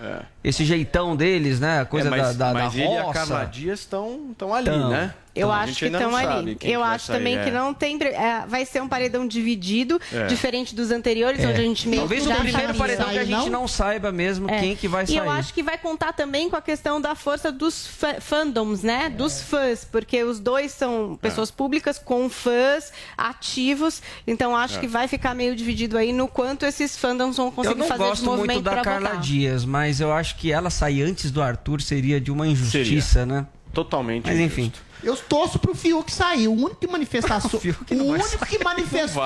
Esse 0.44 0.66
jeitão 0.66 1.16
deles, 1.16 1.60
né? 1.62 1.80
A 1.80 1.86
coisa 1.86 2.08
É, 2.08 2.12
mas, 2.12 2.36
da, 2.36 2.48
da, 2.48 2.54
mas 2.54 2.74
da 2.74 2.80
ele 2.80 2.94
e 2.94 2.98
a 2.98 3.04
roça. 3.04 3.14
Carla 3.20 3.46
Dias 3.46 3.80
estão 3.80 4.36
ali, 4.54 4.66
Tão. 4.66 4.90
né? 4.90 5.14
Eu 5.36 5.52
A 5.52 5.62
acho 5.62 5.80
que 5.80 5.90
não 5.90 6.00
estão 6.00 6.16
ali. 6.16 6.58
Eu 6.62 6.84
acho 6.84 7.08
sair, 7.08 7.18
também 7.18 7.38
é. 7.40 7.44
que 7.44 7.50
não 7.50 7.74
tem. 7.74 7.98
é, 8.04 8.46
vai 8.48 8.66
ser 8.66 8.84
um 8.84 8.88
paredão 8.88 9.28
dividido, 9.28 10.00
É. 10.14 10.28
diferente 10.28 10.76
dos 10.76 10.92
anteriores, 10.92 11.40
É. 11.44 11.48
onde 11.48 11.60
a 11.60 11.64
gente 11.64 11.88
meio 11.88 12.02
Talvez 12.04 12.22
que 12.22 12.28
o 12.28 12.30
já 12.30 12.36
primeiro 12.36 12.62
sabia. 12.68 12.80
paredão 12.80 13.10
que 13.10 13.18
a 13.18 13.26
gente 13.26 13.50
não 13.50 13.68
saiba 13.68 14.12
mesmo 14.12 14.48
É. 14.50 14.60
quem 14.60 14.76
que 14.76 14.88
vai 14.88 15.08
sair. 15.08 15.16
E 15.16 15.18
eu 15.18 15.30
acho 15.32 15.52
que 15.52 15.64
vai 15.64 15.78
contar 15.78 16.14
também 16.14 16.50
com 16.52 16.56
a 16.56 16.62
questão 16.62 17.02
da 17.02 17.16
força 17.16 17.52
dos 17.52 17.88
fa- 17.88 18.22
fandoms, 18.22 18.84
né? 18.84 19.10
Dos 19.10 19.42
fãs, 19.42 19.84
porque 19.84 20.24
os 20.24 20.40
dois 20.40 20.72
são 20.72 21.18
pessoas 21.20 21.50
públicas 21.50 21.98
com 21.98 22.30
fãs 22.30 22.92
ativos. 23.18 24.02
Então 24.28 24.56
acho 24.56 24.78
É. 24.78 24.82
que 24.82 24.88
vai 24.88 25.08
ficar 25.08 25.34
meio 25.34 25.56
dividido 25.56 25.98
aí 25.98 26.14
no 26.14 26.28
quanto 26.28 26.64
esses 26.66 26.96
fandoms 26.96 27.38
vão 27.38 27.48
Eu 27.48 27.52
conseguir 27.52 27.80
não 27.80 27.88
fazer 27.88 28.04
gosto 28.04 28.22
de 28.22 28.26
movimento 28.28 28.54
muito 28.58 28.66
da 28.66 28.82
Carla 28.82 29.10
votar. 29.10 29.22
Dias, 29.22 29.66
mas 29.66 30.00
eu 30.00 30.14
acho 30.14 30.36
que 30.36 30.52
ela 30.52 30.70
sair 30.70 31.02
antes 31.02 31.32
do 31.32 31.42
Arthur 31.42 31.82
seria 31.82 32.22
de 32.22 32.32
uma 32.32 32.48
injustiça, 32.48 33.26
né? 33.26 33.48
Totalmente. 33.74 34.26
Mas 34.28 34.40
enfim. 34.40 34.72
Eu 35.04 35.16
torço 35.18 35.60
pro 35.60 35.76
Fiuk 35.76 36.12
sair. 36.12 36.48
O 36.48 36.54
único 36.54 36.76
que 36.76 36.88
manifestação. 36.88 37.50
o 37.92 38.04
único 38.04 38.46
que 38.46 38.64
manifestou 38.64 39.24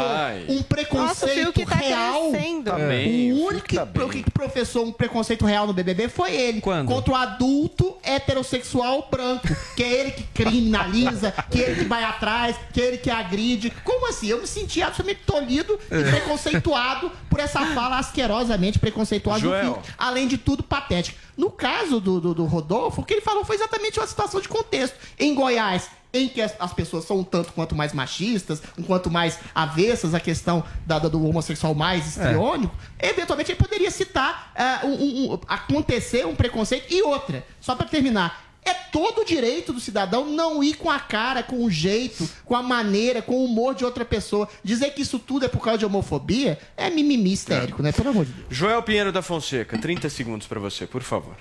um 0.49 0.63
preconceito 0.63 1.59
Nossa, 1.59 1.61
o 1.61 1.65
tá 1.65 1.75
real. 1.75 2.31
crescendo. 2.31 2.71
Tá 2.71 2.77
bem, 2.77 3.33
o 3.33 3.37
o 3.37 3.47
único 3.47 3.67
que, 3.67 3.79
pro- 3.85 4.09
que 4.09 4.29
professou 4.31 4.85
um 4.85 4.91
preconceito 4.91 5.45
real 5.45 5.65
no 5.67 5.73
BBB 5.73 6.09
foi 6.09 6.35
ele. 6.35 6.61
Quando? 6.61 6.87
Contra 6.87 7.11
o 7.13 7.15
adulto 7.15 7.95
heterossexual 8.03 9.07
branco. 9.11 9.47
Que 9.75 9.83
é 9.83 9.93
ele 9.99 10.11
que 10.11 10.23
criminaliza, 10.23 11.31
que 11.49 11.61
é 11.63 11.69
ele 11.69 11.83
que 11.83 11.87
vai 11.87 12.03
atrás, 12.03 12.55
que 12.73 12.81
é 12.81 12.85
ele 12.85 12.97
que 12.97 13.09
agride. 13.09 13.71
Como 13.83 14.07
assim? 14.09 14.27
Eu 14.27 14.41
me 14.41 14.47
senti 14.47 14.81
absolutamente 14.81 15.21
tolhido 15.25 15.79
e 15.91 15.95
É. 15.95 16.11
preconceituado 16.11 17.11
por 17.29 17.39
essa 17.39 17.65
fala 17.67 17.97
asquerosamente 17.99 18.79
preconceituosa 18.79 19.47
do. 19.47 19.53
Fiuk. 19.73 19.79
Além 19.97 20.27
de 20.27 20.37
tudo, 20.37 20.63
patética. 20.63 21.17
No 21.37 21.51
caso 21.51 21.99
do, 21.99 22.19
do, 22.19 22.33
do 22.33 22.45
Rodolfo, 22.45 23.01
o 23.01 23.05
que 23.05 23.13
ele 23.13 23.21
falou 23.21 23.45
foi 23.45 23.55
exatamente 23.55 23.99
uma 23.99 24.07
situação 24.07 24.41
de 24.41 24.47
contexto. 24.49 24.95
Em 25.19 25.35
Goiás, 25.35 25.66
em 26.13 26.27
que 26.29 26.41
as, 26.41 26.53
as 26.59 26.73
pessoas 26.73 27.05
são 27.05 27.19
um 27.19 27.23
tanto 27.23 27.51
quanto 27.53 27.75
mais 27.75 27.93
machistas, 27.93 28.61
um 28.77 28.83
quanto 28.83 29.11
mais 29.11 29.37
avessas 29.53 30.13
à 30.13 30.19
questão 30.19 30.63
da, 30.85 30.97
da- 30.99 31.09
do 31.09 31.23
homossexual 31.27 31.75
mais 31.75 32.07
histriônico, 32.07 32.73
eventualmente 32.97 33.51
ele 33.51 33.59
poderia 33.59 33.91
citar 33.91 34.51
ah, 34.55 34.81
um- 34.83 34.93
um- 34.93 35.33
um- 35.33 35.39
acontecer 35.47 36.25
um 36.25 36.33
preconceito. 36.35 36.91
E 36.91 37.01
outra, 37.03 37.45
só 37.61 37.75
para 37.75 37.85
terminar. 37.87 38.45
É 38.65 38.73
todo 38.73 39.21
o 39.21 39.23
direito 39.25 39.71
do 39.71 39.79
cidadão 39.79 40.25
não 40.25 40.61
ir 40.61 40.73
com 40.75 40.89
a 40.89 40.99
cara, 40.99 41.41
com 41.41 41.63
o 41.63 41.71
jeito, 41.71 42.27
com 42.43 42.53
a 42.53 42.61
maneira, 42.61 43.21
com 43.21 43.33
o 43.35 43.45
humor 43.45 43.73
de 43.73 43.85
outra 43.85 44.03
pessoa. 44.03 44.45
Dizer 44.61 44.89
que 44.91 45.01
isso 45.01 45.17
tudo 45.19 45.45
é 45.45 45.47
por 45.47 45.61
causa 45.61 45.77
de 45.77 45.85
homofobia 45.85 46.59
é 46.75 46.89
mimimi 46.89 47.31
histérico, 47.31 47.81
né? 47.81 47.93
Pelo 47.93 48.09
amor 48.09 48.25
de 48.25 48.33
Deus. 48.33 48.47
Joel 48.49 48.83
Pinheiro 48.83 49.09
da 49.13 49.21
Fonseca, 49.21 49.77
30 49.77 50.09
segundos 50.09 50.47
pra 50.47 50.59
você, 50.59 50.85
por 50.85 51.01
favor. 51.01 51.35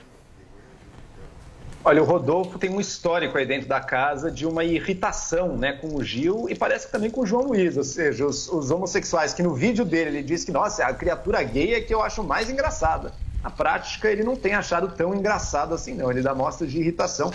Olha, 1.89 2.03
o 2.03 2.05
Rodolfo 2.05 2.59
tem 2.59 2.69
um 2.69 2.81
histórico 2.81 3.39
aí 3.39 3.47
dentro 3.47 3.69
da 3.69 3.79
casa 3.79 4.29
de 4.29 4.45
uma 4.45 4.65
irritação 4.65 5.57
né, 5.57 5.73
com 5.75 5.95
o 5.95 6.03
Gil 6.03 6.49
e 6.51 6.55
parece 6.57 6.87
que 6.87 6.93
também 6.93 7.09
com 7.09 7.21
o 7.21 7.27
João 7.27 7.45
Luiz, 7.45 7.77
ou 7.77 7.85
seja, 7.85 8.27
os, 8.27 8.49
os 8.49 8.73
homossexuais, 8.73 9.33
que 9.33 9.41
no 9.41 9.55
vídeo 9.55 9.85
dele 9.85 10.11
ele 10.11 10.23
diz 10.25 10.43
que, 10.43 10.51
nossa, 10.51 10.85
a 10.85 10.93
criatura 10.93 11.41
gay 11.45 11.75
é 11.75 11.81
que 11.81 11.95
eu 11.95 12.03
acho 12.03 12.25
mais 12.25 12.51
engraçada. 12.51 13.13
Na 13.41 13.51
prática, 13.51 14.11
ele 14.11 14.25
não 14.25 14.35
tem 14.35 14.55
achado 14.55 14.89
tão 14.97 15.15
engraçado 15.15 15.77
assim, 15.77 15.95
não. 15.95 16.11
Ele 16.11 16.23
dá 16.23 16.35
mostras 16.35 16.73
de 16.73 16.81
irritação. 16.81 17.33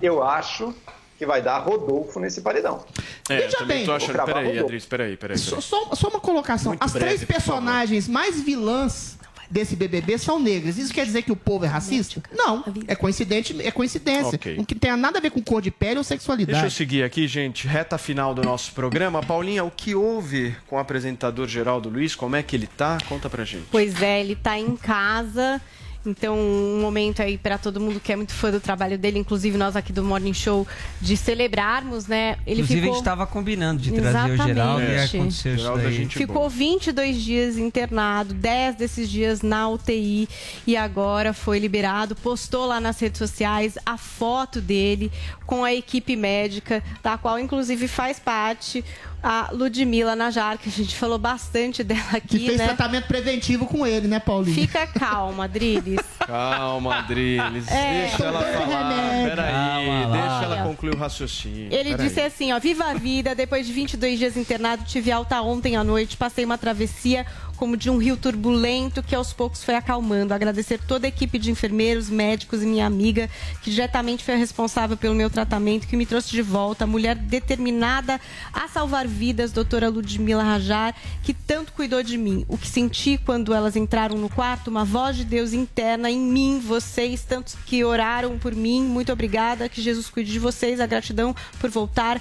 Eu 0.00 0.22
acho 0.22 0.74
que 1.18 1.26
vai 1.26 1.42
dar 1.42 1.58
Rodolfo 1.58 2.18
nesse 2.18 2.40
paredão. 2.40 2.82
É, 3.28 3.42
Veja 3.42 3.62
bem, 3.66 3.84
tô 3.84 3.92
achando. 3.92 4.24
Peraí, 4.24 4.46
Rodolfo. 4.46 4.64
Adris, 4.64 4.86
peraí, 4.86 5.16
peraí. 5.18 5.36
Só, 5.36 5.50
peraí. 5.56 5.62
só- 5.62 5.94
só 5.94 6.08
uma 6.08 6.18
colocação. 6.20 6.70
Muito 6.70 6.82
As 6.82 6.92
breve, 6.92 7.06
três 7.08 7.24
personagens 7.26 8.08
mais 8.08 8.40
vilãs 8.40 9.18
desse 9.52 9.76
BBB 9.76 10.16
são 10.16 10.40
negras. 10.40 10.78
Isso 10.78 10.92
quer 10.92 11.04
dizer 11.04 11.22
que 11.22 11.30
o 11.30 11.36
povo 11.36 11.64
é 11.64 11.68
racista? 11.68 12.22
Não. 12.34 12.64
É 12.88 12.94
coincidente, 12.94 13.54
é 13.60 13.70
coincidência. 13.70 14.34
Ok. 14.34 14.56
Não 14.56 14.64
que 14.64 14.74
tenha 14.74 14.96
nada 14.96 15.18
a 15.18 15.20
ver 15.20 15.30
com 15.30 15.42
cor 15.42 15.60
de 15.60 15.70
pele 15.70 15.92
ou 15.92 16.02
Deixa 16.02 16.14
eu 16.14 16.18
sexualidade. 16.18 16.70
seguir 16.74 17.02
aqui, 17.02 17.28
gente. 17.28 17.68
Reta 17.68 17.98
final 17.98 18.34
do 18.34 18.42
nosso 18.42 18.72
programa. 18.72 19.22
Paulinha, 19.22 19.62
o 19.62 19.70
que 19.70 19.94
houve 19.94 20.56
com 20.66 20.76
o 20.76 20.78
apresentador 20.78 21.46
Geraldo 21.46 21.88
Luiz? 21.90 22.14
Como 22.14 22.34
é 22.34 22.42
que 22.42 22.56
ele 22.56 22.66
tá? 22.66 22.98
Conta 23.08 23.28
pra 23.28 23.44
gente. 23.44 23.64
Pois 23.70 24.00
é, 24.00 24.20
ele 24.20 24.34
tá 24.34 24.58
em 24.58 24.74
casa. 24.76 25.60
Então, 26.04 26.36
um 26.36 26.80
momento 26.80 27.22
aí 27.22 27.38
para 27.38 27.56
todo 27.56 27.78
mundo 27.80 28.00
que 28.00 28.12
é 28.12 28.16
muito 28.16 28.32
fã 28.32 28.50
do 28.50 28.58
trabalho 28.58 28.98
dele, 28.98 29.18
inclusive 29.20 29.56
nós 29.56 29.76
aqui 29.76 29.92
do 29.92 30.02
Morning 30.02 30.34
Show, 30.34 30.66
de 31.00 31.16
celebrarmos, 31.16 32.06
né? 32.08 32.36
Ele 32.46 32.62
Inclusive, 32.62 32.80
ficou... 32.80 32.90
a 32.90 32.94
gente 32.94 33.02
estava 33.02 33.26
combinando 33.26 33.80
de 33.80 33.92
trazer 33.92 34.06
o 34.30 34.34
Exatamente. 34.34 34.46
Geraldo 34.46 34.82
e 34.82 34.86
É. 34.86 35.04
aconteceu 35.04 35.54
isso 35.54 35.62
Geraldo 35.62 35.80
é 35.80 35.84
daí. 35.84 35.94
gente 35.94 36.18
Ficou 36.18 36.50
22 36.50 37.22
dias 37.22 37.56
internado, 37.56 38.34
10 38.34 38.74
desses 38.76 39.08
dias 39.08 39.42
na 39.42 39.68
UTI 39.68 40.28
e 40.66 40.76
agora 40.76 41.32
foi 41.32 41.58
liberado. 41.58 42.16
Postou 42.16 42.66
lá 42.66 42.80
nas 42.80 42.98
redes 42.98 43.18
sociais 43.18 43.78
a 43.86 43.96
foto 43.96 44.60
dele 44.60 45.10
com 45.46 45.62
a 45.64 45.72
equipe 45.72 46.16
médica, 46.16 46.82
da 47.02 47.16
qual 47.16 47.38
inclusive 47.38 47.86
faz 47.86 48.18
parte 48.18 48.84
a 49.22 49.50
Ludmila 49.52 50.16
Najar, 50.16 50.58
que 50.58 50.68
a 50.68 50.72
gente 50.72 50.96
falou 50.96 51.18
bastante 51.18 51.84
dela 51.84 52.02
Que 52.12 52.36
aqui, 52.36 52.46
fez 52.46 52.58
né? 52.58 52.66
tratamento 52.66 53.06
preventivo 53.06 53.66
com 53.66 53.86
ele, 53.86 54.08
né, 54.08 54.18
Paulinho? 54.18 54.54
Fica 54.54 54.86
calma, 54.86 55.46
Drilis. 55.48 56.00
Calma, 56.26 56.98
Adriles. 57.00 57.68
É, 57.68 58.06
deixa 58.06 58.24
ela 58.24 58.40
falar. 58.42 58.94
Peraí, 59.28 60.06
deixa 60.12 60.44
ela 60.44 60.62
concluir 60.62 60.94
o 60.94 60.96
raciocínio. 60.98 61.66
Ele 61.72 61.90
Peraí. 61.90 62.08
disse 62.08 62.20
assim, 62.20 62.52
ó, 62.52 62.60
viva 62.60 62.84
a 62.84 62.94
vida, 62.94 63.34
depois 63.34 63.66
de 63.66 63.72
22 63.72 64.18
dias 64.18 64.36
internado, 64.36 64.84
tive 64.84 65.10
alta 65.10 65.40
ontem 65.42 65.76
à 65.76 65.82
noite, 65.82 66.16
passei 66.16 66.44
uma 66.44 66.56
travessia 66.56 67.26
como 67.62 67.76
de 67.76 67.88
um 67.88 67.96
rio 67.96 68.16
turbulento 68.16 69.04
que 69.04 69.14
aos 69.14 69.32
poucos 69.32 69.62
foi 69.62 69.76
acalmando. 69.76 70.34
Agradecer 70.34 70.80
toda 70.80 71.06
a 71.06 71.08
equipe 71.08 71.38
de 71.38 71.48
enfermeiros, 71.48 72.10
médicos 72.10 72.60
e 72.60 72.66
minha 72.66 72.84
amiga, 72.84 73.30
que 73.62 73.70
diretamente 73.70 74.24
foi 74.24 74.34
a 74.34 74.36
responsável 74.36 74.96
pelo 74.96 75.14
meu 75.14 75.30
tratamento, 75.30 75.86
que 75.86 75.96
me 75.96 76.04
trouxe 76.04 76.32
de 76.32 76.42
volta, 76.42 76.88
mulher 76.88 77.14
determinada 77.14 78.20
a 78.52 78.66
salvar 78.66 79.06
vidas, 79.06 79.52
doutora 79.52 79.88
Ludmila 79.88 80.42
Rajar, 80.42 80.92
que 81.22 81.32
tanto 81.32 81.72
cuidou 81.72 82.02
de 82.02 82.18
mim. 82.18 82.44
O 82.48 82.58
que 82.58 82.66
senti 82.66 83.16
quando 83.16 83.54
elas 83.54 83.76
entraram 83.76 84.18
no 84.18 84.28
quarto, 84.28 84.66
uma 84.66 84.84
voz 84.84 85.16
de 85.16 85.24
Deus 85.24 85.52
interna 85.52 86.10
em 86.10 86.18
mim, 86.18 86.58
vocês, 86.58 87.22
tantos 87.22 87.54
que 87.64 87.84
oraram 87.84 88.40
por 88.40 88.56
mim, 88.56 88.82
muito 88.82 89.12
obrigada, 89.12 89.68
que 89.68 89.80
Jesus 89.80 90.10
cuide 90.10 90.32
de 90.32 90.40
vocês, 90.40 90.80
a 90.80 90.86
gratidão 90.86 91.32
por 91.60 91.70
voltar 91.70 92.20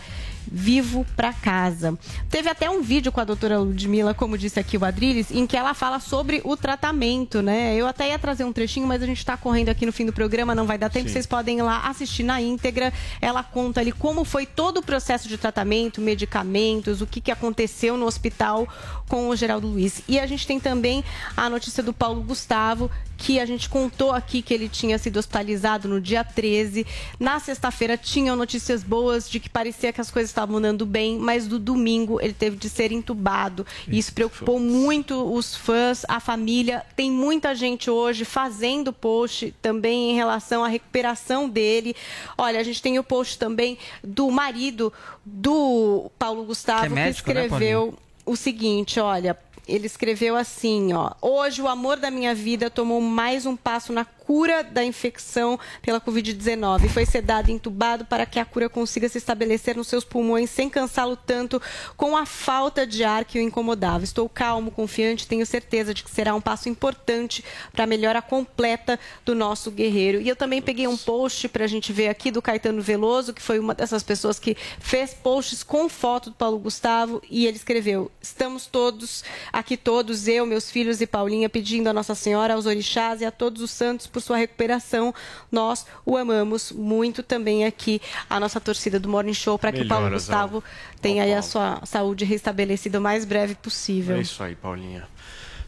vivo 0.50 1.06
para 1.16 1.34
casa. 1.34 1.98
Teve 2.30 2.50
até 2.50 2.70
um 2.70 2.82
vídeo 2.82 3.12
com 3.12 3.20
a 3.20 3.24
doutora 3.24 3.60
Ludmilla, 3.60 4.14
como 4.14 4.38
disse 4.38 4.60
aqui 4.60 4.78
o 4.78 4.86
Adriles, 4.86 5.32
em 5.32 5.46
que 5.46 5.58
ela 5.58 5.74
fala 5.74 6.00
sobre 6.00 6.42
o 6.44 6.56
tratamento, 6.56 7.42
né? 7.42 7.76
Eu 7.76 7.88
até 7.88 8.10
ia 8.10 8.20
trazer 8.20 8.44
um 8.44 8.54
trechinho, 8.54 8.88
mas 8.88 9.02
a 9.02 9.06
gente 9.06 9.18
está 9.18 9.38
correndo 9.38 9.70
aqui 9.70 9.86
no 9.86 9.92
fim 9.92 10.06
do 10.06 10.14
programa, 10.14 10.56
não 10.56 10.66
vai 10.66 10.78
dar 10.78 10.90
tempo. 10.90 11.08
Sim. 11.08 11.14
Vocês 11.14 11.26
podem 11.26 11.60
ir 11.60 11.62
lá 11.62 11.88
assistir 11.88 12.24
na 12.24 12.42
íntegra. 12.42 12.94
Ela 13.22 13.44
conta 13.44 13.82
ali 13.82 13.92
como 13.92 14.24
foi 14.24 14.46
todo 14.46 14.78
o 14.78 14.84
processo 14.84 15.28
de 15.28 15.38
tratamento, 15.38 16.02
medicamentos, 16.02 17.02
o 17.02 17.08
que, 17.08 17.22
que 17.22 17.32
aconteceu 17.32 17.98
no 17.98 18.06
hospital 18.06 18.68
com 19.08 19.30
o 19.30 19.36
Geraldo 19.36 19.68
Luiz. 19.68 20.02
E 20.08 20.20
a 20.20 20.26
gente 20.26 20.48
tem 20.48 20.60
também 20.60 21.04
a 21.36 21.50
notícia 21.50 21.84
do 21.84 21.94
Paulo 21.94 22.22
Gustavo, 22.22 22.90
que 23.22 23.40
a 23.40 23.46
gente 23.46 23.70
contou 23.70 24.12
aqui 24.12 24.42
que 24.42 24.52
ele 24.52 24.68
tinha 24.68 24.98
sido 24.98 25.18
hospitalizado 25.18 25.88
no 25.88 26.02
dia 26.02 26.24
13. 26.24 26.88
Na 27.20 27.40
sexta-feira 27.40 27.96
tinham 27.96 28.36
notícias 28.36 28.84
boas 28.84 29.30
de 29.30 29.40
que 29.40 29.48
parecia 29.48 29.94
que 29.94 30.02
as 30.02 30.10
coisas 30.10 30.32
estavam 30.32 30.58
andando 30.58 30.88
bem, 30.88 31.20
mas 31.20 31.46
do 31.46 31.60
domingo 31.60 32.20
ele 32.20 32.34
teve 32.34 32.58
de 32.58 32.68
ser 32.68 32.92
entubado. 32.92 33.64
E 33.88 34.00
isso 34.00 34.12
preocupou 34.12 34.60
muito 34.60 35.32
os 35.32 35.56
fãs, 35.56 36.04
a 36.08 36.20
família. 36.20 36.84
Tem 36.96 37.12
muita 37.12 37.54
gente 37.54 37.92
hoje 37.92 38.26
fazendo 38.26 38.92
post 38.92 39.54
também 39.62 40.12
em 40.12 40.16
relação 40.16 40.64
à 40.64 40.68
recuperação 40.68 41.48
dele. 41.48 41.96
Olha, 42.36 42.60
a 42.60 42.64
gente 42.64 42.82
tem 42.82 42.98
o 42.98 43.04
post 43.04 43.38
também 43.38 43.78
do 44.04 44.32
marido 44.32 44.92
do 45.24 46.10
Paulo 46.18 46.44
Gustavo, 46.44 46.82
Que 46.82 46.86
é 46.88 46.90
médico, 46.90 47.32
né, 47.32 47.46
escreveu 47.46 47.94
o 48.26 48.36
seguinte, 48.36 49.00
olha, 49.00 49.38
ele 49.72 49.86
escreveu 49.86 50.36
assim, 50.36 50.94
ó: 50.94 51.12
"Hoje 51.22 51.62
o 51.62 51.68
amor 51.68 51.98
da 51.98 52.12
minha 52.12 52.36
vida 52.36 52.70
tomou 52.70 53.00
mais 53.02 53.46
um 53.46 53.56
passo 53.56 53.94
na 53.94 54.06
cura 54.32 54.64
da 54.64 54.82
infecção 54.82 55.60
pela 55.82 56.00
COVID-19. 56.00 56.88
Foi 56.88 57.06
sedado 57.06 57.52
e 57.52 57.54
entubado 57.54 58.06
para 58.06 58.26
que 58.26 58.40
a 58.40 58.46
cura 58.46 58.70
consiga 58.70 59.10
se 59.10 59.18
estabelecer 59.18 59.76
nos 59.76 59.90
seus 59.90 60.06
pulmões 60.06 60.50
sem 60.50 60.70
cansá-lo 60.70 61.18
tanto 61.18 61.62
com 61.98 62.16
a 62.16 62.26
falta 62.26 62.88
de 62.88 63.04
ar 63.04 63.26
que 63.26 63.38
o 63.38 63.42
incomodava. 63.42 64.06
Estou 64.06 64.30
calmo, 64.30 64.72
confiante, 64.72 65.28
tenho 65.28 65.46
certeza 65.46 65.94
de 65.94 66.02
que 66.02 66.10
será 66.10 66.34
um 66.34 66.40
passo 66.40 66.70
importante 66.70 67.44
para 67.74 67.84
a 67.84 67.88
melhora 67.88 68.22
completa 68.22 68.98
do 69.26 69.36
nosso 69.36 69.70
guerreiro. 69.70 70.22
E 70.22 70.30
eu 70.30 70.36
também 70.38 70.62
peguei 70.62 70.88
um 70.88 70.96
post 70.96 71.50
para 71.50 71.66
a 71.66 71.68
gente 71.68 71.92
ver 71.92 72.08
aqui 72.08 72.32
do 72.32 72.42
Caetano 72.42 72.82
Veloso, 72.82 73.34
que 73.34 73.42
foi 73.42 73.60
uma 73.60 73.76
dessas 73.76 74.02
pessoas 74.02 74.40
que 74.40 74.56
fez 74.80 75.14
posts 75.14 75.62
com 75.62 75.90
foto 75.90 76.30
do 76.30 76.38
Paulo 76.38 76.58
Gustavo 76.58 77.22
e 77.30 77.46
ele 77.46 77.58
escreveu: 77.58 78.10
Estamos 78.22 78.66
todos 78.66 79.26
aqui 79.52 79.76
todos, 79.76 80.26
eu, 80.30 80.46
meus 80.46 80.72
filhos 80.72 81.02
e 81.02 81.06
Paulinha, 81.06 81.50
pedindo 81.50 81.90
a 81.90 81.94
Nossa 81.94 82.16
Senhora, 82.16 82.54
aos 82.54 82.66
orixás 82.66 83.20
e 83.20 83.26
a 83.26 83.32
todos 83.32 83.62
os 83.62 83.72
santos 83.72 84.08
por 84.08 84.21
sua 84.22 84.38
recuperação. 84.38 85.14
Nós 85.52 85.86
o 86.06 86.16
amamos 86.16 86.72
muito 86.72 87.24
também 87.24 87.66
aqui, 87.66 88.02
a 88.30 88.40
nossa 88.40 88.60
torcida 88.60 89.00
do 89.00 89.10
Morning 89.10 89.34
Show, 89.34 89.58
para 89.58 89.72
que 89.72 89.82
o 89.82 89.88
Paulo 89.88 90.10
Gustavo 90.10 90.64
tenha 91.02 91.24
aí 91.24 91.34
a 91.34 91.42
sua 91.42 91.82
saúde 91.86 92.26
restabelecida 92.26 93.00
o 93.00 93.02
mais 93.02 93.26
breve 93.26 93.56
possível. 93.56 94.18
É 94.18 94.22
isso 94.22 94.44
aí, 94.44 94.56
Paulinha. 94.56 95.08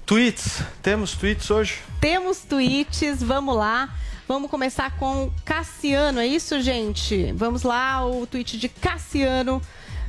Tweets. 0.06 0.62
Temos 0.82 1.14
tweets 1.14 1.50
hoje? 1.50 1.80
Temos 2.00 2.40
tweets, 2.40 3.24
vamos 3.24 3.56
lá. 3.56 3.90
Vamos 4.28 4.50
começar 4.50 4.98
com 4.98 5.30
Cassiano, 5.44 6.20
é 6.20 6.26
isso, 6.26 6.62
gente? 6.62 7.34
Vamos 7.34 7.64
lá, 7.64 8.06
o 8.06 8.26
tweet 8.26 8.58
de 8.58 8.70
Cassiano. 8.70 9.62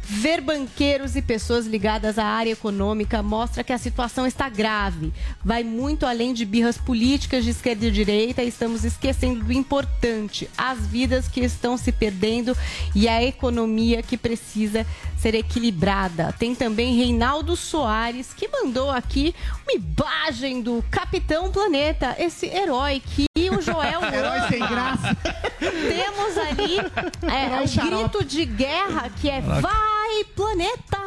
Ver 0.07 0.43
banqueiros 0.43 1.17
e 1.17 1.23
pessoas 1.23 1.67
ligadas 1.67 2.19
à 2.19 2.25
área 2.27 2.51
econômica 2.51 3.23
mostra 3.23 3.65
que 3.65 3.73
a 3.73 3.79
situação 3.79 4.27
está 4.27 4.51
grave. 4.51 5.13
Vai 5.43 5.65
muito 5.65 6.05
além 6.05 6.35
de 6.35 6.45
birras 6.45 6.77
políticas 6.77 7.43
de 7.43 7.51
esquerda 7.51 7.87
e 7.87 7.91
direita 7.91 8.43
e 8.43 8.49
estamos 8.49 8.85
esquecendo 8.85 9.43
do 9.43 9.53
importante: 9.53 10.49
as 10.59 10.87
vidas 10.87 11.27
que 11.27 11.41
estão 11.41 11.79
se 11.79 11.91
perdendo 11.91 12.55
e 12.95 13.09
a 13.09 13.23
economia 13.23 14.03
que 14.03 14.19
precisa 14.19 14.87
ser 15.25 15.35
equilibrada. 15.35 16.35
Tem 16.39 16.55
também 16.55 16.95
Reinaldo 16.95 17.57
Soares, 17.57 18.35
que 18.35 18.47
mandou 18.47 18.91
aqui 18.91 19.35
uma 19.63 19.73
imagem 19.73 20.61
do 20.61 20.85
Capitão 20.91 21.51
Planeta, 21.51 22.15
esse 22.19 22.45
herói 22.45 23.01
que 23.01 23.25
o 23.49 23.63
Joel 23.63 24.03
Herói 24.13 24.49
sem 24.51 24.59
graça. 24.59 25.17
Temos 25.59 26.37
ali 26.37 26.77
é, 27.23 27.63
o 27.63 27.67
xarope. 27.67 28.03
grito 28.03 28.25
de 28.25 28.45
guerra 28.45 29.11
que 29.19 29.31
é 29.31 29.41
Vai, 29.41 30.04
planeta! 30.35 30.99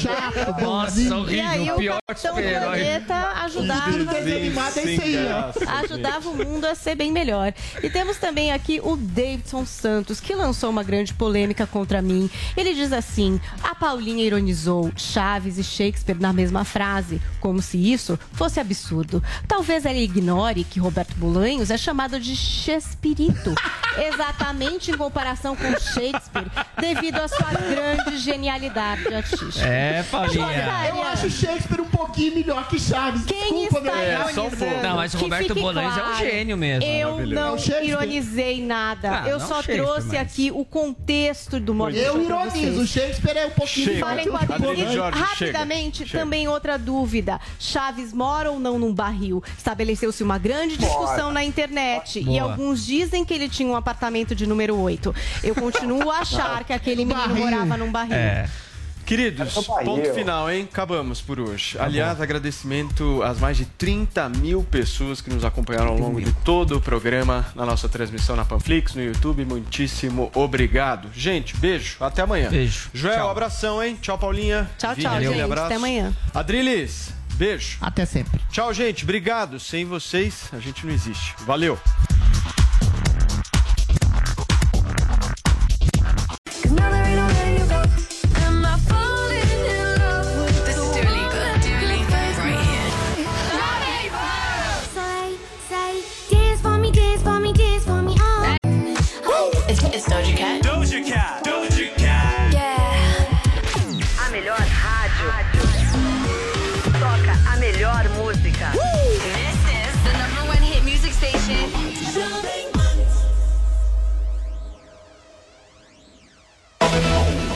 Chato, 0.00 0.60
Nossa, 0.62 1.00
E 1.00 1.10
horrível. 1.12 1.48
aí 1.50 1.70
o 1.70 1.76
Pior 1.76 1.98
Capitão. 2.06 2.34
Planeta 2.34 3.14
ajudava, 3.44 3.90
é 3.90 4.94
isso 4.94 5.02
aí, 5.02 5.16
ó. 5.32 5.70
ajudava 5.84 6.28
o 6.28 6.36
mundo 6.36 6.64
a 6.66 6.74
ser 6.74 6.94
bem 6.94 7.12
melhor. 7.12 7.52
E 7.82 7.90
temos 7.90 8.16
também 8.16 8.52
aqui 8.52 8.80
o 8.82 8.96
Davidson 8.96 9.64
Santos, 9.66 10.20
que 10.20 10.34
lançou 10.34 10.70
uma 10.70 10.82
grande 10.82 11.14
polêmica 11.14 11.66
contra 11.66 12.00
mim. 12.02 12.30
Ele 12.56 12.74
diz 12.74 12.92
assim: 12.92 13.40
a 13.62 13.74
Paulinha 13.74 14.24
ironizou 14.24 14.90
Chaves 14.96 15.58
e 15.58 15.64
Shakespeare 15.64 16.18
na 16.20 16.32
mesma 16.32 16.64
frase, 16.64 17.20
como 17.40 17.60
se 17.62 17.78
isso 17.92 18.18
fosse 18.32 18.60
absurdo. 18.60 19.22
Talvez 19.46 19.84
ela 19.84 19.96
ignore 19.98 20.64
que 20.64 20.80
Roberto 20.80 21.14
Bolanhos 21.16 21.70
é 21.70 21.76
chamado 21.78 22.18
de 22.20 22.34
Chespirito, 22.36 23.54
exatamente 24.12 24.90
em 24.90 24.96
comparação 24.96 25.54
com 25.56 25.70
Shakespeare, 25.78 26.50
devido 26.80 27.16
à 27.18 27.28
sua 27.28 27.50
grande 27.50 27.79
genialidade 28.16 29.12
artística. 29.14 29.66
É, 29.66 30.02
Paulinha. 30.04 30.86
Eu 30.88 31.02
acho 31.02 31.30
Shakespeare 31.30 31.80
um 31.80 31.84
pouquinho 31.88 32.34
melhor 32.36 32.68
que 32.68 32.78
Chaves. 32.78 33.24
Quem 33.24 33.38
Desculpa, 33.62 33.78
está 33.78 33.80
meu 33.80 33.94
É, 33.94 34.12
irmão. 34.12 34.30
ironizando? 34.30 34.82
Não, 34.82 34.96
mas 34.96 35.14
o 35.14 35.18
Roberto 35.18 35.54
Bolanhos 35.54 35.96
é 35.96 36.00
um 36.00 36.04
claro, 36.06 36.18
gênio 36.18 36.56
mesmo. 36.56 36.84
Eu 36.84 37.10
Maravilhoso. 37.12 37.70
não 37.70 37.76
É 37.76 37.84
ironizei 37.84 38.62
nada. 38.64 39.22
Ah, 39.24 39.28
eu 39.28 39.40
só 39.40 39.62
trouxe 39.62 40.08
mas- 40.08 40.16
aqui 40.20 40.50
o 40.50 40.64
contexto 40.64 41.60
do 41.60 41.74
Morning 41.74 41.98
Eu 41.98 42.22
ironizo. 42.22 42.86
Shakespeare 42.86 43.36
é 43.36 43.46
um 43.46 43.50
pouquinho 43.50 43.86
Chega. 43.86 44.00
Falem 44.00 44.24
que 44.24 44.30
com 44.30 44.36
o 44.36 44.38
a 44.38 44.42
Adriano 44.42 44.70
Adriane. 44.70 44.94
Jorge, 44.94 45.18
Rapidamente, 45.20 45.98
chega, 45.98 46.10
chega. 46.10 46.24
também 46.24 46.48
outra 46.48 46.78
dúvida. 46.78 47.40
Chaves 47.58 48.12
mora 48.12 48.50
ou 48.50 48.58
não 48.58 48.78
num 48.78 48.94
barril? 48.94 49.42
Estabeleceu-se 49.56 50.22
uma 50.22 50.38
grande 50.38 50.76
discussão 50.76 51.30
na 51.32 51.44
internet. 51.44 52.18
E 52.20 52.24
Boa. 52.24 52.42
alguns 52.42 52.84
dizem 52.84 53.24
que 53.24 53.34
ele 53.34 53.48
tinha 53.48 53.68
um 53.68 53.76
apartamento 53.76 54.34
de 54.34 54.46
número 54.46 54.76
8. 54.78 55.14
Eu 55.42 55.54
continuo 55.54 56.10
a 56.10 56.18
achar 56.20 56.64
que 56.64 56.72
aquele 56.72 57.04
menino 57.04 57.20
Barril. 57.28 57.46
Morava 57.70 57.76
num 57.84 57.92
barril. 57.92 58.14
É. 58.14 58.48
Queridos, 59.06 59.54
ponto 59.84 60.14
final, 60.14 60.48
hein? 60.48 60.68
Acabamos 60.70 61.20
por 61.20 61.40
hoje. 61.40 61.76
Aliás, 61.80 62.20
agradecimento 62.20 63.20
às 63.24 63.40
mais 63.40 63.56
de 63.56 63.64
30 63.64 64.28
mil 64.28 64.62
pessoas 64.62 65.20
que 65.20 65.28
nos 65.30 65.44
acompanharam 65.44 65.88
ao 65.88 65.98
longo 65.98 66.20
de 66.20 66.32
todo 66.44 66.76
o 66.76 66.80
programa 66.80 67.44
na 67.56 67.66
nossa 67.66 67.88
transmissão 67.88 68.36
na 68.36 68.44
Panflix, 68.44 68.94
no 68.94 69.02
YouTube. 69.02 69.44
Muitíssimo 69.44 70.30
obrigado. 70.32 71.08
Gente, 71.12 71.56
beijo. 71.56 71.96
Até 71.98 72.22
amanhã. 72.22 72.50
Beijo. 72.50 72.88
Joel, 72.94 73.16
Tchau. 73.16 73.30
abração, 73.30 73.82
hein? 73.82 73.98
Tchau, 74.00 74.16
Paulinha. 74.16 74.70
Tchau, 74.78 74.94
Vini, 74.94 75.08
tchau, 75.08 75.20
gente. 75.20 75.40
abraço. 75.40 75.66
Até 75.66 75.74
amanhã. 75.74 76.12
Adriles, 76.32 77.12
beijo. 77.34 77.78
Até 77.80 78.06
sempre. 78.06 78.40
Tchau, 78.52 78.72
gente. 78.72 79.02
Obrigado. 79.02 79.58
Sem 79.58 79.84
vocês, 79.84 80.44
a 80.52 80.60
gente 80.60 80.86
não 80.86 80.92
existe. 80.92 81.34
Valeu. 81.40 81.76